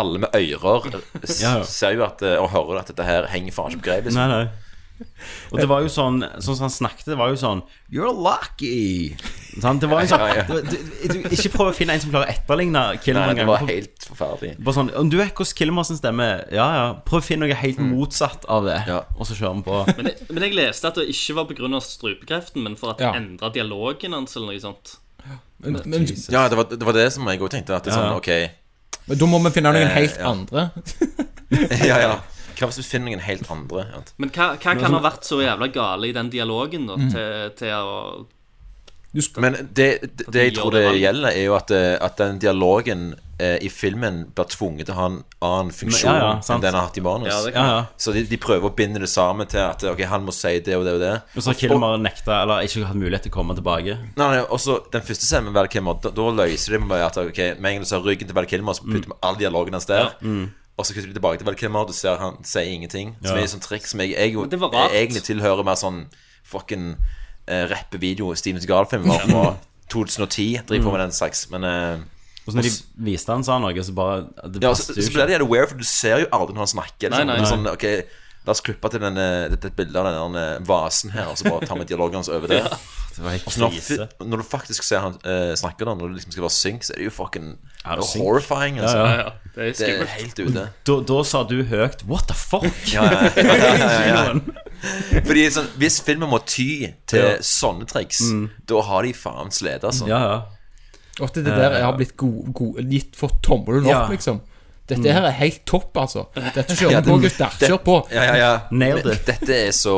alle 0.00 0.20
med 0.22 0.34
ører 0.38 0.90
s- 1.26 1.40
Ja, 1.42 1.56
ja. 1.58 1.62
ser 1.66 1.96
jo 1.98 2.04
at 2.06 2.22
eh, 2.22 2.36
og 2.38 2.50
hører 2.54 2.80
at 2.84 2.90
dette 2.92 3.06
her 3.06 3.26
henger 3.32 3.54
faen 3.56 3.74
ikke 3.74 3.82
på 3.82 3.88
greip. 3.90 4.04
Liksom. 4.06 4.20
Nei, 4.22 4.44
nei. 4.46 4.69
Og 5.52 5.58
det 5.60 5.66
var 5.68 5.82
jo 5.84 5.88
sånn 5.92 6.20
Sånn 6.40 6.56
som 6.56 6.64
han 6.66 6.72
snakket, 6.72 7.06
det 7.12 7.16
var 7.20 7.30
jo 7.32 7.36
sånn 7.40 7.62
You're 7.92 8.12
lucky. 8.12 9.14
Sånn, 9.60 9.80
Det 9.82 9.88
var 9.90 10.04
jo 10.04 10.10
sånn 10.12 10.24
Ja, 10.24 10.34
ja. 10.40 10.44
du, 10.46 10.78
du, 11.10 11.16
Ikke 11.34 11.50
prøv 11.54 11.70
å 11.70 11.74
finne 11.76 11.96
en 11.96 12.02
som 12.04 12.12
klarer 12.12 12.30
å 12.30 12.34
etterligne 12.34 12.82
Kilmer 13.04 13.32
Nei, 13.32 13.38
det 13.40 13.46
var 13.48 13.64
helt 13.68 14.06
forferdelig. 14.08 14.52
Bare 14.64 14.76
sånn 14.78 14.92
Om 15.02 15.10
du 15.12 15.16
vet 15.20 15.32
hvordan 15.34 15.58
Kilmer 15.60 15.88
stemmer, 15.88 16.00
stemme 16.02 16.28
er, 16.28 16.44
Ja, 16.56 16.68
ja. 16.78 16.86
Prøv 17.08 17.20
å 17.22 17.26
finne 17.26 17.48
noe 17.48 17.58
helt 17.62 17.82
motsatt 17.84 18.46
av 18.48 18.68
det, 18.68 18.78
Ja. 18.88 19.00
og 19.18 19.26
så 19.28 19.36
kjører 19.38 19.60
vi 19.60 19.66
på. 19.68 19.82
Men, 20.00 20.10
men 20.30 20.46
jeg 20.48 20.56
leste 20.58 20.88
at 20.92 21.00
det 21.00 21.08
ikke 21.12 21.36
var 21.40 21.50
pga. 21.50 21.80
strupekreften, 21.84 22.62
men 22.62 22.76
for 22.80 22.94
at 22.94 23.00
Ja. 23.00 23.12
det 23.12 23.22
endra 23.24 23.52
dialogen 23.52 24.12
hans 24.16 24.36
eller 24.36 24.52
noe 24.52 24.60
sånt. 24.60 24.96
Men, 25.60 25.80
men, 25.84 26.06
Ja, 26.32 26.48
det 26.48 26.56
var 26.56 26.64
det, 26.70 26.80
var 26.82 26.92
det 26.96 27.12
som 27.12 27.26
jeg 27.28 27.40
òg 27.40 27.50
tenkte. 27.52 27.76
At 27.76 27.84
det 27.84 27.92
er 27.92 27.98
sånn, 27.98 28.10
Ja. 28.12 28.16
ok 28.16 28.50
men 29.10 29.18
da 29.18 29.26
må 29.26 29.38
vi 29.42 29.50
finne 29.50 29.72
noen 29.74 29.88
Eh, 29.88 29.94
helt 29.96 30.18
ja. 30.18 30.30
andre. 30.30 30.70
Ja, 31.88 31.96
ja. 31.98 32.20
Hva 32.60 32.68
hvis 32.68 32.82
du 32.82 32.84
finner 32.84 33.08
noen 33.08 33.24
helt 33.24 33.48
andre? 33.52 33.86
Ja. 33.88 34.02
Men 34.20 34.32
hva, 34.34 34.50
hva 34.60 34.76
kan 34.76 34.92
ha 34.92 35.00
vært 35.00 35.24
så 35.24 35.40
jævla 35.40 35.70
gale 35.72 36.10
i 36.10 36.12
den 36.16 36.28
dialogen 36.32 36.84
da, 36.90 36.98
til, 37.08 37.56
til 37.56 37.72
å 37.80 37.96
Men 39.42 39.56
det, 39.72 39.88
det, 40.02 40.26
det 40.28 40.42
jeg 40.44 40.54
tror 40.58 40.76
det 40.76 40.84
gjelder, 41.00 41.32
er 41.32 41.48
jo 41.48 41.56
at, 41.56 41.72
eh, 41.74 41.96
at 41.98 42.20
den 42.20 42.36
dialogen 42.42 43.08
eh, 43.40 43.56
i 43.64 43.70
filmen 43.72 44.20
blir 44.36 44.46
tvunget 44.52 44.86
til 44.86 44.94
å 44.94 44.98
ha 44.98 45.06
en 45.10 45.16
annen 45.42 45.72
funksjon 45.74 46.12
ja, 46.12 46.20
ja, 46.20 46.36
enn 46.54 46.62
den 46.62 46.76
har 46.76 46.86
hatt 46.86 47.00
i 47.00 47.02
manus. 47.02 47.48
Ja. 47.50 47.64
Så 47.98 48.14
de, 48.14 48.22
de 48.30 48.38
prøver 48.38 48.70
å 48.70 48.74
binde 48.76 49.02
det 49.02 49.10
sammen 49.10 49.48
til 49.50 49.64
at 49.64 49.82
Ok, 49.90 50.04
han 50.12 50.22
må 50.26 50.34
si 50.36 50.52
det 50.62 50.76
og 50.78 50.86
det 50.86 50.94
og 50.98 51.02
det. 51.02 51.12
Og 51.34 51.42
så 51.42 51.50
har 51.50 51.58
Kilmer 51.58 51.98
nekta, 52.02 52.42
eller 52.44 52.68
ikke 52.68 52.84
hatt 52.86 53.00
mulighet 53.00 53.26
til 53.26 53.34
å 53.34 53.38
komme 53.40 53.58
tilbake. 53.58 53.98
Nei, 54.20 54.30
nei, 54.36 54.44
også 54.46 54.78
Den 54.92 55.04
første 55.06 55.26
scenen 55.26 55.50
med 55.50 55.58
Val 55.58 55.72
Kilmer, 55.72 55.98
da, 56.04 56.14
da 56.14 56.30
løser 56.44 56.76
de 56.76 56.82
med 56.84 57.06
at 57.08 57.20
Ok, 57.24 57.42
med 57.58 57.66
en 57.72 57.80
gang 57.80 57.88
du 57.88 57.90
ser 57.90 58.06
ryggen 58.06 58.30
til 58.30 58.38
Val 58.38 58.48
Kilmer, 58.50 58.78
så 58.78 58.86
putter 58.86 59.10
vi 59.10 59.20
all 59.26 59.40
dialogen 59.40 59.78
hans 59.78 59.90
der. 59.90 60.14
Og 60.80 60.86
så 60.88 60.94
kutter 60.96 61.10
vi 61.10 61.16
tilbake 61.18 61.38
til 61.42 61.46
Val 61.48 61.56
Kilmer, 61.60 61.86
du 61.90 61.92
ser 61.96 62.16
han 62.20 62.38
sier 62.46 62.70
ingenting. 62.72 63.14
Som 63.20 63.36
Ja. 63.36 63.42
er 63.44 63.50
sånn 63.52 63.60
triks 63.64 63.92
som 63.92 64.00
jeg, 64.00 64.14
jeg, 64.16 64.32
jo- 64.34 64.46
det 64.48 64.58
var 64.62 64.70
rart. 64.72 64.94
jeg 64.94 65.06
egentlig 65.10 65.22
tilhører 65.28 65.64
mer 65.68 65.76
sånn 65.76 66.06
fucking 66.48 66.94
uh, 67.50 67.64
rappevideo 67.70 68.32
Steven 68.34 68.60
Seagal-film 68.62 69.04
var 69.10 69.26
fra 69.28 69.42
2010. 69.92 70.62
Driver 70.66 70.84
på 70.88 70.92
med 70.96 71.00
den 71.04 71.12
slags. 71.12 71.44
Men 71.50 71.64
eh, 71.68 71.98
Og 72.46 72.52
så 72.54 72.56
når 72.56 72.62
de 72.68 72.72
viste 73.10 73.32
han 73.34 73.44
sa 73.44 73.58
noe, 73.60 73.84
så 73.84 73.92
bare 73.94 74.22
det 74.48 74.62
Ja, 74.62 74.72
så, 74.72 74.86
passet 74.88 74.96
jo 74.96 75.02
så 75.02 75.10
ikke. 75.10 75.18
ble 75.18 75.26
det 75.28 75.34
jævlig 75.36 75.50
weird, 75.52 75.68
for 75.68 75.76
du 75.78 75.84
ser 75.84 76.18
jo 76.24 76.26
aldri 76.32 76.54
når 76.56 76.64
han 76.64 76.72
snakker. 76.74 77.10
Liksom. 77.10 77.18
Nei, 77.18 77.24
nei, 77.26 77.36
Det 77.36 77.44
er 77.44 77.46
nei. 77.46 77.52
Sånn, 77.52 77.70
ok, 77.74 78.16
La 78.46 78.54
oss 78.54 78.62
klippe 78.64 78.88
til 78.88 79.02
denne, 79.02 79.24
dette 79.52 79.68
bildet 79.76 79.96
av 80.00 80.06
denne 80.08 80.44
eh, 80.56 80.62
vasen 80.64 81.10
her, 81.12 81.26
og 81.28 81.36
så 81.36 81.44
bare 81.50 81.66
ta 81.68 81.74
med 81.76 81.86
dialogen 81.90 82.14
hans 82.22 82.30
over 82.32 82.48
det. 82.48 82.62
Det 83.16 83.24
var 83.24 83.30
helt 83.34 83.46
Og 83.46 83.52
så 83.52 83.60
når, 83.66 84.26
når 84.30 84.36
du 84.42 84.46
faktisk 84.46 84.82
ser 84.86 85.00
han 85.04 85.16
eh, 85.24 85.54
snakke, 85.58 85.84
da, 85.84 85.94
når 85.98 86.08
det 86.12 86.20
liksom 86.20 86.32
skal 86.36 86.44
være 86.46 86.56
synk, 86.56 86.84
så 86.86 86.92
er 86.94 87.00
det 87.02 87.08
jo 87.10 87.14
fucking 87.16 87.50
det 87.80 87.96
er 87.96 88.20
horrifying. 88.20 88.78
Altså. 88.78 88.96
Ja, 88.98 89.06
Ja, 89.10 89.16
ja. 89.16 89.30
Det 89.54 89.66
er 89.66 89.72
Det 89.72 89.88
er 90.00 90.10
helt 90.14 90.38
ute. 90.38 90.64
Da, 90.86 90.96
da 91.08 91.22
sa 91.24 91.42
du 91.48 91.56
høyt 91.64 92.04
What 92.06 92.28
the 92.28 92.36
fuck? 92.36 92.66
Ja, 92.92 93.04
ja, 93.08 93.22
ja, 93.36 93.56
ja, 93.56 93.74
ja, 93.80 94.14
ja. 94.14 94.40
Fordi 95.26 95.46
sånn, 95.52 95.68
Hvis 95.80 95.98
filmen 96.04 96.30
må 96.30 96.38
ty 96.46 96.92
til 97.10 97.20
Ja. 97.24 97.34
sånne 97.44 97.88
triks, 97.90 98.20
da 98.68 98.80
har 98.86 99.02
de 99.08 99.12
faen 99.16 99.50
slet, 99.52 99.84
altså. 99.84 100.06
Ja, 100.08 100.20
ja. 100.20 100.40
Og 101.20 101.26
at 101.28 101.34
det 101.40 101.44
der 101.50 101.74
jeg 101.76 101.84
har 101.84 101.96
blitt 101.98 102.14
god, 102.16 102.52
god, 102.56 102.78
gitt 102.88 103.16
for 103.18 103.28
tommelen 103.44 103.84
opp, 103.84 103.90
Ja. 103.92 104.06
liksom. 104.08 104.40
Dette 104.90 105.14
her 105.16 105.26
er 105.30 105.36
helt 105.38 105.60
topp, 105.68 105.90
altså. 106.02 106.26
Dette 106.34 106.76
kjører 106.76 106.92
Ja, 106.96 107.00
det, 107.00 107.10
på, 107.12 107.18
gutter. 107.24 107.56
det- 107.60 107.68
Kjør 107.70 107.80
på. 107.86 107.96
Ja, 108.14 108.24
ja, 108.28 108.36
ja. 108.40 108.50
Nailed 108.70 109.06
it. 109.14 109.24
Dette 109.30 109.56
er 109.68 109.70
så, 109.76 109.94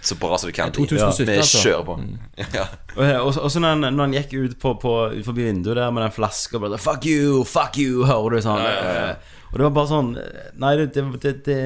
så 0.00 0.16
bra 0.20 0.38
som 0.38 0.50
det 0.50 0.56
kan 0.58 0.72
bli. 0.76 0.86
ja. 0.98 1.10
Vi 1.16 1.38
kjører 1.52 1.86
på. 1.88 1.96
Ja. 2.56 2.66
Og, 3.20 3.34
så 3.34 3.60
når 3.60 3.74
han, 3.74 3.80
når 3.96 4.02
han 4.06 4.14
gikk 4.16 4.30
ut, 4.38 4.58
på, 4.62 4.70
på, 4.80 4.92
ut 5.18 5.24
forbi 5.26 5.44
vinduet 5.50 5.76
der 5.76 5.90
med 5.92 6.06
den 6.06 6.12
flaska 6.14 6.56
og 6.56 6.62
bare 6.64 6.78
Fuck 6.80 7.04
you, 7.10 7.42
fuck 7.44 7.76
you, 7.82 8.04
hører 8.08 8.36
du 8.38 8.44
sånn. 8.44 8.62
eh, 8.64 9.34
Og 9.52 9.58
det 9.58 9.66
var 9.66 9.74
bare 9.76 9.90
sånn 9.90 10.08
Nei, 10.62 10.70
det, 10.80 10.86
det, 10.94 11.04
det, 11.22 11.32
det 11.46 11.58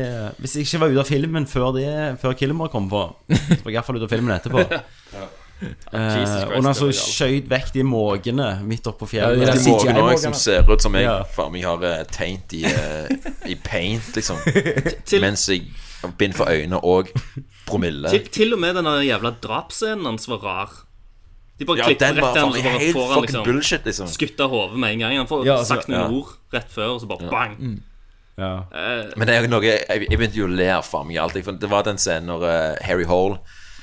Hvis 0.43 0.57
jeg 0.59 0.67
ikke 0.67 0.81
var 0.83 0.91
ute 0.95 1.05
av 1.05 1.11
filmen 1.13 1.47
før, 1.51 1.71
det, 1.77 1.87
før 2.23 2.35
Kilmer 2.41 2.73
kom 2.73 2.89
på, 2.91 3.05
så 3.31 3.61
var 3.63 3.71
jeg 3.71 3.77
iallfall 3.79 4.01
ute 4.01 4.09
av 4.09 4.15
filmen 4.17 4.35
etterpå. 4.39 4.65
Eh, 5.11 5.27
Jesus 5.93 6.45
og 6.47 6.57
når 6.63 6.67
han 6.71 6.75
så 6.79 6.87
Christ, 6.91 7.13
skjøt 7.19 7.49
vekk 7.51 7.73
de 7.75 7.83
måkene 7.85 8.49
midt 8.65 8.87
oppå 8.91 9.09
Ja, 9.13 9.29
fjellet 9.29 9.47
der 9.47 9.59
De 9.59 9.71
måkene 9.71 9.95
CGI-måkene. 9.95 10.19
som 10.25 10.35
ser 10.41 10.71
ut 10.73 10.83
som 10.83 10.95
jeg 10.97 11.05
Ja. 11.05 11.19
faen 11.37 11.53
meg 11.53 11.65
har 11.69 11.85
eh, 11.85 12.05
tegnet 12.11 12.55
i, 12.57 12.65
eh, 12.65 13.31
i 13.53 13.57
paint, 13.65 14.13
liksom. 14.17 14.39
Til, 15.09 15.21
Mens 15.21 15.47
jeg 15.53 15.67
bind 16.17 16.33
for 16.39 16.49
øynene 16.49 16.81
og 16.83 17.11
promille. 17.69 18.09
til, 18.11 18.25
til 18.33 18.55
og 18.57 18.63
med 18.63 18.75
den 18.81 18.89
jævla 19.05 19.35
drapsscenen 19.43 20.07
hans 20.09 20.29
var 20.29 20.41
rar. 20.47 20.71
De 21.61 21.67
bare 21.69 21.77
Ja, 21.83 21.85
klipper 21.91 22.07
den 22.07 22.17
rett 22.17 22.25
var 22.25 22.33
til 22.33 22.41
han, 22.43 22.53
så 22.57 22.63
bare 22.65 22.79
helt 22.81 22.97
får 22.97 23.13
han 23.13 23.23
liksom 23.27 23.45
bullshit, 23.45 23.85
liksom. 23.85 24.07
skutt 24.09 24.41
av 24.41 24.49
hodet 24.51 24.79
med 24.81 24.95
en 24.95 24.99
gang. 25.05 25.17
Han 25.21 25.27
får 25.29 25.45
Ja, 25.45 25.59
altså, 25.59 25.75
sagt 25.77 25.89
noen 25.93 26.01
ja. 26.01 26.09
ord 26.09 26.31
rett 26.57 26.71
før, 26.73 26.95
og 26.95 27.01
så 27.03 27.07
bare 27.11 27.29
bang. 27.31 27.83
Ja. 28.41 28.55
Uh, 28.73 29.11
Men 29.21 29.29
det 29.29 29.35
er 29.37 29.43
jo 29.45 29.49
noe 29.53 29.67
Jeg, 29.67 29.85
jeg 30.09 30.17
begynte 30.17 30.39
jo 30.41 30.47
å 30.49 30.55
le 30.57 30.71
av 30.73 30.87
faen 30.89 31.05
meg 31.11 31.19
alltid. 31.21 31.51
Det 31.61 31.69
var 31.69 31.85
den 31.85 31.99
scenen 32.01 32.31
når 32.33 32.47
uh, 32.49 32.77
Harry 32.87 33.05
Hole 33.05 33.37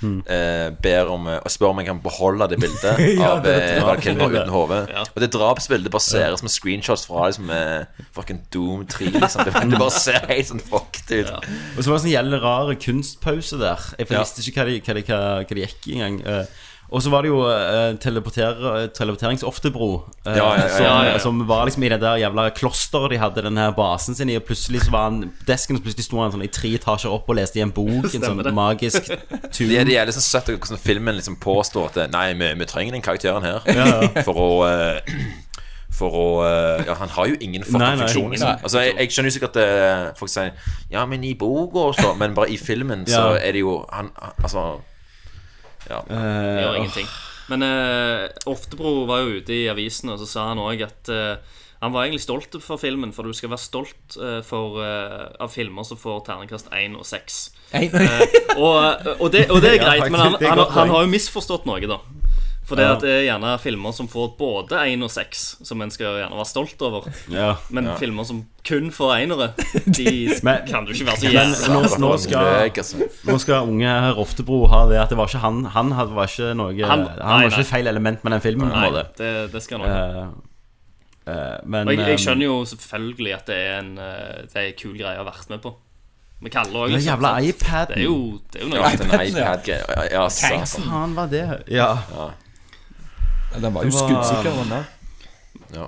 eh, 0.03 0.69
ber 0.83 1.09
om 1.13 1.27
eh, 1.31 1.39
og 1.43 1.51
spør 1.51 1.71
om 1.73 1.79
jeg 1.81 1.87
kan 1.89 2.01
beholde 2.03 2.47
det 2.51 2.59
bildet 2.61 2.99
Ja, 3.21 3.31
av 3.37 3.47
eh, 3.49 3.81
Val 3.83 4.01
Kilmer 4.03 4.29
uten 4.33 4.51
hode. 4.53 4.79
Ja. 4.93 5.03
Og 5.09 5.23
det 5.23 5.29
drapsbildet 5.33 5.91
baseres 5.93 6.43
med 6.45 6.53
screenshots 6.53 7.07
fra 7.09 7.27
liksom, 7.31 7.49
eh, 7.53 8.05
fucking 8.15 8.43
Doom 8.53 8.85
3. 8.89 9.09
Liksom. 9.17 9.45
Det, 9.47 9.53
det 9.71 9.79
bare 9.81 9.95
ser 9.97 10.21
helt 10.29 10.51
sånn 10.51 10.63
fucked 10.63 11.11
ut. 11.17 11.33
Og 11.33 11.81
så 11.81 11.89
var 11.89 11.97
det 11.97 11.97
en 11.97 12.05
sånn 12.05 12.13
jævlig 12.15 12.41
rar 12.43 12.73
kunstpause 12.87 13.59
der. 13.61 13.89
Jeg 13.97 14.07
Ja. 14.11 14.21
visste 14.23 14.45
ikke 14.45 14.63
hva 14.63 14.69
de, 14.71 14.79
hva 14.85 14.97
de, 14.97 15.05
hva, 15.07 15.21
hva 15.43 15.57
de 15.57 15.65
gikk 15.65 15.87
i 15.91 15.97
engang. 15.99 16.19
Eh, 16.25 16.65
og 16.89 17.01
så 17.03 17.11
var 17.11 17.25
det 17.25 17.31
jo 17.31 17.41
uh, 17.43 17.97
teleporter, 17.99 18.87
teleporteringsoftebro, 18.95 19.89
eh, 20.25 20.37
Ja, 20.37 20.45
ja, 20.55 20.61
ja, 20.61 20.67
som, 20.69 20.85
ja, 20.85 20.91
ja, 21.03 21.09
ja. 21.11 21.17
som 21.19 21.41
var 21.47 21.65
liksom 21.67 21.83
i 21.83 21.89
det 21.91 21.99
der 22.01 22.21
jævla 22.21 22.45
klosteret 22.55 23.11
de 23.11 23.19
hadde 23.19 23.43
den 23.43 23.59
her 23.59 23.73
basen 23.75 24.15
sin 24.15 24.29
i, 24.31 24.37
og 24.39 24.45
plutselig 24.47 24.85
så 24.85 24.93
var 24.95 25.09
han 25.09 25.33
desken, 25.47 25.77
så 25.77 25.83
plutselig 25.83 26.07
sto 26.07 26.21
han 26.21 26.31
sånn 26.31 26.45
i 26.47 26.51
tre 26.53 26.71
etasjer 26.79 27.11
opp 27.11 27.27
og 27.27 27.39
leste 27.41 27.59
i 27.59 27.65
en 27.65 27.75
bok, 27.75 28.07
en 28.07 28.23
sånn 28.23 28.39
det. 28.39 28.55
magisk 28.55 29.11
tur. 29.11 29.67
Det 29.67 29.81
er, 29.81 29.89
det 29.89 29.99
er 29.99 30.07
liksom 30.07 30.23
søtt 30.23 30.53
hvordan 30.53 30.79
filmen 30.79 31.19
liksom 31.19 31.35
påstår 31.43 31.91
at 31.91 32.13
Nei, 32.13 32.31
vi, 32.39 32.53
vi 32.55 32.67
trenger 32.69 32.95
den 32.95 33.03
karakteren 33.03 33.43
her 33.43 33.67
for 34.27 34.39
å 34.39 34.49
eh, 34.69 35.19
For 35.97 36.13
å 36.13 36.25
eh, 36.45 36.87
Ja, 36.87 36.95
han 37.01 37.11
har 37.15 37.27
jo 37.31 37.35
ingen 37.41 37.63
fucking 37.65 38.03
funksjon. 38.03 38.31
Liksom. 38.31 38.61
Altså, 38.63 38.83
jeg, 38.85 38.95
jeg 38.99 39.11
skjønner 39.15 39.31
jo 39.31 39.35
sikkert 39.35 39.57
at 39.57 39.63
eh, 39.63 40.03
folk 40.19 40.31
sier 40.31 40.53
Ja, 40.93 41.03
men 41.09 41.23
i 41.27 41.33
boka 41.35 41.89
og 41.89 41.97
så 41.97 42.13
Men 42.19 42.35
bare 42.37 42.51
i 42.53 42.59
filmen 42.61 43.03
så 43.09 43.33
er 43.35 43.57
det 43.57 43.63
jo 43.65 43.79
Han 43.91 44.11
Altså 44.37 44.77
Ja. 45.89 46.01
Eh, 46.09 46.61
gjør 46.63 46.79
ingenting. 46.81 47.07
Men 47.47 47.63
eh, 47.63 48.25
Oftebro 48.49 49.05
var 49.07 49.23
jo 49.23 49.39
ute 49.39 49.55
i 49.55 49.67
avisen, 49.71 50.11
og 50.11 50.19
så 50.19 50.27
sa 50.27 50.49
han 50.49 50.59
òg 50.59 50.83
at 50.87 51.11
eh, 51.13 51.55
han 51.79 51.93
var 51.93 52.07
egentlig 52.07 52.23
stolt 52.25 52.55
for 52.63 52.81
filmen, 52.81 53.13
for 53.13 53.27
du 53.27 53.35
skal 53.37 53.51
være 53.53 53.61
stolt 53.61 54.17
eh, 54.17 54.39
for, 54.45 54.79
eh, 54.83 55.27
av 55.39 55.53
filmer 55.53 55.85
som 55.87 55.99
får 56.01 56.23
terningkast 56.27 56.71
1 56.73 56.97
og 56.97 57.05
6. 57.07 57.37
Nei, 57.75 57.85
Og, 58.57 58.77
og, 59.19 59.27
det, 59.31 59.45
og 59.53 59.61
det 59.61 59.75
er 59.75 59.83
greit, 59.85 60.07
men 60.09 60.19
han, 60.19 60.37
han, 60.41 60.57
han, 60.57 60.63
han 60.73 60.93
har 60.95 61.05
jo 61.05 61.11
misforstått 61.13 61.67
noe, 61.69 61.79
da. 61.87 61.99
For 62.67 62.75
det, 62.75 62.83
Ja. 62.83 62.93
at 62.97 63.03
det 63.05 63.11
er 63.15 63.21
gjerne 63.23 63.51
filmer 63.63 63.93
som 63.95 64.09
får 64.11 64.33
både 64.37 64.75
én 64.91 65.03
og 65.05 65.09
seks, 65.09 65.55
som 65.63 65.79
en 65.81 65.89
skal 65.93 66.17
gjerne 66.19 66.35
være 66.35 66.49
stolt 66.49 66.81
over. 66.83 67.05
Ja. 67.31 67.53
Men 67.71 67.87
filmer 67.95 68.25
som 68.27 68.41
kun 68.67 68.89
får 68.91 69.13
enere, 69.23 69.53
de 69.87 70.33
Men- 70.43 70.65
kan 70.67 70.83
du 70.83 70.91
ikke 70.91 71.05
være 71.07 71.21
så 71.21 71.29
Men 71.31 71.53
jævla 71.53 71.69
nå, 71.71 71.99
nå, 72.03 72.09
skal, 72.19 72.91
nå 73.31 73.37
skal 73.39 73.69
unge 73.71 73.87
herr 73.87 74.19
Oftebro 74.19 74.65
ha 74.67 74.81
det 74.91 74.99
at 74.99 75.09
det 75.13 75.17
var 75.17 75.27
ikke 75.31 75.39
han 75.45 75.63
Han 75.77 75.91
hadde- 75.95 76.13
var 76.17 76.27
ikke 76.27 76.49
noe 76.59 76.75
Han, 76.75 77.05
Han- 77.07 77.23
var 77.23 77.47
ikke 77.47 77.63
nei. 77.63 77.69
feil 77.71 77.87
element 77.87 78.23
med 78.27 78.31
den 78.35 78.41
filmen. 78.43 78.67
Nei, 78.75 78.91
det, 79.17 79.31
det 79.53 79.63
skal 79.63 79.79
han 79.79 79.89
ha. 79.89 80.25
uh, 80.27 80.27
eh, 81.27 81.57
men 81.63 81.87
Og 81.87 81.93
jeg, 81.95 82.03
jeg 82.03 82.17
eh, 82.19 82.23
skjønner 82.25 82.45
jo 82.49 82.57
selvfølgelig 82.65 83.33
at 83.37 83.45
det 83.47 83.55
er 83.63 83.79
en, 83.79 83.93
eh, 83.97 84.41
det 84.43 84.55
er 84.59 84.67
en 84.73 84.79
kul 84.81 84.97
greie 84.99 85.15
å 85.15 85.23
ha 85.23 85.29
vært 85.31 85.49
med 85.55 85.61
på. 85.63 85.71
Vi 86.43 86.51
kaller 86.53 86.91
det 86.91 86.99
Den 86.99 87.07
jævla 87.07 87.31
iPaden. 87.41 87.95
Det 87.95 87.97
er 87.97 88.03
jo, 88.03 88.17
det 88.51 88.59
er 88.59 88.65
jo 88.65 88.69
noe 88.69 88.81
Ja, 88.83 88.91
iPaden, 88.91 89.39
ja. 89.39 89.55
iPad-greia. 89.55 89.87
Ja, 89.95 90.03
ja, 90.11 90.27
satan. 90.29 90.83
faen 90.91 91.15
var 91.15 91.27
det? 91.31 91.45
Ja. 91.71 91.87
Ja. 92.11 92.27
Den 93.55 93.73
var 93.73 93.83
jo 93.83 93.89
Det 93.89 93.93
var- 93.99 94.09
skuddsikker, 94.09 94.51
den 94.63 94.69
der. 94.69 94.83
Ja. 95.73 95.87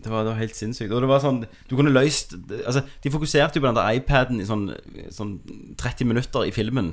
Det 0.00 0.12
var, 0.12 0.22
det 0.22 0.30
var 0.30 0.38
helt 0.38 0.54
sinnssykt. 0.54 0.92
Og 0.94 1.00
det 1.02 1.08
var 1.10 1.18
sånn 1.18 1.40
Du 1.68 1.74
kunne 1.74 1.90
løst 1.90 2.30
Altså, 2.64 2.84
de 3.02 3.10
fokuserte 3.10 3.56
jo 3.58 3.60
på 3.64 3.66
den 3.66 3.74
der 3.74 3.96
iPaden 3.98 4.38
i 4.40 4.44
sånn, 4.46 4.68
sånn 5.10 5.40
30 5.76 6.06
minutter 6.06 6.44
i 6.46 6.52
filmen. 6.54 6.92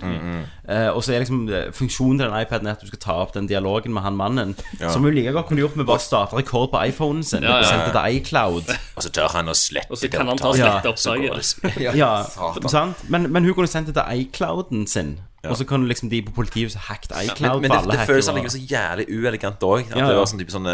eh, 0.67 0.89
og 0.89 1.03
så 1.03 1.13
er 1.13 1.19
liksom 1.21 1.47
eh, 1.53 1.69
funksjonen 1.71 2.17
til 2.17 2.25
den 2.31 2.41
iPaden 2.41 2.65
er 2.67 2.71
at 2.71 2.81
du 2.81 2.87
skal 2.87 2.99
ta 2.99 3.13
opp 3.21 3.33
den 3.33 3.45
dialogen 3.47 3.93
med 3.93 4.01
han 4.01 4.17
mannen. 4.17 4.55
Som 4.89 5.05
jo 5.05 5.11
like 5.13 5.31
godt 5.37 5.47
kunne 5.51 5.61
gjort 5.61 5.75
med 5.77 5.85
bare 5.85 6.01
å 6.01 6.01
starte 6.01 6.33
rekord 6.35 6.71
på 6.73 6.81
iPhonen 6.89 7.23
sin 7.23 7.43
Ja, 7.43 7.59
ja, 7.61 7.61
og 7.61 7.63
ja. 7.63 7.85
det 7.85 7.93
til 7.93 8.17
iCloud. 8.17 8.73
Og 8.97 9.03
så 9.05 9.09
tør 9.13 9.29
han 9.37 9.45
å 9.53 9.53
slette 9.55 9.91
Og 9.91 9.97
så 10.01 10.09
kan 10.11 10.27
han 10.27 10.37
ta 10.41 10.49
og 10.49 10.55
slette 10.55 10.89
opptaket. 10.89 11.79
Ja, 11.85 11.93
Ja, 11.93 12.25
sant? 12.67 13.05
Men, 13.07 13.31
men 13.31 13.43
hun 13.45 13.53
kunne 13.53 13.67
sendt 13.69 13.93
det 13.93 14.01
til 14.01 14.25
iClouden 14.25 14.87
sin. 14.89 15.19
Og 15.51 15.59
så 15.59 15.67
kan 15.69 15.85
liksom 15.89 16.09
de 16.11 16.21
på 16.25 16.33
politiet 16.35 16.77
hacke 16.87 17.11
hacket 17.13 17.35
iCloud 17.35 17.61
Men, 17.61 17.69
men 17.69 17.75
for 17.75 17.91
det, 17.91 17.99
det 17.99 18.07
føles 18.09 18.31
allikevel 18.31 18.55
så 18.55 18.63
jævlig 18.71 19.05
uelegant 19.11 19.67
òg. 19.67 19.85
At 19.91 19.99
Ja, 19.99 20.09
det 20.09 20.17
var 20.19 20.29
sånn 20.31 20.41
type 20.41 20.55
sånn 20.55 20.71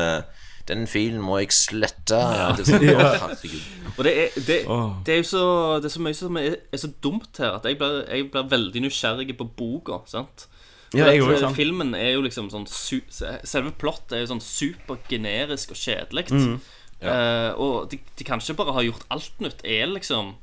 Den 0.71 0.85
filen 0.87 1.21
må 1.25 1.39
jeg 1.41 1.51
slette. 1.55 2.19
Det 2.57 2.67
sånn. 2.69 2.85
Og 3.97 4.05
det 4.07 4.13
er, 4.15 4.37
det, 4.47 4.59
det 5.05 5.13
er 5.13 5.19
jo 5.19 5.27
så, 5.27 5.43
det 5.83 5.89
er 5.89 5.95
så 5.95 6.03
mye 6.05 6.15
som 6.15 6.37
er, 6.39 6.55
er 6.71 6.79
så 6.79 6.89
dumt 7.03 7.41
her, 7.41 7.57
at 7.57 7.65
jeg 7.67 7.77
blir, 7.81 8.01
jeg 8.07 8.29
blir 8.31 8.47
veldig 8.51 8.85
nysgjerrig 8.85 9.35
på 9.37 9.49
boka. 9.57 9.99
sant? 10.09 10.47
Ja, 10.93 11.07
jeg 11.07 11.21
gjorde, 11.21 11.35
eh, 11.37 11.43
sant. 11.45 11.55
Filmen 11.55 11.95
er 11.95 12.13
jo 12.13 12.23
liksom 12.25 12.49
sånn 12.51 12.67
su 12.67 12.99
Selve 13.11 13.71
plottet 13.79 14.17
er 14.17 14.23
jo 14.25 14.31
sånn 14.33 14.43
supergenerisk 14.43 15.75
og 15.75 15.79
kjedelig. 15.79 16.27
Mm. 16.31 16.55
Eh, 17.01 17.51
og 17.57 17.91
de, 17.91 18.01
de 18.19 18.27
kan 18.27 18.41
ikke 18.43 18.59
bare 18.59 18.75
ha 18.75 18.83
gjort 18.85 19.05
alt 19.13 19.43
nytt. 19.43 19.63
Er 19.63 19.87
liksom 19.91 20.35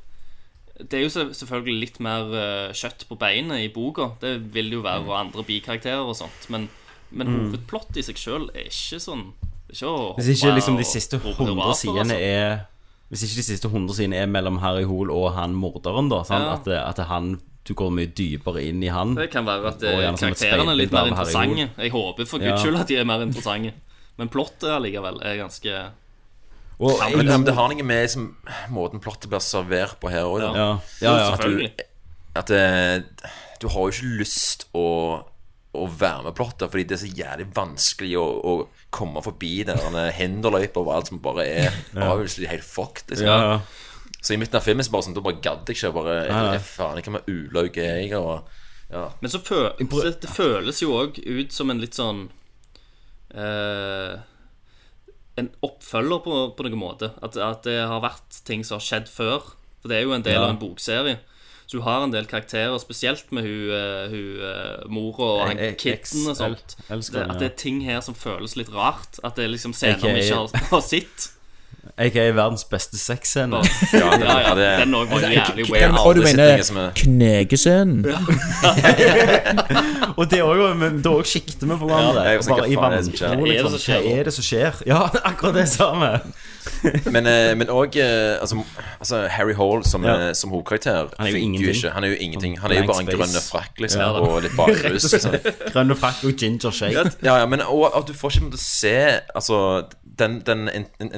Det 0.78 0.98
er 0.98 1.04
jo 1.04 1.10
selvfølgelig 1.10 1.80
litt 1.82 2.00
mer 2.04 2.30
eh, 2.38 2.76
kjøtt 2.76 3.04
på 3.08 3.18
beinet 3.18 3.64
i 3.64 3.70
boka. 3.74 4.12
Det 4.22 4.36
vil 4.54 4.70
det 4.70 4.78
jo 4.78 4.84
være, 4.86 5.04
og 5.08 5.16
andre 5.18 5.44
bikarakterer 5.48 6.06
og 6.06 6.14
sånt. 6.18 6.46
Men, 6.54 6.68
men 7.10 7.32
hovedplottet 7.34 7.98
i 8.02 8.06
seg 8.06 8.20
sjøl 8.20 8.48
er 8.54 8.70
ikke 8.70 9.02
sånn 9.02 9.30
ikke 9.68 9.88
Mm. 9.88 10.14
Hvis 10.16 10.28
ikke 10.32 10.54
liksom 10.54 10.76
de 10.78 10.84
siste 10.88 11.18
rope 11.20 11.44
100 11.44 11.52
hurra 11.52 11.74
sidene 11.76 12.00
altså. 12.00 12.16
er 12.16 12.60
Hvis 13.10 13.22
ikke 13.26 13.36
de 13.36 13.42
siste 13.42 13.68
100 13.68 13.96
sidene 13.98 14.16
er 14.16 14.26
mellom 14.26 14.58
Harry 14.62 14.84
Hole 14.88 15.12
og 15.12 15.34
han 15.36 15.52
morderen, 15.52 16.08
da. 16.08 16.22
Ja. 16.30 16.54
At, 16.54 16.68
at 16.68 17.06
han 17.08 17.38
du 17.68 17.74
går 17.76 17.90
mye 17.92 18.08
dypere 18.16 18.62
inn 18.64 18.80
i 18.80 18.88
han. 18.88 19.14
Det 19.16 19.28
kan 19.32 19.44
være 19.44 19.72
at 19.74 19.82
eh, 19.84 20.04
karakterene 20.16 20.72
er 20.72 20.78
litt 20.78 20.92
mer 20.94 21.10
interessante. 21.10 21.68
Jeg 21.76 21.92
håper 21.92 22.28
for 22.28 22.40
guds 22.40 22.62
skyld 22.62 22.80
at 22.80 22.88
de 22.88 22.96
er 22.96 23.08
mer 23.08 23.24
interessante. 23.26 23.74
Men 24.16 24.30
plottet 24.32 24.70
allikevel 24.72 25.20
er 25.20 25.36
ganske 25.42 25.82
Og, 26.78 26.92
Ja, 26.94 27.08
men, 27.10 27.26
jeg, 27.26 27.44
det 27.46 27.56
har 27.56 27.72
noe 27.72 27.86
med 27.86 28.04
liksom, 28.04 28.28
måten 28.74 29.02
plottet 29.02 29.30
blir 29.32 29.42
servert 29.42 29.98
på 30.02 30.12
her 30.12 30.28
òg. 30.28 30.44
Ja. 30.44 30.52
ja, 30.54 30.68
ja, 31.02 31.14
ja. 31.18 31.32
Selvfølgelig. 31.32 31.88
At 32.38 32.52
eh, 32.54 33.32
du 33.58 33.66
har 33.72 33.88
jo 33.88 33.94
ikke 33.96 34.12
lyst 34.20 34.68
å, 34.78 34.86
å 35.74 35.88
være 35.90 36.28
med 36.28 36.36
plottet, 36.38 36.68
fordi 36.70 36.86
det 36.86 36.98
er 36.98 37.02
så 37.02 37.10
jævlig 37.10 37.48
vanskelig 37.56 38.14
å, 38.20 38.28
å 38.28 38.54
komme 38.94 39.24
forbi 39.26 39.64
den 39.66 39.82
der 39.96 40.14
hinderløypa 40.14 40.84
over 40.84 41.00
alt 41.00 41.10
som 41.10 41.20
bare 41.24 41.48
er 41.48 41.82
avgjørelseslig 41.96 42.52
helt 42.52 42.66
fucked. 42.66 43.10
Liksom. 43.10 43.26
ja, 43.26 43.52
ja. 43.56 43.60
Så 44.18 44.34
i 44.34 44.38
midten 44.38 44.58
av 44.58 44.64
filmen 44.66 44.82
så 44.82 44.90
bare 44.90 45.06
sånn, 45.06 45.14
da 45.14 45.22
bare 45.22 45.42
gadd 45.42 45.68
jeg 45.70 45.78
ikke. 45.78 45.92
Bare, 45.94 46.14
jeg, 46.26 46.62
faen, 46.66 46.98
jeg 46.98 47.06
kan 47.06 47.18
være 47.18 47.68
jeg 47.74 48.14
og 48.18 48.48
ja. 48.88 49.04
Men 49.20 49.30
så, 49.30 49.38
fø 49.44 49.66
så 49.76 50.10
det 50.16 50.30
føles 50.32 50.82
jo 50.82 50.94
òg 50.96 51.18
ut 51.20 51.52
som 51.52 51.70
en 51.70 51.80
litt 51.82 51.96
sånn 51.98 52.22
eh, 53.36 54.14
En 55.38 55.50
oppfølger 55.62 56.22
på, 56.24 56.36
på 56.58 56.66
noen 56.66 56.80
måte. 56.80 57.12
At, 57.22 57.36
at 57.38 57.62
det 57.68 57.78
har 57.86 58.00
vært 58.02 58.40
ting 58.48 58.64
som 58.66 58.80
har 58.80 58.84
skjedd 58.86 59.08
før. 59.12 59.52
For 59.78 59.90
det 59.92 60.00
er 60.00 60.06
jo 60.08 60.14
en 60.16 60.24
del 60.26 60.34
Ja. 60.34 60.44
av 60.48 60.50
en 60.56 60.58
bokserie. 60.60 61.18
Så 61.68 61.76
du 61.78 61.82
har 61.84 62.00
en 62.02 62.10
del 62.10 62.24
karakterer, 62.24 62.74
spesielt 62.80 63.28
med 63.30 63.44
hun, 63.44 63.70
eh, 63.76 64.08
hun 64.08 64.40
eh, 64.40 64.86
mora 64.88 65.26
og 65.34 65.40
han 65.50 65.58
jeg- 65.58 65.76
og 66.30 66.36
sånt. 66.36 66.76
at 67.30 67.38
det 67.38 67.50
er 67.52 67.56
ting 67.60 67.82
her 67.84 68.00
som 68.00 68.14
føles 68.16 68.56
litt 68.56 68.70
rart. 68.72 69.18
At 69.22 69.36
det 69.36 69.44
er 69.44 69.52
liksom 69.52 69.74
scener 69.76 70.00
vi 70.00 70.22
ikke 70.24 70.34
har, 70.34 70.68
har 70.72 70.80
sett. 70.80 71.28
Er 71.98 72.04
verdens 72.36 72.64
beste 72.64 72.98
sexscene. 72.98 73.56
Ja, 73.92 74.10
det, 74.14 74.26
Ja, 74.26 74.38
ja, 74.40 74.54
det, 74.58 74.66
den 74.84 74.94
òg 74.94 75.08
var 75.10 75.18
jævlig 75.24 75.64
Ja, 75.68 75.88
weird. 75.88 75.98
Og 76.06 76.14
du 76.14 76.20
mener 76.22 76.44
er- 76.44 76.92
knegescenen? 76.94 78.06
Og 80.18 80.30
det 80.30 80.40
men 80.78 81.00
da 81.02 81.08
òg 81.18 81.26
sikter 81.28 81.66
vi 81.66 81.76
på 81.78 81.86
hverandre. 81.88 82.22
Ja, 82.26 82.32
bare 82.50 82.68
i 82.70 82.74
er 83.34 83.38
Hva 83.38 83.38
er 83.38 83.42
det 83.46 83.52
liksom. 83.54 83.70
som 83.74 83.80
skjer 83.82 84.00
Hva 84.06 84.12
er 84.18 84.22
det 84.28 84.34
som 84.36 84.44
skjer? 84.48 84.72
Ja, 84.92 85.00
akkurat 85.30 85.54
det 85.58 85.66
samme. 85.72 86.10
Men, 87.10 87.26
òg 87.72 87.96
også, 87.96 88.04
eh, 88.04 88.40
altså, 88.42 88.56
altså 88.98 89.16
Harry 89.32 89.54
Hall 89.58 89.84
som, 89.88 90.04
Ja. 90.04 90.16
eh, 90.28 90.32
som 90.34 90.50
hovedkarakter 90.50 91.06
Han 91.18 91.26
er 91.26 91.30
jo 91.30 91.36
ingenting. 91.36 91.74
ikke. 91.76 91.90
Han 91.94 92.04
er 92.04 92.08
jo 92.08 92.14
ingenting. 92.20 92.58
Han 92.60 92.70
er 92.72 92.76
jo 92.82 92.86
bare 92.92 93.00
en 93.00 93.06
grønn 93.06 93.36
frakk, 93.50 93.72
liksom, 93.80 94.00
Ja. 94.00 94.10
og 94.20 94.42
litt 94.42 94.56
bakrus. 94.56 95.12
Liksom. 95.12 95.32
Grønn 95.72 95.94
frakk 95.96 96.24
og 96.24 96.32
ginger 96.38 96.70
shake. 96.70 97.10
Ja, 97.24 97.36
ja, 97.38 97.46
men 97.46 97.60
og, 97.66 97.90
at 97.96 98.06
du 98.06 98.12
får 98.14 98.30
ikke 98.38 98.56
se 98.58 98.96
Altså 99.34 99.82
den, 100.18 100.42
den 100.46 100.68
in, 100.74 100.84
in, 101.00 101.10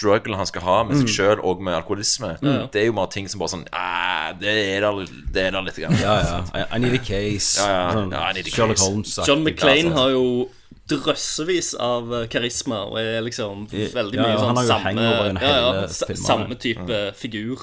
interne 0.00 0.20
strugglen 0.20 0.36
han 0.36 0.46
skal 0.46 0.62
ha 0.62 0.84
med 0.84 0.96
Mm. 0.96 1.00
seg 1.02 1.08
sjøl 1.14 1.40
og 1.44 1.60
med 1.62 1.74
alkoholisme, 1.74 2.38
det 2.72 2.80
er 2.82 2.86
jo 2.86 2.92
bare 2.92 3.10
ting 3.10 3.28
som 3.28 3.38
bare 3.40 3.48
sånn 3.52 3.66
ah, 3.72 4.32
Det 4.32 4.48
er 4.48 4.80
der, 4.80 5.06
det 5.32 5.42
er 5.46 5.50
der 5.50 5.62
litt. 5.62 5.76
Grann. 5.76 5.96
Ja, 6.00 6.14
ja. 6.20 6.44
I, 6.54 6.76
I 6.76 6.78
need 6.78 6.94
a 6.94 6.98
case. 7.02 7.60
Ja, 7.60 7.68
ja. 7.68 7.92
Sånn, 7.92 8.12
Ja, 8.12 8.30
I 8.30 8.32
need 8.34 8.46
a 8.46 8.50
Sherlock 8.50 8.76
case. 8.76 8.88
Holmes. 8.90 9.18
John 9.26 9.44
McClane 9.44 9.90
altså. 9.90 9.98
har 9.98 10.10
jo 10.10 10.48
drøssevis 10.90 11.74
av 11.78 12.12
eh, 12.14 12.26
karisma 12.28 12.80
og 12.88 12.98
er 12.98 13.20
liksom 13.22 13.66
veldig 13.70 14.16
ja, 14.16 14.22
mye 14.22 14.32
ja, 14.32 14.38
sånn 14.40 14.60
samme, 14.66 15.04
ja, 15.40 15.74
ja, 15.74 16.14
samme 16.18 16.56
type 16.58 17.00
figur. 17.18 17.60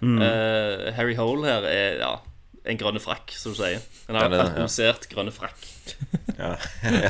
Eh, 0.00 0.92
Harry 0.96 1.16
Hole 1.18 1.44
her 1.46 1.66
er 1.68 1.98
ja, 2.00 2.12
en 2.68 2.76
grønne 2.80 3.00
frakk, 3.00 3.32
som 3.36 3.52
du 3.54 3.58
sier. 3.62 3.80
En 4.08 4.14
Ja, 4.18 4.26
grønn 4.28 4.40
frakk. 4.40 4.78
ja. 4.78 4.92
grønne 5.14 5.32
frakk. 5.32 5.62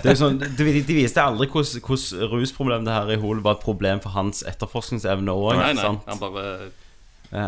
Det 0.05 0.07
er 0.12 0.16
sånn, 0.18 0.38
de, 0.40 0.66
de 0.82 0.94
viste 0.96 1.22
aldri 1.22 1.46
hvordan, 1.51 2.30
rusproblemet 2.32 2.86
det 2.88 2.94
her 2.94 3.11
i 3.14 3.18
Hol 3.22 3.42
var 3.44 3.59
et 3.59 3.64
problem 3.64 4.01
for 4.03 4.14
hans 4.14 4.42
etterforskningsevne 4.48 5.34
òg. 5.34 5.59
Nei, 5.59 5.72
nei, 5.74 5.90
han 6.07 6.22
bare 6.22 6.70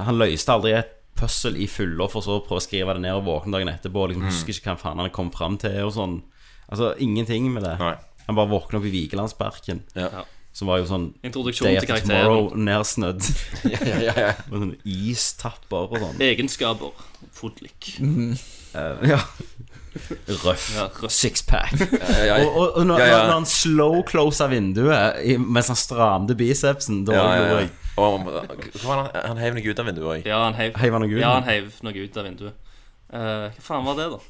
Han 0.06 0.18
løste 0.20 0.52
aldri 0.54 0.74
et 0.78 0.92
puzzle 1.18 1.58
i 1.60 1.66
fulle 1.68 2.06
for 2.10 2.24
så 2.24 2.38
å 2.38 2.44
prøve 2.44 2.60
å 2.62 2.64
skrive 2.64 2.94
det 2.96 3.02
ned 3.04 3.14
og 3.18 3.26
våkne 3.26 3.52
dagen 3.56 3.68
etterpå 3.72 4.04
og 4.06 4.12
liksom 4.12 4.28
husker 4.30 4.54
ikke 4.56 4.70
hva 4.72 4.78
faen 4.80 5.02
han 5.02 5.10
kom 5.14 5.30
fram 5.34 5.58
til. 5.60 5.78
og 5.86 5.92
sånn 5.96 6.20
Altså 6.72 6.94
ingenting 7.04 7.50
med 7.52 7.62
det. 7.66 7.74
Nei. 7.82 7.96
Han 8.28 8.36
bare 8.38 8.48
våkner 8.48 8.78
opp 8.78 8.86
i 8.88 8.92
Vigelandsparken, 8.94 9.82
Ja. 9.98 10.24
Som 10.52 10.68
var 10.68 10.78
jo 10.82 10.84
sånn 10.90 11.06
Introduksjon 11.24 11.66
Day 11.68 11.78
til 11.80 11.82
After 11.82 11.94
karakteren. 11.94 12.24
Tomorrow 12.26 12.56
nedsnødd. 12.68 13.22
Ja, 13.72 13.80
ja, 13.88 14.14
ja. 14.26 14.32
Og 14.52 14.58
sånn 14.60 14.74
istapper 14.84 15.88
og 15.88 15.98
sånn. 16.02 16.20
Egenskaper. 16.28 16.92
Fodlik. 17.32 17.94
Eh, 18.02 19.06
ja. 19.08 19.20
Røff. 20.42 20.66
Ja, 20.76 20.86
røff. 21.02 21.12
Sixpack. 21.12 21.74
ja. 22.24 22.38
Og, 22.46 22.54
og, 22.56 22.68
og 22.80 22.86
når, 22.88 23.00
Ja, 23.02 23.06
ja. 23.10 23.18
når 23.28 23.34
han 23.40 23.48
slow-closa 23.48 24.46
vinduet 24.48 25.18
i- 25.28 25.36
mens 25.36 25.68
han 25.72 25.76
stramte 25.76 26.36
bicepsen, 26.38 27.02
da 27.08 27.12
Ja, 27.16 27.24
ja, 27.24 27.40
gjorde 27.42 27.52
ja. 27.52 27.60
jeg 27.60 27.70
Og 27.96 28.24
hva 28.24 28.94
var 28.96 29.02
det? 29.12 29.24
han 29.28 29.36
heiv 29.42 29.54
noe 29.58 29.68
ut 29.72 29.78
av 29.82 29.86
vinduet 29.90 30.08
òg. 30.14 30.26
Ja, 30.30 30.38
han 30.46 30.54
heiv, 30.56 30.76
Heiv 30.80 30.92
han 30.96 31.02
noe 31.04 31.12
ut? 31.12 31.20
Ja, 31.20 31.34
han 31.40 31.44
heiv 31.48 31.72
noe 31.84 31.92
ut 32.06 32.16
av 32.16 32.24
vinduet. 32.24 32.54
Eh, 33.12 33.48
hva 33.52 33.60
faen 33.66 33.84
var 33.84 33.98
det, 34.00 34.06
da? 34.14 34.20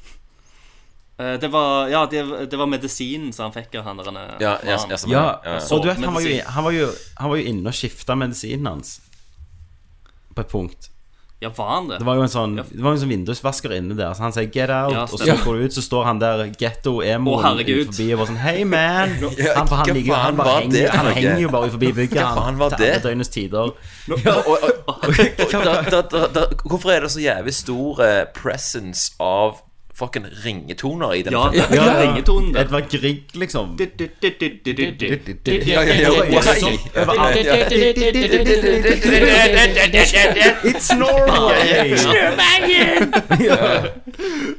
Eh, 1.23 1.39
det 1.39 1.49
var 1.53 1.87
Ja, 1.91 2.05
det, 2.11 2.23
det 2.51 2.59
var 2.59 2.69
medisinen 2.69 3.33
som 3.33 3.47
han 3.47 3.55
fikk 3.55 3.79
av 3.79 3.89
han 3.89 4.01
der 4.01 4.13
Ja, 4.13 4.25
ja, 4.39 4.57
ja. 4.63 4.79
Ja, 4.89 4.97
Ja, 5.07 5.27
ja. 5.45 5.59
og 5.71 5.83
du 5.83 5.89
vet, 5.89 5.99
han 6.03 6.13
var, 6.13 6.21
jo, 6.21 6.39
han, 6.45 6.63
var 6.63 6.71
jo, 6.71 6.89
han 7.19 7.29
var 7.29 7.37
jo 7.37 7.51
inne 7.53 7.69
og 7.71 7.77
skifta 7.77 8.17
medisinen 8.19 8.67
hans 8.67 8.97
på 10.33 10.41
et 10.41 10.49
punkt. 10.49 10.89
Ja, 11.43 11.49
var 11.55 11.69
han 11.69 11.87
det? 11.87 11.97
Det 11.99 12.05
var 12.07 12.15
jo 12.15 12.23
en 12.23 12.31
sånn, 12.31 12.53
det 12.55 12.79
var 12.81 12.95
en 12.95 12.99
sånn 13.01 13.11
vindusvasker 13.11 13.73
inne 13.75 13.97
der, 13.97 14.13
så 14.15 14.23
han 14.23 14.33
sier 14.33 14.47
'get 14.47 14.71
out', 14.71 14.93
Ja, 14.95 15.01
og 15.03 15.19
så 15.19 15.35
går 15.43 15.57
du 15.59 15.65
ut, 15.67 15.75
så 15.75 15.81
står 15.83 16.05
han 16.07 16.21
der 16.21 16.43
getto-emo 16.55 17.33
oh, 17.35 17.43
forbi 17.43 18.07
og 18.13 18.21
bare 18.21 18.29
sånn 18.29 18.39
'Hey, 18.39 18.63
man'. 18.63 19.17
Han, 19.57 19.67
han, 19.67 19.91
ligger, 19.93 20.15
han, 20.15 20.37
bare 20.39 20.53
henger, 20.61 20.71
det 20.71 20.89
han 20.89 21.11
henger 21.13 21.43
jo 21.43 21.49
bare 21.51 21.69
forbi 21.75 21.91
bygget, 21.91 22.23
han. 22.23 22.57
var 22.57 22.69
til 22.69 22.85
det? 22.85 22.93
alle 22.93 23.03
døgnets 23.03 23.29
tider. 23.29 23.59
Og, 23.59 23.75
og, 24.07 24.57
og, 24.87 25.03
da, 25.67 25.75
da, 25.91 26.01
da, 26.01 26.23
da, 26.33 26.45
hvorfor 26.63 26.95
er 26.95 27.05
det 27.05 27.11
så 27.11 27.19
jævlig 27.19 27.53
stor 27.53 28.01
eh, 28.07 28.23
presence 28.33 29.11
av 29.19 29.59
fucking 29.93 30.25
ringetoner 30.45 31.13
i 31.13 31.21
den 31.21 31.33
Ja, 31.33 31.51
filmen? 31.51 31.73
ja, 31.77 31.85
ja. 31.85 32.01
ringetonen 32.01 32.53
der. 32.53 32.61
Edvard 32.65 32.89
Grieg, 32.89 33.23
liksom. 33.33 33.77
It's 40.63 40.89
Norway! 40.97 41.93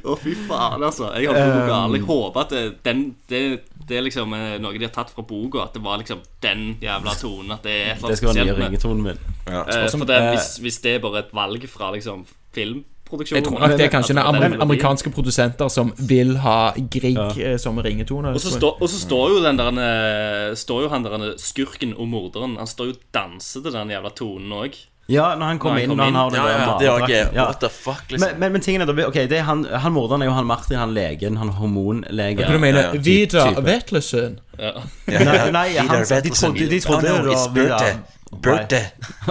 Å, 0.05 0.15
fy 0.21 0.35
faen, 0.47 0.83
altså. 0.83 1.11
Jeg 1.19 1.29
har 1.29 1.35
på 1.35 1.43
å. 1.67 1.95
Jeg 1.95 2.07
håper 2.07 2.41
at 2.45 2.55
det, 2.55 2.63
den, 2.85 3.03
det, 3.29 3.41
det 3.89 3.99
er 3.99 4.07
liksom 4.07 4.33
eh, 4.37 4.55
noe 4.61 4.77
de 4.77 4.87
har 4.87 4.95
tatt 4.95 5.11
fra 5.13 5.25
boka. 5.27 5.67
At 5.67 5.75
det 5.75 5.83
var 5.85 5.99
liksom 6.01 6.23
den 6.45 6.65
jævla 6.83 7.15
tonen. 7.19 7.55
At 7.57 7.67
det 7.67 7.75
er 7.75 7.93
et 7.93 7.97
eller 7.97 8.07
annet 8.07 8.23
spesielt 8.23 8.51
med 8.53 8.63
ringetonen 8.63 9.03
min. 9.11 9.19
Eh, 9.51 10.59
hvis, 10.63 10.79
det 10.83 10.95
er 10.95 10.99
bare 11.03 11.25
et 11.25 11.33
valg 11.35 11.67
fra 11.71 11.91
liksom 11.95 12.25
filmproduksjonen 12.55 12.91
Jeg 13.05 13.43
tror 13.45 13.59
nok 13.59 13.75
det 13.77 13.85
er 13.85 13.91
kanskje 13.93 14.15
noen 14.17 14.39
den 14.39 14.55
amer 14.55 14.63
amerikanske 14.65 15.11
produsenter 15.13 15.69
som 15.69 15.91
vil 16.09 16.39
ha 16.41 16.73
Grieg 16.73 17.37
ja. 17.37 17.53
som 17.61 17.77
ringetone. 17.77 18.33
Og 18.33 18.41
så 18.41 18.55
står, 18.55 18.81
og 18.81 18.89
så 18.89 19.01
står 19.03 19.35
jo 19.35 19.43
den 19.45 19.61
der 19.61 19.77
eh, 19.83 20.55
Står 20.57 20.87
jo 20.87 20.89
han 20.89 21.05
der 21.05 21.35
skurken 21.41 21.93
og 21.93 22.09
morderen 22.09 22.57
Han 22.57 22.69
står 22.69 22.89
jo 22.89 22.97
og 22.97 23.05
danser 23.13 23.61
til 23.61 23.77
den 23.77 23.93
jævla 23.93 24.11
tonen 24.17 24.57
òg. 24.57 24.77
Ja, 25.05 25.35
når 25.37 25.45
han 25.45 25.59
kommer 25.61 25.83
inn, 25.83 25.91
kom 25.93 25.99
inn, 26.01 26.15
når 26.17 26.33
han 26.33 26.39
har 26.41 26.49
inn. 26.49 26.61
Ja, 26.65 26.77
det 26.79 26.87
er 26.87 26.91
også, 26.95 27.33
what 27.37 27.59
the 27.61 27.69
fuck, 27.69 28.07
liksom. 28.09 28.25
Men, 28.25 28.39
men, 28.41 28.55
men 28.55 28.63
tingen 28.65 28.81
er 28.81 28.89
da 28.89 29.05
Ok, 29.05 29.19
det 29.29 29.37
er 29.37 29.45
han, 29.45 29.61
han 29.69 29.93
morderen 29.93 30.25
er 30.25 30.31
jo 30.31 30.33
han 30.33 30.47
Martin, 30.49 30.79
han 30.81 30.95
legen, 30.97 31.37
han 31.37 31.51
hormonlegen. 31.59 32.41
Ja, 32.41 32.49
du 32.49 32.57
mener 32.57 32.87
ja, 32.87 32.95
ja. 32.95 33.03
Vidar 33.05 33.61
Vetlesen? 33.61 34.39
Ja. 34.57 34.73
Nei, 35.05 35.37
nei 35.53 35.67
han, 35.77 36.01
de 36.09 36.33
trodde, 36.33 36.69
de 36.71 36.81
trodde 36.81 37.05
det 37.05 37.13
var 37.21 37.53
Vidar 37.53 38.01
Birte. 38.41 38.79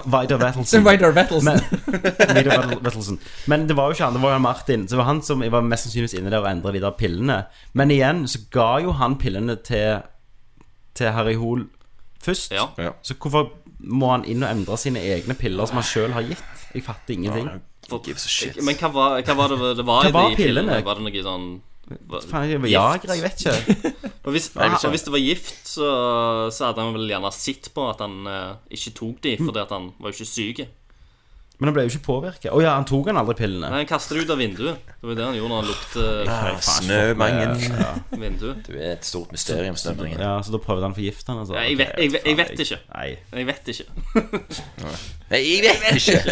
Vidar 0.05 0.39
Vettelsen. 0.45 0.85
Vidar 0.89 1.13
Vettelsen. 1.17 1.61
Men, 2.35 2.49
Vettelsen. 2.85 3.19
Men 3.51 3.67
det 3.69 3.77
var 3.77 3.91
jo 3.91 3.97
ikke 3.97 4.05
han, 4.09 4.15
det 4.19 4.23
var 4.23 4.33
jo 4.37 4.39
Martin. 4.45 4.87
Så 4.89 4.95
det 4.95 5.01
var 5.03 5.09
han 5.11 5.23
som 5.23 5.45
var 5.53 5.67
mest 5.67 5.89
sannsynligvis 5.89 6.17
inne 6.19 6.33
der 6.33 6.43
og 6.45 6.51
endra 6.51 6.73
de 6.75 6.83
der 6.85 6.97
pillene. 6.99 7.39
Men 7.73 7.91
igjen 7.95 8.25
så 8.31 8.39
ga 8.55 8.71
jo 8.85 8.95
han 9.01 9.19
pillene 9.21 9.57
til, 9.67 10.01
til 10.95 11.13
Harry 11.17 11.37
Hol 11.41 11.67
først. 12.25 12.53
Ja. 12.57 12.69
Ja. 12.81 12.95
Så 13.03 13.15
hvorfor 13.21 13.51
må 13.85 14.11
han 14.15 14.25
inn 14.25 14.43
og 14.47 14.51
endre 14.51 14.79
sine 14.81 15.03
egne 15.05 15.37
piller 15.37 15.69
som 15.69 15.77
han 15.83 15.87
sjøl 15.89 16.15
har 16.17 16.25
gitt? 16.25 16.45
Jeg 16.75 16.83
fatter 16.87 17.15
ingenting. 17.19 17.51
Fuck 17.89 18.07
give 18.09 18.17
us 18.17 18.25
a 18.25 18.33
shit? 18.33 18.57
Men 18.65 18.79
hva 18.81 18.89
var, 18.95 19.21
hva 19.21 19.35
var 19.37 19.53
det 19.53 19.75
det 19.77 19.85
var 19.87 20.07
Hva 20.09 20.23
i 20.31 20.33
de 20.33 20.39
pillene? 20.39 20.63
pillene? 20.65 20.85
Var 20.87 21.01
det 21.01 21.05
noe 21.05 21.25
sånn 21.27 21.49
Faen, 21.85 22.51
jeg 22.51 22.63
var? 22.63 22.69
Jager, 22.73 23.15
jeg 23.15 23.25
vet 23.25 23.45
ikke. 23.45 23.93
Og 24.25 24.33
hvis, 24.33 24.47
og 24.57 24.89
hvis 24.89 25.03
det 25.05 25.13
var 25.13 25.21
gift, 25.21 25.67
så, 25.69 25.89
så 26.49 26.71
hadde 26.71 26.81
han 26.81 26.95
vel 26.97 27.11
gjerne 27.11 27.29
sett 27.37 27.69
på 27.77 27.83
at 27.91 28.01
han 28.01 28.15
eh, 28.31 28.55
ikke 28.73 28.93
tok 28.97 29.19
de, 29.27 29.35
fordi 29.37 29.61
at 29.61 29.75
han 29.75 29.91
var 30.01 30.09
jo 30.09 30.17
ikke 30.17 30.31
syk. 30.31 30.63
Men 31.61 31.69
han 31.71 31.75
ble 31.77 31.83
jo 31.87 31.91
ikke 31.95 32.03
påvirka. 32.09 32.49
Å 32.51 32.59
ja, 32.65 32.73
han 32.75 32.83
tok 32.89 33.07
han 33.13 33.19
aldri 33.21 33.37
pillene. 33.39 33.69
Nei, 33.71 33.85
Han 33.85 33.89
kastet 33.89 34.17
det 34.19 34.25
ut 34.27 34.33
av 34.35 34.39
vinduet. 34.43 34.77
Det 35.01 35.07
var 35.07 35.15
det 35.21 35.25
han 35.25 35.37
gjorde 35.39 35.51
når 35.53 35.61
han 35.61 35.69
lukte 35.71 36.03
Ah, 36.35 36.59
Snømangen. 36.67 37.53
vinduet. 38.25 38.59
Du 38.67 38.73
er 38.75 38.91
et 38.97 39.05
stort 39.07 39.31
mysterium, 39.33 39.77
Snømangen. 39.79 40.19
Ja, 40.19 40.35
Så 40.43 40.51
da 40.51 40.59
prøvde 40.59 40.83
han 40.89 40.95
å 40.97 40.99
forgifte 40.99 41.31
han? 41.31 41.39
Altså. 41.45 41.55
Ja, 41.55 41.63
jeg 41.71 41.79
vet- 41.79 41.95
jeg 42.03 42.11
vet- 42.17 42.27
jeg 42.27 42.35
vet 42.43 42.59
ikke. 42.67 42.79
Nei. 42.91 43.09
Jeg 43.39 43.47
vet 43.53 43.65
ikke. 43.75 43.87
Nei, 45.31 45.41
Jeg 45.45 45.61
vet 45.65 45.81
ikke! 45.99 46.21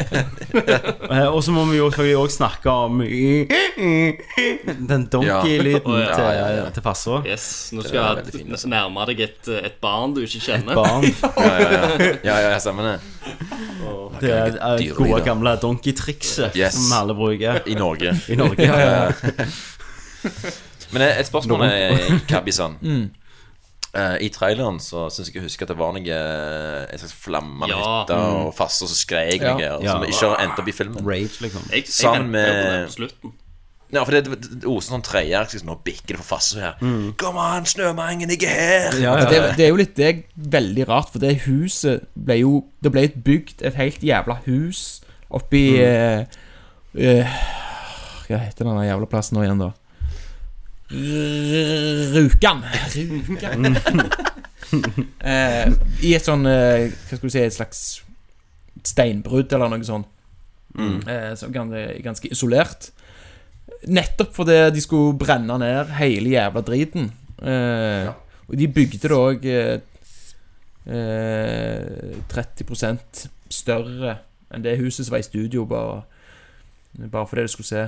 Eh, 1.13 1.29
Og 1.33 1.43
så 1.45 1.51
må 1.55 1.63
vi 1.71 1.77
jo 1.79 1.87
selvfølgelig 1.91 2.31
snakke 2.35 2.71
om 2.71 3.01
den 3.03 5.07
donkey-lyden 5.13 5.93
ja. 6.03 6.15
til, 6.15 6.25
Ja, 6.25 6.31
ja, 6.33 6.49
ja. 6.57 6.65
til 6.75 6.83
Fasså. 6.85 7.15
Yes, 7.27 7.71
Nå 7.73 7.79
er 7.83 7.87
skal 7.89 7.99
jeg 7.99 8.07
fint, 8.35 8.49
du 8.51 8.55
altså. 8.57 8.69
nærme 8.73 9.01
deg 9.11 9.19
et, 9.27 9.45
et 9.71 9.77
barn 9.83 10.15
du 10.17 10.21
ikke 10.25 10.41
kjenner. 10.45 10.73
Et 10.73 10.77
Barn. 10.77 11.03
Ja, 11.05 11.11
ja, 11.47 11.53
ja. 11.73 11.79
ja, 12.03 12.09
ja, 12.27 12.37
ja 12.55 12.59
stemmer 12.63 12.83
det. 12.91 12.97
Det 14.23 14.31
er 14.31 14.37
eh, 14.55 14.59
Dyrelyder. 14.83 15.12
Gode, 15.13 15.25
gamle 15.25 15.57
donkey-trikset 15.63 16.57
Yes. 16.57 16.75
som 16.75 16.93
alle 17.01 17.15
bruker 17.15 17.63
I 17.67 17.75
Norge. 17.79 18.13
i 18.29 18.37
Norge. 18.37 18.69
Men 20.93 21.03
et 21.07 21.27
spørsmål 21.27 21.63
er 21.69 22.21
Kabison. 22.29 22.79
Eh, 23.93 24.15
I 24.25 24.29
traileren 24.33 24.79
så 24.81 25.03
syns 25.13 25.27
jeg 25.29 25.35
jeg 25.37 25.43
husker 25.45 25.67
at 25.67 25.69
det 25.69 25.75
var 25.77 25.91
noe 25.93 26.15
eh, 26.17 26.87
En 26.95 27.01
slags 27.03 27.13
flammende 27.13 27.67
Ja. 27.69 27.81
hytte 28.07 28.17
og 28.17 28.55
fasser 28.57 28.89
som 28.89 28.97
skrek 28.97 29.43
Ja. 29.43 29.51
noe, 29.53 29.67
og 29.77 29.83
Ja. 29.85 29.93
som 29.99 30.05
ikke 30.07 30.31
har 30.31 30.41
endt 30.47 30.59
opp 30.63 30.69
i 30.69 30.73
filmen. 30.73 31.05
Rage, 31.05 31.43
liksom. 31.45 31.67
Jeg, 31.69 31.83
jeg 31.85 31.93
Sammen 31.93 32.31
med- 32.33 32.87
på 32.89 32.93
slutten. 32.95 33.33
Ja, 33.93 34.03
for 34.09 34.15
det, 34.17 34.23
det, 34.25 34.61
det 34.63 34.69
oser 34.71 34.95
sånn 34.95 35.05
tredjeakt. 35.05 35.53
Liksom, 35.53 35.69
nå 35.69 35.77
bikker 35.85 36.17
det 36.17 36.21
for 36.23 36.31
Fasso 36.39 36.61
her. 36.63 36.79
Kom 37.21 37.37
an, 37.41 37.67
Snømangen, 37.69 38.31
jeg 38.33 38.47
er 38.49 38.89
her! 38.89 38.97
Ja, 39.03 39.17
Det, 39.21 39.37
ja. 39.37 39.51
det 39.59 39.67
er 39.67 39.69
jo 39.73 39.81
litt 39.81 39.93
det 39.99 40.07
er 40.09 40.23
veldig 40.57 40.87
rart, 40.89 41.13
for 41.13 41.21
det 41.23 41.35
huset 41.45 42.07
ble 42.17 42.39
jo 42.41 42.55
Det 42.83 42.93
ble 42.95 43.05
bygd 43.13 43.61
et 43.69 43.77
helt 43.77 44.03
jævla 44.05 44.39
hus 44.47 45.03
oppi 45.33 45.63
eh, 45.81 46.25
eh, 46.97 47.37
Hva 48.29 48.41
heter 48.47 48.69
den 48.69 48.83
jævla 48.89 49.09
plassen 49.13 49.37
nå 49.39 49.45
igjen, 49.45 49.61
da? 49.61 49.71
Rjukan. 50.93 52.65
Rjukan. 52.97 53.77
eh, 55.33 55.69
I 56.05 56.15
et 56.17 56.27
sånn 56.27 56.49
eh, 56.49 56.89
Hva 57.09 57.19
skal 57.19 57.29
du 57.29 57.33
si 57.33 57.45
Et 57.45 57.55
slags 57.55 57.85
steinbrudd 58.89 59.53
eller 59.55 59.71
noe 59.71 59.85
sånt. 59.87 60.09
Eh, 60.75 61.33
så 61.39 61.47
ganske, 61.53 61.83
ganske 62.03 62.31
isolert. 62.33 62.89
Nettopp 63.89 64.35
fordi 64.37 64.59
de 64.75 64.81
skulle 64.81 65.17
brenne 65.19 65.57
ned 65.59 65.91
hele 65.99 66.31
jævla 66.37 66.61
driten. 66.63 67.11
Eh, 67.43 68.09
Og 68.49 68.59
de 68.59 68.69
bygde 68.69 68.99
det 69.03 69.11
òg 69.17 69.45
eh, 69.49 69.81
eh, 70.87 72.17
30% 72.33 73.27
større 73.53 74.17
enn 74.53 74.65
det 74.65 74.77
huset 74.81 75.07
som 75.07 75.15
var 75.15 75.23
i 75.23 75.27
studio, 75.27 75.65
bare, 75.65 76.03
bare 77.09 77.27
fordi 77.27 77.47
det 77.47 77.51
skulle 77.55 77.67
se 77.67 77.87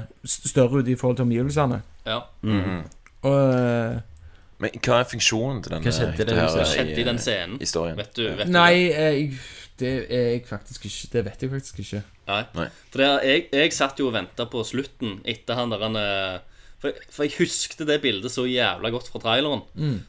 større 0.49 0.81
ut 0.81 0.89
i 0.89 0.95
forhold 0.97 1.17
til 1.19 1.27
omgivelsene. 1.29 1.83
Ja. 2.07 2.19
Og 3.23 3.55
eh, 3.55 3.99
Men 4.63 4.71
hva 4.81 5.01
er 5.03 5.09
funksjonen 5.11 5.63
til 5.65 5.75
denne 5.75 5.85
huset? 5.91 6.15
Hva 6.31 6.65
skjedde 6.65 6.97
i 7.01 7.05
den 7.05 7.19
scenen? 7.21 7.59
Historien. 7.61 7.97
Vet 7.99 8.17
du, 8.17 8.23
vet 8.39 8.49
Nei, 8.49 8.73
jeg, 8.89 9.31
det 9.81 9.95
er 10.09 10.29
jeg 10.31 10.45
faktisk 10.49 10.85
ikke 10.87 11.09
Det 11.13 11.25
vet 11.27 11.43
jeg 11.43 11.51
faktisk 11.51 11.79
ikke. 11.83 12.03
Nei. 12.29 12.43
Nei. 12.57 12.67
For 12.93 13.03
det, 13.03 13.09
jeg, 13.29 13.47
jeg 13.53 13.73
satt 13.77 13.99
jo 14.01 14.09
og 14.09 14.15
venta 14.17 14.47
på 14.51 14.63
slutten 14.65 15.19
etter 15.29 15.59
han 15.59 15.73
der 15.75 15.83
han 15.85 15.97
eh, 16.01 16.39
for, 16.85 16.93
for 17.13 17.25
jeg 17.25 17.39
huskte 17.39 17.87
det 17.89 17.99
bildet 18.03 18.29
så 18.33 18.43
jævla 18.45 18.91
godt 18.93 19.07
fra 19.09 19.21
traileren. 19.23 19.63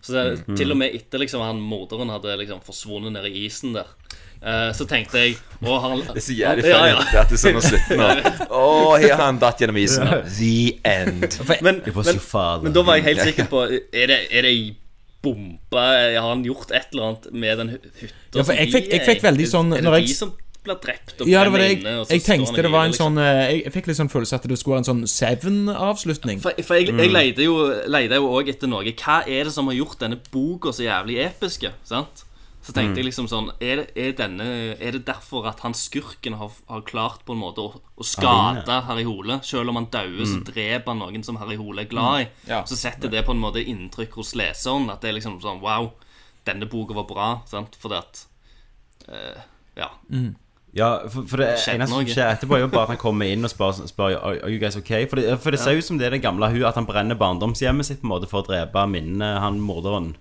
Så 0.03 0.11
det, 0.15 0.55
til 0.59 0.73
og 0.73 0.79
med 0.81 0.95
etter 0.97 1.21
liksom 1.23 1.43
han 1.45 1.61
morderen 1.63 2.11
hadde 2.11 2.33
liksom 2.41 2.59
forsvunnet 2.65 3.13
ned 3.15 3.27
i 3.29 3.45
isen 3.47 3.71
der, 3.77 3.87
eh, 4.43 4.71
så 4.75 4.83
tenkte 4.89 5.21
jeg 5.21 5.37
Å, 5.63 5.77
han 5.85 6.01
Det 6.09 6.17
er 6.19 6.25
så 6.25 6.35
jævlig 6.35 6.65
Ja, 6.67 6.81
ja. 6.91 6.97
at 7.21 7.31
det 7.31 7.37
er 7.37 7.41
sånn 7.45 7.61
å 7.61 7.63
slutte 7.63 7.99
nå. 8.01 8.09
Å, 8.59 8.65
her 8.99 9.13
har 9.15 9.23
han 9.29 9.39
datt 9.39 9.63
gjennom 9.63 9.79
isen. 9.79 10.11
The 10.35 10.55
end. 10.83 11.27
Men, 11.63 11.79
men, 11.85 12.19
men 12.65 12.75
da 12.75 12.83
var 12.83 12.99
jeg 12.99 13.07
helt 13.07 13.23
sikker 13.29 13.47
på 13.55 13.63
Er 13.71 14.11
det, 14.11 14.19
er 14.35 14.43
det 14.47 14.51
ei 14.51 14.65
bombe? 15.25 15.85
Har 16.19 16.27
han 16.33 16.43
gjort 16.45 16.71
et 16.75 16.91
eller 16.91 17.07
annet 17.13 17.29
med 17.33 17.57
den 17.63 17.71
hy- 17.75 17.79
hytta? 18.03 18.35
Ja, 18.35 18.43
for 18.43 18.51
jeg 18.59 18.69
jeg 18.75 18.99
er 18.99 19.07
fikk 19.07 19.23
veldig 19.25 19.47
sånn 19.49 19.71
når 19.73 19.95
jeg- 20.03 20.11
blir 20.65 20.79
drept 20.83 21.21
og 21.21 21.29
Ja, 21.31 21.43
det 21.45 21.53
var 21.53 21.59
brenner 21.59 21.63
det 21.63 21.69
jeg, 21.71 21.79
inne, 21.81 21.95
og 22.01 22.05
så 22.05 22.15
jeg 22.15 22.23
står 22.23 22.31
tenkte 22.33 22.51
han 22.55 22.65
det 22.67 22.73
var 22.75 22.85
en 22.85 22.93
liksom? 22.93 23.07
sånn 23.15 23.23
eh, 23.23 23.41
Jeg, 23.45 23.63
jeg 23.63 23.75
fikk 23.77 23.89
litt 23.91 23.99
sånn 24.01 24.13
følelse 24.13 24.39
at 24.39 24.47
det 24.51 24.59
skulle 24.59 24.75
være 24.75 24.83
en 24.83 24.89
sånn 24.91 25.03
Seven-avslutning. 25.15 26.43
For, 26.43 26.61
for 26.67 26.79
jeg, 26.81 26.91
jeg 26.93 27.13
leide 27.13 27.47
jo 27.47 27.57
leide 27.91 28.19
jo 28.21 28.29
òg 28.35 28.51
etter 28.53 28.71
noe. 28.71 28.83
Hva 28.91 29.21
er 29.23 29.49
det 29.49 29.55
som 29.55 29.71
har 29.71 29.77
gjort 29.77 29.99
denne 30.01 30.19
boka 30.33 30.73
så 30.75 30.85
jævlig 30.87 31.21
episke? 31.25 31.73
Sant? 31.87 32.25
Så 32.65 32.73
tenkte 32.73 32.97
jeg 32.97 33.05
liksom 33.05 33.27
sånn 33.29 33.51
er 33.61 33.83
det, 33.83 33.85
er, 33.93 34.13
denne, 34.17 34.45
er 34.81 34.95
det 34.95 35.03
derfor 35.05 35.45
at 35.45 35.59
han 35.61 35.75
skurken 35.77 36.33
har, 36.39 36.49
har 36.65 36.81
klart 36.87 37.21
på 37.27 37.35
en 37.35 37.41
måte 37.43 37.61
å, 37.61 37.77
å 37.77 38.05
skade 38.09 38.79
Harry 38.87 39.03
Hole? 39.05 39.37
Selv 39.45 39.69
om 39.69 39.77
han 39.77 39.85
dauer, 39.93 40.23
så 40.25 40.39
dreper 40.47 40.89
han 40.95 41.03
noen 41.03 41.21
som 41.27 41.37
Harry 41.37 41.59
Hole 41.61 41.83
er 41.85 41.91
glad 41.91 42.23
i. 42.23 42.25
Ja. 42.49 42.63
Så 42.65 42.73
setter 42.79 43.13
det 43.13 43.21
på 43.27 43.35
en 43.35 43.43
måte 43.43 43.61
inntrykk 43.61 44.17
hos 44.17 44.33
leseren. 44.33 44.89
At 44.89 45.05
det 45.05 45.11
er 45.11 45.17
liksom 45.19 45.37
sånn 45.45 45.61
Wow, 45.61 45.91
denne 46.49 46.65
boka 46.71 46.97
var 46.97 47.05
bra. 47.11 47.27
Sant? 47.45 47.77
Fordi 47.77 48.01
at 48.01 48.25
eh, 49.13 49.45
Ja. 49.77 49.91
Ja, 50.75 50.89
for, 51.07 51.23
for 51.29 51.39
det 51.39 51.53
eneste 51.71 51.87
som 51.87 52.09
skjer 52.09 52.33
etterpå, 52.33 52.57
er 52.57 52.65
jo 52.65 52.67
bare 52.73 52.89
at 52.89 52.93
han 52.97 52.99
kommer 52.99 53.29
inn 53.31 53.47
og 53.47 53.51
spør, 53.53 53.77
spør 53.87 54.17
are, 54.17 54.41
are 54.43 54.51
you 54.51 54.59
guys 54.59 54.75
okay? 54.75 55.05
For 55.07 55.21
det, 55.21 55.37
for 55.39 55.55
det 55.55 55.61
ser 55.63 55.79
ut 55.79 55.87
som 55.87 55.99
det 56.01 56.09
er 56.09 56.17
det 56.17 56.21
gamle 56.25 56.49
hun, 56.51 56.65
at 56.67 56.75
han 56.75 56.87
brenner 56.89 57.15
barndomshjemmet 57.19 57.87
sitt 57.87 58.01
på 58.01 58.09
en 58.09 58.11
måte 58.11 58.27
for 58.27 58.43
å 58.43 58.47
drepe 58.49 58.83
minnene, 58.91 59.37
han 59.39 59.61
morderen. 59.63 60.13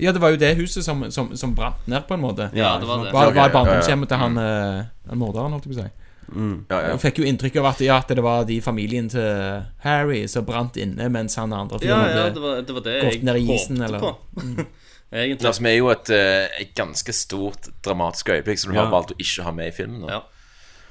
Ja, 0.00 0.14
det 0.16 0.22
var 0.24 0.32
jo 0.32 0.38
det 0.40 0.54
huset 0.56 0.86
som, 0.86 1.04
som, 1.12 1.34
som 1.36 1.52
brant 1.54 1.84
ned, 1.86 2.06
på 2.08 2.16
en 2.16 2.24
måte. 2.24 2.48
Ja, 2.56 2.78
det 2.80 2.88
var 2.88 3.04
det. 3.04 3.12
Var, 3.12 3.34
var 3.34 3.36
ja, 3.36 3.48
ja. 3.50 3.52
barndomshjemmet 3.52 4.08
til 4.08 4.22
han, 4.24 4.38
eh, 4.40 4.78
han 5.12 5.20
morderen, 5.20 5.52
holdt 5.52 5.68
jeg 5.68 5.74
på 5.74 5.82
å 5.82 5.84
si. 5.84 5.90
Ja, 6.32 6.78
ja. 6.88 6.94
Fikk 7.02 7.20
jo 7.20 7.26
inntrykk 7.28 7.58
av 7.60 7.66
at, 7.74 7.80
ja, 7.84 7.98
at 8.00 8.08
det 8.16 8.22
var 8.24 8.46
de 8.48 8.56
familien 8.64 9.10
til 9.12 9.60
Harry 9.84 10.22
som 10.30 10.46
brant 10.48 10.78
inne, 10.80 11.10
mens 11.12 11.36
han 11.36 11.52
andre 11.52 11.76
Ja, 11.82 11.98
fyren 11.98 12.16
ja, 12.16 12.22
hadde 12.22 12.32
det 12.38 12.44
var 12.46 12.62
det, 12.62 12.76
var 12.78 12.86
det 12.86 12.94
gått 13.02 13.18
jeg 13.18 13.26
ned 13.28 13.42
i 13.42 13.44
isen, 13.52 13.82
håpte 13.82 13.90
eller- 13.90 14.00
på. 14.00 14.66
Egentlig. 15.12 15.40
Det 15.44 15.54
som 15.54 15.66
er 15.66 15.74
jo 15.76 15.88
et, 15.92 16.10
eh, 16.10 16.48
et 16.60 16.74
ganske 16.74 17.12
stort 17.12 17.68
dramatisk 17.84 18.28
øyeblikk 18.32 18.58
som 18.58 18.72
du 18.72 18.78
Ja. 18.78 18.84
har 18.84 18.90
valgt 18.90 19.12
å 19.12 19.16
ikke 19.20 19.42
ha 19.44 19.50
med 19.52 19.66
i 19.68 19.70
filmen. 19.76 20.08
Ja. 20.08 20.20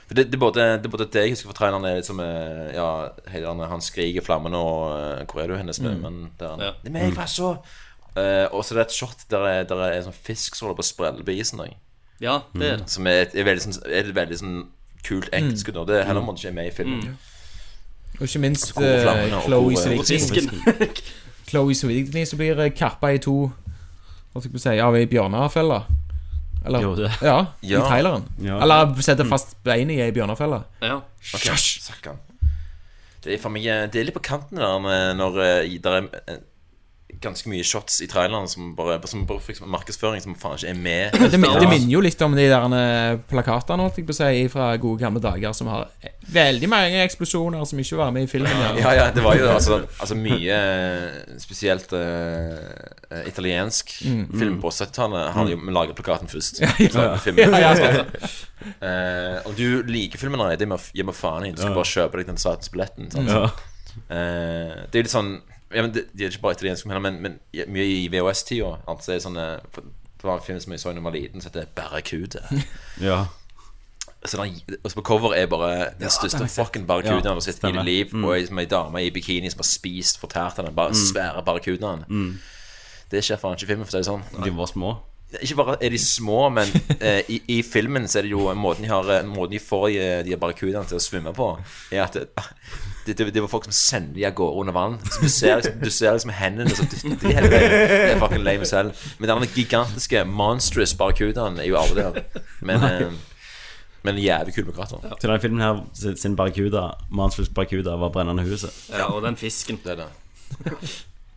For 0.08 0.14
det, 0.16 0.26
det, 0.32 0.36
er 0.36 0.40
både, 0.40 0.66
det 0.78 0.86
er 0.86 0.90
både 0.98 1.06
det 1.12 1.22
jeg 1.24 1.30
husker 1.32 1.48
fra 1.50 1.54
traileren, 1.58 1.86
er 1.86 1.96
liksom 2.02 2.20
eh, 2.20 2.74
Ja, 2.76 3.10
hele 3.32 3.46
den, 3.48 3.60
han 3.70 3.82
skriker 3.82 4.22
flammene 4.22 4.58
og 4.58 4.92
eh, 5.22 5.26
Hvor 5.26 5.42
er 5.42 5.48
du 5.48 5.56
hennes 5.58 5.80
med? 5.82 5.98
Men 6.02 6.32
der, 6.40 6.58
Ja. 6.60 6.72
Det 6.84 6.88
er 6.88 6.92
meg, 6.92 7.14
hva 7.16 7.26
så? 7.26 7.54
Eh, 8.18 8.46
og 8.52 8.64
så 8.66 8.74
er 8.76 8.82
det 8.84 8.86
et 8.88 8.94
shot 8.98 9.24
der, 9.32 9.46
det, 9.64 9.70
der 9.70 9.76
er 9.86 9.98
en 9.98 10.04
sånn 10.12 10.18
fisk 10.24 10.56
som 10.56 10.68
holder 10.68 10.82
på 10.82 10.86
å 10.86 10.90
sprelle 10.92 11.24
på 11.24 11.32
isen. 11.40 11.58
da, 11.64 11.70
Ja, 12.20 12.42
det 12.54 12.62
er 12.74 12.78
det. 12.78 12.90
Som 12.90 13.08
er 13.08 13.22
et, 13.24 13.36
er 13.36 13.44
veldig, 13.48 13.62
sånn, 13.64 13.86
er 13.88 14.04
et 14.04 14.14
veldig 14.16 14.38
sånn 14.38 14.68
kult 15.08 15.30
enkeskudd. 15.34 15.78
og 15.78 15.88
Det 15.88 16.02
er 16.02 16.04
heller 16.06 16.22
måtte 16.22 16.44
ikke 16.44 16.54
med 16.54 16.68
i 16.68 16.76
filmen. 16.76 17.18
Og 18.20 18.28
ikke 18.28 18.40
minst 18.44 18.74
hvor 18.74 18.84
flammene 18.84 19.40
hvor- 19.48 19.76
Sevigny. 19.80 20.04
Fisken. 20.06 20.52
Chloe 21.48 21.74
Sevigny 21.74 22.26
som 22.26 22.38
blir 22.38 22.60
eh, 22.60 22.70
kappa 22.70 23.08
i 23.16 23.18
to 23.18 23.52
Hva 24.32 24.42
skal 24.42 24.52
vi 24.56 24.60
si, 24.64 24.76
av 24.80 24.96
ei 24.96 25.06
bjørnefelle. 25.12 25.82
Eller 26.66 26.84
Gjorde 26.86 27.08
det? 27.08 27.14
Ja, 27.26 27.38
Ja. 27.66 27.80
i 27.82 27.88
traileren. 27.90 28.24
Ja. 28.40 28.60
Eller 28.62 28.94
setter 29.02 29.26
fast 29.26 29.56
beinet 29.66 29.98
i 29.98 30.02
ei 30.06 30.12
bjørnefelle. 30.16 30.62
Ja. 30.82 31.00
Ok, 31.34 31.48
Sakkan. 31.58 32.20
Det 33.24 33.36
er, 33.36 33.42
for 33.42 33.50
meg, 33.54 33.66
eh, 33.70 33.88
det 33.92 34.00
er 34.02 34.06
litt 34.08 34.16
på 34.18 34.24
kanten 34.26 34.58
der 34.58 34.80
med 34.82 35.18
når 35.20 35.36
eh, 35.46 35.74
det 35.82 35.86
er 35.92 36.08
eh, 36.28 36.38
ganske 37.22 37.50
mye 37.52 37.64
shots 37.68 38.00
i 38.02 38.08
traileren 38.10 38.48
som 38.50 38.72
bare, 38.76 38.96
som 39.08 39.26
bare 39.30 39.40
for 39.44 39.54
eksempel 39.54 39.72
markedsføring 39.76 40.24
som 40.24 40.34
faen 40.40 40.58
ikke 40.58 40.70
er 40.72 40.80
med. 40.82 41.18
Det, 41.32 41.40
min- 41.40 41.58
det 41.62 41.70
minner 41.70 41.92
jo 41.94 42.02
litt 42.02 42.22
om 42.26 42.34
de 42.38 42.48
der 42.50 42.76
eh, 42.78 43.18
plakatene 43.30 43.86
holdt 43.86 44.00
jeg 44.02 44.08
på 44.10 44.16
å 44.16 44.20
si, 44.20 44.48
fra 44.54 44.72
gode 44.82 45.04
gamle 45.04 45.22
dager, 45.24 45.54
som 45.58 45.70
har 45.72 45.88
veldig 46.34 46.70
mange 46.72 47.04
eksplosjoner 47.06 47.64
som 47.70 47.80
ikke 47.84 48.00
var 48.02 48.12
med 48.16 48.26
i 48.26 48.32
filmen. 48.32 48.52
Ja. 48.66 48.72
Ja, 48.82 48.94
ja, 49.00 49.06
det 49.14 49.24
var 49.26 49.38
jo 49.38 49.48
altså, 49.54 49.82
altså 50.02 50.18
mye 50.18 50.58
eh, 50.58 51.38
spesielt 51.42 51.94
eh, 51.94 53.22
italiensk 53.28 53.92
film 54.02 54.58
på 54.64 54.70
70-tallet 54.74 55.34
Han 55.36 55.50
jo 55.52 55.58
lager 55.76 55.94
plakaten 55.98 56.30
først. 56.32 56.62
Så 56.62 57.08
filmen- 57.26 58.06
Eh, 58.82 59.38
og 59.50 59.56
du 59.58 59.82
liker 59.90 60.20
filmen 60.22 60.38
allerede, 60.40 60.60
det 60.62 60.68
med 60.70 60.84
gi 60.94 61.02
meg 61.06 61.16
faen 61.18 61.48
i. 61.48 61.52
Du 61.56 61.62
skal 61.64 61.74
bare 61.74 61.90
kjøpe 61.90 62.20
deg 62.22 62.28
den 62.30 62.38
satans 62.42 62.70
billetten. 62.74 63.08
sant? 63.14 63.30
Ja. 63.32 63.48
Eh, 64.06 64.76
det 64.86 64.94
er 64.94 65.02
jo 65.02 65.06
litt 65.08 65.14
sånn 65.16 65.32
ja, 65.74 65.82
men 65.82 65.92
det, 65.96 66.06
det 66.14 66.26
er 66.26 66.32
ikke 66.34 66.42
bare 66.46 66.58
italiensk 66.60 66.88
film 66.88 67.02
men, 67.06 67.20
men 67.22 67.40
mye 67.68 67.86
i 67.88 68.08
VHS-tida. 68.12 68.72
Altså, 68.88 69.12
det 69.18 69.26
eh, 69.44 69.60
for- 69.72 69.90
Det 70.22 70.28
var 70.30 70.38
en 70.38 70.44
film 70.46 70.60
som 70.62 70.72
jeg 70.76 70.80
så 70.80 70.90
da 70.92 70.96
jeg 71.00 71.04
var 71.04 71.12
liten, 71.16 71.42
som 71.42 71.52
heter 71.52 71.66
Barracuda. 71.76 72.42
ja. 73.02 73.24
Så 74.26 74.38
og 74.38 74.92
så 74.92 74.96
på 74.96 75.02
cover 75.02 75.34
er 75.34 75.48
bare 75.50 75.94
den 76.00 76.10
største 76.14 76.46
fucking 76.48 76.84
barracudaen 76.86 77.24
Ja, 77.24 77.30
jeg 77.32 77.34
har 77.34 77.40
sett 77.42 77.64
i 77.64 77.72
ditt 77.72 77.86
liv. 77.88 78.12
Og 78.24 78.36
ei 78.38 78.44
som 78.46 78.60
ei 78.62 78.66
dame 78.70 79.02
i 79.02 79.10
bikini 79.10 79.50
som 79.50 79.64
har 79.64 79.66
spist 79.66 80.20
fortært 80.22 80.60
av 80.62 80.68
den 80.68 80.76
bare 80.78 80.94
svære 80.94 81.42
barracudaen. 81.48 82.04
Det 83.12 83.24
skjer 83.26 83.40
faen 83.42 83.58
ikke 83.58 83.66
i 83.66 83.72
filmen, 83.74 83.88
for 83.90 83.98
å 83.98 83.98
si 83.98 84.04
det 84.04 84.12
sånn. 84.12 84.44
De 84.46 84.52
var 84.54 84.70
små. 84.70 84.92
Ikke 85.42 85.56
bare 85.58 85.78
er 85.82 85.90
de 85.90 85.98
små, 85.98 86.50
men 86.54 86.70
eh, 87.00 87.24
i, 87.34 87.42
i 87.48 87.62
filmen 87.66 88.06
så 88.08 88.20
er 88.20 88.28
det 88.28 88.32
jo 88.36 88.46
måten 88.54 88.84
de, 88.86 88.92
har, 88.94 89.10
eh, 89.10 89.26
måten 89.26 89.56
de 89.56 89.60
får 89.64 89.88
de, 89.90 90.06
de 90.30 90.38
barracudaene 90.38 90.86
til 90.92 91.00
å 91.00 91.02
svømme 91.02 91.34
på, 91.34 91.50
er 91.92 92.04
at 92.06 92.18
det, 93.06 93.18
det, 93.18 93.34
det, 93.34 93.42
var 93.42 93.48
folk 93.52 93.64
som 93.66 93.74
sender 93.76 94.14
de 94.14 94.26
av 94.26 94.34
gårde 94.38 94.60
under 94.62 94.74
vann. 94.74 95.00
Du 95.22 95.30
ser, 95.30 95.56
liksom- 95.58 95.80
du 95.84 95.90
ser 95.90 96.12
liksom 96.14 96.32
hendene 96.38 96.76
som 96.76 96.86
dytter 96.86 97.28
de 97.28 97.34
hele 97.34 97.50
veien. 97.50 97.72
Det 97.72 98.12
er 98.16 98.20
fucking 98.20 98.44
lame 98.46 98.66
selv. 98.66 98.92
Men 99.20 99.30
den 99.30 99.48
gigantiske 99.56 100.24
monstrous 100.26 100.94
barracudaen 100.94 101.60
er 101.60 101.70
jo 101.70 101.78
aldri 101.82 102.02
der. 102.02 102.42
Men, 102.62 102.84
eh, 102.84 103.12
men 104.04 104.18
jævlig 104.18 104.54
kul 104.56 104.66
med 104.66 104.74
katter. 104.76 104.98
Til 105.20 105.30
denne 105.30 105.42
filmen 105.42 105.62
her, 105.62 105.82
sin 105.94 106.18
sin 106.18 106.36
Barracuda, 106.36 106.88
Monstrous 107.10 107.50
Barracuda, 107.50 107.96
var 108.02 108.10
brennende 108.10 108.44
huset. 108.44 108.72
ja, 108.90 109.04
og 109.14 109.22
den 109.24 109.36
fisken. 109.38 109.80
Det 109.84 109.92
er 109.92 109.96
det. 109.96 110.10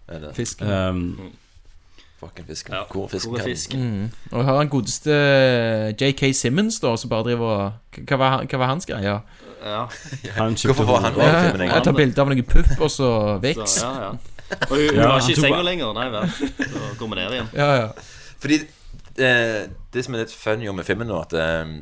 Det 0.07 0.17
er 0.17 0.21
det. 0.21 0.35
Fisken. 0.37 0.69
Um, 0.69 1.33
Fucking 2.25 2.47
fisken. 2.49 2.75
Ja, 2.75 2.83
Hvor 2.91 3.05
er 3.05 3.13
fisken? 3.13 3.31
hvor 3.35 3.41
er 3.41 3.49
fisken? 3.51 3.81
Mm. 3.85 4.11
Og 4.33 4.39
jeg 4.41 4.49
har 4.49 4.61
en 4.65 4.73
godeste 4.73 5.17
JK 6.01 6.23
Simmons, 6.35 6.81
da, 6.81 6.95
som 6.97 7.11
bare 7.13 7.27
driver 7.31 7.51
og 7.55 7.99
Hva 8.09 8.17
var, 8.19 8.31
han- 8.39 8.49
hva 8.51 8.59
var 8.65 8.73
hans 8.73 8.87
greie? 8.89 9.03
Ja. 9.05 9.19
ja. 9.65 9.85
Hvorfor 10.65 10.85
var 10.89 11.01
han 11.07 11.15
med 11.17 11.25
i 11.29 11.51
filmen 11.51 11.69
Jeg 11.71 11.85
tar 11.87 11.97
bilde 11.97 12.21
av 12.21 12.29
noen 12.33 12.45
pupp 12.45 12.73
og 12.85 12.91
så 12.93 13.11
Så, 13.41 13.85
ja, 13.85 13.93
ja. 14.09 14.11
Og 14.71 14.77
hun, 14.77 14.99
var 15.01 15.21
ikke 15.21 15.33
i 15.33 15.41
senga 15.41 15.55
bare- 15.57 15.65
lenger. 15.71 15.93
Nei 15.97 16.09
vel. 16.13 16.29
Så 16.29 16.83
går 17.01 17.09
vi 17.09 17.15
ned 17.21 17.33
igjen. 17.39 17.49
Ja, 17.57 17.69
ja. 17.79 17.87
Fordi 18.45 18.59
eh, 19.25 19.63
det 19.95 20.05
som 20.05 20.15
er 20.15 20.25
litt 20.25 20.35
funny 20.37 20.69
med 20.77 20.85
filmen 20.85 21.09
nå, 21.09 21.17
at 21.25 21.33
eh, 21.33 21.73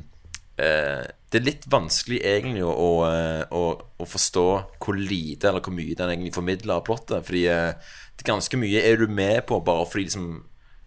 eh, 0.62 1.02
det 1.32 1.40
er 1.40 1.46
litt 1.48 1.66
vanskelig 1.72 2.20
egentlig 2.28 2.62
å, 2.62 2.70
å, 2.70 2.90
eh, 3.08 3.42
å, 3.50 3.62
å 3.98 4.06
forstå 4.06 4.44
hvor 4.84 4.94
lite 5.00 5.48
eller 5.50 5.64
hvor 5.64 5.74
mye 5.74 5.96
den 5.98 6.12
egentlig 6.14 6.34
formidler 6.36 6.76
av 6.78 6.84
plottet. 6.86 7.24
Fordi 7.26 7.44
eh, 7.50 7.92
er 8.22 8.32
ganske 8.32 8.58
mye 8.60 8.82
er 8.82 8.96
du 9.02 9.06
med 9.12 9.44
på 9.48 9.58
bare 9.64 9.86
fordi 9.88 10.06
liksom, 10.08 10.28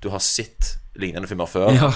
du 0.03 0.10
har 0.14 0.24
sett 0.24 0.76
lignende 0.99 1.28
filmer 1.30 1.49
før. 1.49 1.72
Ja. 1.76 1.91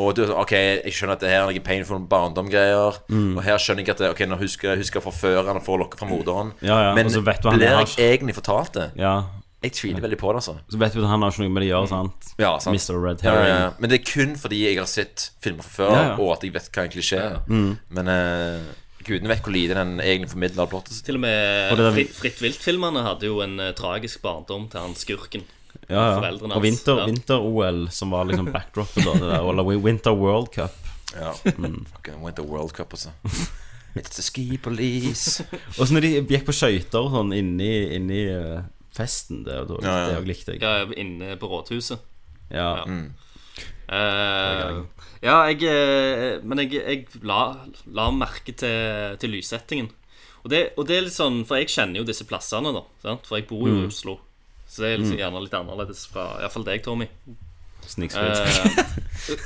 Og 0.00 0.14
du, 0.16 0.22
ok, 0.32 0.52
jeg 0.54 0.92
skjønner 0.94 1.16
at 1.16 1.22
det 1.24 1.30
her 1.32 1.42
er 1.42 1.50
noe 1.50 1.60
painful 1.66 1.98
barndom-greier. 2.08 3.00
Mm. 3.10 3.34
Og 3.36 3.42
her 3.44 3.58
skjønner 3.60 3.82
jeg 3.84 3.90
at 3.96 3.98
det, 4.04 4.10
Ok, 4.14 4.22
nå 4.30 4.38
husker 4.40 4.70
jeg 4.72 4.84
husker 4.84 5.02
forføreren 5.04 5.58
for 5.66 5.76
å 5.76 5.82
lokke 5.82 5.98
fra 5.98 6.06
moderen. 6.08 6.52
Ja, 6.62 6.78
ja, 6.88 6.94
Men 6.96 7.10
og 7.10 7.16
så 7.18 7.22
vet 7.26 7.42
du 7.42 7.50
han 7.50 7.58
blir 7.58 7.74
har- 7.74 7.86
jeg 7.90 8.18
egentlig 8.20 8.36
fortalt 8.38 8.72
det? 8.78 8.86
Ja. 8.96 9.16
Jeg 9.60 9.74
tviler 9.76 10.00
veldig 10.00 10.16
på 10.16 10.30
det, 10.32 10.36
altså. 10.40 10.54
Så 10.72 10.78
vet 10.80 10.94
du 10.94 11.02
at 11.02 11.10
han 11.10 11.20
har 11.20 11.34
ikke 11.34 11.42
noe 11.42 11.52
med 11.52 11.62
det 11.62 11.68
å 11.68 11.72
gjøre, 11.74 11.88
sant? 11.90 12.30
Ja, 12.40 12.52
sant. 12.64 12.78
Mr. 12.78 12.96
Red 13.02 13.20
Herring. 13.26 13.74
Men 13.82 13.90
det 13.90 13.98
er 14.00 14.04
kun 14.08 14.36
fordi 14.40 14.62
jeg 14.64 14.78
har 14.78 14.88
sett 14.88 15.26
filmer 15.42 15.66
fra 15.66 15.90
før, 15.90 16.18
og 16.22 16.30
at 16.38 16.46
jeg 16.46 16.54
vet 16.54 16.70
hva 16.72 16.86
egentlig 16.86 17.04
skjer. 17.10 17.34
Men 17.90 18.08
uh, 18.08 18.70
gudene 19.06 19.30
vet 19.32 19.42
hvor 19.44 19.54
lite 19.54 19.74
den 19.78 19.94
egentlig 20.00 20.30
formidler 20.32 20.68
plottet. 20.70 20.98
Til 21.06 21.16
og 21.16 21.22
med 21.24 21.72
Og 21.74 21.94
Fritt, 21.94 22.12
fritt 22.18 22.42
vilt-filmene 22.44 23.02
hadde 23.06 23.26
jo 23.30 23.40
en 23.44 23.58
eh, 23.60 23.72
tragisk 23.78 24.20
barndom 24.24 24.68
til 24.72 24.80
han 24.84 24.94
skurken. 24.98 25.46
Ja, 25.88 25.94
ja. 25.94 26.18
Foreldrene 26.18 26.54
Og 26.54 26.60
hans, 26.60 26.66
vinter- 26.68 27.00
ja. 27.00 27.06
vinter-OL, 27.10 27.80
som 27.94 28.10
var 28.14 28.28
liksom 28.28 28.50
backdropet, 28.52 29.04
da. 29.06 29.12
Det 29.16 29.30
der, 29.32 29.48
eller 29.50 29.70
Winter 29.86 30.14
World 30.18 30.52
Cup. 30.54 30.76
Ja. 31.16 31.32
Fucking 31.32 32.20
Winter 32.24 32.42
World 32.46 32.72
Cup, 32.76 32.92
altså. 32.94 33.10
It's 33.98 34.14
the 34.14 34.22
ski 34.22 34.56
police. 34.62 35.42
Og 35.78 35.86
så 35.88 35.94
når 35.96 36.04
de 36.04 36.10
gikk 36.30 36.44
på 36.46 36.54
skøyter 36.54 37.00
og 37.02 37.10
sånn 37.16 37.32
inni, 37.34 37.70
inni 37.96 38.20
eh, 38.30 38.60
festen, 38.94 39.42
det, 39.46 39.56
det, 39.66 39.80
Ja, 39.82 39.96
ja. 39.96 40.04
det 40.12 40.18
også 40.20 40.28
likte 40.30 40.54
jeg. 40.54 40.62
Ja, 40.62 40.84
inne 41.02 41.34
på 41.40 41.50
rådhuset. 41.50 41.98
Ja. 42.54 42.68
Eh, 43.90 44.82
ja, 45.20 45.36
jeg 45.50 45.66
eh, 45.68 46.40
Men 46.46 46.62
jeg, 46.62 46.78
jeg 46.80 47.22
la, 47.28 47.40
la 47.92 48.06
merke 48.14 48.54
til, 48.56 49.18
til 49.20 49.34
lyssettingen. 49.36 49.90
Og 50.40 50.48
det, 50.52 50.60
og 50.80 50.86
det 50.88 50.96
er 50.96 51.04
litt 51.04 51.16
sånn 51.16 51.42
For 51.44 51.60
jeg 51.60 51.68
kjenner 51.72 52.00
jo 52.00 52.08
disse 52.08 52.24
plassene, 52.28 52.72
da. 52.72 52.84
Sant? 53.04 53.28
For 53.28 53.40
jeg 53.40 53.48
bor 53.50 53.68
jo 53.68 53.82
i 53.82 53.86
Oslo. 53.88 54.16
Så 54.70 54.84
det 54.84 54.92
er 54.92 55.00
liksom 55.02 55.18
gjerne 55.18 55.42
litt 55.44 55.56
annerledes 55.58 56.04
fra 56.08 56.26
iallfall 56.40 56.64
deg, 56.68 56.84
Tommy. 56.86 57.08
Snikskryt. 57.90 58.38
Eh, 58.38 58.84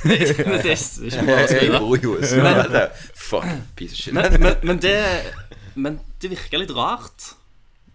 å 0.53 0.59
Jeg 0.61 1.71
bor 1.73 1.97
jo 1.97 2.13
i 2.19 2.29
Sverige. 2.29 2.83
Fuck 3.17 3.49
piece 3.79 3.95
of 3.95 4.03
shit. 4.03 4.13
Men, 4.15 4.37
men, 4.43 4.59
men 4.61 4.81
det 4.83 4.95
Men 5.73 5.97
det 6.21 6.29
virka 6.31 6.61
litt 6.61 6.71
rart, 6.75 7.33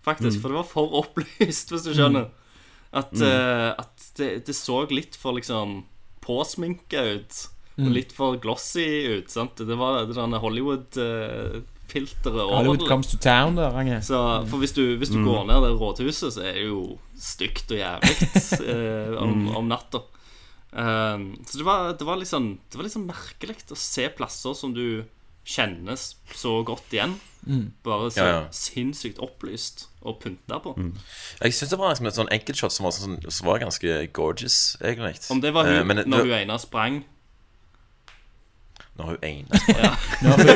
faktisk. 0.05 0.43
For 0.43 0.52
det 0.52 0.59
var 0.59 0.69
for 0.69 0.98
opplyst, 1.01 1.70
hvis 1.73 1.86
du 1.86 1.94
skjønner. 1.94 2.28
At, 2.90 3.15
eh, 3.15 3.70
at 3.78 4.11
det, 4.19 4.31
det 4.48 4.57
så 4.59 4.82
litt 4.90 5.16
for 5.16 5.39
liksom 5.39 5.85
påsminka 6.27 7.07
ut. 7.15 7.44
Og 7.86 7.93
litt 7.94 8.12
for 8.12 8.36
glossy 8.43 8.86
ut. 9.19 9.31
Sant? 9.31 9.57
Det 9.57 9.77
var 9.78 10.05
det 10.07 10.40
Hollywood-filteret 10.43 12.40
over 12.43 12.57
Hollywood 12.57 12.86
comes 12.89 13.07
to 13.11 13.16
town 13.19 13.57
der, 13.57 13.70
Range. 13.74 14.01
Så, 14.02 14.20
for 14.51 14.59
hvis 14.62 14.73
du, 14.77 14.97
hvis 15.01 15.11
du 15.12 15.20
går 15.24 15.47
ned 15.48 15.62
det 15.66 15.73
rådhuset, 15.81 16.32
så 16.35 16.40
er 16.44 16.52
det 16.61 16.66
jo 16.69 16.98
stygt 17.19 17.70
og 17.73 17.78
jævlig 17.78 18.16
eh, 18.74 19.16
om, 19.23 19.48
om 19.57 19.69
natta. 19.70 20.02
Um, 20.70 21.32
så 21.47 21.59
det 21.59 21.66
var, 21.66 21.89
det, 21.98 22.07
var 22.07 22.20
sånn, 22.23 22.52
det 22.70 22.78
var 22.78 22.86
sånn 22.93 23.09
merkelig 23.09 23.57
å 23.74 23.78
se 23.78 24.07
plasser 24.15 24.55
som 24.55 24.74
du 24.77 25.02
kjenner 25.51 25.97
så 25.98 26.61
godt 26.66 26.93
igjen. 26.94 27.16
Bare 27.82 28.11
så 28.12 28.20
Ja, 28.20 28.27
ja. 28.28 28.40
sinnssykt 28.52 29.19
opplyst 29.24 29.86
og 30.05 30.19
pynta 30.23 30.59
på. 30.62 30.74
Jeg 31.40 31.57
syns 31.57 31.73
det 31.73 31.78
var 31.81 31.90
liksom 31.94 32.07
et 32.11 32.19
sånn 32.19 32.31
enkeltshot 32.36 32.73
som 32.74 32.85
var, 32.86 32.93
sånn, 32.94 33.16
som 33.32 33.48
var 33.48 33.62
ganske 33.65 33.97
gorgeous, 34.16 34.77
egentlig. 34.85 35.16
Om 35.32 35.40
det 35.40 35.52
var 35.57 35.65
hun 35.66 35.81
Eh, 35.81 35.94
det- 35.97 36.07
når 36.07 36.19
hun 36.28 36.36
ene 36.39 36.59
sprang 36.61 37.05
Når 39.01 39.07
hun 39.07 39.19
ene 39.25 39.61
sprang. 39.65 39.99
Når 40.23 40.41
hun 40.41 40.49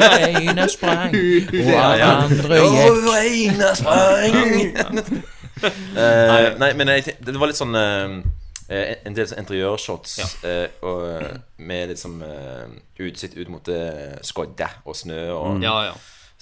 ene 0.45 0.69
sprang, 0.69 1.15
og 1.65 1.77
alle 1.81 2.09
andre 2.13 2.61
gikk 2.61 3.11
ene 3.25 3.75
sprang! 3.81 5.23
uh, 5.65 6.49
nei, 6.63 6.73
men 6.77 6.97
jeg, 6.99 7.17
det 7.25 7.37
var 7.41 7.49
litt 7.49 7.61
sånn 7.61 7.79
uh, 7.79 8.19
eh, 8.69 8.97
en 9.05 9.17
del 9.17 9.29
sånn 9.29 9.43
interiørshots 9.45 10.17
eh, 10.45 10.67
og, 10.87 11.39
med 11.65 11.95
liksom 11.95 12.19
eh, 12.27 12.75
utsikt 13.05 13.39
ut 13.39 13.53
mot 13.53 13.71
skodde 14.25 14.69
og 14.85 14.99
snø 14.99 15.23
og 15.35 15.65
Ja, 15.65 15.79
ja. 15.91 15.95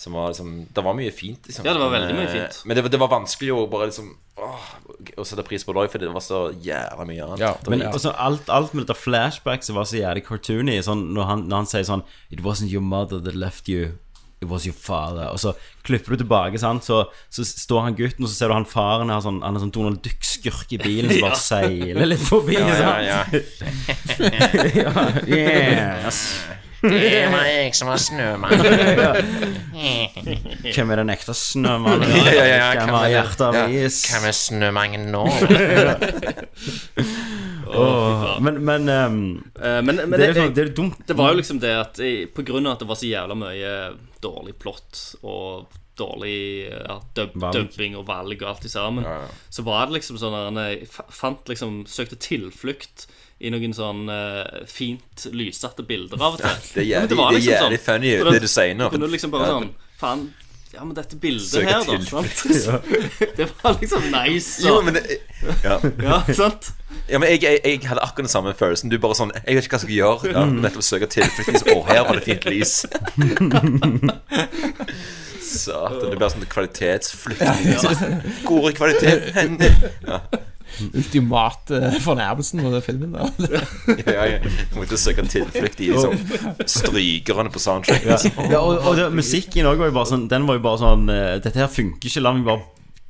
Som 0.02 0.16
var 0.16 0.32
liksom 0.32 0.54
Det 0.74 0.82
var 0.82 0.96
mye 0.98 1.12
fint, 1.14 1.46
liksom. 1.46 1.66
Ja, 1.68 1.74
det 1.76 1.82
var 1.82 1.92
veldig 1.92 2.14
mye 2.16 2.30
fint. 2.32 2.62
Men 2.66 2.78
det, 2.78 2.86
det 2.90 2.98
var 2.98 3.10
vanskelig 3.12 3.52
å 3.54 3.66
bare 3.70 3.90
liksom 3.90 4.08
åh, 4.40 4.70
Å 5.16 5.24
sette 5.26 5.44
pris 5.46 5.64
på 5.66 5.74
det 5.74 5.82
òg, 5.84 5.90
fordi 5.92 6.08
det 6.08 6.14
var 6.14 6.24
så 6.24 6.44
jævla 6.64 7.06
mye 7.08 7.26
annet. 7.26 7.42
Ja, 7.42 7.52
Men 7.70 7.84
også 7.88 8.14
alt, 8.14 8.48
alt 8.52 8.74
med 8.74 8.86
dette 8.86 8.98
flashback 8.98 9.66
som 9.66 9.78
var 9.78 9.88
så 9.88 10.00
jævlig 10.00 10.24
cartoony 10.28 10.78
sånn, 10.84 11.10
når, 11.16 11.28
han, 11.28 11.44
når 11.50 11.62
han 11.62 11.70
sier 11.70 11.88
sånn 11.88 12.06
It 12.30 12.42
wasn't 12.46 12.72
your 12.72 12.84
mother 12.84 13.20
that 13.22 13.38
left 13.38 13.70
you 13.72 13.98
It 14.42 14.48
was 14.50 14.66
your 14.66 14.74
father 14.74 15.28
Og 15.30 15.38
så 15.38 15.52
klipper 15.86 16.16
du 16.16 16.24
tilbake 16.24 16.58
sant? 16.58 16.86
Så, 16.86 17.04
så 17.30 17.46
står 17.46 17.86
han 17.86 17.98
gutten 17.98 18.26
Og 18.26 18.32
så 18.32 18.34
ser 18.34 18.50
du 18.50 18.56
han 18.56 18.66
faren 18.66 19.12
har 19.12 19.22
sånn, 19.22 19.38
Han 19.44 19.58
er 19.58 19.62
sånn 19.62 19.74
Donald 19.74 20.02
Duck-skurk 20.02 20.74
i 20.74 20.80
bilen 20.82 21.14
Som 21.14 21.28
bare 21.28 21.42
seiler 21.50 22.10
litt 22.10 22.26
forbi 22.26 22.58
ja, 22.58 22.72
sant? 22.80 23.38
ja. 24.82 25.06
Yes 25.30 26.26
Det 26.82 27.28
var 27.34 27.44
jeg 27.46 27.74
som 27.78 27.86
var 27.92 28.00
snømann. 28.02 28.58
Hvem 30.74 30.92
er 30.92 30.96
den 31.02 31.12
ekte 31.14 31.34
snømannen? 31.36 32.10
Ja, 32.10 32.32
ja, 32.32 32.44
ja, 32.50 32.70
Hvem 32.80 32.94
har 32.96 33.04
er 33.04 33.08
det? 33.08 33.14
hjertet 33.16 33.44
av 33.46 33.52
Ja, 33.60 33.64
is? 33.86 33.96
Hvem 34.10 34.24
er 34.28 34.34
snømannen 34.36 35.04
nå? 35.14 35.24
Men, 38.42 38.54
men 38.66 38.82
Eh, 39.62 39.82
men 39.82 39.96
men 39.96 40.10
det, 40.10 40.18
det, 40.18 40.26
er 40.26 40.34
sånn, 40.36 40.54
det 40.56 40.62
er 40.64 40.70
dumt 40.76 40.98
det 41.08 41.14
var 41.16 41.30
jo 41.32 41.36
liksom 41.38 41.58
det 41.62 41.70
at 41.78 42.00
på 42.34 42.42
grunn 42.44 42.66
av 42.66 42.72
at 42.76 42.80
det 42.82 42.88
var 42.90 42.98
så 43.00 43.08
jævla 43.08 43.34
mye 43.38 43.70
dårlig 44.24 44.54
plott 44.60 45.00
og 45.22 45.66
dårlig 45.96 46.36
ja, 46.68 46.96
dub, 47.16 47.36
dubbing 47.54 47.96
og 48.00 48.04
valg 48.08 48.42
og 48.42 48.48
alt 48.50 48.64
i 48.66 48.70
sammen, 48.72 49.04
så 49.52 49.60
var 49.66 49.86
det 49.88 49.94
liksom 50.00 50.16
sånn 50.20 50.36
at 50.40 50.60
jeg 50.64 50.88
fant 50.92 51.48
liksom 51.52 51.72
Søkte 51.88 52.16
tilflukt 52.20 53.06
i 53.42 53.50
noen 53.50 53.72
sånn 53.74 54.04
uh, 54.06 54.62
fint 54.70 55.24
lysete 55.34 55.82
bilder 55.86 56.14
av 56.22 56.34
og 56.36 56.40
til. 56.42 56.54
Det 56.74 56.82
er 56.82 56.86
Ja, 56.86 57.00
jævlig, 57.02 57.18
er 57.18 57.32
liksom 57.38 57.58
sånn. 57.66 57.78
funny, 57.88 58.10
det 58.30 58.40
du 58.44 58.48
sier 58.50 58.74
nå. 58.78 58.86
Kunne 58.92 59.06
du 59.10 59.14
liksom 59.16 59.30
bare 59.34 59.46
Ja. 59.50 59.54
sånn 59.58 59.70
Faen, 60.02 60.22
ja, 60.72 60.80
men 60.88 60.94
dette 60.96 61.16
bildet 61.20 61.44
Søker 61.46 61.68
her, 61.68 61.84
da. 61.84 62.00
Sant? 62.08 62.32
det 63.38 63.46
var 63.60 63.72
liksom 63.80 64.02
nice. 64.10 64.62
Jo, 64.64 64.78
men 64.82 64.94
det, 64.96 65.02
ja. 65.62 65.76
ja, 66.00 66.22
sant? 66.32 66.70
ja, 67.10 67.18
men 67.20 67.28
jeg, 67.34 67.42
jeg, 67.44 67.60
jeg 67.66 67.80
hadde 67.90 68.00
akkurat 68.06 68.24
den 68.24 68.32
samme 68.32 68.54
følelsen. 68.56 68.88
Du 68.90 68.96
bare 69.02 69.14
sånn 69.18 69.32
Jeg 69.42 69.54
vet 69.58 69.64
ikke 69.68 69.76
hva 69.76 69.80
jeg 69.82 69.84
skal 69.84 69.98
gjøre. 69.98 70.32
Ja, 70.32 70.42
nettopp 70.64 70.84
søke 70.86 71.06
tilflukt. 71.12 71.48
Liksom, 71.52 71.68
Å, 71.76 71.78
her 71.90 72.00
var 72.08 72.14
det 72.16 72.24
fint 72.24 72.44
lys. 72.48 72.72
Satan. 75.52 76.08
Det 76.08 76.16
blir 76.16 76.28
sånn 76.32 76.48
kvalitetsflukt. 76.48 77.44
Gode 78.48 78.72
kvalitet. 78.78 79.28
Ja, 80.08 80.18
Ultimate 80.94 81.80
fornærmelsen 82.04 82.62
den 82.64 82.82
filmen. 82.82 83.12
da 83.12 83.28
ja, 84.06 84.26
ja. 84.26 84.38
Jeg 84.42 84.76
måtte 84.76 84.98
søke 85.00 85.24
tilflukt 85.28 85.80
i 85.80 85.90
liksom, 85.92 86.18
strykerne 86.66 87.52
på 87.52 87.62
soundtrack. 87.62 88.04
Liksom. 88.06 88.44
Ja, 88.50 88.60
og, 88.60 88.78
og 88.86 88.96
det, 88.96 89.08
musikken 89.14 89.68
var 89.68 89.78
jo 89.78 89.90
bare 89.94 90.08
sånn 90.08 90.28
Den 90.30 90.46
var 90.48 90.58
jo 90.58 90.64
bare 90.64 90.80
sånn 90.80 91.10
eh, 91.12 91.34
Dette 91.42 91.60
her 91.62 91.70
funker 91.72 92.08
ikke, 92.08 92.22
la 92.24 92.32
meg 92.36 92.46
bare 92.46 92.64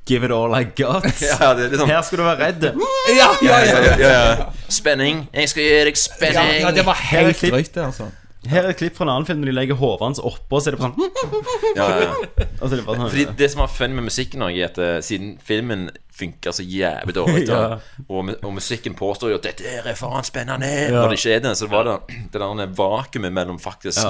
give 0.09 0.25
it 0.27 0.33
all 0.35 0.55
I 0.55 0.65
got. 0.65 1.07
Ja, 1.23 1.53
er 1.55 1.77
sånn 1.79 1.91
Her 1.91 2.03
skal 2.07 2.23
du 2.23 2.25
være 2.27 2.49
redd. 2.49 2.65
Ja, 2.73 2.89
ja, 3.15 3.29
ja, 3.47 3.61
ja, 3.63 3.95
ja, 4.01 4.11
ja. 4.11 4.49
Spenning. 4.73 5.27
Jeg 5.35 5.53
skal 5.53 5.69
gi 5.69 5.79
deg 5.91 6.01
spenning. 6.01 6.59
ja, 6.65 6.73
det 6.75 6.85
var 6.87 6.99
helt 7.13 7.39
drøyt, 7.45 7.71
det, 7.75 7.87
altså. 7.87 8.11
Her 8.51 8.65
er 8.67 8.73
et 8.73 8.79
klipp 8.81 8.97
fra 8.99 9.05
en 9.07 9.11
annen 9.13 9.27
film 9.29 9.39
når 9.45 9.47
de 9.53 9.55
legger 9.55 9.77
hodet 9.79 10.03
hans 10.03 10.19
oppå, 10.19 10.59
så 10.59 10.73
er 10.73 10.75
det 10.75 10.81
bare 10.83 10.95
sånn 10.97 11.37
Ja, 11.79 11.85
ja. 12.03 12.15
Og 12.59 12.65
så 12.65 12.73
er 12.73 12.81
det 12.81 12.87
bare 12.89 12.99
sånn 12.99 13.11
Fordi 13.13 13.27
det 13.39 13.49
som 13.53 13.61
var 13.63 13.71
fun 13.71 13.95
med 13.95 14.07
musikken 14.09 14.43
også, 14.43 14.57
er 14.59 14.67
at 14.73 14.81
eh, 14.83 14.97
siden 15.07 15.29
filmen 15.47 15.85
funker 16.13 16.53
så 16.57 16.65
jævlig 16.67 17.15
dårlig, 17.15 17.45
da, 17.47 17.61
Ja. 17.71 18.03
og, 18.09 18.25
mu- 18.27 18.35
og 18.43 18.53
musikken 18.59 18.97
påstår 18.99 19.31
jo 19.31 19.39
at 19.39 19.47
'dette 19.47 19.63
her 19.77 19.87
er 19.93 19.95
faen 19.99 20.27
spennende', 20.27 20.91
når 20.91 21.15
det 21.15 21.19
ikke 21.21 21.35
er 21.37 21.45
det, 21.47 21.55
så 21.63 21.69
var 21.71 21.87
det 21.87 21.97
det 22.35 22.41
der 22.43 22.75
vakuumet 22.83 23.33
mellom 23.33 23.59
faktisk 23.63 24.03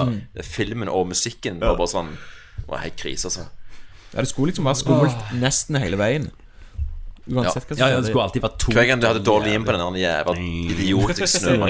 filmen 0.42 0.88
og 0.88 1.06
musikken 1.12 1.60
var 1.60 1.76
bare 1.76 1.92
sånn 1.92 2.14
Det 2.56 2.68
var 2.72 2.78
helt 2.86 2.96
krise, 2.96 3.28
altså. 3.28 3.44
Ja, 4.14 4.20
det 4.20 4.28
skulle 4.28 4.50
liksom 4.52 4.64
være 4.68 4.76
skummelt 4.80 5.30
nesten 5.40 5.76
hele 5.80 5.96
veien. 6.00 6.30
Uansett 7.30 7.68
hva 7.68 7.76
som 7.76 7.78
Ja, 7.78 7.88
ja, 7.92 7.98
det 8.02 8.08
skulle 8.10 8.24
alltid 8.26 8.42
vært 8.42 8.56
to 8.58 8.72
Hver 8.74 8.86
gang 8.88 9.02
du 9.02 9.06
hadde 9.06 9.20
dårlig 9.22 9.52
inn 9.54 9.62
på 9.66 9.74
den 9.76 9.82
der 9.94 9.98
jævla 10.02 10.32
idiotiske 10.42 11.40
sånn, 11.44 11.62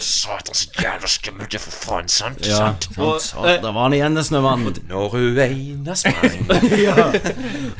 Satan, 0.04 0.58
så 0.58 0.82
jævla 0.82 1.08
skummelt 1.08 1.54
det 1.54 1.60
er 1.60 1.64
for 1.64 1.78
faen, 1.86 2.10
sant? 2.12 2.44
Ja, 2.44 2.74
sant? 2.76 2.90
Der 2.92 3.64
var 3.64 3.78
han 3.86 3.96
igjen, 3.96 4.18
den 4.18 4.26
snømannen. 4.28 4.76
Når 4.90 5.08
hun 5.14 5.40
ene 5.46 5.96
sprang 5.96 6.52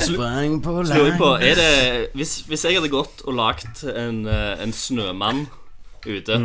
Sprang 0.01 0.57
på 0.65 0.79
Lurer 0.81 1.19
på, 1.21 1.31
land. 1.35 1.45
er 1.45 1.61
det 1.61 2.09
hvis, 2.17 2.39
hvis 2.49 2.65
jeg 2.65 2.79
hadde 2.81 2.93
gått 2.93 3.27
og 3.27 3.37
lagt 3.37 3.85
en, 3.93 4.25
eh, 4.31 4.57
en 4.65 4.73
snømann 4.73 5.47
ute 6.07 6.41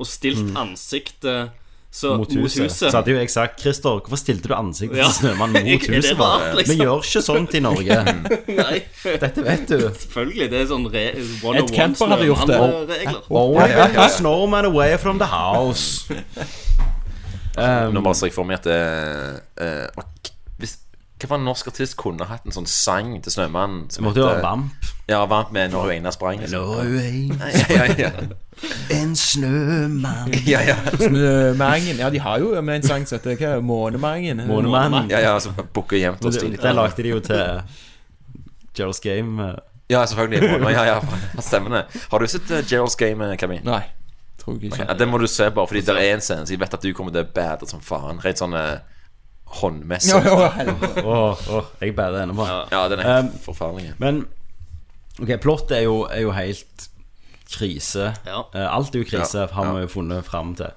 og 0.00 0.06
stilt 0.08 0.54
ansiktet 0.56 1.52
så, 1.90 2.12
Mot 2.20 2.30
huset. 2.32 2.70
Så 2.70 2.90
hadde 2.94 3.10
jo 3.10 3.18
jeg 3.18 3.30
sagt 3.32 3.60
Christer, 3.60 3.96
hvorfor 3.98 4.18
stilte 4.20 4.46
du 4.48 4.54
ansiktet 4.54 5.00
Ja. 5.00 5.08
til 5.10 5.16
snømannen 5.24 5.64
mot 5.66 5.86
huset 5.94 6.20
rart, 6.20 6.54
liksom? 6.60 6.76
Vi 6.78 6.84
gjør 6.84 7.02
ikke 7.02 7.22
sånt 7.26 7.54
i 7.58 7.60
Norge. 7.64 7.96
Dette 9.24 9.44
vet 9.44 9.64
du. 9.72 9.80
selvfølgelig. 9.98 10.50
Det 10.52 10.60
er 10.60 10.68
sånn 10.70 10.86
re 10.92 11.04
one 11.42 11.64
Ed 11.64 11.72
Camper 11.74 12.12
hadde 12.14 12.28
gjort 12.30 12.46
det. 12.46 13.98
a 13.98 14.08
snowman 14.08 14.64
away 14.70 14.96
from 14.98 15.18
the 15.18 15.26
house. 15.26 16.06
Um, 17.60 17.92
Nå 17.92 18.00
bare 18.00 18.14
ser 18.14 18.28
jeg 18.30 18.34
for 18.36 18.46
meg 18.46 18.60
at 18.60 18.66
det, 18.70 19.42
eh, 19.60 20.04
og 21.22 21.26
hvis, 21.26 21.28
Hva 21.28 21.28
var 21.30 21.38
en 21.38 21.44
norsk 21.44 21.66
artist 21.68 21.96
kunne 21.96 22.24
hatt 22.26 22.44
en 22.46 22.52
sånn 22.52 22.66
sang 22.66 23.20
til 23.22 23.32
Snømannen? 23.32 23.90
som 23.92 24.04
måtte 24.04 24.16
jo 24.20 24.26
heter- 24.26 24.40
være 24.40 24.42
vamp. 24.42 24.70
Ja, 25.08 25.24
Vamp 25.26 25.52
med 25.52 25.70
Når 25.72 25.82
hun 25.82 25.90
ene 25.92 26.12
sprang. 26.12 26.38
Liksom. 26.40 26.60
Nå 26.60 26.84
Ja, 27.70 27.84
ja, 27.84 27.94
ja. 27.98 28.10
en 28.90 29.14
snømann. 29.16 30.32
ja, 30.46 30.60
ja. 30.60 30.76
Snømangen. 30.96 31.96
Ja, 31.98 32.10
de 32.10 32.18
har 32.20 32.38
jo 32.38 32.60
med 32.62 32.76
en 32.76 32.82
sang 32.82 33.06
som 33.06 33.18
heter 33.18 33.60
Månemangen. 33.60 34.46
Månemann. 34.46 35.08
ja, 35.10 35.18
ja 35.20 35.38
som 35.40 35.54
bukker 35.74 35.96
jevnt 35.98 36.24
og 36.24 36.32
stille. 36.34 36.56
Den 36.56 36.76
lagde 36.76 37.02
de 37.02 37.08
jo 37.08 37.20
til 37.20 37.62
Gerald's 38.78 39.00
Game. 39.02 39.40
eh. 39.48 39.54
Ja, 39.90 40.04
selvfølgelig. 40.06 40.50
Måne, 40.60 40.70
Ja, 40.70 40.84
ja, 40.84 41.00
stemmer 41.40 41.70
det. 41.70 42.02
Har 42.10 42.18
du 42.18 42.26
sett 42.26 42.50
uh, 42.50 42.58
Gerald's 42.62 42.96
Game, 42.98 43.24
eh, 43.32 43.36
Kevin? 43.36 43.60
Nei, 43.64 43.82
tror 44.38 44.54
jeg 44.60 44.70
ikke. 44.70 44.84
Ja, 44.88 44.94
den 44.94 45.08
må 45.10 45.18
du 45.18 45.26
se 45.26 45.50
bare 45.50 45.66
fordi 45.66 45.80
det 45.80 45.96
er 45.96 46.14
en 46.14 46.20
scene, 46.20 46.46
så 46.46 46.54
jeg 46.54 46.60
vet 46.60 46.74
at 46.74 46.82
du 46.82 46.92
kommer 46.94 47.10
til 47.12 47.24
å 47.24 47.32
bade 47.34 47.66
som 47.68 47.80
faen. 47.80 48.20
Rent 48.22 48.38
sånn 48.38 48.54
eh, 48.54 48.78
håndmessig. 49.60 50.14
Ja, 50.24 50.36
ja, 50.42 50.50
helvete. 50.56 51.02
Åh, 51.04 51.42
åh, 51.56 51.64
jeg 51.80 51.94
bader 51.98 52.22
ennå 52.22 52.34
på. 52.38 52.46
Ja, 52.72 52.84
den 52.92 53.00
er 53.02 53.18
Um, 53.24 53.32
forferdelig. 53.44 53.94
Men 53.98 54.26
Ok, 55.20 55.34
plott 55.42 55.70
er 55.76 55.82
jo, 55.84 56.04
er 56.08 56.22
jo 56.22 56.30
helt 56.32 56.86
krise. 57.50 58.12
Ja. 58.26 58.38
Eh, 58.54 58.66
Alt 58.76 58.94
er 58.94 59.02
jo 59.02 59.08
krise, 59.10 59.42
Ja, 59.42 59.46
har 59.52 59.72
vi 59.72 59.80
ja. 59.82 59.84
jo 59.84 59.88
funnet 59.92 60.24
fram 60.24 60.54
til. 60.56 60.70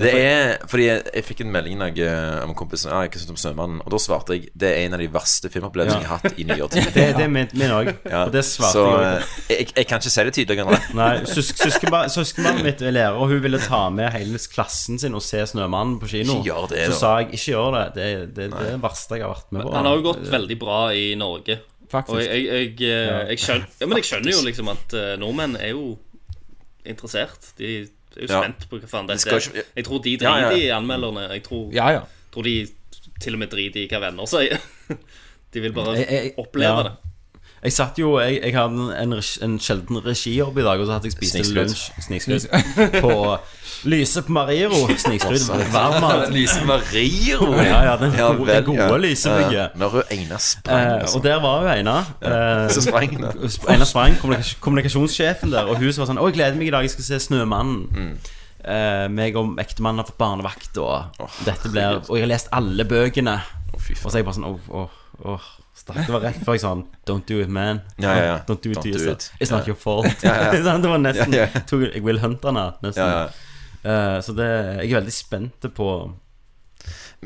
Det 0.00 0.10
er 0.16 0.52
fordi 0.70 0.84
jeg, 0.86 1.02
jeg 1.14 1.24
fikk 1.28 1.40
en 1.44 1.50
melding 1.54 1.82
av 1.84 1.98
eh, 2.00 2.36
om 2.44 2.50
en 2.52 2.56
kompis 2.58 2.84
ja, 2.88 3.02
jeg 3.04 3.12
synes 3.20 3.32
om 3.34 3.38
Snømannen, 3.42 3.80
og 3.84 3.90
da 3.94 4.00
svarte 4.00 4.36
jeg 4.36 4.48
det 4.58 4.70
er 4.72 4.84
en 4.86 4.96
av 4.96 5.02
de 5.02 5.08
verste 5.12 5.50
filmopplevelsene 5.52 6.02
jeg 6.04 6.10
har 6.10 6.22
hatt 6.24 6.38
i 6.40 6.46
nyere 6.48 6.68
tid. 6.72 6.88
Det, 6.96 7.04
det 7.18 7.24
er 7.26 7.32
min 7.32 7.50
min 7.60 7.74
òg, 7.76 7.90
Ja, 8.08 8.24
og 8.26 8.32
det 8.34 8.42
svarte 8.48 8.72
så 8.78 8.84
jeg 8.88 9.06
eh, 9.06 9.14
òg. 9.20 9.50
jeg, 9.54 9.68
jeg 9.76 9.88
kan 9.90 10.00
ikke 10.02 10.12
si 10.16 10.24
det 10.30 10.34
tydeligere 10.38 10.66
enn 10.66 10.76
det. 10.76 10.94
Nei, 11.00 11.10
søs- 11.30 11.52
søskenbar- 11.60 12.08
Søskenbarnet 12.12 12.66
mitt 12.70 12.82
er 12.82 12.96
lærer, 12.96 13.18
og 13.20 13.28
hun 13.34 13.42
ville 13.44 13.60
ta 13.62 13.82
med 13.94 14.10
hele 14.16 14.40
klassen 14.52 14.98
sin 15.02 15.14
og 15.18 15.22
se 15.26 15.42
Snømannen 15.52 15.98
på 16.02 16.08
kino. 16.14 16.38
Ikke 16.40 16.50
gjør 16.52 16.68
det, 16.74 16.84
Så 16.88 16.94
da. 16.96 17.00
sa 17.02 17.12
jeg 17.20 17.30
ikke 17.34 17.44
gjør 17.54 17.76
det. 17.78 17.84
Det, 17.98 18.08
det, 18.36 18.50
det 18.50 18.60
er 18.64 18.70
det 18.74 18.82
verste 18.82 19.18
jeg 19.20 19.26
har 19.28 19.34
vært 19.36 19.52
med 19.58 19.66
på. 19.68 19.74
Han 19.76 19.90
har 19.90 19.98
jo 20.00 20.06
gått 20.10 20.24
veldig 20.32 20.58
bra 20.62 20.80
i 20.96 21.06
Norge. 21.20 21.60
Faktisk. 21.90 22.14
Og 22.14 22.20
jeg, 22.22 22.44
jeg, 22.46 22.74
jeg, 22.86 23.24
jeg, 23.34 23.38
skjønner, 23.42 23.70
ja, 23.80 23.86
men 23.90 23.98
jeg 23.98 24.06
skjønner 24.06 24.30
jo 24.36 24.42
liksom 24.46 24.68
at 24.70 24.92
eh, 24.94 25.14
nordmenn 25.18 25.56
er 25.58 25.72
jo 25.74 25.88
interessert. 26.86 27.50
De 27.58 27.88
er 28.16 28.26
jo 28.26 28.42
spent 28.42 28.68
på 28.70 28.78
hva 28.80 28.86
faen 28.90 29.06
dette 29.08 29.28
er. 29.30 29.38
ikke- 29.38 29.64
Jeg 29.76 29.84
tror 29.84 29.98
de 30.02 30.16
driter 30.16 30.56
i 30.56 30.68
anmelderne. 30.74 31.28
Jeg 31.32 31.42
tror, 31.42 31.72
Ja, 31.72 31.88
ja. 31.90 32.00
tror 32.32 32.42
de 32.42 32.66
til 33.20 33.34
og 33.34 33.38
med 33.38 33.48
driter 33.50 33.80
i 33.84 33.88
hva 33.88 34.00
venner 34.00 34.26
sier. 34.26 34.58
De 35.52 35.60
vil 35.60 35.72
bare 35.72 35.96
Jeg- 35.98 36.08
jeg- 36.10 36.34
oppleve 36.38 36.82
det. 36.84 36.92
Jeg 37.60 37.72
satt 37.76 37.98
jo 38.00 38.14
Jeg, 38.20 38.40
jeg 38.40 38.54
hadde 38.56 38.96
en, 39.02 39.12
en 39.44 39.56
sjelden 39.60 40.00
regijobb 40.04 40.58
i 40.58 40.62
dag, 40.64 40.80
og 40.80 40.86
så 40.88 40.92
hadde 40.96 41.10
jeg 41.10 41.12
spist 41.12 41.36
en 41.36 41.50
lunsj 41.58 41.82
Snikskryt. 42.06 42.46
På 43.02 43.36
Lyse 43.84 44.22
på 44.22 44.32
Mariro. 44.32 44.88
Snikskryt. 44.98 45.46
Varmmat. 45.72 46.32
Lise 46.32 46.64
Mariro. 46.70 47.52
Ja, 47.60 47.82
ja, 47.84 47.96
den 48.00 48.12
gode, 48.16 48.46
vel, 48.46 48.56
det 48.56 48.64
gode 48.64 48.80
ja. 48.82 48.96
lysebygget. 48.96 49.52
Ja, 49.52 49.66
Når 49.74 49.88
hun 49.88 50.02
ene 50.10 50.38
sprang, 50.38 50.80
Eh, 50.80 50.94
altså. 51.00 51.18
og 51.18 51.24
der 51.24 51.40
var 51.40 51.60
hun 51.60 51.68
Einar. 51.68 52.10
Eh, 52.22 52.70
Så 52.70 52.82
sprang 52.82 53.16
hun. 53.16 53.24
Einar 53.72 53.84
Sprang, 53.88 54.16
kommunikasjonssjefen 54.60 55.52
der, 55.52 55.64
og 55.64 55.78
hun 55.78 55.92
som 55.92 56.02
var 56.04 56.12
sånn 56.12 56.20
'Å, 56.20 56.26
jeg 56.28 56.34
gleder 56.34 56.58
meg 56.60 56.68
i 56.68 56.74
dag, 56.76 56.84
jeg 56.84 56.90
skal 56.90 57.04
se 57.04 57.20
Snømannen'. 57.28 57.88
Mm. 57.96 58.12
Uh, 58.60 59.08
meg 59.08 59.36
og 59.40 59.56
ektemannen 59.56 60.02
har 60.02 60.06
fått 60.10 60.18
barnevakt, 60.20 60.76
og 60.76 61.16
oh, 61.18 61.36
dette 61.46 61.70
blir 61.72 62.02
Og 62.08 62.18
jeg 62.18 62.26
har 62.26 62.28
lest 62.28 62.48
alle 62.52 62.84
bøkene. 62.84 63.38
Oh, 63.72 63.80
og 63.80 64.10
så 64.10 64.12
er 64.12 64.20
jeg 64.20 64.28
bare 64.28 64.36
sånn 64.36 64.44
Åh, 64.44 64.68
åh, 64.68 64.98
åh 65.24 65.46
stakk. 65.80 66.00
Det 66.06 66.14
var 66.14 66.24
rett 66.28 66.40
før 66.46 66.56
jeg 66.56 66.62
sånn 66.64 66.82
Don't 67.08 67.26
do 67.28 67.40
it, 67.42 67.50
man. 67.52 67.82
Ja, 68.00 68.14
ja, 68.16 68.24
ja. 68.30 68.38
Don't 68.48 68.62
do 68.64 68.72
it 68.72 68.78
Don't 68.78 68.86
to 68.86 68.88
do 68.88 68.96
yourself. 68.96 69.28
it. 69.34 69.42
It's 69.42 69.52
not 69.54 69.68
your 69.68 69.78
fault. 69.80 70.08
Det 70.22 70.90
var 70.92 71.00
nesten. 71.02 71.36
Tok, 71.70 71.86
Jeg 71.94 72.04
vil 72.06 72.20
hunte 72.22 72.50
henne, 72.52 72.66
nesten. 72.84 73.46
Eh, 73.82 74.18
så 74.20 74.34
det, 74.36 74.48
jeg 74.82 74.90
er 74.90 74.98
veldig 75.00 75.14
spent 75.16 75.68
på 75.76 75.88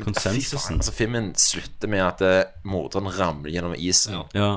konsensusen. 0.03 0.59
faen, 0.59 0.79
altså 0.81 0.91
Filmen 0.95 1.31
slutter 1.39 1.91
med 1.91 2.03
at 2.03 2.23
uh, 2.23 2.39
morderen 2.67 3.11
ramler 3.15 3.53
gjennom 3.53 3.75
isen. 3.77 4.17
Ja. 4.35 4.49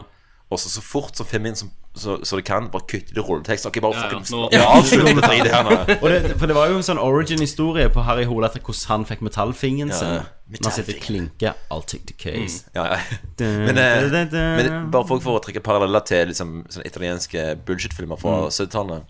Og 0.50 0.58
så, 0.58 0.70
så 0.72 0.80
fort 0.80 1.16
som 1.16 1.26
filmen 1.28 1.56
som, 1.56 1.68
så, 1.94 2.18
så 2.24 2.36
det 2.36 2.44
kan, 2.48 2.70
bare 2.72 2.86
kutte 2.88 3.12
det 3.14 3.24
rulletekst. 3.24 3.66
Ok, 3.68 3.80
bare 3.84 3.94
Ja, 3.94 4.08
ja, 4.52 4.62
ja, 4.72 5.42
det 5.44 5.52
her 5.52 5.62
nå. 5.66 5.76
Det, 5.86 6.38
for 6.38 6.48
det 6.48 6.56
var 6.56 6.70
jo 6.70 6.78
en 6.78 6.86
sånn 6.86 7.00
origin-historie 7.02 7.90
på 7.92 8.04
Harry 8.06 8.24
Hole 8.28 8.48
etter 8.48 8.64
hvordan 8.64 8.94
han 8.94 9.04
fikk 9.10 9.26
metallfingeren 9.28 9.92
sin. 9.92 10.14
Ja, 10.16 10.22
Når 10.48 10.70
han 10.70 10.76
sitter 10.78 10.96
og 10.96 11.04
klinker 11.04 11.60
I'll 11.68 11.84
take 11.84 12.08
the 12.08 12.16
case. 12.16 12.64
Ja, 12.72 12.86
ja. 12.94 13.02
Men, 13.68 13.76
eh, 13.78 14.08
men 14.32 14.88
bare 14.90 15.04
for, 15.06 15.20
for 15.20 15.36
å 15.36 15.44
trekke 15.44 15.60
paralleller 15.60 16.00
til 16.08 16.32
liksom, 16.32 16.62
sånne 16.72 16.88
italienske 16.88 17.44
bullshit-filmer 17.68 18.18
fra 18.20 18.40
70-tallet 18.48 19.04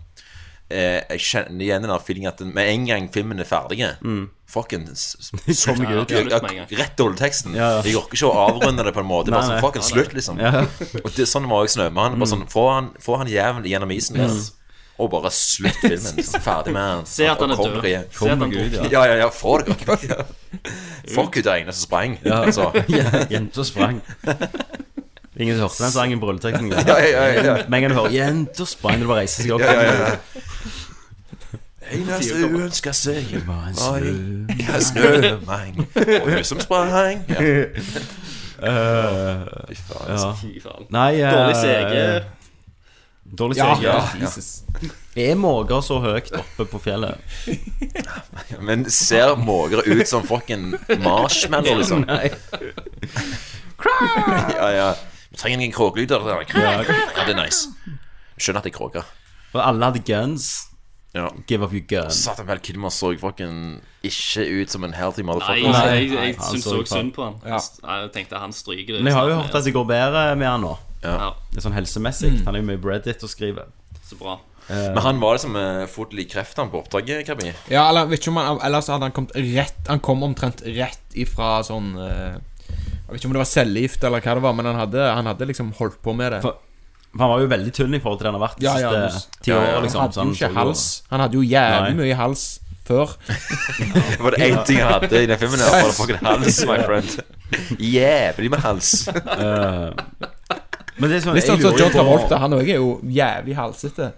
eh, 0.69 0.99
Jeg 1.15 1.23
kjenner 1.25 1.65
igjen 1.65 1.85
den 1.85 1.95
feelingen 2.05 2.31
at 2.31 2.43
med 2.45 2.69
en 2.73 2.85
gang 2.89 3.09
filmen 3.13 3.41
er 3.41 3.49
ferdig 3.49 3.81
mm. 4.01 4.27
Fuckings 4.49 5.17
Som 5.53 5.81
Gud. 5.85 6.11
Ja. 6.29 6.39
Rett 6.41 6.95
til 6.97 7.05
rulleteksten. 7.05 7.55
Ja, 7.57 7.69
ja. 7.77 7.81
Jeg 7.85 7.97
orker 7.99 8.17
ikke 8.17 8.29
å 8.29 8.45
avrunde 8.47 8.85
det 8.85 8.93
på 8.95 9.03
en 9.03 9.09
måte. 9.09 9.33
Bare 9.33 9.45
sånn, 9.45 9.59
fuckings 9.61 9.89
fucking 9.91 10.07
slutt, 10.09 10.15
liksom. 10.17 10.39
Ja. 10.41 10.63
Og 11.05 11.11
det, 11.13 11.27
sånn 11.29 11.45
var 11.49 11.65
jeg 11.65 11.75
Snømannen. 11.75 12.17
Bare 12.21 12.31
sånn, 12.31 12.47
få 12.49 12.65
han, 12.71 12.89
få 13.03 13.19
han 13.21 13.29
jævelen 13.29 13.67
gjennom 13.69 13.93
isen 13.93 14.17
der, 14.17 14.33
og 14.99 15.07
bare 15.13 15.29
slutt 15.31 15.77
filmen. 15.79 16.17
Liksom. 16.17 16.41
Ferdig 16.43 16.73
med 16.75 16.83
han. 16.83 17.05
Se 17.07 17.29
at 17.31 17.39
han 17.39 17.53
er 17.53 17.61
død. 17.61 17.85
Se 18.11 18.31
at 18.33 18.41
han 18.41 18.51
Gud, 18.51 18.73
ja. 18.75 18.87
Ja, 18.91 19.05
ja, 19.07 19.19
ja, 19.21 19.29
få 19.31 19.59
det 19.61 19.77
godt. 19.85 20.03
Ja. 20.09 20.25
Fuck 21.15 21.37
ut 21.37 21.45
det 21.45 21.53
ene 21.61 21.71
som 21.71 21.85
sprang. 21.85 22.17
Altså. 22.25 22.71
Jenta 23.31 23.63
sprang. 23.63 24.01
Ingen 25.39 25.55
som 25.55 25.63
hørte 25.69 25.83
den 25.85 25.91
sangen 25.95 26.19
på 26.19 26.27
rulleteksten. 26.29 26.67
Ja, 26.73 26.97
ja, 26.99 27.25
ja, 27.31 27.43
ja. 27.43 27.53
Med 27.69 27.77
en 27.77 27.83
gang 27.85 27.91
du 27.93 27.97
hører 28.01 28.11
'Jenter 28.11 28.65
sprang', 28.67 28.99
du 29.01 29.07
bare 29.07 29.21
reiser 29.23 29.43
seg 29.45 29.51
opp. 29.55 29.61
Ja, 29.61 29.71
ja, 29.71 29.93
ja. 29.93 30.15
Eneste 31.89 32.35
uønska 32.45 32.91
seg 32.93 33.31
Var 33.47 33.63
en 33.69 33.75
snø. 33.75 34.11
ja, 34.59 34.79
snømann. 34.79 35.79
Og 36.21 36.27
hun 36.29 36.43
som 36.43 36.59
sprang. 36.61 37.23
Ja. 37.29 37.39
Eh, 38.59 39.45
Fy 39.69 39.75
faen. 39.87 40.09
ja. 40.11 40.33
Fy 40.41 40.51
faen. 40.61 40.85
Nei 40.91 41.21
eh, 41.21 41.31
Dårlig 41.31 41.55
CG. 41.63 42.25
Dårlig 43.39 43.57
Ja, 43.57 43.69
CG. 43.75 43.83
ja, 43.87 43.99
Jesus. 44.21 44.49
Er 45.15 45.35
måker 45.39 45.81
så 45.81 45.99
høyt 46.03 46.29
oppe 46.35 46.65
på 46.65 46.79
fjellet? 46.83 47.15
Men 48.59 48.83
ser 48.91 49.35
måker 49.39 49.81
ut 49.87 50.07
som 50.07 50.23
fucking 50.27 50.73
marshmallow, 51.03 51.77
liksom? 51.79 52.03
Nei. 52.07 52.29
Ja, 54.59 54.69
ja. 54.75 54.89
Vi 55.29 55.37
trenger 55.37 55.59
ingen 55.59 55.75
kråkelyder. 55.75 56.25
Ja, 56.29 57.23
det 57.25 57.35
er 57.35 57.37
nice. 57.37 57.69
Skjønner 58.39 58.63
at 58.63 58.69
jeg 58.69 58.73
kråker. 58.73 59.05
Og 59.53 59.61
alle 59.65 59.89
hadde 59.91 60.01
guns. 60.05 60.49
Ja. 61.13 61.27
Give 61.49 61.65
up 61.65 61.73
your 61.73 61.85
gun. 61.89 62.11
Satan 62.13 62.45
Vel 62.47 62.59
Kilmer 62.61 62.93
så 62.93 63.09
fucking 63.17 63.79
ikke 64.05 64.43
ut 64.61 64.69
som 64.69 64.83
en 64.85 64.93
healthy 64.93 65.23
motherfucker. 65.25 65.71
Nei, 65.73 65.85
jeg, 65.87 66.11
jeg, 66.13 66.35
jeg 66.35 66.35
syns 66.51 66.67
så 66.67 66.83
synd 66.85 67.15
på 67.15 67.25
han. 67.25 67.39
Ja. 67.45 67.57
Jeg 68.01 68.11
tenkte 68.13 68.41
han 68.41 68.53
stryker 68.53 68.93
det. 68.97 69.01
Men 69.01 69.11
jeg 69.13 69.17
har 69.17 69.31
jo 69.31 69.39
hørt 69.41 69.57
at 69.57 69.65
det 69.65 69.73
går 69.73 69.87
bedre 69.89 70.27
med 70.37 70.47
han 70.47 70.61
nå. 70.67 70.75
Ja, 71.01 71.31
Det 71.49 71.61
er 71.61 71.65
sånn 71.65 71.77
helsemessig. 71.77 72.31
Han 72.45 72.57
er 72.57 72.61
jo 72.61 72.67
mye 72.69 72.81
Reddit 72.83 73.25
og 73.25 73.31
skriver. 73.31 73.71
så 74.05 74.17
bra. 74.19 74.37
Men 74.69 74.99
han 75.01 75.19
var 75.21 75.33
liksom 75.37 75.55
uh, 75.57 75.87
fått 75.89 76.13
litt 76.13 76.29
kreft 76.29 76.59
han 76.61 76.69
på 76.69 76.83
oppdraget? 76.83 77.25
Kabi. 77.25 77.49
Ja, 77.73 77.87
eller 77.89 78.05
vet 78.05 78.21
ikke 78.21 78.29
om 78.35 78.37
han 78.37 78.59
Ellers 78.67 78.89
hadde 78.91 79.07
han 79.07 79.15
kommet 79.15 79.33
rett 79.33 79.87
Han 79.89 80.01
kom 80.05 80.21
omtrent 80.27 80.61
rett 80.61 81.17
ifra 81.17 81.63
sånn 81.65 81.95
eh, 81.97 82.35
Jeg 83.09 83.15
vet 83.15 83.21
ikke 83.23 83.29
om 83.31 83.33
det 83.33 83.41
var 83.41 83.49
cellegift 83.49 84.03
eller 84.05 84.21
hva 84.21 84.33
det 84.37 84.41
var, 84.45 84.53
men 84.53 84.65
han 84.69 84.75
hadde, 84.77 85.01
han 85.17 85.25
hadde 85.25 85.47
liksom 85.49 85.71
holdt 85.79 85.95
på 86.05 86.13
med 86.15 86.31
det. 86.35 86.41
For- 86.45 86.59
For 87.09 87.23
han 87.25 87.29
var 87.31 87.39
jo 87.41 87.47
veldig 87.49 87.71
tynn 87.73 87.95
i 87.97 87.99
forhold 88.03 88.19
til 88.19 88.27
det 88.27 88.31
han 88.33 88.39
har 88.39 88.47
vært 88.47 88.59
de 88.59 88.65
Ja, 88.67 88.73
ja, 88.77 89.09
siste 89.09 89.41
ti 89.41 89.49
ja, 89.49 89.55
ja. 89.57 89.61
år. 89.65 89.73
Han 89.79 89.83
Liksom, 89.87 90.01
hadde 90.03 90.25
jo 90.27 90.33
ikke 90.37 90.49
hals. 90.59 90.83
Han 91.09 91.19
hadde 91.23 91.33
jo 91.39 91.41
jævlig 91.41 91.95
Nei. 91.95 92.03
mye 92.03 92.17
hals 92.19 92.43
før. 92.85 93.15
Var 94.21 94.31
det 94.35 94.39
én 94.45 94.59
ting 94.69 94.77
han 94.83 94.93
hadde 94.93 95.23
i 95.23 95.25
den 95.25 95.37
filmen? 95.41 95.59
Var 95.59 95.87
det 95.89 95.95
fucking 95.97 96.21
hals, 96.21 96.59
my 96.69 96.77
friend. 96.85 97.09
Jævlig 97.81 98.51
med 98.53 98.59
hals. 98.61 98.91
Men 100.99 101.09
det 101.09 101.17
er 101.17 101.23
sånn, 101.23 101.33
Hvis 101.37 101.47
han 101.49 101.61
som 101.63 101.77
John 101.79 101.91
Travolta. 101.93 102.37
Han 102.43 102.53
òg 102.59 102.67
er 102.69 102.77
jo 102.81 102.99
jævlig 103.09 103.55
halsete. 103.57 104.11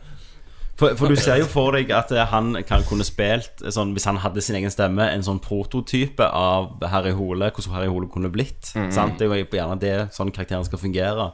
For, 0.82 0.96
for 0.98 1.14
du 1.14 1.20
ser 1.20 1.38
jo 1.44 1.46
for 1.50 1.76
deg 1.78 1.92
at 1.94 2.10
eh, 2.16 2.26
han 2.32 2.56
kan 2.66 2.82
kunne 2.90 3.06
spilt 3.06 3.62
sånn, 3.70 3.92
Hvis 3.94 4.08
han 4.10 4.18
hadde 4.24 4.42
sin 4.42 4.58
egen 4.58 4.74
stemme, 4.74 5.06
en 5.14 5.26
sånn 5.26 5.42
prototype 5.44 6.26
av 6.26 6.82
Harry 6.90 7.14
Hole, 7.14 7.52
hvordan 7.54 7.76
Harry 7.78 7.92
Hole 7.92 8.10
kunne 8.10 8.32
blitt. 8.34 8.74
Sant? 8.74 9.20
Det 9.20 9.28
er 9.28 9.44
jo 9.44 9.46
gjerne 9.46 9.78
det 9.82 9.96
sånn 10.16 10.34
karakteren 10.34 10.66
skal 10.66 10.82
fungere. 10.82 11.32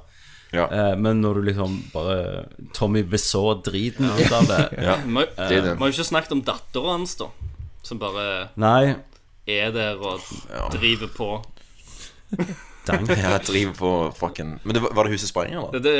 Ja. 0.55 0.67
Eh, 0.71 0.93
men 0.99 1.21
når 1.23 1.39
du 1.39 1.49
liksom 1.49 1.81
bare 1.91 2.45
Tommy 2.75 3.01
Wiseau 3.03 3.57
driten 3.65 4.07
ut 4.07 4.31
av 4.31 4.47
det 4.47 4.61
Ja. 4.87 4.95
Vi 5.03 5.59
har 5.59 5.75
jo 5.75 5.91
ikke 5.91 6.07
snakket 6.07 6.35
om 6.37 6.43
dattera 6.47 6.95
hans, 6.95 7.17
da. 7.19 7.27
Som 7.83 7.99
bare 7.99 8.49
Nei. 8.59 8.95
er 9.47 9.71
der 9.75 9.99
og 9.99 10.23
driver 10.75 11.11
på. 11.15 11.29
Jeg 12.87 13.41
driver 13.43 13.73
på 13.75 13.89
fucking 14.15 14.59
Men 14.63 14.75
det 14.77 14.79
var, 14.79 14.93
var 14.95 15.03
det 15.07 15.17
huset 15.17 15.27
sprang, 15.27 15.51
eller? 15.51 15.71
Det, 15.75 15.91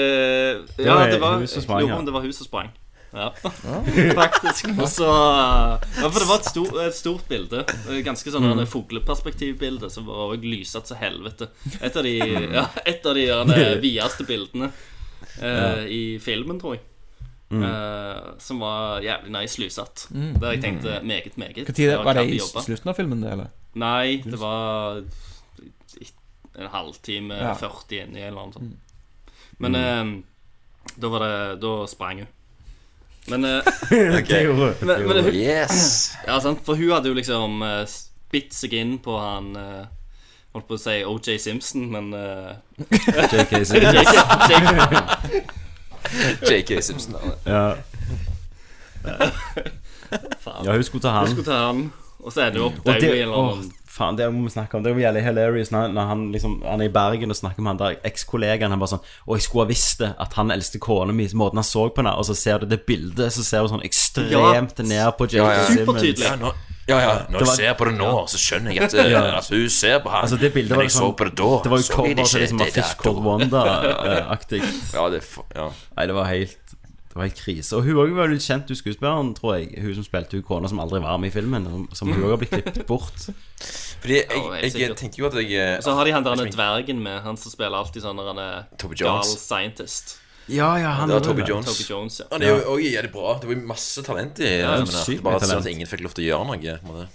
det, 0.78 0.86
ja, 0.86 0.94
var 0.96 1.10
det 1.12 1.18
var 1.20 1.42
huset 1.42 1.64
sprang, 1.66 1.82
Jo, 1.84 1.90
ja. 1.92 1.98
det 2.08 2.14
var 2.16 2.24
huset 2.24 2.48
sprang. 2.48 2.70
Ja, 3.12 3.34
faktisk. 4.22 4.68
Og 4.76 4.90
så 4.90 5.08
Ja, 5.08 6.10
for 6.10 6.20
det 6.20 6.28
var 6.28 6.42
et, 6.42 6.50
stor, 6.50 6.82
et 6.84 6.98
stort 6.98 7.30
bilde. 7.30 7.64
Ganske 8.06 8.34
sånn 8.34 8.50
mm. 8.50 8.66
fugleperspektivbilde 8.72 9.90
som 9.94 10.10
var 10.10 10.34
også 10.34 10.44
lysete 10.44 10.92
som 10.92 11.00
helvete. 11.02 11.50
Et 11.80 11.96
av 11.96 12.06
de, 12.06 12.18
ja, 12.58 12.68
et 12.84 13.08
av 13.08 13.18
de 13.18 13.26
ja, 13.32 13.42
videste 13.82 14.28
bildene 14.28 14.70
uh, 14.72 15.84
i 15.88 16.20
filmen, 16.24 16.60
tror 16.62 16.78
jeg. 16.78 16.86
Eh, 17.48 18.24
som 18.44 18.60
var 18.60 19.00
jævlig 19.00 19.32
nice 19.32 19.62
lysete. 19.62 20.10
Der 20.12 20.52
jeg 20.52 20.64
tenkte 20.66 20.98
meget, 21.00 21.38
meget. 21.40 21.64
Hva 21.64 21.76
tid 21.78 21.94
var 22.04 22.18
det 22.20 22.26
i 22.36 22.42
slutten 22.44 22.92
av 22.92 22.98
filmen, 22.98 23.22
det, 23.24 23.32
eller? 23.38 23.54
Nei, 23.80 24.20
det 24.26 24.40
var 24.42 25.00
en 26.58 26.74
halvtime, 26.74 27.38
Ja. 27.38 27.54
40 27.56 28.02
inni, 28.04 28.26
eller 28.26 28.50
noe 28.50 28.58
sånt. 28.58 29.32
Men 29.64 29.80
uh, 29.80 30.92
da 31.00 31.10
var 31.14 31.24
det 31.24 31.62
Da 31.64 31.72
sprang 31.88 32.26
hun. 32.26 32.34
Men, 33.28 33.46
eh, 33.46 33.64
Det 33.90 34.56
men, 34.82 35.08
men 35.08 35.24
hun, 35.24 35.34
Yes! 35.34 36.12
Ja, 36.28 36.40
sant, 36.40 36.64
for 36.66 36.76
hun 36.76 36.92
hadde 36.92 37.12
jo 37.12 37.18
liksom 37.18 37.62
uh, 37.62 37.84
spitt 37.88 38.56
seg 38.56 38.76
inn 38.78 38.98
på 39.04 39.18
han 39.20 39.52
uh, 39.60 39.86
Holdt 40.56 40.68
på 40.70 40.78
å 40.78 40.82
si 40.82 41.02
OJ 41.06 41.36
Simpson, 41.44 41.90
men 41.92 42.08
uh, 42.16 42.56
JK 42.80 43.60
Simpson. 43.68 43.98
JK 46.48 46.72
Simpson. 46.82 47.18
Ja. 47.46 47.76
ja, 49.04 50.72
hun 50.72 50.86
skulle 50.88 51.04
ta 51.04 51.12
han. 51.20 51.30
skulle 51.30 51.46
ta 51.46 51.60
han, 51.68 51.84
og 52.24 52.34
så 52.34 52.48
ender 52.48 52.64
hun 52.64 52.72
opp 52.72 52.80
der 52.88 53.04
i 53.04 53.12
en 53.12 53.28
eller 53.28 53.44
annen 53.44 53.68
faen, 53.98 54.18
det 54.20 54.28
må 54.34 54.46
vi 54.46 54.54
snakke 54.54 54.78
om. 54.78 54.84
Det 54.86 54.92
er 54.92 54.96
jo 55.00 55.04
jævlig 55.04 55.24
hilarious 55.26 55.74
når, 55.74 55.90
når 55.98 56.08
han 56.12 56.24
liksom 56.36 56.56
Han 56.68 56.84
er 56.86 56.90
i 56.90 56.94
Bergen 56.94 57.34
og 57.34 57.40
snakker 57.40 57.66
med 57.66 57.74
han 57.74 57.82
der 57.82 57.98
ekskollegaen. 58.08 58.72
Han 58.74 58.80
bare 58.84 58.94
sånn 58.96 59.04
Å, 59.26 59.36
jeg 59.36 59.46
skulle 59.48 59.66
ha 59.66 59.72
visst 59.74 60.00
det, 60.06 60.14
at 60.24 60.38
han 60.40 60.54
eldste 60.56 60.80
kona 60.84 61.16
mi, 61.18 61.28
måten 61.38 61.60
han 61.62 61.68
så 61.68 61.88
på 61.90 62.04
henne, 62.04 62.16
og 62.18 62.30
så 62.30 62.38
ser 62.38 62.64
du 62.64 62.70
det 62.72 62.84
bildet, 62.88 63.34
så 63.36 63.44
ser 63.46 63.66
du 63.68 63.74
sånn 63.76 63.86
ekstremt 63.88 64.80
ned 64.86 65.12
på 65.20 65.28
J.K. 65.28 65.44
Ja, 65.44 65.52
ja. 65.58 65.68
Simmons. 65.74 66.64
Ja, 66.88 67.02
ja, 67.02 67.02
ja, 67.04 67.16
når 67.28 67.42
jeg 67.42 67.48
var- 67.48 67.56
ser 67.60 67.74
på 67.76 67.86
det 67.90 67.94
nå, 67.98 68.12
så 68.32 68.38
skjønner 68.40 68.72
jeg 68.72 68.84
at 68.86 68.94
ja. 69.12 69.24
altså, 69.36 69.58
hun 69.60 69.70
ser 69.76 69.98
på 70.00 70.10
han. 70.14 70.22
Altså, 70.24 70.38
det 70.40 70.54
bildet 70.56 70.72
men 70.78 70.86
jeg 70.88 70.94
sånn, 70.96 71.10
så 71.12 71.18
på 71.20 71.26
det 71.28 71.34
da. 71.36 71.50
Det 71.66 71.72
var 71.74 71.82
jo 71.84 71.88
cover 71.92 72.22
til 72.24 72.44
liksom 72.46 72.62
Fish 72.78 72.94
Cold 73.02 73.20
da. 73.20 73.26
Wonder-aktig. 73.28 74.62
Ja, 74.96 75.10
det 75.12 75.20
ja. 75.52 75.68
Nei, 75.98 76.06
det 76.08 76.16
var 76.16 76.30
helt 76.32 76.77
Det 77.18 77.24
var 77.24 77.30
helt 77.32 77.40
krise. 77.42 77.74
Og 77.74 77.82
hun 77.82 77.98
òg 77.98 78.12
var 78.14 78.30
litt 78.30 78.44
kjent, 78.46 78.70
hun 78.70 78.78
skuespilleren, 78.78 79.32
tror 79.34 79.56
jeg. 79.58 79.72
Hun 79.82 79.96
som 79.98 80.06
spilte 80.06 80.38
hun 80.38 80.44
kona 80.46 80.70
som 80.70 80.78
aldri 80.84 81.00
var 81.02 81.18
med 81.18 81.32
i 81.32 81.34
filmen. 81.34 81.64
Som, 81.98 82.12
hun 82.14 82.28
òg 82.28 82.36
har 82.36 82.38
blitt 82.44 82.52
klippet 82.54 82.86
bort. 82.86 83.24
Fordi 84.04 84.20
jeg, 84.20 84.28
Ja, 84.30 84.44
helt 84.54 84.78
jeg, 84.78 84.98
tenker 85.00 85.24
jo 85.24 85.26
at 85.32 85.40
jeg 85.42 85.80
Og 85.80 85.88
Så 85.88 85.96
har 85.98 86.06
de 86.06 86.14
han 86.14 86.28
der 86.28 86.44
dvergen 86.54 87.02
med, 87.02 87.24
han 87.26 87.40
som 87.42 87.50
spiller 87.50 87.74
alltid 87.80 88.06
sånn 88.06 88.22
han 88.22 88.38
er 88.44 88.70
gal 89.02 89.26
scientist. 89.26 90.20
Ja, 90.46 90.70
ja, 90.78 90.94
han 91.00 91.10
Det 91.10 91.18
var 91.18 91.26
Toby. 91.26 91.48
Jones. 91.50 91.66
Toby 91.74 91.90
Jones, 91.90 92.20
ja. 92.22 92.30
Han 92.32 92.46
er 92.46 92.54
jo 92.54 92.62
også 92.76 92.86
jævlig 92.86 93.12
bra. 93.18 93.34
Det 93.42 93.50
var 93.50 93.58
jo 93.58 93.66
masse 93.74 94.06
talent 94.06 94.46
i 94.46 94.54
ja, 94.62 94.78
sykt 94.86 95.26
Bare 95.26 95.42
sånn 95.42 95.58
talent. 95.58 95.66
at 95.66 95.74
ingen 95.74 95.90
fikk 95.90 96.06
lov 96.06 96.14
til 96.14 96.28
å 96.28 96.30
gjøre 96.30 96.52
noe. 96.54 96.78
Med 96.86 97.02
det. 97.02 97.10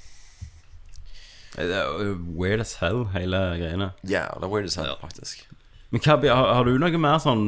Det 1.54 1.78
er 1.78 2.12
weird 2.34 2.66
as 2.66 2.74
hell, 2.82 3.04
hele 3.14 3.38
greiene. 3.62 3.92
Ja, 4.02 4.26
yeah, 4.26 4.34
det 4.34 4.50
er 4.50 4.52
weird 4.52 4.66
as 4.66 4.80
hell, 4.82 4.90
Ja. 4.90 4.98
faktisk. 4.98 5.46
Men 5.92 6.00
Kabi, 6.00 6.28
har, 6.32 6.54
har 6.56 6.64
du 6.64 6.78
noe 6.80 6.98
mer 6.98 7.18
sånn 7.20 7.42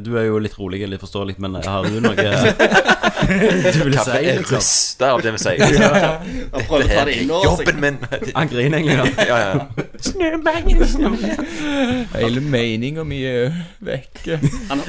Du 0.00 0.14
er 0.16 0.24
jo 0.24 0.38
litt 0.40 0.54
rolig, 0.56 0.78
litt 0.88 1.02
forståelig, 1.02 1.34
men 1.44 1.58
har 1.60 1.84
du 1.84 1.98
noe 2.00 2.14
du 3.74 3.80
vil 3.84 3.94
Kaffe 3.94 4.14
si? 4.16 4.24
er 4.24 4.38
Liksom? 4.38 4.56
russ. 4.56 4.70
Det 5.00 5.04
er 5.04 5.12
sier. 5.40 5.58
jeg 5.60 5.68
å 6.48 6.62
ta 6.64 6.78
det 6.80 6.88
er. 6.96 7.10
Jobben 7.28 7.78
min. 7.84 7.98
Han 8.34 8.48
griner 8.48 8.78
egentlig, 8.80 8.96
ja. 8.96 9.04
Ja, 9.28 9.36
ja. 9.44 9.54
Hele 12.14 12.40
meninga 12.40 13.04
mi 13.06 13.20
er 13.28 13.52
vekke. 13.84 14.38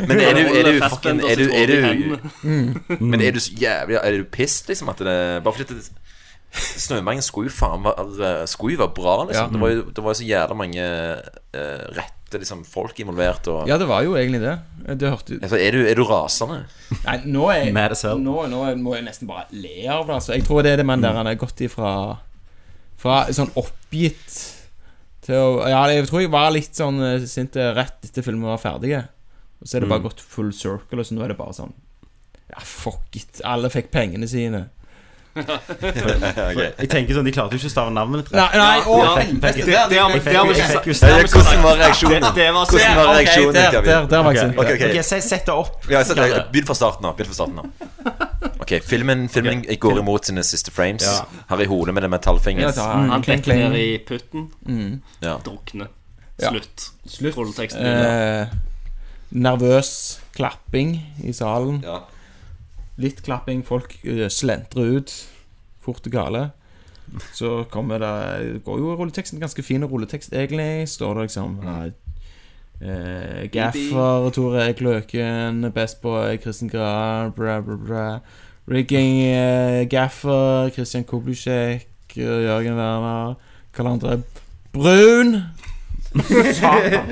Men 0.08 0.20
er 0.20 0.34
du- 0.40 0.56
er 0.56 0.64
du 0.64 0.80
fucking- 0.86 1.22
er 1.30 1.36
du- 1.36 1.54
er 1.54 1.68
du- 1.68 3.00
Men 3.00 3.22
er 3.22 3.32
du 3.32 3.40
så 3.40 3.52
jævlig 3.60 4.00
Er 4.04 4.12
du 4.18 4.24
pissed, 4.24 4.68
liksom? 4.70 4.90
At 4.90 4.98
det 5.00 5.44
Bare 5.44 5.54
fordi 5.54 5.74
det, 5.74 5.90
Snømangen 6.56 7.22
skulle 7.22 7.50
jo 7.50 7.56
faen 7.56 7.84
være 7.84 8.48
Skulle 8.48 8.78
være 8.80 8.94
bra, 8.96 9.26
liksom. 9.28 9.52
Det, 9.52 9.60
var 9.62 9.70
jo, 9.70 9.82
det 9.96 10.04
var 10.04 10.10
jo 10.14 10.14
så 10.22 10.28
jævla 10.28 10.56
mange 10.56 10.80
eh, 10.80 11.86
rette 12.36 12.44
liksom, 12.44 12.64
folk 12.68 13.00
involvert. 13.00 13.48
Og, 13.48 13.68
Ja, 13.70 13.78
det 13.78 13.88
var 13.88 14.04
jo 14.04 14.16
egentlig 14.16 14.42
det. 14.42 14.56
Det 15.00 15.10
hørte 15.10 15.40
altså, 15.42 15.58
er, 15.58 15.72
du, 15.72 15.86
er 15.88 15.96
du 15.96 16.04
rasende? 16.04 16.66
Nei, 17.08 17.18
nå 17.26 17.48
er 17.52 17.72
nå, 18.20 18.36
nå 18.52 18.64
må 18.82 18.96
jeg 18.96 19.06
nesten 19.08 19.30
bare 19.30 19.48
le 19.52 19.88
av 19.88 20.06
det. 20.06 20.18
Altså. 20.20 20.34
Jeg 20.36 20.46
tror 20.48 20.64
det 20.66 20.76
er 20.76 20.82
det 20.82 20.88
man 20.88 21.04
der 21.04 21.16
han 21.16 21.26
har 21.30 21.40
gått 21.40 21.62
ifra 21.66 22.20
Fra 23.00 23.26
sånn 23.36 23.52
oppgitt 23.60 24.38
til 25.26 25.36
å 25.36 25.66
Ja, 25.68 25.84
jeg 25.92 26.08
tror 26.10 26.24
jeg 26.24 26.34
var 26.34 26.54
litt 26.54 26.78
sånn 26.78 27.02
eh, 27.04 27.26
sint 27.30 27.56
rett 27.56 28.06
etter 28.06 28.26
filmen 28.26 28.48
var 28.48 28.62
ferdig. 28.62 28.96
Og 29.62 29.68
så 29.68 29.78
er 29.78 29.86
det 29.86 29.92
bare 29.92 30.06
gått 30.06 30.22
full 30.22 30.52
circle, 30.54 31.00
og 31.00 31.08
så 31.08 31.16
nå 31.16 31.24
er 31.26 31.34
det 31.34 31.40
bare 31.40 31.56
sånn 31.58 31.74
Ja, 32.52 32.62
fuck 32.62 33.16
it. 33.18 33.42
Alle 33.48 33.72
fikk 33.74 33.90
pengene 33.94 34.30
sine. 34.30 34.68
Jeg 35.36 36.88
tenker 36.88 37.18
sånn, 37.18 37.26
De 37.28 37.34
klarte 37.36 37.58
jo 37.58 37.60
ikke 37.60 37.68
å 37.68 37.74
stave 37.74 37.92
navnet 37.92 38.22
mitt 38.22 38.30
Nei, 38.32 38.46
rett. 38.46 38.56
nei, 38.56 38.78
har 38.86 39.10
har 40.00 41.28
Hvordan 41.28 41.64
var 41.66 41.82
reaksjonen? 41.82 42.24
Det, 42.24 42.32
det 42.38 42.48
var 42.56 42.70
Hvordan 42.72 42.96
var 43.00 43.12
reaksjonen, 43.18 43.58
der, 43.58 43.82
der, 43.82 44.08
der 44.14 44.24
var 44.24 44.38
jeg 44.38 44.46
sint. 44.46 44.62
Ok, 44.64 44.72
ok. 44.78 44.86
Ok, 44.90 44.96
Sett 45.26 45.46
det 45.50 45.56
opp. 45.56 45.90
Ja. 45.92 46.04
Begynn 46.54 46.70
fra 46.70 46.78
starten 46.80 47.10
av. 47.10 47.18
Begynn 47.20 47.34
fra 47.34 47.40
starten 47.42 47.60
av 47.60 47.68
Ok, 48.64 48.78
Filmen, 48.88 49.28
filmen 49.30 49.66
går 49.80 50.00
imot 50.00 50.32
sine 50.32 50.44
siste 50.48 50.72
frames. 50.72 51.04
Ja. 51.04 51.60
i 51.60 51.70
Hole 51.70 51.92
med 51.96 52.08
den 52.08 52.16
metallfingeren. 52.16 52.72
Ja, 52.72 52.88
mm, 52.96 53.10
Han 53.10 53.28
detter 53.28 53.60
ned 53.60 53.78
i 53.82 54.00
putten. 54.08 54.50
Ja. 55.20 55.36
Drukne. 55.44 55.92
Ja. 56.40 56.50
Slutt. 56.52 56.90
Slutt. 57.08 57.76
Eh, 57.76 58.48
nervøs 59.36 60.20
klapping 60.36 60.98
i 61.24 61.34
salen. 61.36 61.84
Ja. 61.86 62.04
Litt 63.02 63.24
klapping. 63.26 63.64
Folk 63.66 63.98
eh, 64.04 64.28
slentrer 64.32 64.98
ut 64.98 65.16
fort 65.84 66.06
og 66.08 66.12
gale. 66.14 66.50
Så 67.34 67.66
kommer 67.70 68.02
det 68.02 68.62
Går 68.66 68.80
jo 68.80 68.96
rulleteksten 68.98 69.40
ganske 69.40 69.64
fin 69.64 69.84
rulletekst, 69.86 70.34
egentlig. 70.34 70.88
Står 70.90 71.14
det 71.14 71.28
liksom 71.28 71.60
eh, 71.60 71.86
eh, 72.82 73.52
Gaffer 73.52 74.30
Tore 74.30 74.66
Eik 74.68 74.82
Løken, 74.82 75.72
Best 75.74 76.02
Boy 76.02 76.38
Kristin 76.38 76.70
Graham, 76.70 77.32
bra, 77.32 77.62
bra, 77.62 77.78
bra. 77.88 78.20
Rigging 78.72 79.22
eh, 79.22 79.90
Gaffer, 79.90 80.70
Christian 80.74 81.04
Kublusjek, 81.04 81.88
Jørgen 82.16 82.78
Werner, 82.78 83.36
Karl 83.74 83.88
André 83.88 84.22
Brun. 84.74 85.44
Satan. 86.54 87.06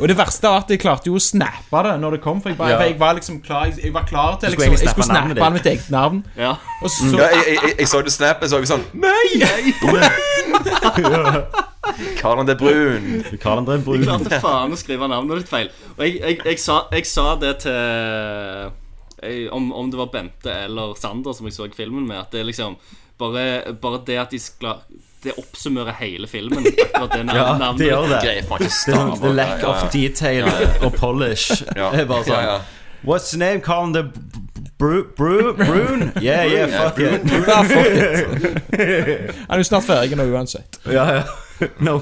Og 0.00 0.08
det 0.08 0.16
verste 0.16 0.48
var 0.48 0.62
at 0.64 0.70
jeg 0.72 0.80
klarte 0.80 1.06
jo 1.10 1.14
å 1.18 1.20
snappe 1.20 1.82
det 1.84 1.90
når 2.00 2.10
det 2.16 2.20
kom. 2.24 2.38
For 2.40 2.48
jeg, 2.50 2.56
bare, 2.58 2.70
Ja. 2.70 2.76
for 2.80 2.84
jeg 2.88 2.98
var 3.00 3.14
liksom 3.18 3.40
klar 3.44 3.64
Jeg, 3.68 3.76
jeg 3.84 3.92
var 3.92 4.04
klar 4.08 4.38
til 4.40 4.48
liksom, 4.54 4.70
Jeg 4.72 4.78
skulle 4.78 5.04
snappe 5.04 5.28
han 5.28 5.36
snappe 5.36 5.52
mitt 5.58 5.66
eget 5.66 5.90
navn. 5.92 6.22
Ja. 6.38 6.54
Og 6.82 6.90
så 6.90 7.04
Ja, 7.18 7.26
jeg, 7.34 7.44
jeg, 7.46 7.58
jeg, 7.62 7.74
jeg 7.78 7.88
så 7.88 8.00
det 8.06 8.12
snappet, 8.14 8.50
så 8.50 8.56
jeg 8.62 8.68
sånn 8.70 8.84
Nei! 8.94 9.40
Karl 12.20 12.38
André 12.42 12.54
Brun. 12.58 13.24
Karl 13.42 13.58
André 13.62 13.74
Jeg 13.78 13.84
Brun. 13.84 14.04
klarte 14.06 14.38
faen 14.42 14.72
å 14.72 14.76
skrive 14.78 15.08
navnet 15.10 15.38
ditt 15.42 15.50
feil. 15.50 15.68
Og 15.96 16.02
jeg, 16.06 16.12
jeg, 16.20 16.36
jeg, 16.46 16.58
sa, 16.62 16.76
jeg 16.94 17.04
sa 17.08 17.26
det 17.40 17.54
til 17.64 17.72
jeg, 19.20 19.48
om, 19.52 19.70
om 19.76 19.90
det 19.92 19.98
var 20.00 20.08
Bente 20.12 20.52
eller 20.66 20.94
Sander 21.00 21.32
som 21.36 21.46
jeg 21.48 21.54
så 21.56 21.68
filmen 21.76 22.06
med, 22.08 22.18
at 22.22 22.30
det 22.32 22.40
er 22.44 22.48
liksom 22.50 22.72
Bare, 23.20 23.74
bare 23.76 23.98
det 24.08 24.14
at 24.16 24.30
de 24.32 24.38
skal 24.40 24.78
Det 25.22 25.32
oppsummerer 25.36 25.92
hele 26.00 26.26
filmen. 26.26 26.66
Akkurat 26.66 27.12
det 27.12 27.34
Ja, 27.36 27.72
det 27.78 27.86
gjør 27.86 28.08
det. 28.08 28.20
Greier 28.24 28.42
The, 28.86 29.20
the 29.20 29.32
lack 29.34 29.64
of 29.64 29.90
detail 29.92 30.44
og 30.82 30.92
polish 30.94 31.62
Ja. 31.76 31.90
er 32.00 32.04
bare 32.08 32.24
sånn 32.24 32.36
Ja, 32.36 32.54
ja. 32.54 32.60
What's 33.04 33.30
the 33.32 33.38
name? 33.38 33.60
Colin? 33.60 33.92
The 33.94 34.04
Bru, 34.80 35.04
Bru, 35.16 35.52
Brun? 35.54 36.12
Yeah, 36.22 36.44
yeah, 36.46 36.66
fuck 36.66 36.98
it. 36.98 37.30
Ja, 37.46 37.62
fuck 37.62 37.86
it. 37.86 39.34
Han 39.48 39.50
er 39.50 39.60
jo 39.60 39.64
snart 39.68 39.84
ferdig 39.84 40.16
nå 40.16 40.24
uansett. 40.32 40.80
Ja, 40.96 41.04
ja. 41.14 41.22
No. 41.84 41.98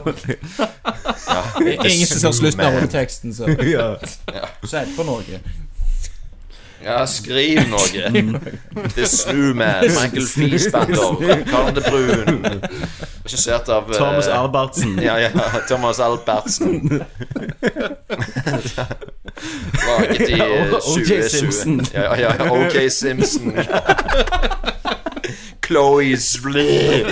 Ingen 1.59 2.07
som 2.07 2.21
ser 2.21 2.33
slutten 2.33 2.61
av 2.63 2.77
rulleteksten, 2.77 3.35
så 3.35 3.49
ja. 3.67 3.97
Sett 4.63 4.95
på 4.95 5.03
noe. 5.03 5.41
Ja, 6.85 7.07
skriv 7.07 7.59
noe. 7.69 7.89
The 8.95 9.07
Snowman, 9.07 9.83
Michael 9.83 10.27
Fiesbender, 10.27 11.45
Karl 11.51 11.75
de 11.75 11.81
Brun. 11.81 12.45
Regissert 13.25 13.69
av 13.69 13.91
eh, 13.91 13.97
Thomas 13.99 14.29
Albertsen. 14.29 14.99
Ja, 15.03 15.21
ja. 15.21 15.31
Thomas 15.69 16.01
Albertsen. 16.01 17.03
Laget 19.87 20.29
i 20.29 20.41
eh, 20.41 20.73
O.J. 20.73 20.81
2020. 20.81 21.29
Simpson. 21.29 21.87
Ja, 21.93 22.17
ja, 22.17 22.35
ja. 22.39 22.51
O.K. 22.51 22.91
Simpson. 22.91 23.53
Chloe 25.67 26.17
Svli. 26.17 27.05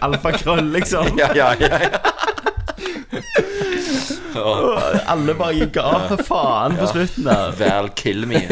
Alfakrøll, 0.00 0.72
liksom. 0.72 1.18
Ja, 1.18 1.30
ja, 1.34 1.54
ja. 1.60 1.78
ja. 1.80 1.88
Alle 4.36 5.34
bare 5.38 5.54
gikk 5.58 5.76
av 5.82 6.12
faen 6.26 6.76
på 6.78 6.86
slutten 6.92 7.24
der. 7.28 7.52
Val 7.58 7.88
Kilme. 7.98 8.40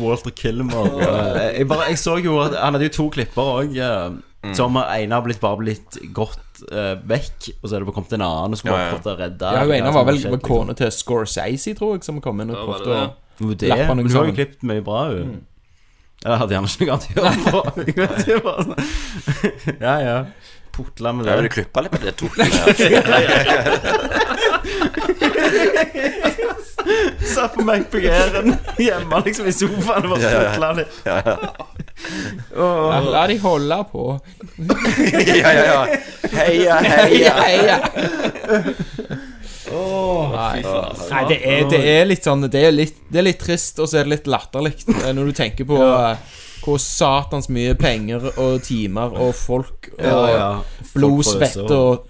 Walter 0.00 0.30
Kilmer. 0.34 0.86
Eh, 1.00 1.58
Jeg, 1.60 1.66
bare, 1.70 1.84
jeg 1.92 1.98
så 2.02 2.16
jo 2.18 2.40
at 2.42 2.52
han 2.58 2.74
hadde 2.74 2.88
jo 2.88 2.92
to 2.96 3.04
klipper 3.14 3.42
òg. 3.60 3.70
Som 4.54 4.76
ene 4.76 5.14
har 5.16 5.22
blitt 5.24 5.40
bare 5.40 5.56
blitt 5.62 5.92
gått 6.12 6.60
eh, 6.68 6.96
vekk, 7.08 7.48
og 7.62 7.68
så 7.70 7.74
er 7.76 7.78
det 7.80 7.86
bare 7.88 7.96
kommet 7.96 8.12
en 8.18 8.24
annen 8.26 8.52
og 8.52 8.58
skulle 8.60 8.76
Ja, 8.76 8.80
ja. 8.90 8.92
prøvd 8.92 9.06
å 9.08 9.10
redde. 9.22 9.46
Ja, 9.56 9.60
hun 9.64 9.72
ene 9.78 9.92
var 9.94 10.04
vel 10.10 10.18
var 10.34 10.42
kone 10.44 10.72
til 10.76 10.90
Scorsese, 10.92 11.72
tror 11.78 11.90
jeg, 11.96 12.02
som 12.04 12.20
kom 12.24 12.36
inn 12.44 12.52
og 12.52 12.56
Ja, 12.58 12.62
prøvde 12.68 12.84
å 12.84 12.86
det? 12.92 13.00
liksom. 13.00 13.48
Jo, 13.48 13.52
det, 13.62 13.68
hun 13.72 13.80
har 13.80 13.86
jo 14.04 14.08
sammen. 14.12 14.36
klippet 14.36 14.60
mye 14.68 14.82
bra 14.84 15.00
hun. 15.14 15.28
Mm. 15.32 15.40
Jeg 16.24 16.36
hadde 16.40 16.52
gjerne 16.54 16.68
ikke 16.72 16.84
noe 16.84 16.94
annet 16.94 17.08
å 17.08 17.10
gjøre 18.26 18.40
på. 18.44 18.52
Ja, 19.80 19.94
ja. 20.04 20.18
Putla 20.74 21.12
med 21.14 21.26
det. 21.28 21.36
vil 21.42 21.50
klippe 21.54 21.82
litt 21.84 21.92
på 21.94 21.98
det 22.02 22.14
tok 22.18 22.34
Satt 27.34 27.54
på 27.54 27.62
MacBook-æren 27.64 28.54
hjemme 28.82 29.20
liksom 29.24 29.46
i 29.48 29.52
sofaen 29.54 30.04
og 30.06 30.10
bare 30.14 30.22
Ja, 30.22 30.30
ja, 30.30 30.34
ja. 30.34 30.50
putla 30.50 30.68
litt. 30.78 30.94
Ja, 31.06 31.16
La 33.14 33.22
de 33.30 33.36
holde 33.42 33.78
på. 33.92 34.04
Ja, 35.34 35.50
ja, 35.52 35.64
ja. 35.64 35.82
Heia, 36.34 36.76
heia. 36.84 37.34
Heia! 37.44 37.76
Nei, 39.74 40.60
Nei 40.62 41.22
det, 41.30 41.38
er, 41.40 41.64
det 41.70 41.78
er 41.94 42.04
litt 42.06 42.26
sånn 42.26 42.44
Det 42.52 42.60
er 42.68 42.72
litt, 42.74 42.98
det 43.08 43.18
er 43.22 43.26
litt 43.30 43.40
trist, 43.40 43.78
og 43.80 43.88
så 43.90 43.94
er 44.00 44.06
det 44.06 44.12
litt 44.18 44.28
latterlig 44.30 44.74
eh, 44.92 45.10
når 45.16 45.30
du 45.30 45.36
tenker 45.38 45.64
på 45.68 45.78
eh, 45.80 46.16
hvor 46.64 46.78
satans 46.80 47.48
mye 47.52 47.74
penger 47.78 48.30
og 48.40 48.62
timer 48.64 49.12
og 49.20 49.34
folk 49.36 49.90
og 49.98 50.04
Ja, 50.04 50.26
ja. 50.32 50.48
blod, 50.94 51.22
Folk 51.24 51.26
svett 51.38 51.54
prøver 51.54 51.68
så- 51.68 51.80
og 51.92 52.06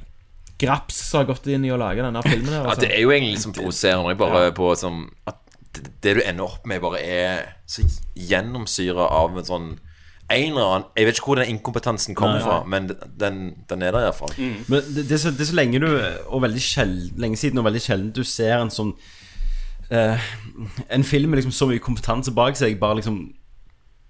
graps 0.59 0.94
som 1.10 1.18
har 1.26 1.35
gått 1.35 1.47
inn 1.51 1.64
i 1.66 1.70
å 1.74 1.78
lage 1.78 2.02
denne 2.02 2.22
filmen 2.22 2.47
her. 2.52 2.62
Ja, 2.62 2.68
Altså. 2.70 2.81
det 2.86 2.93
er 2.94 3.01
jo 3.02 3.10
egentlig 3.10 3.35
liksom 3.35 3.52
provoserende. 3.56 4.16
Bare 4.18 4.52
på 4.52 4.76
som 4.78 5.10
At 5.26 5.35
det, 5.74 6.14
du 6.16 6.20
ender 6.22 6.44
opp 6.44 6.66
med, 6.66 6.81
bare 6.81 7.01
er 7.02 7.43
så 7.66 7.82
gjennomsyra 8.14 9.09
av 9.10 9.36
en 9.39 9.44
sånn 9.44 9.78
en 10.31 10.52
eller 10.52 10.62
annen 10.64 10.85
Jeg 10.97 11.06
vet 11.06 11.18
ikke 11.18 11.26
hvor 11.26 11.36
den 11.36 11.51
inkompetansen 11.59 12.14
kommer 12.14 12.40
fra, 12.40 12.64
men 12.64 12.86
den, 13.18 13.56
den 13.68 13.82
er 13.82 13.90
der 13.93 14.06
iallfall. 14.06 14.32
Men 14.39 14.81
det, 14.94 15.09
det, 15.09 15.12
er 15.12 15.18
så, 15.18 15.31
det 15.35 15.40
er 15.40 15.51
så 15.51 15.56
lenge 15.59 15.81
du 15.81 15.89
Og 16.31 16.40
veldig 16.43 16.62
sjeld, 16.64 17.18
lenge 17.20 17.36
siden 17.36 17.59
og 17.59 17.64
veldig 17.66 17.82
sjelden 17.82 18.12
du 18.16 18.22
ser 18.24 18.56
en 18.62 18.70
sånn 18.70 18.94
eh, 19.90 20.18
En 20.89 21.05
film 21.05 21.31
med 21.31 21.43
liksom 21.43 21.52
så 21.52 21.68
mye 21.68 21.82
kompetanse 21.82 22.32
bak 22.35 22.56
seg, 22.56 22.78
bare 22.81 22.97
liksom 23.02 23.18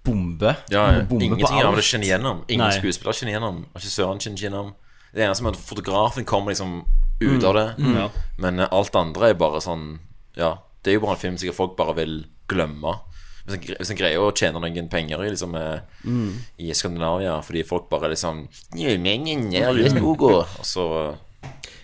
bombe. 0.05 0.55
Ja, 0.71 0.85
ja. 0.93 1.03
Bombe 1.09 1.25
Ingenting 1.25 1.63
av 1.63 1.75
det 1.77 1.85
kjenner 1.85 2.09
igjennom. 2.09 2.43
Ingen 2.47 2.67
Nei. 2.67 2.77
skuespiller 2.77 3.17
kjenner 3.17 3.35
igjennom. 3.35 3.63
Regissøren 3.77 4.21
kjenner 4.21 4.39
ikke 4.39 4.47
igjennom. 4.47 4.71
Det 5.15 5.23
eneste 5.23 5.45
er 5.45 5.55
at 5.55 5.67
fotografen 5.69 6.27
kommer 6.27 6.53
liksom 6.53 6.77
ut 7.23 7.43
av 7.43 7.57
det. 7.57 7.67
Ja. 7.79 8.07
Men 8.41 8.59
eh, 8.59 8.71
alt 8.71 8.95
andre 8.99 9.31
er 9.31 9.39
bare 9.39 9.61
sånn 9.63 9.97
Ja, 10.35 10.57
det 10.83 10.91
er 10.91 10.99
jo 10.99 11.05
bare 11.05 11.15
en 11.15 11.21
film 11.21 11.37
sikkert 11.39 11.57
folk 11.57 11.75
bare 11.79 11.95
vil 12.01 12.15
glemme. 12.51 12.97
Hvis 13.45 13.55
en, 13.55 13.67
hvis 13.79 13.91
en 13.93 13.99
greier 13.99 14.23
å 14.23 14.33
tjene 14.35 14.61
noen 14.61 14.89
penger 14.89 15.21
i 15.21 15.29
liksom 15.29 15.53
mm. 15.53 16.29
I 16.65 16.73
Skandinavia 16.73 17.37
fordi 17.45 17.61
folk 17.67 17.85
bare 17.91 18.09
liksom 18.13 18.47
Og 20.59 20.65
så 20.65 20.87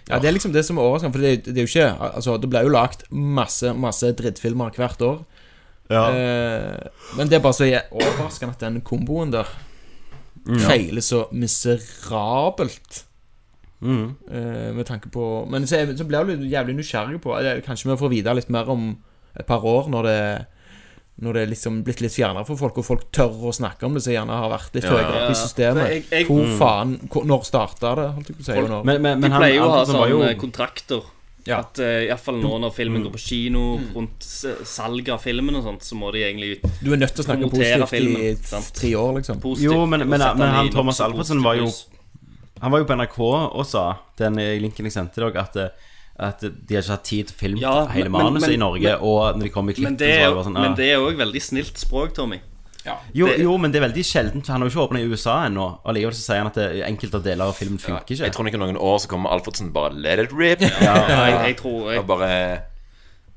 Ja, 0.09 0.17
det 0.17 0.27
er 0.27 0.35
liksom 0.35 0.55
det 0.55 0.65
som 0.65 0.79
er 0.81 0.87
overraskende, 0.89 1.13
for 1.13 1.23
det, 1.23 1.45
det 1.45 1.61
er 1.61 1.67
jo 1.67 1.71
ikke 1.71 2.09
Altså, 2.09 2.37
det 2.41 2.49
blir 2.49 2.65
jo 2.65 2.73
lagt 2.73 3.05
masse, 3.11 3.75
masse 3.77 4.09
drittfilmer 4.17 4.73
hvert 4.75 5.05
år. 5.05 5.21
Ja. 5.91 6.05
Eh, 6.15 6.87
men 7.17 7.27
det 7.29 7.37
er 7.39 7.43
bare 7.43 7.57
så 7.57 7.67
overraskende 7.91 8.55
at 8.55 8.59
den 8.65 8.81
komboen 8.87 9.31
der 9.35 9.49
feiler 10.65 11.03
så 11.05 11.25
miserabelt. 11.35 13.03
Eh, 13.81 14.71
med 14.77 14.85
tanke 14.85 15.09
på 15.09 15.47
Men 15.49 15.63
så, 15.65 15.79
så 15.97 16.05
blir 16.05 16.27
du 16.29 16.43
jævlig 16.45 16.75
nysgjerrig 16.77 17.17
på 17.23 17.33
Kanskje 17.65 17.89
vi 17.89 17.95
får 17.97 18.11
vite 18.13 18.35
litt 18.37 18.49
mer 18.53 18.69
om 18.69 18.91
et 19.33 19.47
par 19.47 19.63
år, 19.65 19.87
når 19.89 20.03
det 20.05 20.17
Når 21.21 21.33
det 21.33 21.41
er 21.41 21.49
liksom 21.49 21.79
blitt 21.85 22.01
litt 22.01 22.13
fjernere 22.13 22.45
for 22.45 22.57
folk, 22.57 22.77
og 22.77 22.85
folk 22.85 23.07
tør 23.13 23.33
å 23.49 23.53
snakke 23.53 23.85
om 23.85 23.93
det, 23.97 24.03
som 24.05 24.13
gjerne 24.13 24.37
har 24.37 24.49
vært 24.53 24.73
litt 24.77 24.85
høyere 24.89 25.09
oppe 25.23 25.31
i 25.33 25.37
systemet. 25.37 25.89
Jeg- 25.89 26.05
jeg- 26.11 26.25
Hvor 26.29 26.45
faen 26.57 26.93
hvor, 27.09 27.25
Når 27.25 27.43
starta 27.45 27.95
det, 27.95 28.07
holdt 28.15 28.27
jeg 28.29 28.37
på 28.37 28.41
å 28.41 28.45
si? 28.45 28.53
Folk, 28.53 28.69
når- 28.69 28.85
Men, 28.85 29.01
men, 29.01 29.17
De 29.17 29.21
men 29.21 29.31
han, 29.31 29.41
pleier 29.41 29.55
jo 29.55 29.63
å 29.65 29.69
ha 29.71 29.85
sånne 29.85 30.39
kontrakter. 30.39 31.01
Ja. 31.47 31.59
At 31.63 31.79
uh, 31.81 32.03
Iallfall 32.05 32.37
nå 32.41 32.51
når 32.61 32.73
filmen 32.75 33.01
går 33.03 33.13
på 33.15 33.21
kino, 33.23 33.79
rundt 33.95 34.21
s- 34.21 34.59
salg 34.69 35.07
av 35.09 35.21
filmen 35.23 35.55
og 35.57 35.63
sånt, 35.65 35.81
så 35.87 35.95
må 35.97 36.11
de 36.13 36.19
egentlig 36.21 36.59
Du 36.83 36.91
er 36.93 36.97
nødt 37.01 37.15
til 37.15 37.23
å 37.23 37.27
snakke 37.27 37.49
positivt 37.49 37.89
filmen, 37.89 38.21
i 38.21 38.35
sant? 38.45 38.67
tre 38.77 38.91
år, 38.95 39.15
liksom. 39.17 39.39
positivt 39.41 39.71
Jo, 39.71 39.85
men, 39.89 40.05
men, 40.07 40.19
men 40.37 40.53
han 40.53 40.69
Thomas 40.69 41.01
Albertsen 41.01 41.41
var 41.41 41.55
jo. 41.57 41.71
Han 42.61 42.71
var 42.75 42.83
jo 42.83 42.85
på 42.85 42.93
NRK 42.99 43.17
og 43.25 43.65
sa 43.65 43.87
Den 44.21 44.35
linken 44.61 44.85
jeg 44.85 44.93
sendte 44.93 45.17
dere 45.23 45.41
At, 45.41 45.55
eh, 45.57 45.89
at 46.21 46.43
de 46.45 46.75
har 46.77 46.83
ikke 46.83 46.93
hatt 46.93 47.05
tid 47.09 47.31
til 47.31 47.37
film 47.39 47.57
Ja, 47.57 47.87
hele 47.89 48.11
men- 48.13 48.21
manuset 48.27 48.53
i 48.53 48.59
Norge 48.61 48.83
men- 48.85 49.01
Og 49.01 49.39
når 49.39 49.47
de 49.47 49.49
kom 49.49 49.65
i 49.65 49.73
Men 49.73 49.75
klippen 49.79 49.97
det 49.97 50.11
så 50.13 50.19
er, 50.19 50.21
var 50.21 50.29
det 50.29 50.35
bare 50.35 50.45
sånn 50.51 50.59
men 50.61 50.71
ah. 50.71 50.75
det 50.77 50.89
er 50.93 51.01
òg 51.01 51.17
veldig 51.17 51.41
snilt 51.41 51.81
språk, 51.81 52.13
Tommy. 52.13 52.37
Jo, 53.13 53.27
Det- 53.27 53.39
jo, 53.39 53.57
men 53.57 53.71
det 53.71 53.81
er 53.81 53.87
veldig 53.87 54.03
sjeldent. 54.05 54.47
Han 54.47 54.61
har 54.61 54.69
jo 54.69 54.73
ikke 54.73 54.87
åpna 54.89 54.99
i 54.99 55.05
USA 55.11 55.35
ennå. 55.45 55.67
Og 55.83 55.93
likevel 55.93 56.13
så 56.17 56.21
sier 56.25 56.37
han 56.37 56.47
at 56.47 56.55
det, 56.55 56.83
enkelte 56.87 57.21
deler 57.23 57.45
av 57.45 57.53
filmen 57.55 57.77
funker 57.79 58.03
Jeg 58.09 58.19
ikke. 58.19 58.33
tror 58.33 58.47
ikke 58.47 58.57
noen 58.59 58.77
år 58.77 58.97
så 58.99 59.07
kommer 59.07 59.29
Alfredsen 59.29 59.71
bare 59.73 59.93
Let 59.93 60.19
it 60.19 60.31
rip. 60.33 60.61
Ja, 60.61 60.95
jeg, 61.07 61.45
jeg, 61.47 61.57
tror, 61.57 61.91
jeg, 61.91 62.05
bare 62.07 62.61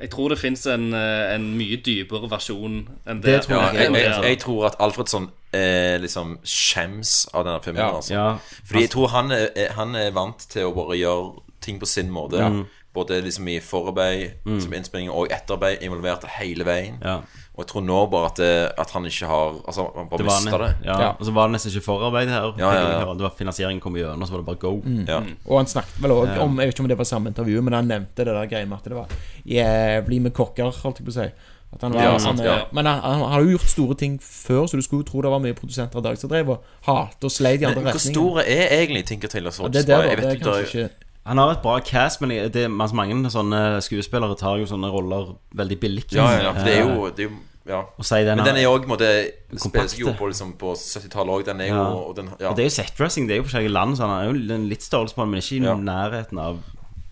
jeg 0.01 0.11
tror 0.11 0.29
det 0.31 0.39
fins 0.39 0.67
en, 0.67 0.93
eh, 0.95 1.35
en 1.35 1.45
mye 1.59 1.77
dypere 1.77 2.29
versjon 2.31 2.89
enn 3.07 3.21
det. 3.23 3.25
Det 3.31 3.43
tror 3.47 3.57
ja, 3.61 3.73
jeg. 3.73 3.93
jeg, 3.93 4.03
jeg, 4.05 4.23
jeg 4.25 4.39
tror 4.43 4.67
at 4.67 4.77
Alfredsson 4.81 5.29
eh, 5.53 5.99
liksom 6.03 6.39
skjems 6.45 7.27
av 7.35 7.45
denne 7.47 7.61
filmen. 7.63 7.81
Ja. 7.85 7.95
altså. 7.97 8.15
Ja. 8.15 8.39
Fordi 8.67 8.81
jeg 8.81 8.91
tror 8.91 9.09
han 9.15 9.31
er, 9.33 9.49
er- 9.57 9.73
han 9.77 9.95
er 9.95 10.11
vant 10.17 10.39
til 10.51 10.67
å 10.67 10.75
bare 10.75 10.97
gjøre 10.99 11.41
ting 11.61 11.79
på 11.81 11.87
sin 11.87 12.11
måte. 12.11 12.67
Både 12.95 13.21
liksom 13.25 13.49
i 13.51 13.59
forarbeid, 13.59 14.37
som 14.63 14.73
innspilling, 14.73 15.09
og 15.11 15.27
etterarbeid, 15.35 15.81
involvert 15.83 16.23
hele 16.39 16.63
veien. 16.65 16.99
Ja. 17.03 17.17
Og 17.55 17.61
jeg 17.63 17.69
tror 17.71 17.83
nå 17.87 17.99
bare 18.11 18.27
at, 18.33 18.37
det, 18.43 18.73
at 18.83 18.91
han 18.91 19.05
ikke 19.07 19.27
har 19.31 19.53
Altså, 19.63 19.85
han 19.95 20.09
bare 20.11 20.19
Det 20.19 20.27
var, 20.27 20.41
mista 20.43 20.59
det. 20.59 20.71
ja. 20.89 20.97
Ja. 21.05 21.11
Og 21.15 21.27
så 21.29 21.33
var 21.37 21.47
det 21.47 21.53
nesten 21.55 21.71
ikke 21.71 21.85
forarbeid 21.87 22.29
her. 22.29 22.49
Ja, 22.59 22.71
ja, 22.75 22.89
ja. 23.05 23.13
Det 23.15 23.23
var 23.23 23.31
Finansieringen 23.39 23.81
kom 23.81 23.95
gjennom, 23.95 24.27
så 24.27 24.35
var 24.35 24.43
det 24.43 24.47
bare 24.49 24.59
go. 24.65 24.73
Ja. 25.07 25.21
Og 25.47 25.59
han 25.61 25.67
snakket 25.71 26.03
vel 26.03 26.11
òg 26.17 26.33
om 26.43 26.59
Jeg 26.59 26.67
vet 26.67 26.75
ikke 26.75 26.83
om 26.83 26.89
det 26.91 26.99
var 26.99 27.05
samme 27.07 27.31
intervju, 27.31 27.63
men 27.63 27.73
han 27.79 27.87
nevnte 27.87 28.25
det 28.27 28.35
der 28.35 28.47
greia 28.51 28.67
med 28.67 28.79
at 28.83 28.85
det 28.91 28.99
var 28.99 29.07
jævlig 29.47 30.23
med 30.27 30.35
kokker, 30.35 30.71
holdt 30.83 30.99
jeg 31.01 31.07
på 31.07 31.15
å 31.15 31.19
si. 31.21 31.29
At 31.75 31.83
han 31.83 31.95
var, 31.95 32.03
Ja, 32.03 32.11
han, 32.15 32.21
sant, 32.23 32.41
eh, 32.41 32.47
ja. 32.47 32.67
Men 32.75 32.87
han, 32.87 33.01
han 33.03 33.23
har 33.33 33.43
jo 33.43 33.55
gjort 33.57 33.71
store 33.71 33.95
ting 33.99 34.19
før, 34.23 34.67
så 34.71 34.79
du 34.79 34.83
skulle 34.83 35.03
jo 35.03 35.09
tro 35.13 35.23
det 35.27 35.31
var 35.33 35.41
mye 35.43 35.55
produsenter 35.59 35.99
i 35.99 36.05
dag 36.07 36.19
som 36.21 36.31
drev 36.31 36.53
og 36.55 36.69
hatet 36.87 37.25
og 37.27 37.33
sleit 37.35 37.63
i 37.63 37.67
andre 37.71 37.83
Men 37.83 37.95
hvor 37.97 38.05
store 38.05 38.45
er 38.47 38.77
egentlig 38.81 39.07
Tinker 39.11 39.29
Tailor 39.33 39.51
Ja, 39.59 39.69
det 39.75 39.83
er 39.83 39.89
det, 39.89 39.89
da. 39.89 40.03
Jeg 40.03 40.17
Det 40.17 40.25
er 40.25 40.31
vet 40.31 40.43
kanskje 40.43 40.55
det 40.55 40.85
er- 40.85 40.89
ikke 40.91 41.04
Han 41.25 41.39
har 41.41 41.55
et 41.55 41.63
bra 41.65 41.79
cast, 41.81 42.21
men 42.21 42.31
det 42.53 42.57
er 42.67 42.69
altså, 42.69 42.97
mange 42.99 43.31
sånne 43.33 43.81
skuespillere 43.85 44.37
tar 44.37 44.59
jo 44.61 44.69
sånne 44.69 44.91
roller 44.93 45.35
veldig 45.57 45.79
billig. 45.81 46.05
Ja, 46.13 46.29
ja, 46.37 46.53
for 46.53 46.69
det 46.69 46.75
er 46.77 46.83
jo, 46.85 47.11
det 47.17 47.27
er 47.27 47.31
jo 47.31 47.37
ja. 47.65 47.79
Og 47.97 48.05
si 48.05 48.19
den 48.27 48.37
Men 48.37 48.45
den 48.45 48.59
er 48.61 48.67
jo 48.67 48.75
òg 48.77 48.85
Kompakte. 48.85 49.97
jo 49.97 50.13
på, 50.19 50.27
liksom, 50.29 50.53
på 50.61 50.75
70-tallet 50.77 51.33
òg. 51.33 51.45
Den 51.47 51.61
er 51.65 51.71
jo 51.71 51.75
Ja. 51.75 51.87
og 51.95 52.17
den, 52.17 52.29
ja. 52.39 52.51
Og 52.51 52.57
det 52.57 52.65
er 52.65 52.69
jo 52.69 52.75
setdressing, 52.77 53.29
det 53.29 53.35
er 53.35 53.41
jo 53.41 53.47
forskjellige 53.49 53.73
land, 53.73 53.97
så 53.97 54.07
han 54.07 54.21
er 54.21 54.25
jo 54.29 54.55
en 54.55 54.69
litt 54.69 54.83
størrelse 54.83 55.15
på 55.15 55.23
den, 55.23 55.31
men 55.31 55.41
ikke 55.41 55.57
i 55.57 55.85
nærheten 55.85 56.39
av 56.39 56.59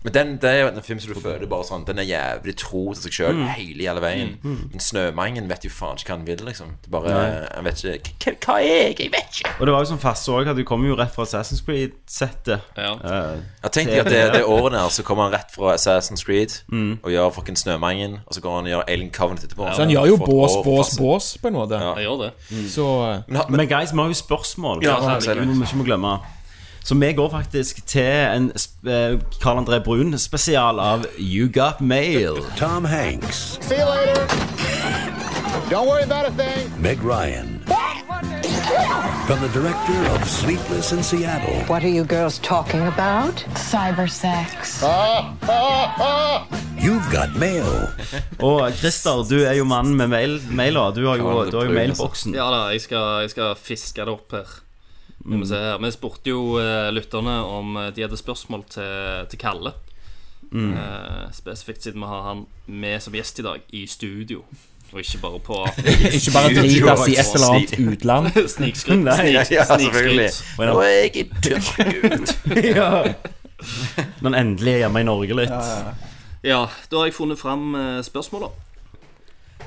Men 0.03 0.13
den, 0.13 0.31
det 0.41 0.49
er 0.49 0.57
jo 0.61 0.67
en 0.67 0.81
film 0.83 0.99
som 0.99 1.13
du 1.13 1.19
føler 1.19 1.47
bare 1.47 1.63
sånn 1.63 1.85
Den 1.87 1.99
er 1.99 2.03
jævlig 2.03 2.55
tro 2.59 2.93
til 2.93 3.03
seg 3.05 3.11
sjøl 3.15 3.35
Mm. 3.37 3.45
hele 3.55 3.83
jævla 3.85 4.01
veien. 4.03 4.33
Men 4.43 4.79
Snømangen 4.83 5.47
vet 5.49 5.63
jo 5.63 5.69
faen 5.71 5.95
ikke 5.97 6.09
hva 6.11 6.17
han 6.17 6.25
vil, 6.27 6.41
liksom. 6.45 6.73
Det 6.83 6.91
bare 6.91 7.47
Han 7.55 7.63
vet 7.65 7.83
ikke 7.83 8.35
Hva, 8.43 8.57
er 8.59 8.67
jeg? 8.67 8.99
Jeg 8.99 9.11
vet 9.11 9.39
ikke. 9.39 9.53
Og 9.59 9.65
det 9.67 9.73
var 9.73 9.79
jo 9.79 9.85
som 9.93 9.99
fast 9.99 10.27
òg, 10.29 10.47
at 10.51 10.55
du 10.59 10.63
kommer 10.67 10.87
jo 10.91 10.95
rett 10.99 11.13
fra 11.15 11.23
Assassin's 11.23 11.63
Creed-settet. 11.65 12.59
Ja. 12.77 12.93
Uh, 12.95 13.39
Jeg 13.63 13.71
tenkte 13.71 13.99
at 14.01 14.05
det, 14.11 14.33
det 14.33 14.43
året 14.45 14.73
der 14.75 14.89
så 14.89 15.03
kommer 15.03 15.23
han 15.29 15.33
rett 15.33 15.51
fra 15.55 15.73
Assassin's 15.75 16.23
Creed 16.25 16.51
Mm. 16.71 16.99
og 17.03 17.11
gjør 17.11 17.29
fucking 17.33 17.57
Snømangen, 17.57 18.19
og 18.27 18.33
så 18.35 18.41
går 18.41 18.55
han 18.55 18.65
og 18.65 18.71
gjør 18.71 18.83
Alien 18.87 19.11
Covenant 19.11 19.43
etterpå. 19.43 19.69
Så 19.73 19.81
han 19.85 19.89
gjør 19.89 20.07
jo 20.07 20.17
bås, 20.17 20.51
bås, 20.65 20.97
bås, 20.99 21.37
på 21.41 21.47
en 21.47 21.53
måte. 21.53 21.79
Ja. 21.79 21.93
Jeg 21.95 22.05
gjør 22.07 22.23
det. 22.25 22.31
Så 22.71 22.85
eh, 23.11 23.21
Men, 23.27 23.41
men, 23.49 23.67
guys, 23.67 23.93
vi 23.93 23.99
har 23.99 24.07
jo 24.07 24.13
spørsmål. 24.13 24.83
Ja, 24.83 24.95
Det 24.99 25.23
herregud. 25.27 25.45
må 25.55 25.63
vi 25.63 25.71
ikke 25.71 25.85
glemme. 25.85 26.17
Så 26.83 26.95
vi 26.95 27.13
går 27.13 27.29
faktisk 27.31 27.85
til 27.87 28.03
en 28.35 28.51
sp- 28.55 28.89
eh, 28.89 29.19
Carl 29.41 29.57
André 29.57 29.79
Brun-spesial 29.83 30.79
av 30.79 31.05
You 31.19 31.47
Got 31.47 31.79
Mail. 31.81 32.33
Tom 32.57 32.85
Hanks, 32.85 33.57
See 33.61 33.75
you 33.79 33.85
later. 33.85 34.27
Don't 35.71 35.87
worry 35.87 36.03
about 36.03 36.25
a 36.25 36.31
thing. 36.43 36.73
Meg 36.81 36.99
Ryan. 37.03 37.63
From 39.27 39.39
the 39.39 39.47
director 39.53 40.11
of 40.13 40.27
Sleepless 40.27 40.91
in 40.91 41.03
Seattle, 41.03 41.63
What 41.67 41.83
are 41.83 41.89
you 41.89 42.03
girls 42.03 42.39
talking 42.39 42.81
about? 42.81 43.45
Cyber 43.55 44.07
sex. 44.07 44.83
You've 46.83 47.07
Got 47.11 47.35
Mail. 47.39 47.87
Og 48.39 48.71
Christer, 48.73 49.23
du 49.29 49.37
er 49.43 49.53
jo 49.53 49.63
mannen 49.63 49.95
med 49.95 50.07
mail, 50.07 50.41
mailer. 50.51 50.91
Du 50.91 51.07
har 51.07 51.15
jo, 51.17 51.45
du 51.51 51.57
har 51.57 51.65
jo 51.65 51.71
mailboksen. 51.73 52.35
Ja 52.35 52.49
da, 52.51 52.65
jeg 52.75 52.81
skal, 52.81 53.21
jeg 53.23 53.29
skal 53.31 53.55
fiske 53.55 54.01
det 54.03 54.11
opp 54.11 54.31
her. 54.35 54.59
Vi 55.23 55.39
må 55.39 55.47
se 55.47 55.55
her. 55.55 55.79
Vi 55.79 55.91
spurte 55.95 56.33
jo 56.33 56.57
uh, 56.59 56.91
lytterne 56.91 57.37
om 57.47 57.77
eh, 57.79 57.91
de 57.95 58.03
hadde 58.03 58.19
spørsmål 58.19 58.65
til, 58.73 59.27
til 59.31 59.39
Kalle. 59.39 59.71
Eh, 60.53 61.31
spesifikt 61.31 61.83
siden 61.83 61.99
vi 62.01 62.07
har 62.07 62.21
han 62.21 62.45
med 62.65 63.01
som 63.01 63.13
gjest 63.13 63.39
i 63.39 63.43
dag, 63.43 63.61
i 63.69 63.87
studio. 63.87 64.43
Og 64.91 64.99
ikke 64.99 65.17
bare 65.21 65.39
på 65.39 65.55
ikke 66.17 66.31
bare 66.33 66.53
dritas 66.53 67.07
i 67.07 67.15
et 67.17 67.31
eller 67.35 67.47
annet 67.49 67.79
utland. 67.79 68.27
snikskryt. 68.55 68.99
Snik, 69.01 69.33
ja, 69.33 69.45
ja, 69.51 69.65
selvfølgelig. 69.65 70.29
Nå 70.59 70.81
er 70.81 70.89
jeg 70.89 71.15
i 71.15 71.23
tørrgud. 71.43 72.33
ja. 72.77 72.89
Men 74.21 74.35
endelig 74.35 74.73
er 74.73 74.83
hjemme 74.83 75.01
i 75.01 75.07
Norge 75.07 75.39
litt. 75.41 75.55
Ja, 76.43 76.65
da 76.91 76.99
har 76.99 77.09
jeg 77.09 77.15
funnet 77.17 77.39
fram 77.39 77.73
uh, 77.73 78.01
spørsmåla. 78.05 78.51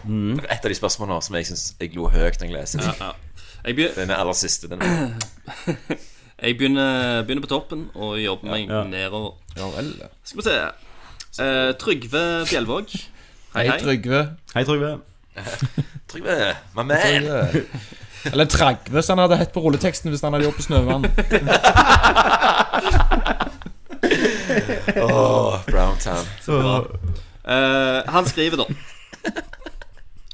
Et 0.07 0.63
av 0.63 0.71
de 0.71 0.77
spørsmålene 0.77 1.23
som 1.25 1.35
jeg 1.35 1.49
syns 1.49 1.71
jeg 1.81 1.97
lo 1.97 2.07
høyt 2.13 2.39
når 2.39 2.47
jeg 2.47 2.55
leser. 2.55 2.85
Ja, 2.85 2.95
ja. 3.01 3.41
Jeg, 3.67 3.91
Den 3.97 4.13
er 4.13 4.21
aller 4.23 4.37
siste. 4.39 4.71
Den. 4.71 4.85
jeg 6.43 6.57
begynner, 6.59 7.23
begynner 7.27 7.43
på 7.45 7.51
toppen 7.53 7.87
og 7.95 8.17
jobber 8.21 8.51
meg 8.51 8.69
Ja. 8.69 8.83
nedover. 8.85 9.35
Ja. 9.57 9.69
Skal 10.25 10.41
vi 10.41 10.47
se. 10.49 10.57
Eh, 11.43 11.73
Trygve 11.81 12.25
Bjelvåg. 12.51 12.89
Hei, 13.57 13.67
Hei. 13.69 13.79
Trygve. 13.81 14.23
Hei, 14.55 14.65
Trygve. 14.65 14.95
Trygve, 16.11 16.37
my 16.77 16.83
man. 16.83 16.97
Trygve. 16.97 17.65
Eller 18.33 18.45
Tragve, 18.51 19.03
som 19.03 19.19
han 19.19 19.29
hadde 19.29 19.39
hett 19.43 19.53
på 19.55 19.61
rulleteksten 19.63 20.11
hvis 20.11 20.23
han 20.25 20.33
hadde 20.35 20.49
jobbet 20.49 20.61
på 20.61 20.67
Snøvann. 20.67 21.05
Åh, 24.97 25.61
Browntown. 25.67 26.27
Eh, 27.47 28.03
han 28.13 28.27
skriver 28.27 28.57
da 28.65 28.67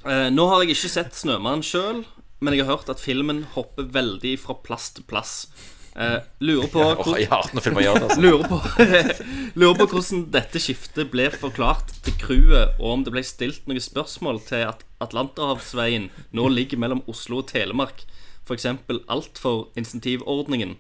Eh, 0.03 0.31
Nå 0.35 0.49
har 0.51 0.63
jeg 0.65 0.73
ikke 0.75 0.89
sett 0.91 1.15
Snømannen 1.15 1.61
sjøl, 1.63 2.01
men 2.43 2.55
jeg 2.57 2.67
har 2.67 2.75
hørt 2.77 2.91
at 2.93 3.01
filmen 3.01 3.45
hopper 3.55 3.87
veldig 3.95 4.35
fra 4.43 4.57
plass 4.67 4.91
til 4.97 5.07
plass. 5.09 5.47
Eh, 5.95 6.21
lurer 6.41 6.69
på 6.73 6.81
hvor- 7.05 7.61
filmer 7.61 7.83
gjør 7.85 7.99
det. 8.01 8.07
Altså. 8.09 8.21
Lurer 8.25 8.47
på, 8.49 8.61
lurer 9.61 9.77
på 9.83 9.87
hvordan 9.93 10.23
dette 10.33 10.61
skiftet 10.65 11.11
ble 11.13 11.27
forklart 11.35 11.93
til 12.07 12.15
crewet, 12.23 12.79
og 12.81 12.87
om 12.95 13.03
det 13.05 13.13
ble 13.13 13.23
stilt 13.29 13.67
noen 13.69 13.81
spørsmål 13.85 14.41
til 14.49 14.65
at 14.71 14.85
Atlanterhavsveien 15.05 16.09
nå 16.33 16.49
ligger 16.49 16.81
mellom 16.81 17.03
Oslo 17.13 17.43
og 17.43 17.51
Telemark. 17.53 18.07
F.eks. 18.49 18.67
alt 19.09 19.39
for 19.39 19.69
insentivordningen. 19.79 20.77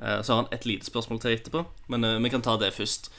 Eh, 0.00 0.22
Så 0.22 0.32
har 0.32 0.42
han 0.44 0.52
et 0.54 0.64
lite 0.70 0.86
spørsmål 0.88 1.20
til 1.20 1.34
etterpå, 1.36 1.66
men 1.88 2.04
eh, 2.04 2.18
vi 2.22 2.30
kan 2.32 2.42
ta 2.46 2.56
det 2.62 2.72
først. 2.78 3.10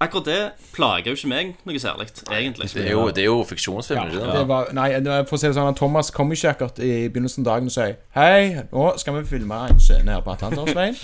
Akkurat 0.00 0.24
det 0.30 0.42
plager 0.76 1.10
jo 1.10 1.16
ikke 1.18 1.28
meg 1.32 1.48
noe 1.66 1.80
særlig, 1.82 2.04
egentlig. 2.30 2.68
Det 2.70 2.84
er 2.86 2.92
jo, 2.92 3.08
det 3.10 3.24
er 3.24 3.26
jo 3.32 3.40
fiksjonsfilm, 3.48 4.12
ja, 4.14 4.28
Det 4.36 4.44
var, 4.46 4.68
nei, 4.76 4.92
for 5.26 5.34
å 5.34 5.40
si 5.42 5.48
det 5.48 5.56
sånn 5.56 5.74
Thomas 5.74 6.12
kom 6.14 6.30
ikke 6.36 6.52
akkurat 6.52 6.78
i 6.78 7.08
begynnelsen 7.10 7.42
av 7.42 7.48
dagen 7.50 7.66
og 7.66 7.74
sier 7.74 7.96
Hei, 8.14 8.62
nå 8.70 8.92
skal 9.02 9.16
vi 9.18 9.24
filme 9.32 9.58
en 9.72 9.80
scene 9.82 10.14
her 10.14 10.22
på 10.22 10.36
Atlanterhavsveien. 10.36 10.94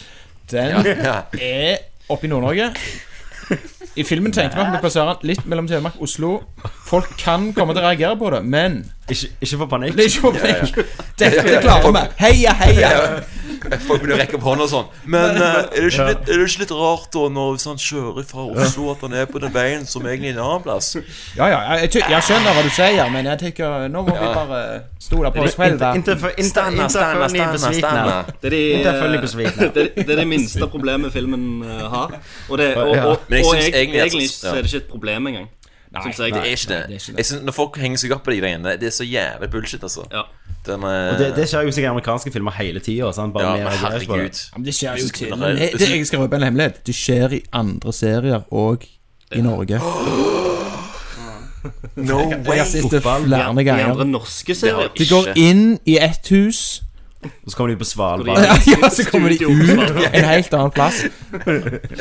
Den 0.53 0.87
Ja. 1.03 1.17
er 1.41 1.83
oppe 2.09 2.29
i 2.29 2.31
Nord-Norge. 2.31 2.71
I 3.97 4.03
filmen 4.07 4.33
tenkte 4.33 4.57
vi 4.57 4.63
at 4.65 4.73
vi 4.73 4.79
plasserer 4.83 5.19
den 5.21 5.29
litt 5.33 5.43
mellom 5.47 5.67
Telemark 5.69 5.99
og 5.99 6.07
Oslo. 6.07 6.31
Folk 6.87 7.11
kan 7.21 7.51
komme 7.57 7.75
til 7.75 7.83
å 7.83 7.89
reagere 7.91 8.17
på 8.19 8.31
det, 8.33 8.41
men 8.45 8.79
Ikke, 9.11 9.29
ikke 9.45 9.59
få 9.61 9.67
panikk. 9.75 9.97
det 9.99 10.07
er 10.07 10.15
ikke 10.15 10.33
poeng. 10.39 10.87
Dette 11.21 11.61
klarer 11.67 11.93
vi. 11.93 12.05
Heia, 12.23 12.55
heia. 12.63 12.93
Folk 13.87 14.01
begynner 14.03 14.17
å 14.17 14.21
rekke 14.21 14.37
opp 14.39 14.47
hånda 14.47 14.65
og 14.67 14.71
sånn. 14.73 14.89
Men 15.11 15.37
eh, 15.37 15.59
er, 15.63 15.69
det 15.75 15.91
ikke 15.93 16.07
litt, 16.09 16.29
er 16.29 16.41
det 16.43 16.49
ikke 16.51 16.63
litt 16.65 16.75
rart 16.79 17.09
da 17.15 17.25
når 17.37 17.51
hvis 17.57 17.67
han 17.71 17.81
kjører 17.81 18.27
fra 18.29 18.47
Oslo, 18.65 18.91
at 18.93 19.05
han 19.07 19.17
er 19.21 19.27
på 19.31 19.43
den 19.43 19.55
veien 19.55 19.87
som 19.89 20.07
egentlig 20.07 20.33
er 20.33 20.39
en 20.39 20.43
annen 20.47 20.65
plass? 20.67 20.91
Ja, 21.39 21.49
ja, 21.53 21.61
jeg, 21.83 21.91
ty- 21.97 22.05
jeg 22.05 22.27
skjønner 22.29 22.57
hva 22.59 22.65
du 22.67 22.71
sier, 22.75 23.11
men 23.15 23.31
jeg 23.33 23.43
tenker 23.45 23.89
nå 23.89 24.05
må 24.07 24.15
vi 24.15 24.31
bare 24.39 24.61
stole 25.03 25.33
på 25.35 25.45
oss 25.47 25.57
selv. 25.59 25.79
da. 25.81 25.95
Inte 25.95 26.17
för, 26.17 26.35
inte, 26.39 26.51
Stanna, 26.51 26.89
stanna. 26.89 28.25
Det 28.41 28.47
er, 28.47 28.51
de, 28.51 28.63
Inte 28.79 28.93
för 28.93 29.09
ni 29.09 29.19
det, 29.75 29.97
det 30.07 30.09
er 30.13 30.17
det 30.17 30.29
minste 30.29 30.67
problemet 30.67 31.13
filmen 31.13 31.63
eh, 31.63 31.85
har. 31.91 32.19
Og, 32.49 32.59
det, 32.59 32.77
og, 32.77 32.97
og, 32.97 33.19
Men 33.29 33.39
jeg 33.39 33.47
og 33.47 33.55
synes 33.55 33.65
jeg, 33.65 33.75
egentlig 33.75 34.01
at- 34.01 34.07
egentlig 34.07 34.31
så 34.31 34.49
er 34.49 34.63
det 34.63 34.73
ikke 34.73 34.85
et 34.85 34.91
problem 34.91 35.27
engang. 35.27 35.49
Synes 36.03 36.19
jeg. 36.19 36.33
Det 36.35 36.41
er 36.41 36.45
ikke 36.45 36.69
det. 36.69 36.69
det 36.69 36.95
er 36.95 36.99
ikke 36.99 37.13
det. 37.13 37.17
Jeg 37.19 37.27
synes, 37.27 37.43
når 37.47 37.53
folk 37.55 37.77
henger 37.79 38.01
seg 38.03 38.13
opp 38.17 38.25
på 38.27 38.33
de 38.35 38.41
greiene, 38.41 38.73
det 38.81 38.89
er 38.91 38.95
så 38.95 39.05
jævlig 39.07 39.51
bullshit, 39.51 39.83
altså. 39.83 40.07
Ja. 40.13 40.25
Den, 40.67 40.85
Og 40.85 41.19
det, 41.21 41.31
det 41.37 41.49
skjer 41.51 41.67
jo 41.67 41.73
sikkert 41.75 41.89
i 41.89 41.93
amerikanske 41.93 42.33
filmer 42.33 42.53
hele 42.57 42.81
tida. 42.81 43.11
ja, 43.17 43.27
men 43.27 43.69
herregud. 43.83 44.39
Ja, 44.41 44.57
men 44.57 44.65
det 44.65 44.75
skjer 44.75 44.97
jo 45.03 45.09
til 45.13 45.31
men 45.37 45.57
det, 45.59 45.71
det, 45.79 45.91
Jeg 45.91 46.07
skal 46.07 46.19
røpe 46.25 46.37
en 46.37 46.43
hemmelighet. 46.49 46.81
Det 46.87 46.95
skjer 46.97 47.33
i 47.39 47.43
andre 47.53 47.93
serier 47.93 48.43
og 48.51 48.85
i 49.35 49.41
Norge. 49.45 49.81
No 51.97 52.19
Jeg 52.31 52.41
way! 52.47 52.59
har 52.59 52.67
sett 52.69 52.91
det 52.93 53.03
flere 53.03 53.39
I 53.39 53.43
andre 53.49 53.65
ganger. 53.65 54.05
norske 54.05 54.55
serier. 54.55 54.91
De 54.99 55.07
går 55.09 55.31
inn 55.41 55.79
i 55.89 55.95
ett 55.97 56.29
hus, 56.29 56.83
Og 57.25 57.51
så 57.53 57.57
kommer 57.57 57.73
de 57.73 57.79
på 57.81 57.87
Svalbard. 57.89 58.37
Ja. 58.45 58.53
ja, 58.83 58.91
så 58.93 59.05
kommer 59.09 59.33
de 59.33 59.39
ut 59.47 59.71
en 60.13 60.25
helt 60.29 60.53
annen 60.55 60.71
plass. 60.77 60.99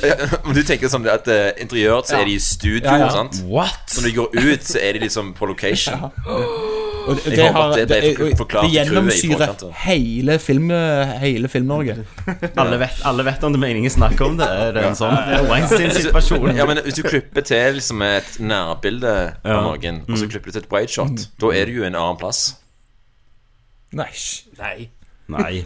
Ja, 0.03 0.18
men 0.44 0.57
du 0.57 0.64
tenker 0.68 0.91
sånn 0.91 1.07
at 1.07 1.30
uh, 1.31 1.53
interiøret 1.64 2.10
så 2.11 2.18
er 2.19 2.27
de 2.27 2.35
i 2.35 2.41
studio, 2.44 2.84
Ja, 2.90 3.06
ja. 3.06 3.10
sant? 3.15 3.40
What? 3.48 3.85
Så 3.88 4.03
når 4.03 4.10
de 4.10 4.15
går 4.18 4.35
ut, 4.52 4.68
så 4.68 4.81
er 4.84 4.98
de 4.98 5.06
liksom 5.06 5.31
på 5.38 5.48
location. 5.48 6.10
Og 7.03 7.17
det, 7.19 7.35
det, 7.35 7.47
har, 7.51 7.73
det 7.75 7.84
det, 7.89 7.97
det, 8.15 8.69
gjennomsyrer 8.71 9.53
hele 9.84 10.38
film 10.39 10.71
Hele 11.19 11.49
Film-Norge. 11.51 11.97
Alle 12.61 12.80
vet, 12.80 13.01
alle 13.03 13.25
vet 13.27 13.43
om 13.43 13.53
det 13.53 13.59
er 13.59 13.63
meningen 13.65 13.91
å 13.91 13.95
snakke 13.97 14.25
om 14.25 14.38
det. 14.39 14.47
Er 14.47 14.73
det 14.75 14.85
en 14.88 14.97
sånn 14.97 15.15
Weinstein-situasjon? 15.49 16.53
Ja, 16.55 16.67
men 16.69 16.80
Hvis 16.85 16.99
du 16.99 17.03
klipper 17.05 17.43
til 17.45 17.80
liksom 17.80 18.03
et 18.07 18.39
nærbilde 18.39 19.13
av 19.43 19.63
noen, 19.67 20.03
og 20.07 20.19
så 20.19 20.30
klipper 20.31 20.51
du 20.51 20.57
til 20.57 20.63
et 20.63 20.71
bright 20.71 20.93
shot, 20.93 21.27
da 21.41 21.53
er 21.55 21.67
du 21.67 21.80
jo 21.81 21.88
en 21.88 21.97
annen 21.97 22.19
plass. 22.21 22.45
Nei. 23.93 24.11
Nei. 24.57 24.89
Nei. 25.27 25.63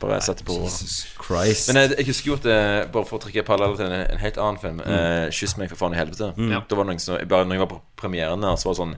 Bare 0.00 0.20
sette 0.24 0.44
på 0.44 0.58
Christ. 0.68 1.70
Men 1.70 1.80
jeg, 1.80 1.94
jeg 1.98 2.08
husker 2.10 2.28
jo 2.28 2.36
at 2.36 2.44
det, 2.44 2.58
Bare 2.92 3.08
for 3.08 3.16
å 3.16 3.22
trekke 3.22 3.44
parallell 3.46 3.78
til 3.78 3.88
en, 3.88 4.02
en 4.04 4.20
helt 4.20 4.40
annen 4.42 4.60
film 4.60 4.82
eh, 4.84 5.30
'Kyss 5.32 5.56
meg, 5.56 5.72
for 5.72 5.80
faen 5.80 5.96
i 5.96 6.00
helvete'. 6.00 6.34
Mm. 6.36 6.52
Da 6.52 6.76
var 6.76 6.84
det 6.84 6.92
noen 6.92 7.02
som 7.02 7.16
Bare 7.30 7.48
når 7.48 7.56
jeg 7.56 7.64
var 7.64 7.70
på 7.72 7.80
premieren 8.04 8.44
der, 8.44 8.58
så 8.60 8.68
var 8.68 8.76
det 8.76 8.82
sånn 8.82 8.96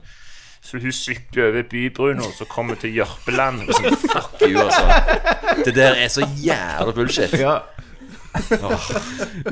Så 0.65 0.79
hun 0.81 0.91
sykler 0.91 1.51
over 1.51 1.63
bybrua, 1.69 2.31
så 2.33 2.45
kommer 2.49 2.75
til 2.81 2.95
Jørpeland. 2.97 3.67
Og 3.69 3.77
Sånn, 3.77 3.97
fuck 4.01 4.41
you, 4.41 4.57
altså. 4.63 5.61
Det 5.65 5.75
der 5.77 5.99
er 6.01 6.09
så 6.09 6.25
jævla 6.41 6.95
bullshit. 6.97 7.35
Ja. 7.37 7.59
Oh, 8.35 8.81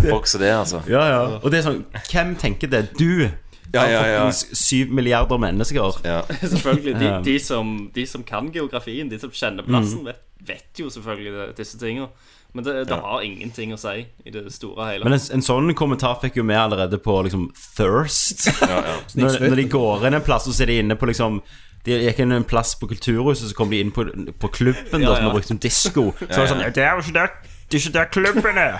folk 0.09 0.27
som 0.27 0.41
det, 0.41 0.49
altså. 0.51 0.81
Ja, 0.89 1.05
ja. 1.07 1.19
Og 1.39 1.51
det 1.53 1.61
er 1.61 1.67
sånn 1.69 1.77
Hvem 2.09 2.33
tenker 2.41 2.67
det? 2.67 2.81
Du! 2.99 3.29
Ja, 3.73 3.85
ja, 3.89 4.01
ja. 4.09 4.25
Syv 4.33 4.91
milliarder 4.93 5.39
mennesker. 5.41 6.01
ja. 6.05 6.19
Selvfølgelig. 6.41 6.95
De, 6.99 7.13
de, 7.25 7.37
som, 7.41 7.71
de 7.95 8.05
som 8.09 8.25
kan 8.27 8.51
geografien, 8.53 9.09
de 9.09 9.17
som 9.21 9.31
kjenner 9.33 9.65
plassen, 9.65 10.03
vet, 10.05 10.19
vet 10.45 10.81
jo 10.81 10.89
selvfølgelig 10.93 11.53
disse 11.57 11.79
tingene. 11.81 12.09
Men 12.53 12.65
det, 12.65 12.73
det 12.85 12.97
har 13.01 13.21
ingenting 13.25 13.71
å 13.73 13.77
si 13.81 14.03
i 14.05 14.31
det 14.33 14.43
store 14.53 14.75
og 14.77 14.85
hele. 14.85 15.07
Men 15.07 15.15
en, 15.17 15.23
en 15.37 15.41
sånn 15.45 15.73
kommentar 15.77 16.19
fikk 16.21 16.37
jo 16.37 16.45
vi 16.45 16.57
allerede 16.57 16.99
på 17.01 17.15
liksom 17.25 17.47
Thirst. 17.57 18.45
når, 19.17 19.39
når 19.47 19.61
de 19.61 19.65
går 19.73 20.05
inn 20.07 20.17
en 20.19 20.25
plass, 20.25 20.45
og 20.49 20.53
så 20.53 20.65
er 20.65 20.73
de 20.73 20.81
inne 20.83 20.97
på 20.99 21.09
liksom 21.09 21.41
De 21.83 21.97
gikk 22.05 22.21
inn 22.23 22.31
en 22.31 22.45
plass 22.47 22.75
på 22.79 22.87
Kulturhuset, 22.91 23.49
så 23.49 23.57
kom 23.57 23.73
de 23.73 23.81
inn 23.81 23.89
på, 23.91 24.05
på 24.39 24.51
klubben 24.53 25.01
Ja, 25.01 25.09
da, 25.09 25.17
som 25.17 25.27
har 25.27 25.33
brukt 25.33 25.49
som 25.49 25.59
disko. 25.59 26.11
Så 26.21 26.29
var 26.29 26.45
det 26.45 26.51
sånn 26.53 26.65
Det 26.77 26.85
er 26.85 26.93
jo 26.93 27.05
ikke 27.07 27.17
der, 27.17 27.33
det 27.67 27.79
er 27.79 27.81
ikke 27.81 27.95
der 27.97 28.11
klubben 28.13 28.61
er! 28.61 28.77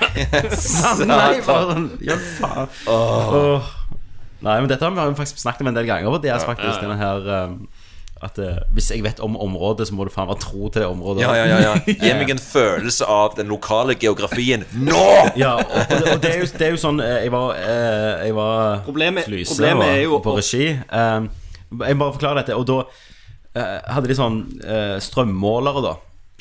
Nei, 1.09 1.31
bare 1.47 1.73
sånn 1.73 1.89
Ja, 2.05 2.19
faen. 2.37 3.71
Nei, 4.43 4.59
men 4.59 4.69
dette 4.69 4.85
har 4.85 4.93
vi 4.93 5.17
faktisk 5.17 5.41
snakket 5.41 5.65
om 5.65 5.71
en 5.71 5.77
del 5.79 5.89
ganger 5.89 6.21
Det 6.21 6.29
er 6.29 6.45
faktisk. 6.45 6.67
ja, 6.67 6.77
ja. 6.77 6.83
Denne 6.85 6.99
her 7.01 7.49
um, 7.49 7.57
At 8.23 8.37
eh, 8.39 8.57
hvis 8.71 8.87
jeg 8.93 9.03
vet 9.03 9.19
om 9.25 9.35
området, 9.35 9.87
så 9.89 9.95
må 9.97 10.05
du 10.07 10.11
faen 10.13 10.29
være 10.29 10.39
tro 10.39 10.69
til 10.71 10.81
det 10.83 10.87
området. 10.87 11.25
Ja, 11.25 11.33
ja, 11.35 11.45
ja, 11.49 11.57
ja. 11.65 11.73
Gi 12.03 12.13
meg 12.19 12.29
en 12.31 12.39
følelse 12.39 13.05
av 13.09 13.35
den 13.35 13.49
lokale 13.51 13.95
geografien 13.99 14.63
nå! 14.89 15.01
Ja, 15.35 15.57
og, 15.59 15.65
og, 15.67 15.89
det, 15.91 16.13
og 16.13 16.21
det, 16.23 16.31
er 16.31 16.39
jo, 16.43 16.47
det 16.59 16.67
er 16.67 16.71
jo 16.77 16.79
sånn 16.81 17.01
eh, 17.03 17.17
Jeg 17.25 17.33
var, 17.35 17.57
eh, 17.59 18.25
jeg 18.29 18.37
var 18.37 18.79
Problemet- 18.87 19.27
Lyse 19.33 19.57
problemet 19.57 19.91
er 19.97 20.01
jo- 20.05 20.21
på 20.23 20.37
regi. 20.39 20.65
Jeg 20.73 21.97
bare 21.99 22.13
forklare 22.15 22.41
dette. 22.43 22.55
Og 22.55 22.65
da 22.69 22.81
hadde 23.53 24.09
de 24.09 24.15
sånn 24.17 24.37
strømmålere, 25.03 25.81
da. 25.85 25.93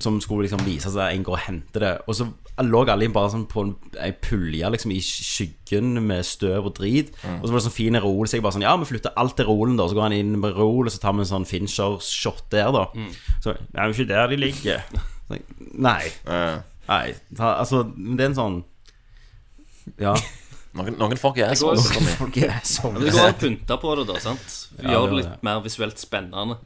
Som 0.02 0.18
skulle 0.24 0.48
liksom 0.48 0.64
vise 0.66 0.90
seg 0.90 1.14
en 1.14 1.22
går 1.26 1.36
og 1.38 1.44
henter 1.46 1.84
det. 1.86 1.92
Og 2.10 2.16
så 2.18 2.26
lå 2.62 2.82
alle 2.92 3.06
bare 3.14 3.30
sånn 3.32 3.46
på 3.48 3.62
en, 3.64 3.70
ei 4.02 4.10
pulje 4.22 4.68
liksom 4.74 4.92
i 4.92 4.98
skyggen 5.02 5.94
med 6.04 6.24
støv 6.26 6.66
og 6.68 6.74
drit. 6.76 7.14
Og 7.40 7.46
så 7.46 7.52
var 7.54 7.60
det 7.60 7.64
sånn 7.68 7.74
fin 7.78 7.96
reol, 7.96 8.26
Så 8.28 8.36
jeg 8.36 8.44
bare 8.44 8.56
sånn 8.58 8.66
Ja, 8.66 8.74
vi 8.76 8.88
flytter 8.90 9.14
alt 9.16 9.36
til 9.38 9.46
Rolen, 9.48 9.78
da. 9.80 9.86
Så 9.88 9.96
går 9.96 10.08
han 10.10 10.16
inn 10.18 10.34
med 10.42 10.52
Rol, 10.58 10.84
og 10.86 10.92
så 10.92 11.00
tar 11.00 11.14
vi 11.16 11.24
en 11.24 11.30
sånn 11.32 11.46
Fincher-shot 11.48 12.44
der, 12.52 12.68
da. 12.74 12.84
Så 13.44 13.54
Det 13.56 13.78
er 13.80 13.88
jo 13.88 13.96
ikke 13.96 14.08
der 14.12 14.28
de 14.34 14.36
ligger. 14.42 14.84
Så, 15.30 15.38
nei. 15.78 16.02
Uh. 16.28 16.60
Nei. 16.88 17.14
ta- 17.38 17.54
Altså, 17.62 17.84
det 17.94 18.20
er 18.20 18.30
en 18.32 18.38
sånn 18.42 18.60
Ja. 20.02 20.14
Noen, 20.76 20.94
noen 20.96 21.18
folk 21.20 21.36
er 21.44 21.52
sånn. 21.58 21.76
Det 21.76 23.10
går 23.12 23.26
an 23.26 23.34
å 23.34 23.38
pynte 23.42 23.76
på 23.82 23.94
det, 23.98 24.04
da. 24.08 24.18
sant? 24.24 24.54
Ja, 24.80 24.94
Gjør 24.94 25.02
det 25.02 25.10
det 25.10 25.18
litt 25.22 25.42
mer 25.44 25.58
visuelt 25.64 26.00
spennende. 26.00 26.56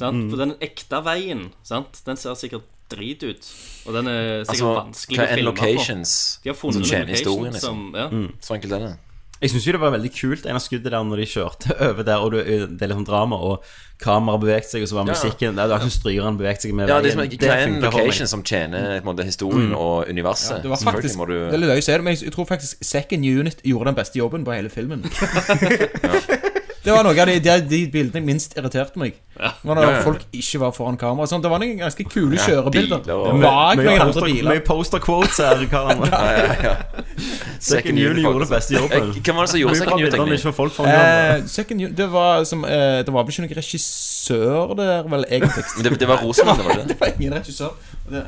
Sant? 0.00 0.26
For 0.30 0.40
den 0.40 0.52
ekte 0.64 1.00
veien, 1.04 1.46
sant? 1.64 2.02
den 2.04 2.16
ser 2.20 2.36
sikkert 2.36 2.66
drit 2.92 3.22
ut. 3.26 3.48
Og 3.86 3.96
den 3.96 4.10
er 4.12 4.20
sikkert 4.44 4.52
Altså, 4.54 4.74
vanskelig 4.82 5.18
å 5.18 5.24
er 5.26 5.34
filme 5.34 5.50
locations 5.50 6.14
på. 6.36 6.44
De 6.44 6.52
har 6.52 6.60
funnet 6.60 6.74
som 6.76 6.84
en 6.84 6.86
location 6.86 7.16
historien, 7.16 7.52
liksom? 7.58 7.82
som, 7.92 7.98
ja. 7.98 8.38
Så 8.46 8.56
enkelt 8.58 8.78
er 8.78 8.86
det. 8.86 8.94
Jeg 9.36 9.52
syns 9.52 9.66
det 9.68 9.80
var 9.82 9.92
veldig 9.92 10.10
kult 10.16 10.46
en 10.48 10.56
av 10.56 10.62
skuddet 10.64 10.88
der 10.94 11.02
når 11.04 11.20
de 11.20 11.26
kjørte 11.28 11.74
over 11.90 12.06
der, 12.08 12.22
og 12.24 12.32
det 12.32 12.44
er 12.48 12.88
litt 12.88 12.96
sånn 12.96 13.04
drama, 13.04 13.36
og 13.36 13.66
kameraet 14.00 14.40
beveget 14.40 14.70
seg, 14.70 14.84
og 14.86 14.88
så 14.88 14.96
var 14.96 15.04
Ja. 15.04 15.12
musikken 15.12 15.58
Det 15.58 15.66
var 15.68 15.84
ikke 15.84 15.92
strygeren 15.92 16.38
beveget 16.40 16.64
seg 16.64 16.72
med 16.76 16.88
Ja, 16.88 17.02
det 17.04 17.12
er 17.12 17.16
er 17.52 17.66
en 17.66 17.78
location 17.84 18.30
som 18.32 18.42
tjener 18.42 19.00
på 19.02 19.04
måte, 19.10 19.28
historien 19.28 19.74
og 19.76 20.08
universet? 20.08 20.62
Det 20.64 20.72
var 20.72 20.80
faktisk 20.80 21.20
du 21.28 21.36
Det 21.36 21.52
er 21.52 21.60
litt 21.60 21.72
løye 21.74 21.84
å 21.84 21.86
det, 22.00 22.04
men 22.08 22.16
jeg, 22.16 22.32
tror 22.32 22.48
faktisk 22.48 22.84
Second 22.84 23.24
Unit 23.28 23.60
gjorde 23.64 23.92
den 23.92 24.00
beste 24.00 24.16
jobben 24.16 24.44
på 24.44 24.56
hele 24.56 24.72
filmen. 24.72 25.04
Det 26.86 26.94
var 26.94 27.02
noe 27.06 27.18
av 27.18 27.26
de, 27.28 27.34
de, 27.42 27.54
de 27.66 27.80
bildene 27.90 28.22
minst 28.24 28.54
irriterte 28.56 29.00
meg. 29.02 29.16
Når 29.36 29.74
det 29.76 29.82
Ja, 29.84 29.90
ja. 29.96 30.02
folk 30.06 30.22
ikke 30.32 30.60
var 30.62 30.70
foran 30.72 30.96
kamera. 31.00 31.26
Sånn, 31.28 31.42
det 31.44 31.50
var 31.52 31.60
noen 31.60 31.76
ganske 31.82 32.04
kule 32.08 32.38
kjørebilder. 32.40 33.02
Bak 33.04 33.76
Mye 33.76 33.84
noen 33.84 34.00
andre 34.00 34.06
poster- 34.12 34.28
biler. 34.30 34.52
Mye 34.54 34.62
her, 35.42 35.64
ja, 36.14 36.22
ja, 36.38 36.54
ja. 36.70 36.74
Second 37.66 37.98
Unit 37.98 38.22
gjorde 38.22 38.44
det 38.44 38.48
beste 38.54 38.74
jobben. 38.76 39.10
Eh, 39.10 39.20
Hvem 39.26 39.36
var 39.36 39.46
det 39.48 39.50
som 39.52 39.60
gjorde 39.60 39.76
Second 39.80 39.92
kamera. 39.92 40.06
Eh, 41.36 41.44
second 41.50 41.80
Unit 41.82 41.96
Det 41.96 42.06
var 42.12 42.44
som 42.44 42.64
eh, 42.64 43.02
Det 43.06 43.12
var 43.14 43.24
vel 43.26 43.32
ikke 43.34 43.44
noen 43.46 43.56
regissør 43.58 44.74
der, 44.78 45.02
vel, 45.10 45.24
egentlig. 45.30 45.64
Det, 45.84 45.94
det 46.00 46.08
var 46.08 46.22
Rosenborg, 46.22 46.58
det 46.62 46.66
var 46.70 46.80
det? 46.80 46.88
Det 46.92 46.98
var 47.00 47.12
ingen 47.18 47.34
regissør. 47.34 47.72
Det, 48.10 48.24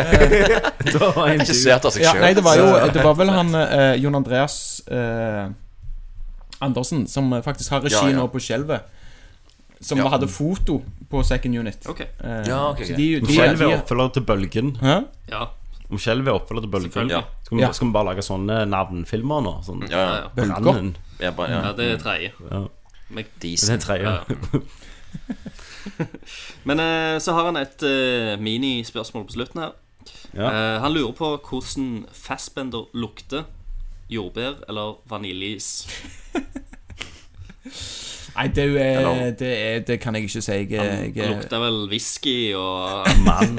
Det 0.92 1.00
var 1.00 1.26
en. 1.28 1.40
Regissert 1.42 1.84
av 1.84 1.92
seg 1.94 2.04
ja, 2.06 2.14
sjøl. 2.14 2.22
nei, 2.24 2.32
det 2.38 2.44
var 2.46 2.56
jo 2.60 2.68
Det 2.94 3.04
var 3.04 3.18
vel 3.18 3.32
han 3.34 3.54
eh, 3.60 3.94
Jon 4.02 4.16
Andreas 4.18 4.56
eh, 4.88 5.50
Andersen 6.60 7.06
som 7.08 7.30
faktisk 7.42 7.70
har 7.70 7.80
regi 7.84 7.94
Ja, 7.96 8.08
ja. 8.10 8.16
nå 8.16 8.26
på 8.32 8.40
Skjelvet. 8.40 8.80
Som 9.80 9.98
Ja. 9.98 10.08
hadde 10.12 10.28
foto 10.28 10.82
på 11.10 11.22
Second 11.24 11.56
Unit. 11.58 11.86
Ok. 11.88 12.00
Eh, 12.00 12.42
Ja, 12.46 12.70
ok, 12.70 12.78
så 12.84 12.96
de, 12.96 13.20
de, 13.20 13.26
Skjelv 13.32 13.60
er 13.62 13.78
oppfølger 13.78 14.12
til 14.12 14.22
Bølgen. 14.28 14.76
Hæ? 14.80 15.04
ja. 15.30 15.46
Om 15.90 15.98
Skjelv 15.98 16.28
er 16.28 16.32
oppfølger 16.36 16.62
til 16.62 16.70
Bølgen. 16.70 17.10
Ja. 17.10 17.22
Skal, 17.44 17.56
vi, 17.56 17.62
Ja. 17.62 17.72
skal 17.72 17.86
vi 17.88 17.92
bare 17.92 18.04
lage 18.14 18.22
sånne 18.22 18.58
navnfilmer 18.68 19.40
nå? 19.42 19.54
Sånn 19.64 19.88
Ja, 19.90 20.04
ja. 20.20 20.28
Bølger. 20.36 20.60
Brannen. 20.62 20.96
Ja, 21.20 21.30
bare, 21.30 21.50
ja, 21.50 21.62
ja. 21.66 21.72
det 21.72 21.86
er 21.92 21.96
tredje. 21.98 22.32
Ja. 22.50 22.66
Men, 23.10 23.24
Det 23.42 23.70
er 23.70 23.76
tredje. 23.78 24.04
Ja. 24.04 24.20
Men 26.64 26.80
uh, 26.80 27.18
så 27.18 27.32
har 27.32 27.44
han 27.50 27.56
et 27.56 27.82
uh, 27.82 28.36
minispørsmål 28.42 29.26
på 29.26 29.32
slutten 29.38 29.60
her. 29.64 29.72
Ja. 30.34 30.46
Eh, 30.46 30.80
han 30.80 30.92
lurer 30.94 31.12
på 31.12 31.28
hvordan 31.42 32.06
Fassbender 32.12 32.86
lukter. 32.94 33.44
Jordbær 34.10 34.64
eller 34.68 34.98
vaniljeis? 35.10 35.70
Nei, 38.36 38.46
det, 38.54 38.64
er 38.64 38.76
eh, 38.78 38.98
Eller- 39.00 39.32
det, 39.38 39.50
er, 39.58 39.80
det 39.86 39.96
kan 40.00 40.14
jeg 40.16 40.28
ikke 40.28 40.42
si. 40.42 40.52
Jeg, 40.52 40.68
Han, 40.80 41.14
jeg, 41.14 41.24
han 41.24 41.34
lukter 41.36 41.62
vel 41.64 41.80
whisky 41.90 42.36
og 42.56 43.08
Mann. 43.26 43.58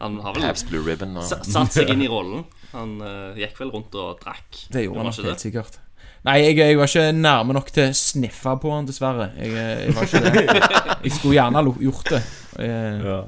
Han 0.00 0.20
har 0.22 0.36
vel 0.36 0.60
Blue 0.70 0.84
Ribbon 0.86 1.16
og 1.16 1.26
satt 1.26 1.74
seg 1.74 1.90
inn 1.92 2.04
i 2.04 2.08
rollen. 2.10 2.44
Han 2.76 2.96
uh, 3.00 3.32
gikk 3.38 3.58
vel 3.62 3.72
rundt 3.72 3.94
og 3.96 4.18
drakk. 4.22 4.62
det 4.72 4.84
gjorde 4.86 5.00
han 5.02 5.10
nok 5.10 5.28
helt 5.30 5.44
sikkert. 5.44 5.78
Nei, 6.26 6.40
jeg, 6.42 6.56
jeg 6.58 6.76
var 6.78 6.90
ikke 6.90 7.04
nærme 7.14 7.54
nok 7.54 7.68
til 7.70 7.86
å 7.86 7.94
sniffe 7.94 8.56
på 8.62 8.72
han, 8.74 8.86
dessverre. 8.88 9.28
Jeg, 9.38 9.52
jeg 9.54 9.94
var 9.94 10.08
ikke 10.08 10.22
det. 10.24 10.70
Jeg 11.06 11.12
skulle 11.14 11.36
gjerne 11.36 11.60
ha 11.60 11.74
gjort 11.86 12.08
det. 12.10 12.22
Jeg, 12.58 13.02
Ja. 13.06 13.18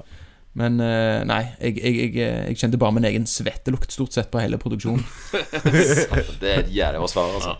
Men 0.56 0.80
eh, 0.80 1.20
nei, 1.28 1.42
jeg, 1.60 1.76
jeg, 1.78 1.96
jeg, 1.98 2.12
jeg 2.16 2.58
kjente 2.58 2.80
bare 2.80 2.96
min 2.96 3.06
egen 3.06 3.26
svettelukt 3.28 3.92
stort 3.94 4.16
sett 4.16 4.30
på 4.32 4.40
hele 4.42 4.58
produksjonen. 4.60 5.04
Det 6.40 6.48
er 6.48 6.62
et 6.64 6.72
jævlig 6.72 7.02
bra 7.02 7.10
svar, 7.10 7.34
altså. 7.36 7.54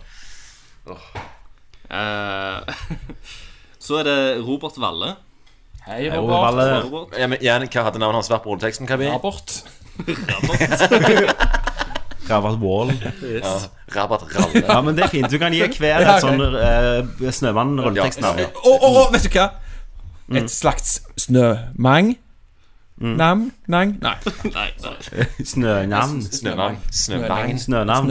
Eh, 1.88 2.58
så 3.86 4.00
er 4.00 4.08
det 4.08 4.18
Robert 4.46 4.80
Valle. 4.80 5.14
Hei, 5.86 6.08
Robert. 6.12 6.42
Valle. 6.46 6.66
Robert. 6.86 7.18
Ja, 7.20 7.28
men 7.30 7.40
igjen, 7.40 7.68
hva 7.68 7.86
hadde 7.86 8.02
navnet 8.02 8.22
hans 8.22 8.32
vært 8.32 8.44
på 8.44 8.52
rulleteksten? 8.56 8.88
Robert. 8.90 9.12
Abort. 9.18 9.50
Wall. 12.28 12.58
Wall. 12.60 12.90
Ja, 13.24 13.54
Rabat 13.94 14.26
Ralle. 14.34 14.64
Ja, 14.66 14.80
men 14.84 14.96
det 14.98 15.06
er 15.06 15.12
fint. 15.12 15.30
Du 15.32 15.38
kan 15.40 15.54
gi 15.54 15.62
hver 15.64 16.04
et 16.04 16.24
sånn 16.24 16.42
uh, 16.42 17.30
Snømann-rulletekstnavn. 17.38 18.42
Ja. 18.42 18.50
Å, 18.52 18.74
oh, 18.74 18.88
oh, 18.90 19.06
vet 19.14 19.24
du 19.24 19.32
hva? 19.38 19.46
Et 20.36 20.52
slags 20.52 20.98
snømang? 21.16 22.18
Nam? 22.98 23.44
Nang? 23.70 23.92
Nei. 24.02 24.14
Nei, 24.56 24.70
nei. 24.82 25.26
Snønavn. 25.46 26.22
Snønavn. 26.26 26.78
Snønang. 27.62 28.10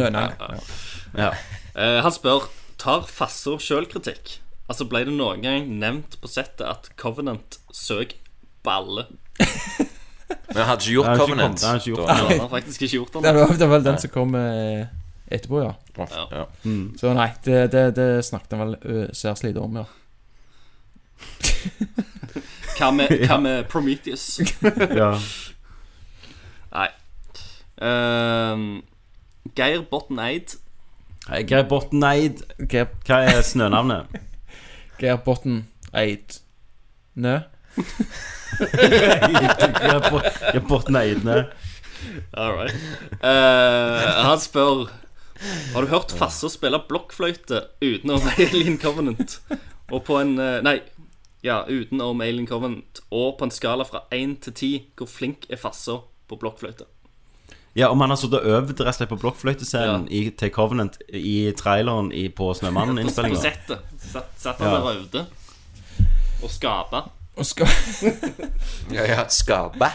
Ja. 1.18 1.32
Eh, 1.76 2.00
han 2.06 2.14
spør 2.16 2.48
Tar 2.80 3.04
Fasso 3.10 3.58
sjølkritikk. 3.60 4.38
Altså 4.70 4.86
Ble 4.88 5.02
det 5.08 5.14
noen 5.16 5.42
gang 5.44 5.68
nevnt 5.82 6.18
på 6.22 6.28
settet 6.32 6.66
at 6.68 6.90
Covenant 7.00 7.60
søk 7.76 8.16
balle? 8.64 9.08
Men 9.40 10.58
han 10.62 10.70
hadde 10.72 10.84
ikke 10.84 10.96
gjort 10.98 11.20
Covenant. 11.20 11.64
Han 11.64 12.40
har 12.42 12.50
faktisk 12.52 12.82
ikke 12.88 12.98
gjort 13.00 13.14
Det 13.20 13.24
det. 13.28 13.36
var, 13.38 13.54
det 13.60 13.68
var 13.68 13.74
vel 13.78 13.86
den 13.86 14.00
som 14.04 14.12
kom 14.14 14.36
eh, 14.40 14.88
etterpå, 15.28 15.62
ja. 15.64 15.74
Ja. 16.32 16.44
Så 17.00 17.14
nei, 17.18 17.30
det, 17.46 17.62
det, 17.74 17.86
det 17.98 18.10
snakket 18.28 18.54
han 18.56 18.62
vel 18.66 18.76
ø, 18.84 19.08
særs 19.16 19.44
lite 19.44 19.60
om, 19.64 19.80
ja. 19.82 19.88
Hva 22.78 22.92
med, 22.94 23.10
hva 23.26 23.40
med 23.42 23.66
Prometheus? 23.72 24.38
Ja. 24.62 25.10
Nei. 26.72 26.88
Ehm, 27.82 28.68
Geir 29.58 29.82
Botten 29.90 30.20
Eid. 30.22 30.58
Hei, 31.28 31.42
Geir 31.50 31.66
Botten 31.70 32.06
Eid. 32.06 32.44
Hva 32.70 33.22
er 33.26 33.42
snønavnet? 33.46 34.14
Geir 35.02 35.18
Botten 35.26 35.64
Eid 35.98 36.38
Nø? 37.18 37.40
Geir 38.60 40.62
Botten 40.68 41.00
Eidne. 41.02 41.40
All 42.34 42.54
right. 42.54 42.76
Uh, 43.22 44.26
han 44.28 44.40
spør 44.40 44.90
Har 45.74 45.82
du 45.82 45.88
hørt 45.90 46.12
Fasse 46.14 46.50
spille 46.54 46.78
blokkfløyte 46.90 47.64
Uten 47.82 48.14
utenom 48.14 48.54
Lean 48.54 48.78
Covenant? 48.84 49.40
Og 49.90 50.04
på 50.06 50.20
en 50.22 50.36
eh, 50.42 50.60
Nei, 50.66 50.76
Ja, 51.46 51.64
uten 51.70 52.02
om 52.02 52.22
Alien 52.22 52.48
Covenant. 52.48 53.02
Og 53.12 53.38
på 53.38 53.46
en 53.46 53.52
skala 53.54 53.86
fra 53.86 54.04
1 54.12 54.40
til 54.42 54.54
10, 54.54 54.70
hvor 54.98 55.10
flink 55.12 55.46
er 55.50 55.60
Fasser 55.62 56.00
på 56.28 56.38
blokkfløyte? 56.42 56.88
Ja, 57.78 57.92
om 57.94 58.02
han 58.02 58.10
har 58.10 58.18
sittet 58.18 58.40
og 58.42 58.46
øvd 58.50 58.80
rett 58.82 58.88
og 58.90 58.96
slett 58.98 59.12
på 59.12 59.20
blokkfløytescenen 59.22 60.08
ja. 60.10 60.32
til 60.40 60.50
Covenant 60.52 60.98
i 61.14 61.52
traileren 61.58 62.10
i, 62.12 62.26
på 62.34 62.50
Snømannen-innspillinga. 62.58 63.38
Satt, 64.08 64.34
satt 64.40 64.58
han 64.64 64.68
Ja. 64.72 64.74
der 64.80 64.82
og 64.82 64.96
øvde. 64.96 65.26
Og 66.44 66.50
skapa. 66.52 67.04
Og 67.38 67.46
skal 67.46 67.68
Ja, 68.96 69.04
ja, 69.06 69.28
skape. 69.30 69.92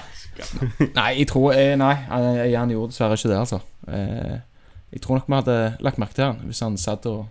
Nei, 0.94 1.08
jeg 1.18 1.28
tror 1.28 1.52
eh, 1.52 1.74
Nei, 1.76 1.92
han, 2.08 2.38
han 2.54 2.70
gjorde 2.72 2.92
dessverre 2.92 3.18
ikke 3.18 3.28
det, 3.32 3.38
altså. 3.40 3.58
Eh, 3.88 4.38
jeg 4.92 5.02
tror 5.02 5.18
nok 5.18 5.28
vi 5.28 5.34
hadde 5.40 5.58
lagt 5.80 5.98
merke 6.00 6.16
til 6.16 6.24
han 6.24 6.40
hvis 6.46 6.60
han 6.64 6.78
satt 6.80 7.06
og 7.10 7.26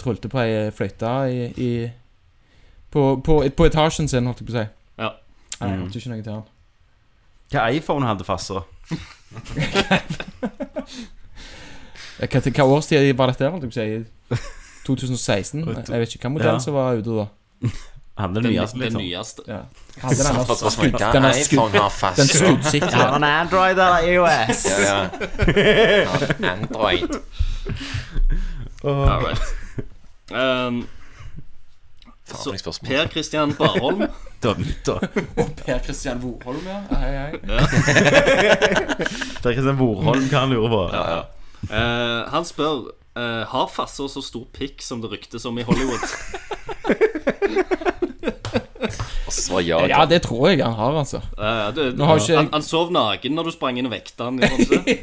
Trulte 0.00 0.26
på 0.28 0.40
ei 0.42 0.70
fløyte 0.74 1.10
i, 1.30 1.42
i 1.62 1.68
på, 2.94 3.02
på, 3.26 3.40
på 3.58 3.66
etasjen 3.66 4.06
sin, 4.10 4.26
holdt 4.30 4.42
jeg 4.42 4.46
på 4.48 4.54
å 4.54 4.58
si. 4.60 4.66
Ja. 5.02 5.10
Nei, 5.60 5.70
jeg 5.70 5.80
hørte 5.80 5.98
ikke 6.00 6.12
noe 6.12 6.22
til 6.22 6.36
han. 6.36 6.44
Hva 7.54 7.64
iPhone 7.74 8.06
hadde 8.06 8.26
farsa? 8.26 8.62
Hva, 12.24 12.40
hva 12.40 12.64
årstid 12.76 13.10
var 13.18 13.32
dette, 13.32 13.48
holdt 13.50 13.66
jeg 13.66 13.72
på 13.72 13.74
å 13.74 13.78
si? 13.80 14.44
2016? 14.86 15.64
Jeg 15.64 16.04
vet 16.04 16.14
ikke 16.14 16.28
hva 16.28 16.32
modell 16.36 16.54
Ja. 16.54 16.62
som 16.62 16.76
var 16.76 17.00
ute 17.00 17.10
da. 17.18 17.26
Han 18.14 18.36
er 18.36 18.40
Den, 18.44 18.52
nyeste, 18.52 18.78
den 18.78 18.82
liksom. 18.84 19.00
nyeste. 19.02 19.42
Ja. 19.48 19.60
Han 20.04 20.14
Hva 20.14 20.54
som 20.54 20.70
skudd, 20.70 20.92
denne 21.00 21.30
iPhone 21.34 21.70
skudd, 21.70 21.80
har 21.80 21.90
fast 21.90 22.20
den 22.20 22.28
skuddsikre. 22.30 22.94
Har 23.00 23.16
han 23.16 23.24
Android 23.26 23.74
eller 23.74 24.06
iOS? 24.06 24.66
Ja, 24.70 24.78
ja. 24.86 24.98
ja. 25.50 26.52
Android. 26.52 27.10
All 28.84 29.24
right. 29.24 29.40
Um, 30.30 30.86
For. 32.38 32.52
Per 32.84 33.04
Kristian 33.12 33.50
Barholm 33.58 34.00
Og. 34.44 34.98
Per 35.64 35.78
Kristian 35.86 36.18
Vorholm, 36.20 36.60
ja. 36.68 36.78
Hei, 36.98 37.12
hei. 37.16 37.32
Per 39.42 39.50
Kristian 39.54 39.78
Vorholm 39.80 40.24
hva 40.28 40.38
han 40.44 40.50
lurer 40.52 40.70
på. 40.74 40.82
eh, 41.70 42.20
Han 42.34 42.44
spør 42.48 42.76
eh, 43.16 43.44
Har 43.54 43.68
Fasser 43.72 44.08
så 44.12 44.20
stor 44.24 44.44
pikk 44.56 44.76
som 44.84 45.00
det 45.04 45.10
ryktes 45.14 45.42
om 45.48 45.56
i 45.58 45.64
Hollywood. 45.64 46.04
Så 49.34 49.60
ja, 49.64 49.80
Ja, 49.90 50.04
det 50.08 50.22
tror 50.24 50.48
jeg 50.50 50.62
han 50.62 50.74
har, 50.78 50.96
altså. 51.02 51.20
Ja, 51.38 51.52
ja, 51.64 51.70
du, 51.74 51.82
Nå 51.98 52.06
har 52.08 52.20
ikke 52.20 52.36
han, 52.38 52.48
han 52.52 52.64
sov 52.64 52.92
naken 52.94 53.34
når 53.36 53.48
du 53.50 53.54
sprang 53.54 53.78
inn 53.80 53.88
og 53.88 53.94
vekta 53.94 54.28
han. 54.30 54.38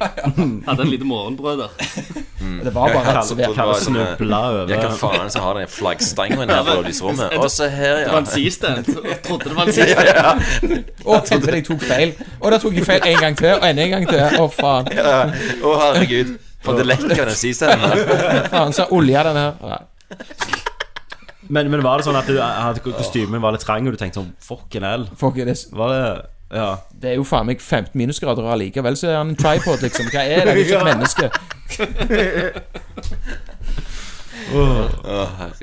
Hadde 0.67 0.85
et 0.85 0.91
lite 0.91 1.07
morgenbrød 1.07 1.65
der. 1.65 1.75
Det 2.61 2.71
var 2.73 2.91
bare 2.93 3.21
sånn, 3.25 3.39
eh, 3.41 3.71
snubla 3.81 4.39
over. 4.49 4.71
Ja, 4.71 4.79
hva 4.81 4.91
faen 4.97 5.29
så 5.33 5.41
har 5.43 5.57
den 5.59 5.69
flaggstanga 5.71 6.45
der 6.49 6.65
på 6.67 6.77
lysrommet? 6.85 7.35
Og 7.37 7.47
så 7.53 7.69
her, 7.73 8.03
Det 8.05 8.11
var 8.11 8.21
en 8.21 8.29
jeg 8.31 9.19
Trodde 9.25 9.49
det 9.49 9.57
var 9.57 9.69
en 9.69 9.75
C-stand. 9.77 10.95
Å, 11.05 11.19
tenkte 11.27 11.55
jeg 11.57 11.67
tok 11.67 11.85
feil. 11.85 12.15
Og 12.39 12.47
da 12.53 12.61
tok 12.61 12.77
jeg 12.77 12.87
feil 12.87 13.05
en 13.11 13.19
gang 13.25 13.37
til, 13.37 13.53
og 13.57 13.67
enda 13.69 13.85
en 13.85 13.93
gang 13.97 14.09
til. 14.09 14.41
Å, 14.41 14.47
faen. 14.57 14.89
ja. 14.97 15.19
Å, 15.61 15.75
herregud. 15.85 16.33
For 16.61 16.77
det 16.77 16.89
lekker 16.89 17.23
den 17.25 17.37
C-standen 17.37 17.93
her. 17.93 18.49
faen 18.53 18.75
så 18.77 18.89
olja 18.93 19.25
den 19.29 19.41
her. 19.41 19.63
Nei. 19.65 20.59
Men, 21.51 21.67
men 21.73 21.81
var 21.83 21.99
det 21.99 22.05
sånn 22.07 22.15
at 22.15 22.27
du, 22.31 22.37
at 22.39 22.77
kostymen 22.85 23.41
var 23.43 23.51
litt 23.55 23.65
trang, 23.65 23.83
og 23.89 23.93
du 23.95 23.99
tenkte 23.99 24.21
sånn 24.21 24.29
Fucking 24.45 24.85
hell. 24.87 25.03
Fuck, 25.19 25.35
det, 25.35 25.57
Var 25.75 25.91
det 25.91 26.03
Ja. 26.55 26.69
det 27.01 27.09
er 27.11 27.15
jo 27.19 27.23
faen 27.27 27.45
meg 27.47 27.59
15 27.63 27.91
minusgrader, 27.99 28.43
og 28.43 28.53
allikevel 28.55 28.95
så 28.99 29.07
er 29.11 29.17
han 29.21 29.29
en 29.33 29.39
tripod, 29.39 29.79
liksom. 29.83 30.05
Hva 30.11 30.23
er 30.23 30.45
det? 30.45 30.51
Det 30.51 30.51
er 30.51 30.57
ikke 30.63 30.79
et 30.79 30.89
menneske. 30.91 31.25
Å, 34.51 34.63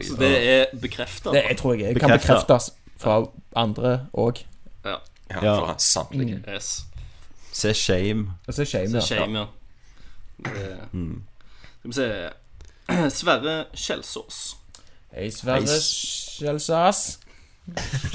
Så 0.01 0.17
det 0.21 0.31
er 0.49 0.67
bekrefta. 0.81 1.33
Det 1.35 1.43
jeg 1.49 1.57
tror 1.61 1.75
jeg 1.81 1.97
kan 2.01 2.13
bekreftes 2.15 2.71
fra 2.99 3.19
andre 3.57 3.99
òg. 4.17 4.43
Ja. 4.85 4.97
Ja, 5.31 5.43
Ja. 5.45 5.75
samtlige. 5.79 6.39
Mm. 6.39 6.45
Yes. 6.55 6.85
Se 7.53 7.75
Shame. 7.75 8.31
Se 8.51 8.65
shame, 8.65 8.89
Så 8.89 8.97
ja. 8.97 9.01
shame, 9.25 9.39
ja. 9.39 9.47
Det, 10.39 10.79
Skal 11.79 11.91
vi 11.91 11.93
se 11.93 12.09
Sverre 13.21 13.65
Kjelsås. 13.77 14.57
Hei, 15.13 15.31
Sverre 15.31 15.67
Skjelsas. 15.81 17.21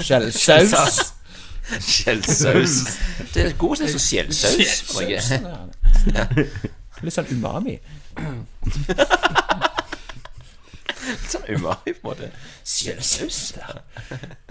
Skjelsaus. 0.00 1.14
Skjellsaus. 1.90 2.74
Det 3.34 3.42
er 3.42 3.56
god 3.58 3.80
sånn 3.80 3.90
som 3.96 4.02
skjellsaus. 4.04 4.92
jeg. 5.08 5.20
Litt 7.02 7.16
sånn 7.16 7.32
umami. 7.32 7.74
Litt 11.08 11.30
sånn 11.32 11.48
umami, 11.50 11.96
på 11.96 11.98
en 11.98 12.06
måte. 12.06 12.30
Skjellsaus. 12.62 13.40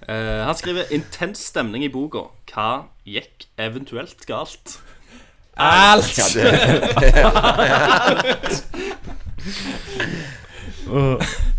Uh, 0.03 0.43
han 0.43 0.59
skriver 0.59 0.91
'intens 0.91 1.39
stemning 1.47 1.87
i 1.87 1.91
boka'. 1.93 2.27
Hva 2.51 2.91
gikk 3.07 3.47
eventuelt 3.55 4.27
galt? 4.27 4.81
Alt! 5.55 6.19
Alt! 10.91 11.52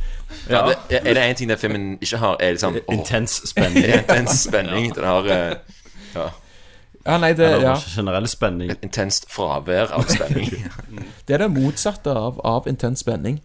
Ja, 0.51 0.67
ja, 0.69 0.75
det, 0.91 0.99
er 1.05 1.15
det 1.15 1.23
en 1.25 1.35
ting 1.39 1.49
den 1.51 1.59
filmen 1.59 1.85
ikke 2.01 2.17
har, 2.21 2.37
er 2.41 2.51
liksom 2.57 2.75
oh, 2.87 2.95
Intens 2.95 3.41
spenning. 3.51 3.85
intens 3.85 4.31
spenning. 4.45 4.91
Den 4.95 5.05
har 5.05 5.29
eh, 5.31 5.55
ja, 6.15 6.27
Ja, 7.07 7.19
nei, 7.21 7.33
det, 7.37 7.45
Eller 7.53 7.69
ja. 7.69 7.77
generell 7.97 8.29
spenning. 8.29 8.71
et 8.73 8.79
intenst 8.83 9.27
fravær 9.33 9.91
av 9.93 10.05
spenning. 10.09 10.67
det 11.29 11.35
er 11.35 11.39
det 11.45 11.51
motsatte 11.53 12.11
av, 12.17 12.41
av 12.45 12.69
intens 12.69 13.01
spenning. 13.05 13.41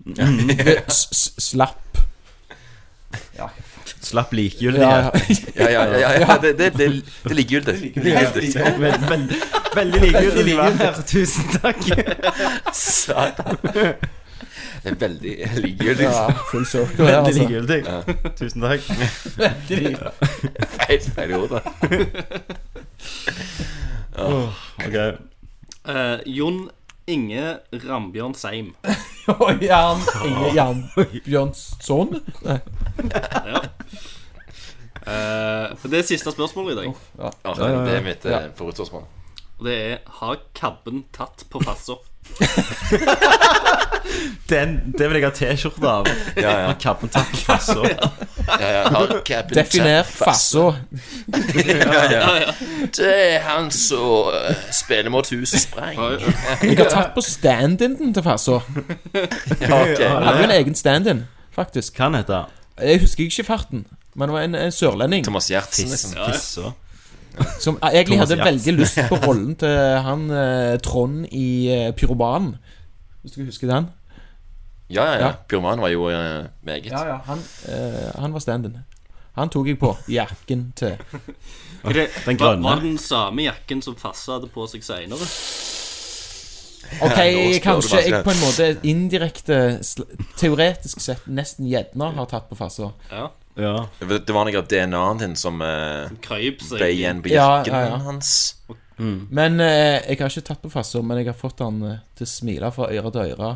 Det- 0.06 0.82
s- 0.88 1.08
s- 1.12 1.32
Slapp. 1.50 1.98
Slapp 4.00 4.32
likegyldighet. 4.32 4.88
Ja, 5.56 5.64
Ja, 5.64 5.70
ja, 5.70 5.82
ja, 5.84 5.98
ja, 5.98 6.10
ja 6.20 6.36
det, 6.42 6.54
det, 6.58 6.72
det, 6.78 6.86
det 7.24 7.30
er 7.30 7.34
likegyldig. 7.34 7.74
Likegyldig. 7.80 8.54
Veld, 8.80 9.08
veld, 9.10 9.34
veldig 9.74 10.00
likegyldig. 10.00 10.56
Tusen 11.06 11.44
takk. 11.60 11.84
Satan. 12.72 13.58
Det 14.82 14.90
er 14.92 14.96
veldig 15.00 15.32
likegyldig. 15.60 16.04
ja, 16.06 16.26
full 16.50 16.64
circle 16.66 17.04
Veldig 17.04 17.16
altså. 17.26 17.42
likegyldig. 17.42 17.80
Tusen 18.38 18.60
takk. 18.64 18.80
Feil, 20.76 21.00
feil 21.14 21.34
ord, 21.36 21.50
da. 21.50 21.60
Ok. 24.80 24.96
Uh, 25.88 26.18
Jon 26.28 26.70
Inge 27.10 27.58
Rambjørn 27.72 28.34
Seim. 28.38 28.74
Jan 29.70 30.00
Inge 30.26 30.52
Jan 30.56 30.82
Bjørnsson. 31.24 32.20
Nei. 32.46 32.58
Ja. 33.12 33.62
Eh, 35.10 35.72
det 35.90 35.96
er 36.02 36.04
siste 36.06 36.30
spørsmålet 36.34 36.74
i 36.74 36.78
dag. 36.82 36.90
Ja, 37.18 37.30
det 37.56 37.94
er 37.96 38.04
mitt 38.04 38.24
Ja. 38.28 38.42
eh. 38.46 38.52
Og 38.60 39.64
det 39.66 39.74
er 39.76 39.98
Har 40.20 40.36
kabben 40.54 41.04
tatt 41.12 41.44
på 41.50 41.60
fassa? 41.64 41.96
Den, 44.50 44.72
det 44.98 45.06
vil 45.10 45.16
jeg 45.20 45.28
ha 45.28 45.34
T-skjorte 45.34 45.86
av. 45.86 46.06
Ja, 46.34 46.50
ja. 46.64 46.70
Kappen 46.82 47.06
tatt 47.12 47.28
på 47.30 47.36
fassa. 47.44 47.76
Ja, 47.86 48.08
ja. 48.58 48.80
Har 48.90 49.12
Captain 49.26 49.54
Definer 49.60 49.92
Jack 50.00 50.08
fast- 50.10 50.56
fassa. 50.56 50.64
Ja, 51.70 52.00
ja. 52.10 52.24
Det 52.96 53.12
er 53.12 53.38
han 53.46 53.68
som 53.70 54.26
uh, 54.34 54.50
spiller 54.74 55.10
mot 55.14 55.28
huset 55.30 55.60
spreng. 55.62 55.94
Jeg 56.66 56.74
har 56.80 56.90
tatt 56.90 57.12
på 57.14 57.22
stand-in-en 57.22 58.10
til 58.16 58.22
fassa. 58.26 58.58
Ja, 59.14 59.78
ok. 59.84 60.02
Han 60.02 60.26
hadde 60.26 60.40
jo 60.42 60.46
en 60.48 60.56
egen 60.58 60.74
stand-in, 60.78 61.22
faktisk. 61.54 61.94
Hva 62.00 62.04
han 62.10 62.18
heter 62.18 62.50
Jeg 62.82 63.00
husker 63.04 63.22
ikke 63.28 63.44
farten, 63.52 63.84
men 64.18 64.26
det 64.28 64.34
var 64.34 64.42
en, 64.48 64.54
en 64.66 64.72
sørlending 64.74 65.22
Thomas 65.28 65.46
Giertsen, 65.52 65.90
liksom. 65.94 66.10
Fissa. 66.32 66.72
Som 67.60 67.78
egentlig 67.82 68.18
hadde 68.20 68.38
veldig 68.40 68.74
lyst 68.78 69.00
på 69.08 69.18
rollen 69.26 69.54
til 69.60 69.78
han 70.04 70.26
eh, 70.30 70.76
Trond 70.84 71.24
i 71.32 71.48
eh, 71.72 71.88
Pyrobanen. 71.96 72.54
Hvis 73.22 73.36
du 73.36 73.44
husker 73.44 73.68
den? 73.68 73.90
Ja, 74.90 75.04
ja, 75.04 75.12
ja. 75.12 75.26
Ja. 75.26 75.32
Pyroman 75.48 75.80
var 75.80 75.88
jo 75.88 76.08
uh, 76.08 76.46
meget. 76.62 76.86
ja. 76.90 77.18
Han, 77.24 77.38
eh, 77.68 78.20
han 78.20 78.32
var 78.32 78.38
stand-in. 78.38 78.78
Han 79.32 79.48
tok 79.48 79.68
jeg 79.70 79.78
på 79.78 79.96
jakken 80.08 80.72
til. 80.76 80.96
Den 82.26 82.36
grønne. 82.36 82.62
var 82.62 82.74
var 82.74 82.82
den 82.82 82.98
samme 82.98 83.42
jakken 83.42 83.82
som 83.82 83.94
Fasse 83.96 84.32
hadde 84.32 84.50
på 84.52 84.66
seg 84.68 84.82
seinere? 84.84 85.24
Ok, 87.00 87.18
jeg 87.18 87.60
kanskje 87.64 88.00
jeg 88.06 88.24
på 88.24 88.32
en 88.32 88.40
måte 88.42 88.70
indirekte, 88.88 89.58
teoretisk 90.40 91.02
sett, 91.04 91.26
nesten 91.30 91.68
gjerne 91.70 92.10
har 92.16 92.30
tatt 92.30 92.48
på 92.50 92.58
farsa. 92.58 92.90
Ja. 93.12 93.28
Ja. 93.60 93.74
Det 94.00 94.20
det 94.26 94.32
var 94.32 94.46
noe 94.46 94.58
av 94.60 94.68
DNA-en 94.70 95.18
din 95.20 95.34
som 95.36 95.60
uh, 95.60 96.08
Krøyp 96.24 96.62
seg. 96.64 96.78
ble 96.78 96.88
igjen 96.94 97.20
på 97.22 97.32
Ja, 97.32 97.48
jakken 97.60 97.74
ja, 97.74 97.80
ja. 97.90 97.98
hans. 98.06 98.30
Men 99.00 99.60
eh, 99.64 99.96
jeg 100.12 100.18
har 100.20 100.28
ikke 100.28 100.44
tatt 100.44 100.60
på 100.60 100.70
farsa, 100.72 101.00
men 101.02 101.16
jeg 101.22 101.30
har 101.30 101.36
fått 101.38 101.62
han 101.64 101.78
eh, 101.88 102.00
til 102.18 102.26
å 102.26 102.30
smile 102.30 102.68
fra 102.74 102.90
øre 102.92 103.12
til 103.14 103.32
øre. 103.32 103.52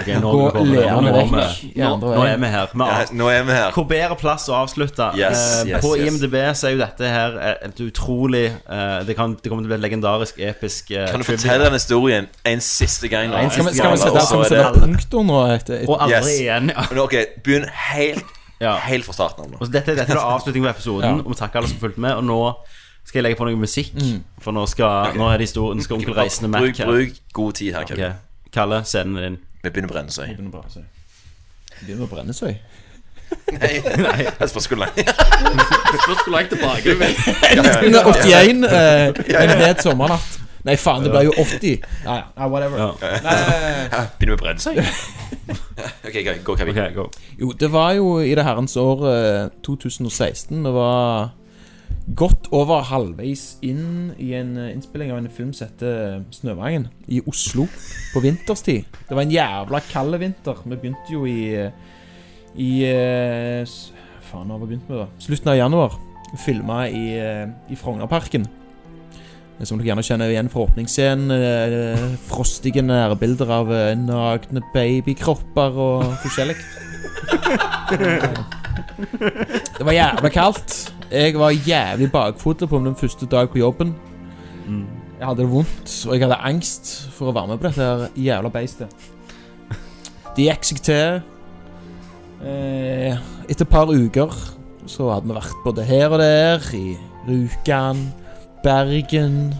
Ok, 0.00 0.06
nå, 0.20 0.30
Gå 0.30 0.50
nå, 0.54 0.64
leende 0.64 1.00
nå, 1.02 1.08
er 1.08 1.14
vekk 1.16 1.30
vi- 1.72 1.80
nå, 1.80 1.96
nå 2.00 2.24
er 2.28 2.36
vi 2.36 2.46
her. 2.46 2.66
Vi 2.72 2.78
Ja, 2.78 3.04
nå 3.12 3.28
er 3.32 3.42
vi 3.44 3.52
her. 3.52 3.70
Hvor 3.72 3.84
bedre 3.88 4.16
plass 4.16 4.46
å 4.48 4.54
avslutte? 4.60 5.06
Yes, 5.16 5.62
Eh, 5.64 5.70
yes, 5.70 5.84
på 5.84 5.96
yes. 5.96 6.06
IMDb 6.06 6.34
så 6.54 6.68
er 6.68 6.70
jo 6.72 6.78
dette 6.78 7.08
her 7.08 7.38
et 7.64 7.80
utrolig 7.80 8.44
eh, 8.68 9.02
det, 9.04 9.16
kan, 9.16 9.34
det 9.42 9.48
kommer 9.50 9.64
til 9.64 9.70
å 9.70 9.72
bli 9.72 9.78
et 9.80 9.84
legendarisk, 9.90 10.38
episk 10.38 10.90
eh, 10.92 11.06
Kan 11.10 11.20
du 11.20 11.24
trivia. 11.24 11.38
fortelle 11.38 11.64
den 11.64 11.72
historien 11.72 12.28
en 12.44 12.60
siste 12.60 13.08
gang? 13.08 13.30
nå? 13.30 13.36
En 13.36 13.50
siste 13.50 13.74
skal 13.74 13.90
vi 13.90 13.96
gang, 13.96 14.44
sette, 14.44 14.80
punktum 14.80 15.26
nå? 15.26 15.40
Etter, 15.56 15.88
Og 15.88 15.98
aldri 16.00 16.16
Yes. 16.18 16.40
igjen. 16.40 16.70
Ja. 16.70 17.02
Ok, 17.02 17.14
begynn 17.42 17.66
helt 17.68 18.24
Ja. 18.60 18.76
Helt 18.76 19.04
fra 19.06 19.12
starten 19.12 19.44
av. 19.44 19.50
nå. 19.60 19.70
Dette, 19.72 19.96
dette 19.96 20.12
er 20.12 20.16
avslutningen 20.16 20.68
på 20.68 20.76
episoden, 20.76 21.16
Ja. 21.16 21.22
og 21.24 21.28
vi 21.28 21.34
takker 21.34 21.56
alle 21.56 21.68
som 21.68 21.78
fulgte 21.78 21.98
med. 21.98 22.12
Og 22.16 22.24
nå 22.24 22.54
skal 23.04 23.22
jeg 23.22 23.24
legge 23.32 23.38
på 23.40 23.46
noe 23.48 23.56
musikk, 23.56 23.94
Mm. 23.96 24.22
for 24.40 24.52
nå 24.52 24.68
skal, 24.68 25.14
nå 25.16 25.32
er 25.32 25.38
det 25.38 25.48
historien, 25.48 25.82
skal 25.82 25.96
onkel 25.96 26.14
Reisende 26.14 26.48
Mac 26.50 26.60
Bruk, 26.60 26.76
her. 26.76 26.86
bruk 26.86 27.12
god 27.32 27.52
tid 27.54 27.74
her, 27.74 27.84
Kalle. 27.84 28.14
Kalle, 28.52 28.82
scenen 28.84 29.16
din. 29.16 29.38
Vi 29.60 29.68
begynner 29.68 29.90
å 29.90 29.92
brenne 29.92 30.14
seg. 30.14 30.30
Begynner 30.32 30.54
bare 30.54 30.70
å 30.70 30.72
si. 30.72 30.82
Begynner 31.82 32.06
å 32.06 32.10
brenne 32.10 32.36
seg. 32.36 32.60
Nei, 33.60 33.74
jeg 33.78 34.48
spørs 34.50 34.66
hvor 34.70 34.80
langt. 34.80 35.00
Spørs 36.04 36.22
hvor 36.24 36.32
langt 36.34 36.50
tilbake 36.50 36.82
du 36.82 36.96
vil. 36.98 37.12
81, 38.14 38.64
eh, 38.66 39.20
en 39.42 39.52
het 39.60 39.82
sommernatt. 39.84 40.38
Nei, 40.64 40.76
faen, 40.80 41.04
det 41.04 41.12
ble 41.12 41.22
jo 41.28 41.34
80. 41.40 41.84
Ja, 42.04 42.14
ja, 42.18 42.24
ja, 42.36 42.48
whatever. 42.52 42.80
Ja. 42.80 43.12
Nei, 43.24 44.02
Begynner 44.20 44.32
vi 44.32 44.36
å 44.36 44.40
brenne 44.40 44.64
seg? 44.64 44.80
OK, 46.04 46.18
gå, 46.26 46.34
gå 46.44 46.56
Kevin. 46.60 46.80
Ok, 46.80 46.96
go. 46.96 47.06
jo, 47.40 47.52
det 47.60 47.70
var 47.72 47.94
jo 47.96 48.18
i 48.24 48.34
det 48.36 48.44
herrens 48.44 48.76
år 48.80 49.06
eh, 49.12 49.44
2016. 49.64 50.58
Det 50.64 50.74
var 50.76 51.30
godt 52.16 52.48
over 52.56 52.82
halvveis 52.88 53.56
inn 53.66 54.10
i 54.18 54.32
en 54.38 54.56
eh, 54.58 54.72
innspilling 54.74 55.12
av 55.12 55.18
en 55.20 55.30
film 55.32 55.52
som 55.56 55.68
heter 55.68 56.22
Snøvangen, 56.34 56.88
i 57.08 57.20
Oslo, 57.30 57.66
på 58.14 58.22
vinterstid. 58.24 58.84
Det 59.08 59.16
var 59.16 59.22
en 59.26 59.34
jævla 59.34 59.80
kald 59.90 60.16
vinter. 60.20 60.60
Vi 60.64 60.76
begynte 60.76 61.12
jo 61.12 61.24
i 61.28 61.54
eh, 61.54 61.70
I 62.58 62.70
eh, 62.88 63.62
Faen, 64.30 64.48
hva 64.50 64.56
var 64.56 64.64
vi 64.66 64.72
begynt 64.74 64.88
med 64.90 64.98
da? 65.04 65.06
Slutten 65.22 65.52
av 65.52 65.58
januar. 65.58 65.98
Filma 66.38 66.84
i, 66.88 67.04
eh, 67.18 67.46
i 67.70 67.78
Frognerparken. 67.78 68.46
Som 69.60 69.76
dere 69.76 69.90
gjerne 69.90 70.04
kjenner 70.06 70.30
igjen 70.32 70.48
fra 70.48 70.64
åpningsscenen. 70.64 71.30
eh, 71.34 72.04
Frostige 72.30 72.82
nærbilder 72.86 73.50
av 73.58 73.72
eh, 73.74 73.96
nakne 73.98 74.62
babykropper 74.74 75.76
og 75.76 76.06
forskjellig. 76.24 76.56
Det 79.78 79.84
var 79.84 79.92
jævla 79.96 80.28
kaldt. 80.32 80.92
Jeg 81.10 81.34
var 81.34 81.50
jævlig 81.50 82.06
bakfota 82.12 82.66
på 82.66 82.78
min 82.78 82.94
første 82.94 83.26
dag 83.26 83.48
på 83.50 83.58
jobben. 83.58 83.94
Jeg 85.18 85.26
hadde 85.26 85.42
det 85.42 85.50
vondt, 85.50 86.06
og 86.08 86.14
jeg 86.14 86.22
hadde 86.22 86.36
angst 86.46 86.90
for 87.12 87.28
å 87.28 87.34
være 87.34 87.50
med 87.50 87.58
på 87.58 87.66
dette 87.66 87.82
her 87.82 88.04
jævla 88.14 88.52
beistet. 88.54 88.94
Det 90.36 90.46
gikk 90.46 90.68
seg 90.68 90.78
til. 90.86 91.18
Eh, 92.46 93.18
etter 93.50 93.66
et 93.66 93.72
par 93.72 93.90
uker 93.90 94.36
så 94.86 95.10
hadde 95.10 95.26
vi 95.26 95.34
vært 95.34 95.58
både 95.64 95.84
her 95.84 96.14
og 96.14 96.22
der, 96.22 96.70
i 96.78 96.94
Rjukan, 97.26 98.06
Bergen 98.62 99.52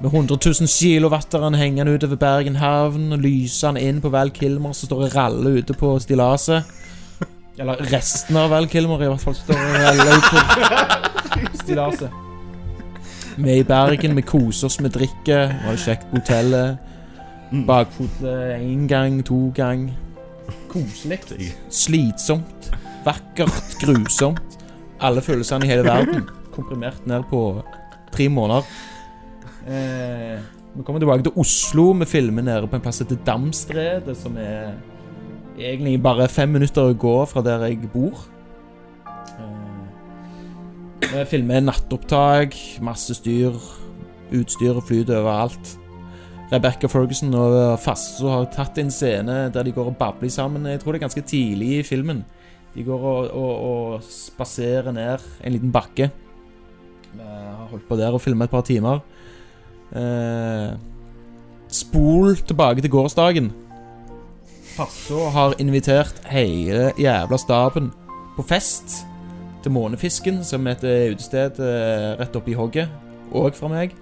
Med 0.00 0.12
100 0.12 0.38
000 0.38 0.70
kilowatteren 0.70 1.56
hengende 1.58 1.96
utover 1.98 2.16
Bergen 2.16 2.56
havn, 2.62 3.16
lysende 3.18 3.82
inn 3.82 3.98
på 4.00 4.12
Val 4.14 4.30
Kilmer 4.30 4.72
som 4.72 4.86
står 4.86 5.08
og 5.08 5.16
raller 5.16 5.58
ute 5.58 5.74
på 5.74 5.96
stillaset. 5.98 6.70
Eller 7.58 7.82
resten 7.90 8.36
av 8.38 8.50
Val 8.50 8.68
Kilmer, 8.70 9.02
i 9.02 9.10
hvert 9.10 9.22
fall, 9.22 9.34
står 9.34 9.58
på 11.42 11.60
stillaset. 11.62 12.10
Vi 13.38 13.50
er 13.52 13.60
i 13.60 13.66
Bergen, 13.66 14.16
vi 14.18 14.24
koser 14.26 14.66
oss, 14.66 14.78
vi 14.82 14.90
drikker, 14.90 15.52
vi 15.52 15.66
har 15.66 15.76
det 15.76 15.82
kjekt 15.82 16.08
på 16.10 16.18
hotellet. 16.18 16.78
Bakfotet 17.66 18.58
én 18.58 18.86
gang, 18.90 19.20
to 19.26 19.48
gang. 19.56 19.88
Koselig. 20.70 21.20
Slitsomt. 21.70 22.70
Vakkert. 23.06 23.78
Grusomt. 23.80 24.58
Alle 25.00 25.22
følelsene 25.22 25.64
i 25.64 25.70
hele 25.70 25.86
verden 25.86 26.26
komprimert 26.58 27.06
ned 27.06 27.26
på 27.30 27.62
tre 28.12 28.28
måneder. 28.28 28.66
Eh, 29.68 30.38
vi 30.74 30.84
kommer 30.84 31.02
tilbake 31.02 31.26
til 31.28 31.38
Oslo. 31.38 31.92
Vi 32.02 32.08
filmer 32.08 32.42
nede 32.42 32.68
på 32.68 32.78
en 32.78 32.84
plass 32.84 33.02
etter 33.04 33.18
Damstredet, 33.26 34.16
som 34.18 34.36
er 34.40 34.72
egentlig 35.58 36.02
bare 36.02 36.28
fem 36.30 36.52
minutter 36.54 36.88
å 36.88 36.96
gå 36.96 37.16
fra 37.30 37.42
der 37.44 37.66
jeg 37.66 37.90
bor. 37.92 38.22
Eh, 39.38 41.08
vi 41.08 41.24
filmer 41.30 41.64
nattopptak, 41.64 42.56
masse 42.84 43.16
styr. 43.18 43.58
Utstyret 44.34 44.84
flyter 44.84 45.22
overalt. 45.22 45.76
Rebecca 46.48 46.88
Ferguson 46.88 47.34
og 47.36 47.54
Fasso 47.82 48.28
har 48.32 48.46
tatt 48.52 48.78
en 48.80 48.92
scene 48.92 49.48
der 49.52 49.66
de 49.66 49.72
går 49.76 49.90
og 49.90 49.98
babler 50.00 50.32
sammen. 50.32 50.68
Jeg 50.68 50.80
tror 50.80 50.94
det 50.94 51.02
er 51.02 51.06
ganske 51.06 51.26
tidlig 51.28 51.70
i 51.78 51.84
filmen. 51.84 52.24
De 52.74 52.84
går 52.84 53.04
og, 53.10 53.30
og, 53.36 53.54
og 53.68 54.04
spaserer 54.04 54.92
ned 54.96 55.24
en 55.44 55.52
liten 55.52 55.72
bakke. 55.72 56.10
Vi 57.08 57.24
har 57.24 57.68
holdt 57.70 57.88
på 57.88 57.96
der 58.00 58.16
og 58.16 58.22
filmet 58.24 58.48
et 58.48 58.54
par 58.54 58.64
timer. 58.64 59.00
Eh, 59.96 60.76
spol 61.72 62.36
tilbake 62.36 62.84
til 62.84 62.92
gårsdagen. 62.92 63.52
Fasso 64.78 65.24
har 65.34 65.56
invitert 65.58 66.20
hele 66.30 66.92
jævla 66.94 67.36
staben 67.36 67.88
på 68.36 68.44
fest 68.46 69.00
til 69.64 69.72
Månefisken, 69.74 70.44
som 70.46 70.68
er 70.70 70.76
et 70.76 70.84
eh, 70.86 71.08
utested 71.10 71.58
eh, 71.58 72.12
rett 72.20 72.38
oppi 72.38 72.54
hogget. 72.54 72.92
Og 73.34 73.58
fra 73.58 73.72
meg. 73.72 73.96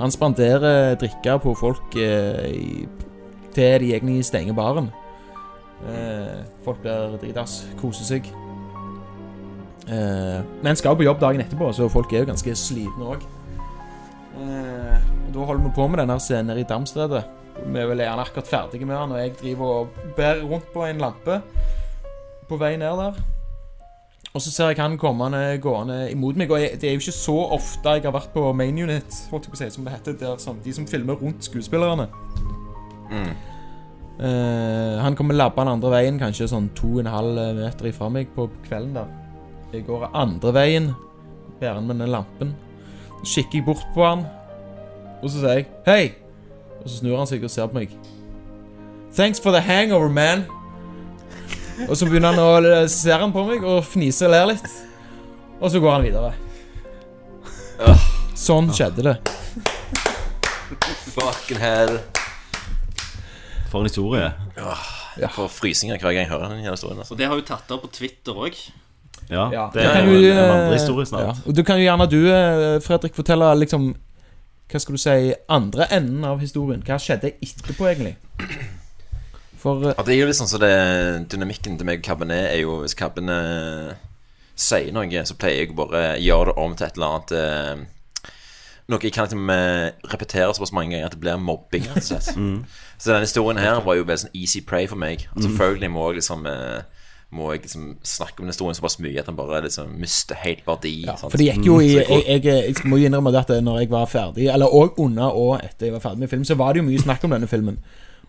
Han 0.00 0.10
spanderer 0.10 0.98
drikke 0.98 1.38
på 1.44 1.54
folk 1.54 1.94
eh, 2.02 2.82
til 3.54 3.78
de 3.84 3.94
egentlig 3.94 4.26
stenger 4.26 4.58
baren. 4.58 4.90
Eh, 5.86 6.42
folk 6.66 6.82
blir 6.82 7.14
dritass, 7.22 7.60
koser 7.78 8.10
seg. 8.10 8.26
Eh, 9.86 10.38
men 10.66 10.82
skal 10.82 10.98
på 10.98 11.06
jobb 11.06 11.22
dagen 11.22 11.46
etterpå, 11.46 11.70
så 11.78 11.86
folk 11.86 12.10
er 12.10 12.24
jo 12.26 12.32
ganske 12.34 12.58
slitne 12.58 13.14
òg. 13.14 13.22
Eh, 14.42 15.10
da 15.30 15.38
holder 15.46 15.62
vi 15.62 15.76
på 15.78 15.86
med 15.86 16.02
denne 16.02 16.18
scenen 16.26 16.58
i 16.58 16.66
Damstredet. 16.66 17.37
Vi 17.66 17.80
er 17.80 17.88
vel 17.90 18.04
gjerne 18.04 18.24
akkurat 18.24 18.48
ferdige 18.48 18.86
med 18.86 18.96
den, 18.96 19.16
og 19.16 19.20
jeg 19.20 19.34
driver 19.40 19.74
og 19.80 19.98
bærer 20.16 20.44
rundt 20.46 20.70
på 20.72 20.86
en 20.86 21.02
lampe 21.02 21.40
på 22.48 22.56
vei 22.60 22.76
ned 22.80 23.02
der. 23.02 23.18
Og 24.34 24.42
så 24.44 24.50
ser 24.52 24.70
jeg 24.70 24.78
han 24.78 24.98
kommende 25.00 25.58
gående 25.62 26.10
imot 26.12 26.36
meg. 26.38 26.50
Og 26.52 26.60
jeg, 26.60 26.78
det 26.80 26.88
er 26.88 26.96
jo 26.96 27.02
ikke 27.02 27.16
så 27.16 27.36
ofte 27.56 27.96
jeg 27.96 28.04
har 28.04 28.14
vært 28.14 28.32
på 28.34 28.44
main 28.56 28.76
unit, 28.76 29.20
holdt 29.32 29.48
jeg 29.48 29.54
på 29.54 29.58
å 29.58 29.60
si, 29.62 29.70
som 29.74 29.86
det 29.86 29.94
heter. 29.96 30.16
Der 30.20 30.42
som, 30.42 30.60
de 30.64 30.74
som 30.76 30.86
filmer 30.88 31.18
rundt 31.18 31.44
skuespillerne. 31.48 32.08
Eh, 34.18 34.94
han 34.98 35.16
kommer 35.16 35.38
labbende 35.38 35.76
andre 35.78 35.92
veien, 35.94 36.20
kanskje 36.20 36.50
sånn 36.50 36.70
to 36.78 36.96
og 36.96 37.02
en 37.04 37.12
halv 37.12 37.42
meter 37.58 37.90
ifra 37.90 38.10
meg 38.12 38.30
på 38.34 38.48
kvelden 38.66 38.96
der. 38.98 39.12
Jeg 39.72 39.86
går 39.86 40.08
andre 40.16 40.54
veien, 40.56 40.88
bærer 41.60 41.82
med 41.84 42.00
den 42.02 42.12
lampen. 42.12 42.54
Så 43.22 43.38
kikker 43.38 43.60
jeg 43.60 43.68
bort 43.68 43.86
på 43.94 44.04
han, 44.06 44.26
og 45.22 45.30
så 45.30 45.38
sier 45.40 45.54
jeg 45.60 45.68
'hei'. 45.86 46.27
Og 46.88 46.92
så 46.94 47.02
snur 47.02 47.18
han 47.20 47.26
seg 47.28 47.42
og 47.44 47.50
ser 47.52 47.66
på 47.68 47.76
meg. 47.76 47.90
'Thanks 49.12 49.40
for 49.44 49.52
the 49.52 49.60
hangover, 49.60 50.08
man'. 50.08 50.46
Og 51.88 51.96
så 51.96 52.06
begynner 52.08 52.32
han 52.32 52.40
å 52.40 52.88
ser 52.88 53.20
han 53.20 53.32
på 53.32 53.44
meg 53.44 53.60
og 53.60 53.84
fniser 53.84 54.30
og 54.30 54.32
ler 54.32 54.46
litt. 54.54 54.70
Og 55.60 55.68
så 55.70 55.82
går 55.84 55.92
han 55.92 56.06
videre. 56.06 56.32
Sånn 58.34 58.72
skjedde 58.72 59.04
det. 59.04 59.14
Fucking 61.12 61.60
hell. 61.60 61.98
For 63.68 63.82
en 63.82 63.90
historie. 63.90 64.32
Jeg 65.20 65.30
får 65.36 65.52
frysninger 65.58 66.00
hver 66.00 66.16
gang 66.16 66.24
jeg 66.24 66.32
hører 66.32 66.56
den 66.56 66.64
historien. 66.64 67.04
Altså. 67.04 67.12
Og 67.12 67.20
det 67.20 67.28
har 67.28 67.36
jo 67.36 67.44
tatt 67.52 67.70
opp 67.76 67.84
på 67.84 67.92
Twitter 68.00 68.32
òg. 68.32 68.56
Ja, 69.28 69.68
det 69.74 69.84
er 69.84 70.08
jo 70.08 70.16
en, 70.16 70.24
en 70.24 70.38
eh, 70.38 70.52
andre 70.56 70.72
historie 70.78 71.04
snart. 71.04 71.26
Ja. 71.26 71.36
Og 71.44 71.52
du 71.52 71.62
kan 71.68 71.76
jo 71.76 71.84
gjerne 71.84 72.08
du, 72.08 72.20
eh, 72.32 72.80
Fredrik, 72.80 73.12
fortelle 73.18 73.52
liksom 73.60 73.90
Hva 74.68 74.80
skal 74.82 74.96
du 74.96 75.00
si 75.00 75.32
andre 75.48 75.86
enden 75.96 76.26
av 76.28 76.42
historien. 76.42 76.82
Hva 76.84 76.98
skjedde 77.00 77.32
etterpå, 77.40 77.88
egentlig? 77.88 78.16
For 79.58 79.82
eh, 79.82 79.94
Ja, 79.96 80.04
det 80.04 80.14
er 80.14 80.20
jo 80.20 80.28
litt 80.28 80.38
sånn 80.38 80.50
så 80.50 80.60
det 80.62 80.74
Dynamikken 81.32 81.78
til 81.78 81.88
meg 81.88 82.02
og 82.02 82.06
Cabernet 82.06 82.52
er 82.52 82.60
jo 82.62 82.76
Hvis 82.84 82.94
Cabernet 82.98 83.96
sier 84.58 84.92
noe, 84.94 85.22
så 85.26 85.36
pleier 85.38 85.64
jeg 85.64 85.76
bare 85.78 86.02
å 86.02 86.18
gjøre 86.22 86.52
det 86.52 86.62
om 86.62 86.76
til 86.76 86.86
et 86.86 86.98
eller 86.98 87.14
annet 87.14 87.34
eh, 87.38 88.34
Noe 88.88 89.04
jeg 89.04 89.12
kan 89.12 89.26
liksom 89.26 89.50
eh, 89.52 89.88
repetere 90.12 90.52
såpass 90.56 90.72
mange 90.72 90.94
ganger 90.94 91.10
at 91.10 91.16
det 91.16 91.20
blir 91.20 91.40
mobbing. 91.42 91.84
Altså. 91.92 92.22
mm. 92.40 92.62
Så 92.96 93.10
denne 93.10 93.26
historien 93.26 93.60
her 93.60 93.82
var 93.84 93.98
jo 93.98 94.06
veldig 94.08 94.22
sånn 94.22 94.38
easy 94.38 94.62
pray 94.64 94.86
for 94.88 94.96
meg. 94.96 95.26
Og 95.34 95.42
selvfølgelig 95.44 95.90
må 95.92 96.06
jeg 96.06 96.22
liksom 96.22 96.46
eh, 96.48 96.97
Må 97.30 97.50
jeg 97.52 97.60
liksom 97.66 97.98
snakke 98.02 98.40
om 98.40 98.46
den 98.46 98.54
historien 98.54 98.76
såpass 98.78 98.98
mye 99.04 99.20
at 99.20 99.26
den 99.28 99.36
bare 99.36 99.60
liksom 99.66 99.90
mister 100.00 100.38
helt 100.40 100.62
verdi. 100.66 100.94
ja? 101.04 101.16
For 101.20 101.36
det 101.36 101.50
gikk 101.50 101.66
jo 101.66 101.76
i 101.84 101.90
Så 101.92 102.04
jeg, 102.08 102.24
jeg, 102.26 102.44
jeg 102.46 102.88
må 102.88 102.96
jo 102.96 103.10
innrømme 103.10 103.32
det 103.34 103.42
at 103.44 103.64
når 103.64 103.82
jeg 103.82 103.90
var 103.92 104.08
ferdig, 104.08 104.48
eller 104.48 104.72
òg 104.80 104.96
under 105.04 105.36
og 105.36 105.58
etter 105.60 105.90
jeg 105.90 105.98
var 105.98 106.04
ferdig 106.06 106.24
med 106.24 106.32
film, 106.32 106.44
så 106.48 106.56
var 106.56 106.72
det 106.72 106.80
jo 106.80 106.88
mye 106.88 107.02
snakk 107.04 107.28
om 107.28 107.36
denne 107.36 107.50
filmen. 107.50 107.76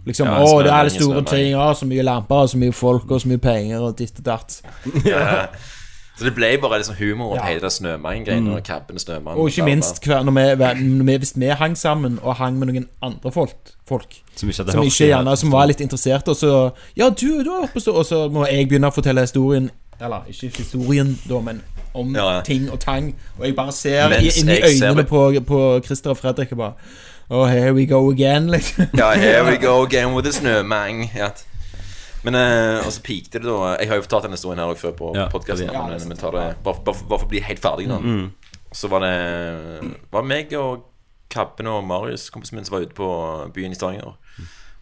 Liksom, 0.06 0.28
Ja, 0.28 0.44
å, 0.44 0.60
det 0.64 0.72
er 0.72 0.78
alle 0.82 0.92
store 0.92 1.24
ting, 1.28 1.56
å, 1.56 1.72
så 1.76 1.88
mye 1.88 2.04
lamper, 2.04 2.44
og 2.44 2.52
så 2.52 2.60
mye 2.60 2.76
folk, 2.76 3.08
og 3.12 3.24
så 3.24 3.32
mye 3.32 3.42
penger, 3.44 3.80
og 3.84 3.96
ditt 4.00 4.20
og 4.20 4.26
datt. 4.26 4.60
Så 6.20 6.26
det 6.26 6.34
ble 6.36 6.50
bare 6.62 6.78
liksom 6.82 6.96
humor 7.00 7.30
rundt 7.32 7.42
Ja. 7.42 7.48
hele 7.48 7.62
det 7.62 7.72
snømann-greiene. 7.72 8.56
Og 8.56 8.64
Cabben 8.64 9.00
snømann 9.00 9.38
Og 9.38 9.48
ikke 9.50 9.64
minst 9.66 10.04
hver, 10.06 10.24
når 10.24 10.32
vi, 10.56 10.84
når 10.84 11.04
vi, 11.06 11.18
hvis 11.18 11.34
vi 11.36 11.46
hang 11.46 11.78
sammen 11.78 12.20
og 12.24 12.36
hang 12.36 12.60
med 12.60 12.68
noen 12.68 12.88
andre 13.02 13.32
folk, 13.32 13.56
folk 13.88 14.16
Som 14.36 14.50
ikke 14.50 14.58
hadde 14.64 14.72
som 14.72 14.84
ikke 14.84 15.08
gjerne 15.08 15.38
Som 15.38 15.52
var 15.52 15.66
litt 15.66 15.82
interessert, 15.82 16.28
og 16.28 16.36
så 16.36 16.70
Ja, 16.98 17.10
du, 17.10 17.44
du 17.44 17.50
har 17.52 17.62
vært 17.68 17.74
på 17.86 17.92
Og 17.96 18.06
så 18.06 18.28
må 18.30 18.46
jeg 18.52 18.68
begynne 18.70 18.88
å 18.88 18.94
fortelle 18.94 19.22
historien 19.22 19.72
Eller 20.02 20.22
ikke 20.30 20.58
historien, 20.58 21.18
da, 21.30 21.40
men 21.40 21.62
om 21.94 22.16
Ja, 22.16 22.36
ja. 22.36 22.42
ting 22.46 22.70
og 22.72 22.80
tang. 22.80 23.16
Og 23.40 23.46
jeg 23.46 23.56
bare 23.56 23.72
ser 23.72 24.06
i- 24.06 24.10
Mens 24.10 24.38
inn 24.44 24.50
i 24.50 24.60
øynene 24.62 25.04
på, 25.04 25.34
på 25.48 25.80
Christer 25.86 26.10
og 26.14 26.18
Fredrik 26.18 26.52
og 26.52 26.58
bare 26.58 26.74
Oh, 27.32 27.46
here 27.46 27.74
we 27.74 27.86
go 27.86 28.10
again, 28.12 28.48
liksom. 28.50 28.86
Ja, 28.98 29.12
here 29.14 29.44
we 29.46 29.58
go 29.68 29.84
again 29.84 30.14
with 30.16 30.26
the 30.26 30.34
snømang. 30.34 31.12
Ja. 31.16 31.28
Men 32.24 32.36
eh, 32.36 32.82
og 32.84 32.92
så 32.92 33.00
pikte 33.06 33.40
det 33.40 33.48
da 33.48 33.78
Jeg 33.80 33.88
har 33.88 34.00
jo 34.00 34.04
fortalt 34.04 34.26
denne 34.28 34.36
historien 34.36 34.60
her 34.60 34.68
også 34.74 34.90
før 34.90 34.96
på 34.98 35.12
Ja, 35.16 35.28
podkasten. 35.32 35.70
ja, 35.72 35.84
men 35.88 36.10
vi 36.12 36.16
tar 36.20 36.36
det 36.36 36.46
bare, 36.66 36.82
bare, 36.84 37.06
bare 37.08 37.20
for 37.20 37.28
å 37.28 37.32
bli 37.32 37.40
helt 37.46 37.62
ferdig 37.64 37.88
nå. 37.88 38.00
Mm. 38.04 38.26
Så 38.76 38.90
var 38.92 39.00
det 39.06 39.14
var 40.12 40.24
meg 40.28 40.52
og 40.60 40.86
Kabben 41.30 41.68
og 41.70 41.84
Marius, 41.86 42.30
kompisen 42.34 42.56
min, 42.58 42.66
som 42.66 42.74
var 42.76 42.82
ute 42.88 42.96
på 42.98 43.08
byen 43.54 43.72
i 43.72 43.76
Stavanger. 43.78 44.16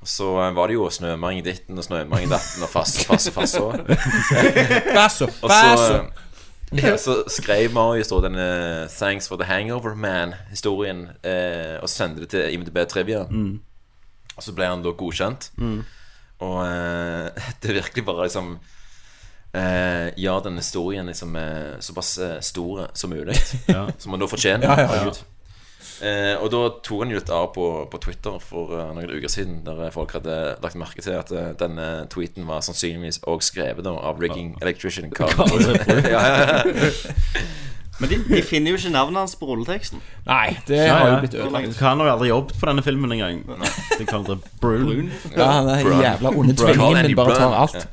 Og 0.01 0.07
så 0.07 0.27
eh, 0.41 0.53
var 0.55 0.67
det 0.69 0.75
jo 0.77 0.87
snømangel 0.93 1.43
ditten 1.45 1.77
og 1.77 1.83
snømangel 1.83 2.29
datten 2.31 2.63
og 2.63 2.69
fass, 2.71 2.95
og 3.01 3.05
fass 3.11 3.27
og 3.27 3.33
fast 3.35 3.53
så. 3.57 3.65
Eh, 4.37 4.93
ja, 6.83 6.97
så 6.99 7.21
skrev 7.31 7.71
Marius 7.73 8.09
da 8.11 8.19
denne 8.27 8.47
'Thanks 8.91 9.27
for 9.27 9.37
the 9.37 9.45
hangover 9.47 9.95
man'-historien 9.95 11.07
eh, 11.23 11.79
og 11.81 11.89
sendte 11.89 12.21
det 12.21 12.29
til 12.29 12.53
IMDb 12.53 12.77
Trivia. 12.89 13.23
Mm. 13.29 13.59
Og 14.37 14.43
så 14.43 14.51
ble 14.53 14.65
han 14.67 14.83
da 14.83 14.89
godkjent. 14.91 15.51
Mm. 15.57 15.83
Og 16.45 16.59
eh, 16.65 17.45
det 17.61 17.71
er 17.71 17.79
virkelig 17.81 18.03
bare 18.05 18.27
liksom 18.27 18.51
eh, 19.57 20.09
Gjør 20.19 20.43
den 20.49 20.61
historien 20.61 21.09
liksom 21.09 21.35
eh, 21.39 21.79
såpass 21.79 22.17
eh, 22.17 22.37
stor 22.41 22.87
som 22.93 23.13
mulig. 23.13 23.37
Ja. 23.67 23.87
Som 23.97 24.13
man 24.13 24.21
da 24.21 24.29
fortjener. 24.29 24.69
Ja, 24.69 24.85
ja, 24.85 25.09
ja. 25.09 25.17
Eh, 25.97 26.35
og 26.37 26.51
da 26.53 26.59
tok 26.85 27.01
han 27.01 27.09
jo 27.09 27.17
litt 27.17 27.29
av 27.33 27.47
på, 27.55 27.63
på 27.89 27.99
Twitter 28.03 28.35
for 28.43 28.75
eh, 28.77 28.89
noen 28.93 29.09
uker 29.17 29.31
siden, 29.33 29.63
der 29.65 29.87
folk 29.93 30.13
hadde 30.13 30.35
lagt 30.61 30.77
merke 30.77 31.01
til 31.01 31.17
at 31.17 31.31
eh, 31.33 31.55
denne 31.57 32.05
tweeten 32.13 32.45
var 32.49 32.61
sannsynligvis 32.65 33.23
òg 33.25 33.41
skrevet 33.45 33.85
da, 33.87 33.95
av 33.97 34.21
rigging 34.21 34.53
electrician. 34.61 35.09
Carl 35.09 35.33
ja, 36.05 36.21
ja, 36.21 36.61
ja. 36.61 36.91
Men 37.99 38.09
de, 38.11 38.17
de 38.29 38.41
finner 38.45 38.71
jo 38.73 38.77
ikke 38.77 38.91
navnet 38.93 39.17
hans 39.23 39.33
på 39.39 39.47
rulleteksten. 39.49 40.01
Nei, 40.27 40.51
det 40.67 40.77
Ja, 40.83 40.97
har 40.99 41.09
jo 41.09 41.19
blitt 41.23 41.33
ødelagt. 41.37 41.79
Han 41.81 42.01
har 42.03 42.09
jo 42.09 42.13
aldri 42.13 42.27
jobbet 42.29 42.59
på 42.61 42.69
denne 42.69 42.83
filmen 42.85 43.11
engang. 43.15 43.39
De 43.97 44.05
kaller 44.05 44.35
det 44.35 44.51
Brun. 44.61 44.83
Brun. 44.85 45.11
Ja, 45.33 45.47
han 45.59 45.69
er 45.73 45.81
Brun. 45.87 46.01
jævla 46.05 46.33
onde 46.37 46.55
tvillingen 46.59 47.07
min 47.07 47.15
bare 47.17 47.37
tar 47.39 47.55
alt. 47.63 47.87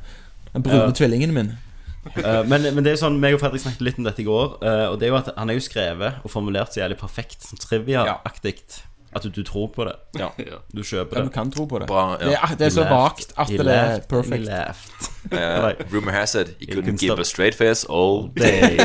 Den 0.53 0.63
brune 0.67 0.93
tvillingen 0.93 1.33
min. 1.33 1.53
Uh, 2.05 2.43
men, 2.45 2.61
men 2.75 2.83
det 2.85 2.91
er 2.91 2.93
jo 2.99 3.01
sånn, 3.01 3.15
meg 3.17 3.33
og 3.33 3.41
Fredrik 3.41 3.63
snakket 3.63 3.81
litt 3.81 3.97
om 3.97 4.05
dette 4.05 4.21
i 4.21 4.27
går, 4.27 4.59
Uh, 4.61 4.91
og 4.91 4.99
det 5.01 5.07
er 5.07 5.09
jo 5.09 5.17
at 5.17 5.31
han 5.39 5.49
er 5.49 5.57
jo 5.57 5.63
skrevet 5.65 6.19
og 6.21 6.29
formulert 6.29 6.69
så 6.75 6.83
jævlig 6.83 6.99
perfekt, 7.01 7.41
sånn 7.49 7.57
trivia-aktig, 7.63 8.59
at 9.15 9.23
du, 9.23 9.29
du 9.29 9.43
tror 9.47 9.67
på 9.75 9.85
det. 9.87 9.93
Ja. 10.19 10.27
Du 10.75 10.83
kjøper 10.83 11.15
det. 11.15 11.19
Ja, 11.19 11.23
du 11.25 11.29
kan 11.31 11.51
tro 11.51 11.65
på 11.65 11.79
det. 11.79 11.87
Bra, 11.87 12.17
ja. 12.21 12.25
Det, 12.27 12.33
er, 12.35 12.55
det 12.59 12.65
er 12.65 12.69
så 12.75 12.83
vagt 12.89 13.31
at 13.37 13.47
he 13.49 13.57
det 13.57 13.59
er 13.59 13.69
laughed, 13.69 14.01
he 14.01 14.07
perfect. 14.09 14.45
laughed. 14.45 15.11
Eh, 15.31 15.71
rumor 15.93 16.11
has 16.11 16.35
it 16.35 16.51
he 16.59 16.67
couldn't 16.67 16.85
can 16.85 16.97
give 17.01 17.09
stop- 17.09 17.19
a 17.19 17.23
straight 17.23 17.55
face 17.55 17.83
all 17.89 18.27
Day. 18.37 18.77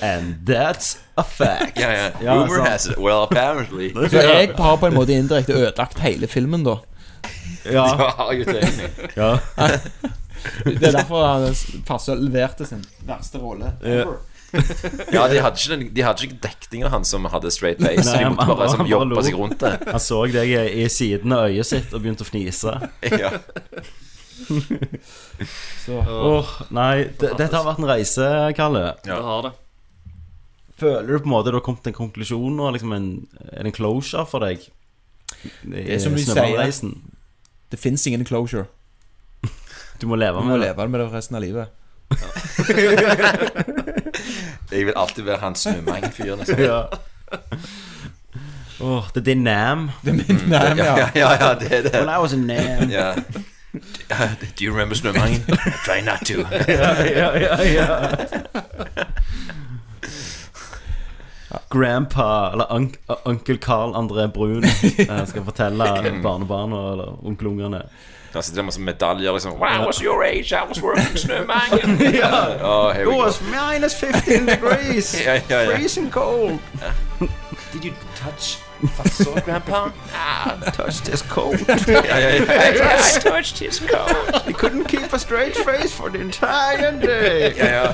And 0.00 0.46
that's 0.48 0.96
a 1.18 1.22
fact. 1.22 1.76
Yeah, 1.78 1.92
yeah. 1.92 2.22
Ja, 2.24 2.34
Rumor 2.34 2.56
sant. 2.56 2.68
has 2.68 2.86
it. 2.86 2.96
Well, 2.98 3.22
apparently. 3.30 3.90
Så 4.08 4.20
jeg 4.22 4.54
har 4.56 4.76
på 4.76 4.86
en 4.86 4.94
måte 4.94 5.12
indirekte 5.12 5.52
ødelagt 5.52 5.98
hele 6.00 6.26
filmen, 6.26 6.64
da. 6.64 6.76
Ja. 7.64 7.84
Ja, 9.16 9.38
det 10.64 10.82
er 10.88 10.92
derfor 10.92 11.26
han 11.26 12.24
leverte 12.24 12.66
sin 12.66 12.84
verste 13.06 13.38
rolle. 13.38 13.72
Ja. 13.84 14.04
Ja, 15.14 15.24
de 15.28 15.40
hadde 15.42 15.56
ikke, 15.58 15.70
den, 15.74 15.82
de 15.96 16.02
hadde 16.06 16.26
ikke 16.28 16.40
dekninga 16.44 16.88
han 16.92 17.04
som 17.08 17.24
hadde 17.32 17.50
straight 17.54 17.80
face. 17.82 18.04
så 18.06 18.16
de 18.18 18.24
Nei, 18.24 18.30
måtte 18.30 18.44
han- 18.44 18.48
bare 18.48 18.56
han 18.56 18.66
liksom, 18.68 18.78
bare 18.84 18.90
jobbe 18.92 19.14
lo. 19.14 19.22
seg 19.26 19.34
rundt 19.40 19.58
det. 19.64 19.72
Han 19.90 20.00
så 20.04 20.20
deg 20.32 20.52
i 20.82 20.88
siden 20.92 21.32
av 21.34 21.48
øyet 21.50 21.66
sitt 21.70 21.94
og 21.94 22.02
begynte 22.04 22.24
å 22.26 22.28
fnise. 22.28 22.74
Ja. 23.10 23.30
Åh, 25.88 26.48
nei, 26.74 27.04
d- 27.18 27.32
dette 27.38 27.54
har 27.54 27.64
vært 27.66 27.78
en 27.82 27.88
reise, 27.88 28.28
Kalle. 28.56 28.84
Ja. 29.04 29.18
Det 29.18 29.22
har 29.28 29.42
det. 29.48 29.52
Føler 30.80 31.06
du 31.06 31.18
på 31.22 31.28
en 31.28 31.34
måte 31.36 31.52
du 31.52 31.58
har 31.58 31.62
kommet 31.64 31.84
til 31.84 31.92
en 31.92 31.98
konklusjon 32.00 32.56
nå? 32.58 32.70
Liksom 32.74 32.92
en, 32.96 33.06
en 33.62 33.72
closure 33.76 34.24
for 34.26 34.42
deg? 34.42 34.64
Det 35.62 35.84
er 35.94 35.98
som 36.02 36.14
vi 36.16 36.24
sier. 36.26 36.90
Det 37.70 37.78
fins 37.80 38.06
ingen 38.10 38.24
closure. 38.26 38.66
Du 40.02 40.06
må 40.10 40.16
leve 40.18 40.40
Du 40.42 40.44
må 40.48 40.56
med 40.56 40.60
det. 40.64 40.72
leve 40.72 40.88
med 40.90 41.00
det 41.00 41.08
resten 41.14 41.38
av 41.38 41.42
livet. 41.46 41.68
Jeg 44.74 44.86
vil 44.86 44.94
alltid 44.96 45.22
være 45.22 45.38
han 45.38 45.54
snømangfyren. 45.54 46.38
Liksom. 46.38 46.58
Ja. 46.58 46.82
Åh, 48.80 49.04
det 49.14 49.20
er 49.20 49.24
din 49.24 49.42
nam. 49.42 49.90
Det 50.04 50.10
er 50.10 50.14
min 50.14 50.40
nam, 50.48 50.78
Ja, 50.78 50.84
ja, 50.84 50.96
ja. 50.96 51.08
ja, 51.14 51.30
ja, 51.46 51.54
det 51.60 51.72
er 51.72 51.82
det. 51.82 51.94
When 51.94 52.08
I 52.08 52.18
was 52.20 52.32
a 52.32 52.36
nam. 52.36 52.90
Ja. 52.90 53.12
Do 54.58 54.64
you 54.64 54.72
remember 54.72 54.94
snømangen? 54.94 55.42
Try 55.86 56.00
not 56.00 56.20
to. 56.26 56.40
ja, 56.72 57.02
ja, 57.02 57.38
ja, 57.38 57.62
ja. 57.62 58.14
Grandpa, 61.70 62.50
eller 62.52 62.72
onk, 62.72 62.96
onkel 63.24 63.58
Carl 63.58 63.94
André 63.94 64.26
Brun, 64.32 64.64
skal 65.30 65.44
fortelle 65.44 65.84
barnebarna 66.22 66.92
eller 66.92 67.26
onkelungene 67.26 67.82
Der 68.34 68.40
sitter 68.40 68.56
det 68.58 68.64
masse 68.64 68.80
medaljer 68.80 69.32
liksom 69.32 69.52
Wow, 69.52 69.86
what's 69.86 70.00
your 70.04 70.22
age? 70.24 70.52
I 70.52 70.68
was 70.68 70.82
working 70.82 71.18
snømangen. 71.18 71.90
Oh, 72.62 72.90
here 72.92 73.06
we 73.08 73.14
go. 73.14 73.30
minus 73.72 73.94
15 73.94 74.46
degrees! 74.54 75.24
Ja, 75.24 75.40
ja, 75.50 75.60
ja. 75.62 75.76
Freezing 75.76 76.12
cold! 76.12 76.58
Did 77.72 77.84
you 77.84 77.92
touch 78.16 78.58
Fatso, 78.96 79.30
grandpa? 79.44 79.92
I 80.12 80.70
touched 80.76 81.06
his 81.06 81.22
coat. 81.22 81.60
Ja, 81.88 82.02
ja, 82.04 82.18
ja. 82.18 82.42
I 83.16 83.20
touched 83.20 83.58
his 83.58 83.78
coat. 83.80 84.42
He 84.46 84.52
couldn't 84.52 84.84
keep 84.88 85.12
a 85.12 85.18
straight 85.18 85.56
face 85.56 85.92
for 85.94 86.10
the 86.10 86.18
entire 86.20 86.92
day. 87.00 87.54
ja, 87.56 87.66
ja. 87.66 87.92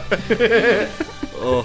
Åh. 1.43 1.65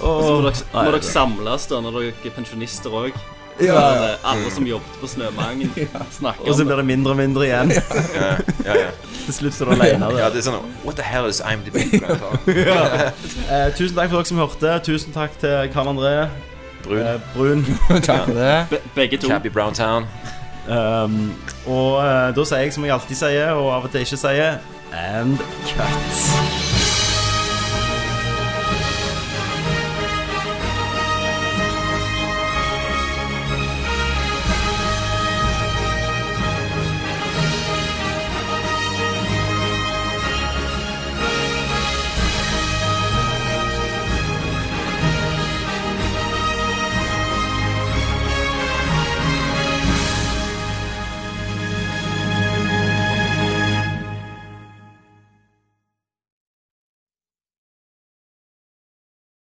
Og 0.00 0.22
så 0.24 0.32
må 0.32 0.40
dere, 0.40 0.84
må 0.84 0.90
dere 0.90 1.02
samles 1.02 1.66
da 1.66 1.80
når 1.80 1.90
dere 2.00 2.12
er 2.24 2.30
pensjonister 2.36 2.90
òg. 2.90 3.12
Ja. 3.60 4.16
Alle 4.22 4.50
som 4.54 4.66
jobbet 4.66 4.98
på 5.00 5.08
Snømangen, 5.10 5.70
snakker 6.18 6.44
om 6.44 6.48
Og 6.50 6.54
så 6.54 6.64
blir 6.64 6.76
det. 6.76 6.84
det 6.84 6.86
mindre 6.92 7.10
og 7.14 7.18
mindre 7.18 7.46
igjen. 7.48 7.72
ja, 8.14 8.28
ja, 8.64 8.76
ja. 8.84 8.90
Til 9.28 9.34
slutt 9.34 9.54
står 9.56 9.72
du 9.72 9.72
alene 9.82 10.10
Ja, 10.18 10.28
det 10.32 10.38
er 10.40 10.46
sånn 10.46 10.68
What 10.84 10.96
the 10.96 11.04
hell 11.04 11.26
is 11.28 11.40
IMDb, 11.44 11.76
ja. 12.70 13.10
Eh, 13.50 13.68
tusen 13.76 13.96
takk 13.98 14.08
for 14.12 14.20
dere 14.20 14.30
som 14.30 14.38
hørte. 14.40 14.76
Tusen 14.86 15.12
takk 15.16 15.34
til 15.42 15.68
Karl 15.74 15.90
André 15.94 16.14
Brun. 16.84 17.02
eh, 17.02 17.18
Brun. 17.34 17.66
Takk 18.06 18.24
for 18.30 18.38
det. 18.38 18.54
Be 18.70 18.78
begge 18.94 19.18
to. 19.18 19.28
Cabby 19.28 19.50
Browntown. 19.52 20.06
Um, 20.68 21.34
og 21.66 21.98
eh, 22.04 22.30
da 22.36 22.44
sier 22.48 22.62
jeg 22.66 22.72
som 22.76 22.84
jeg 22.86 22.92
alltid 22.94 23.16
sier, 23.24 23.52
og 23.56 23.72
av 23.74 23.88
og 23.88 23.92
til 23.92 24.06
ikke 24.06 24.20
sier 24.20 24.58
And 24.94 25.36
cut. 25.74 26.67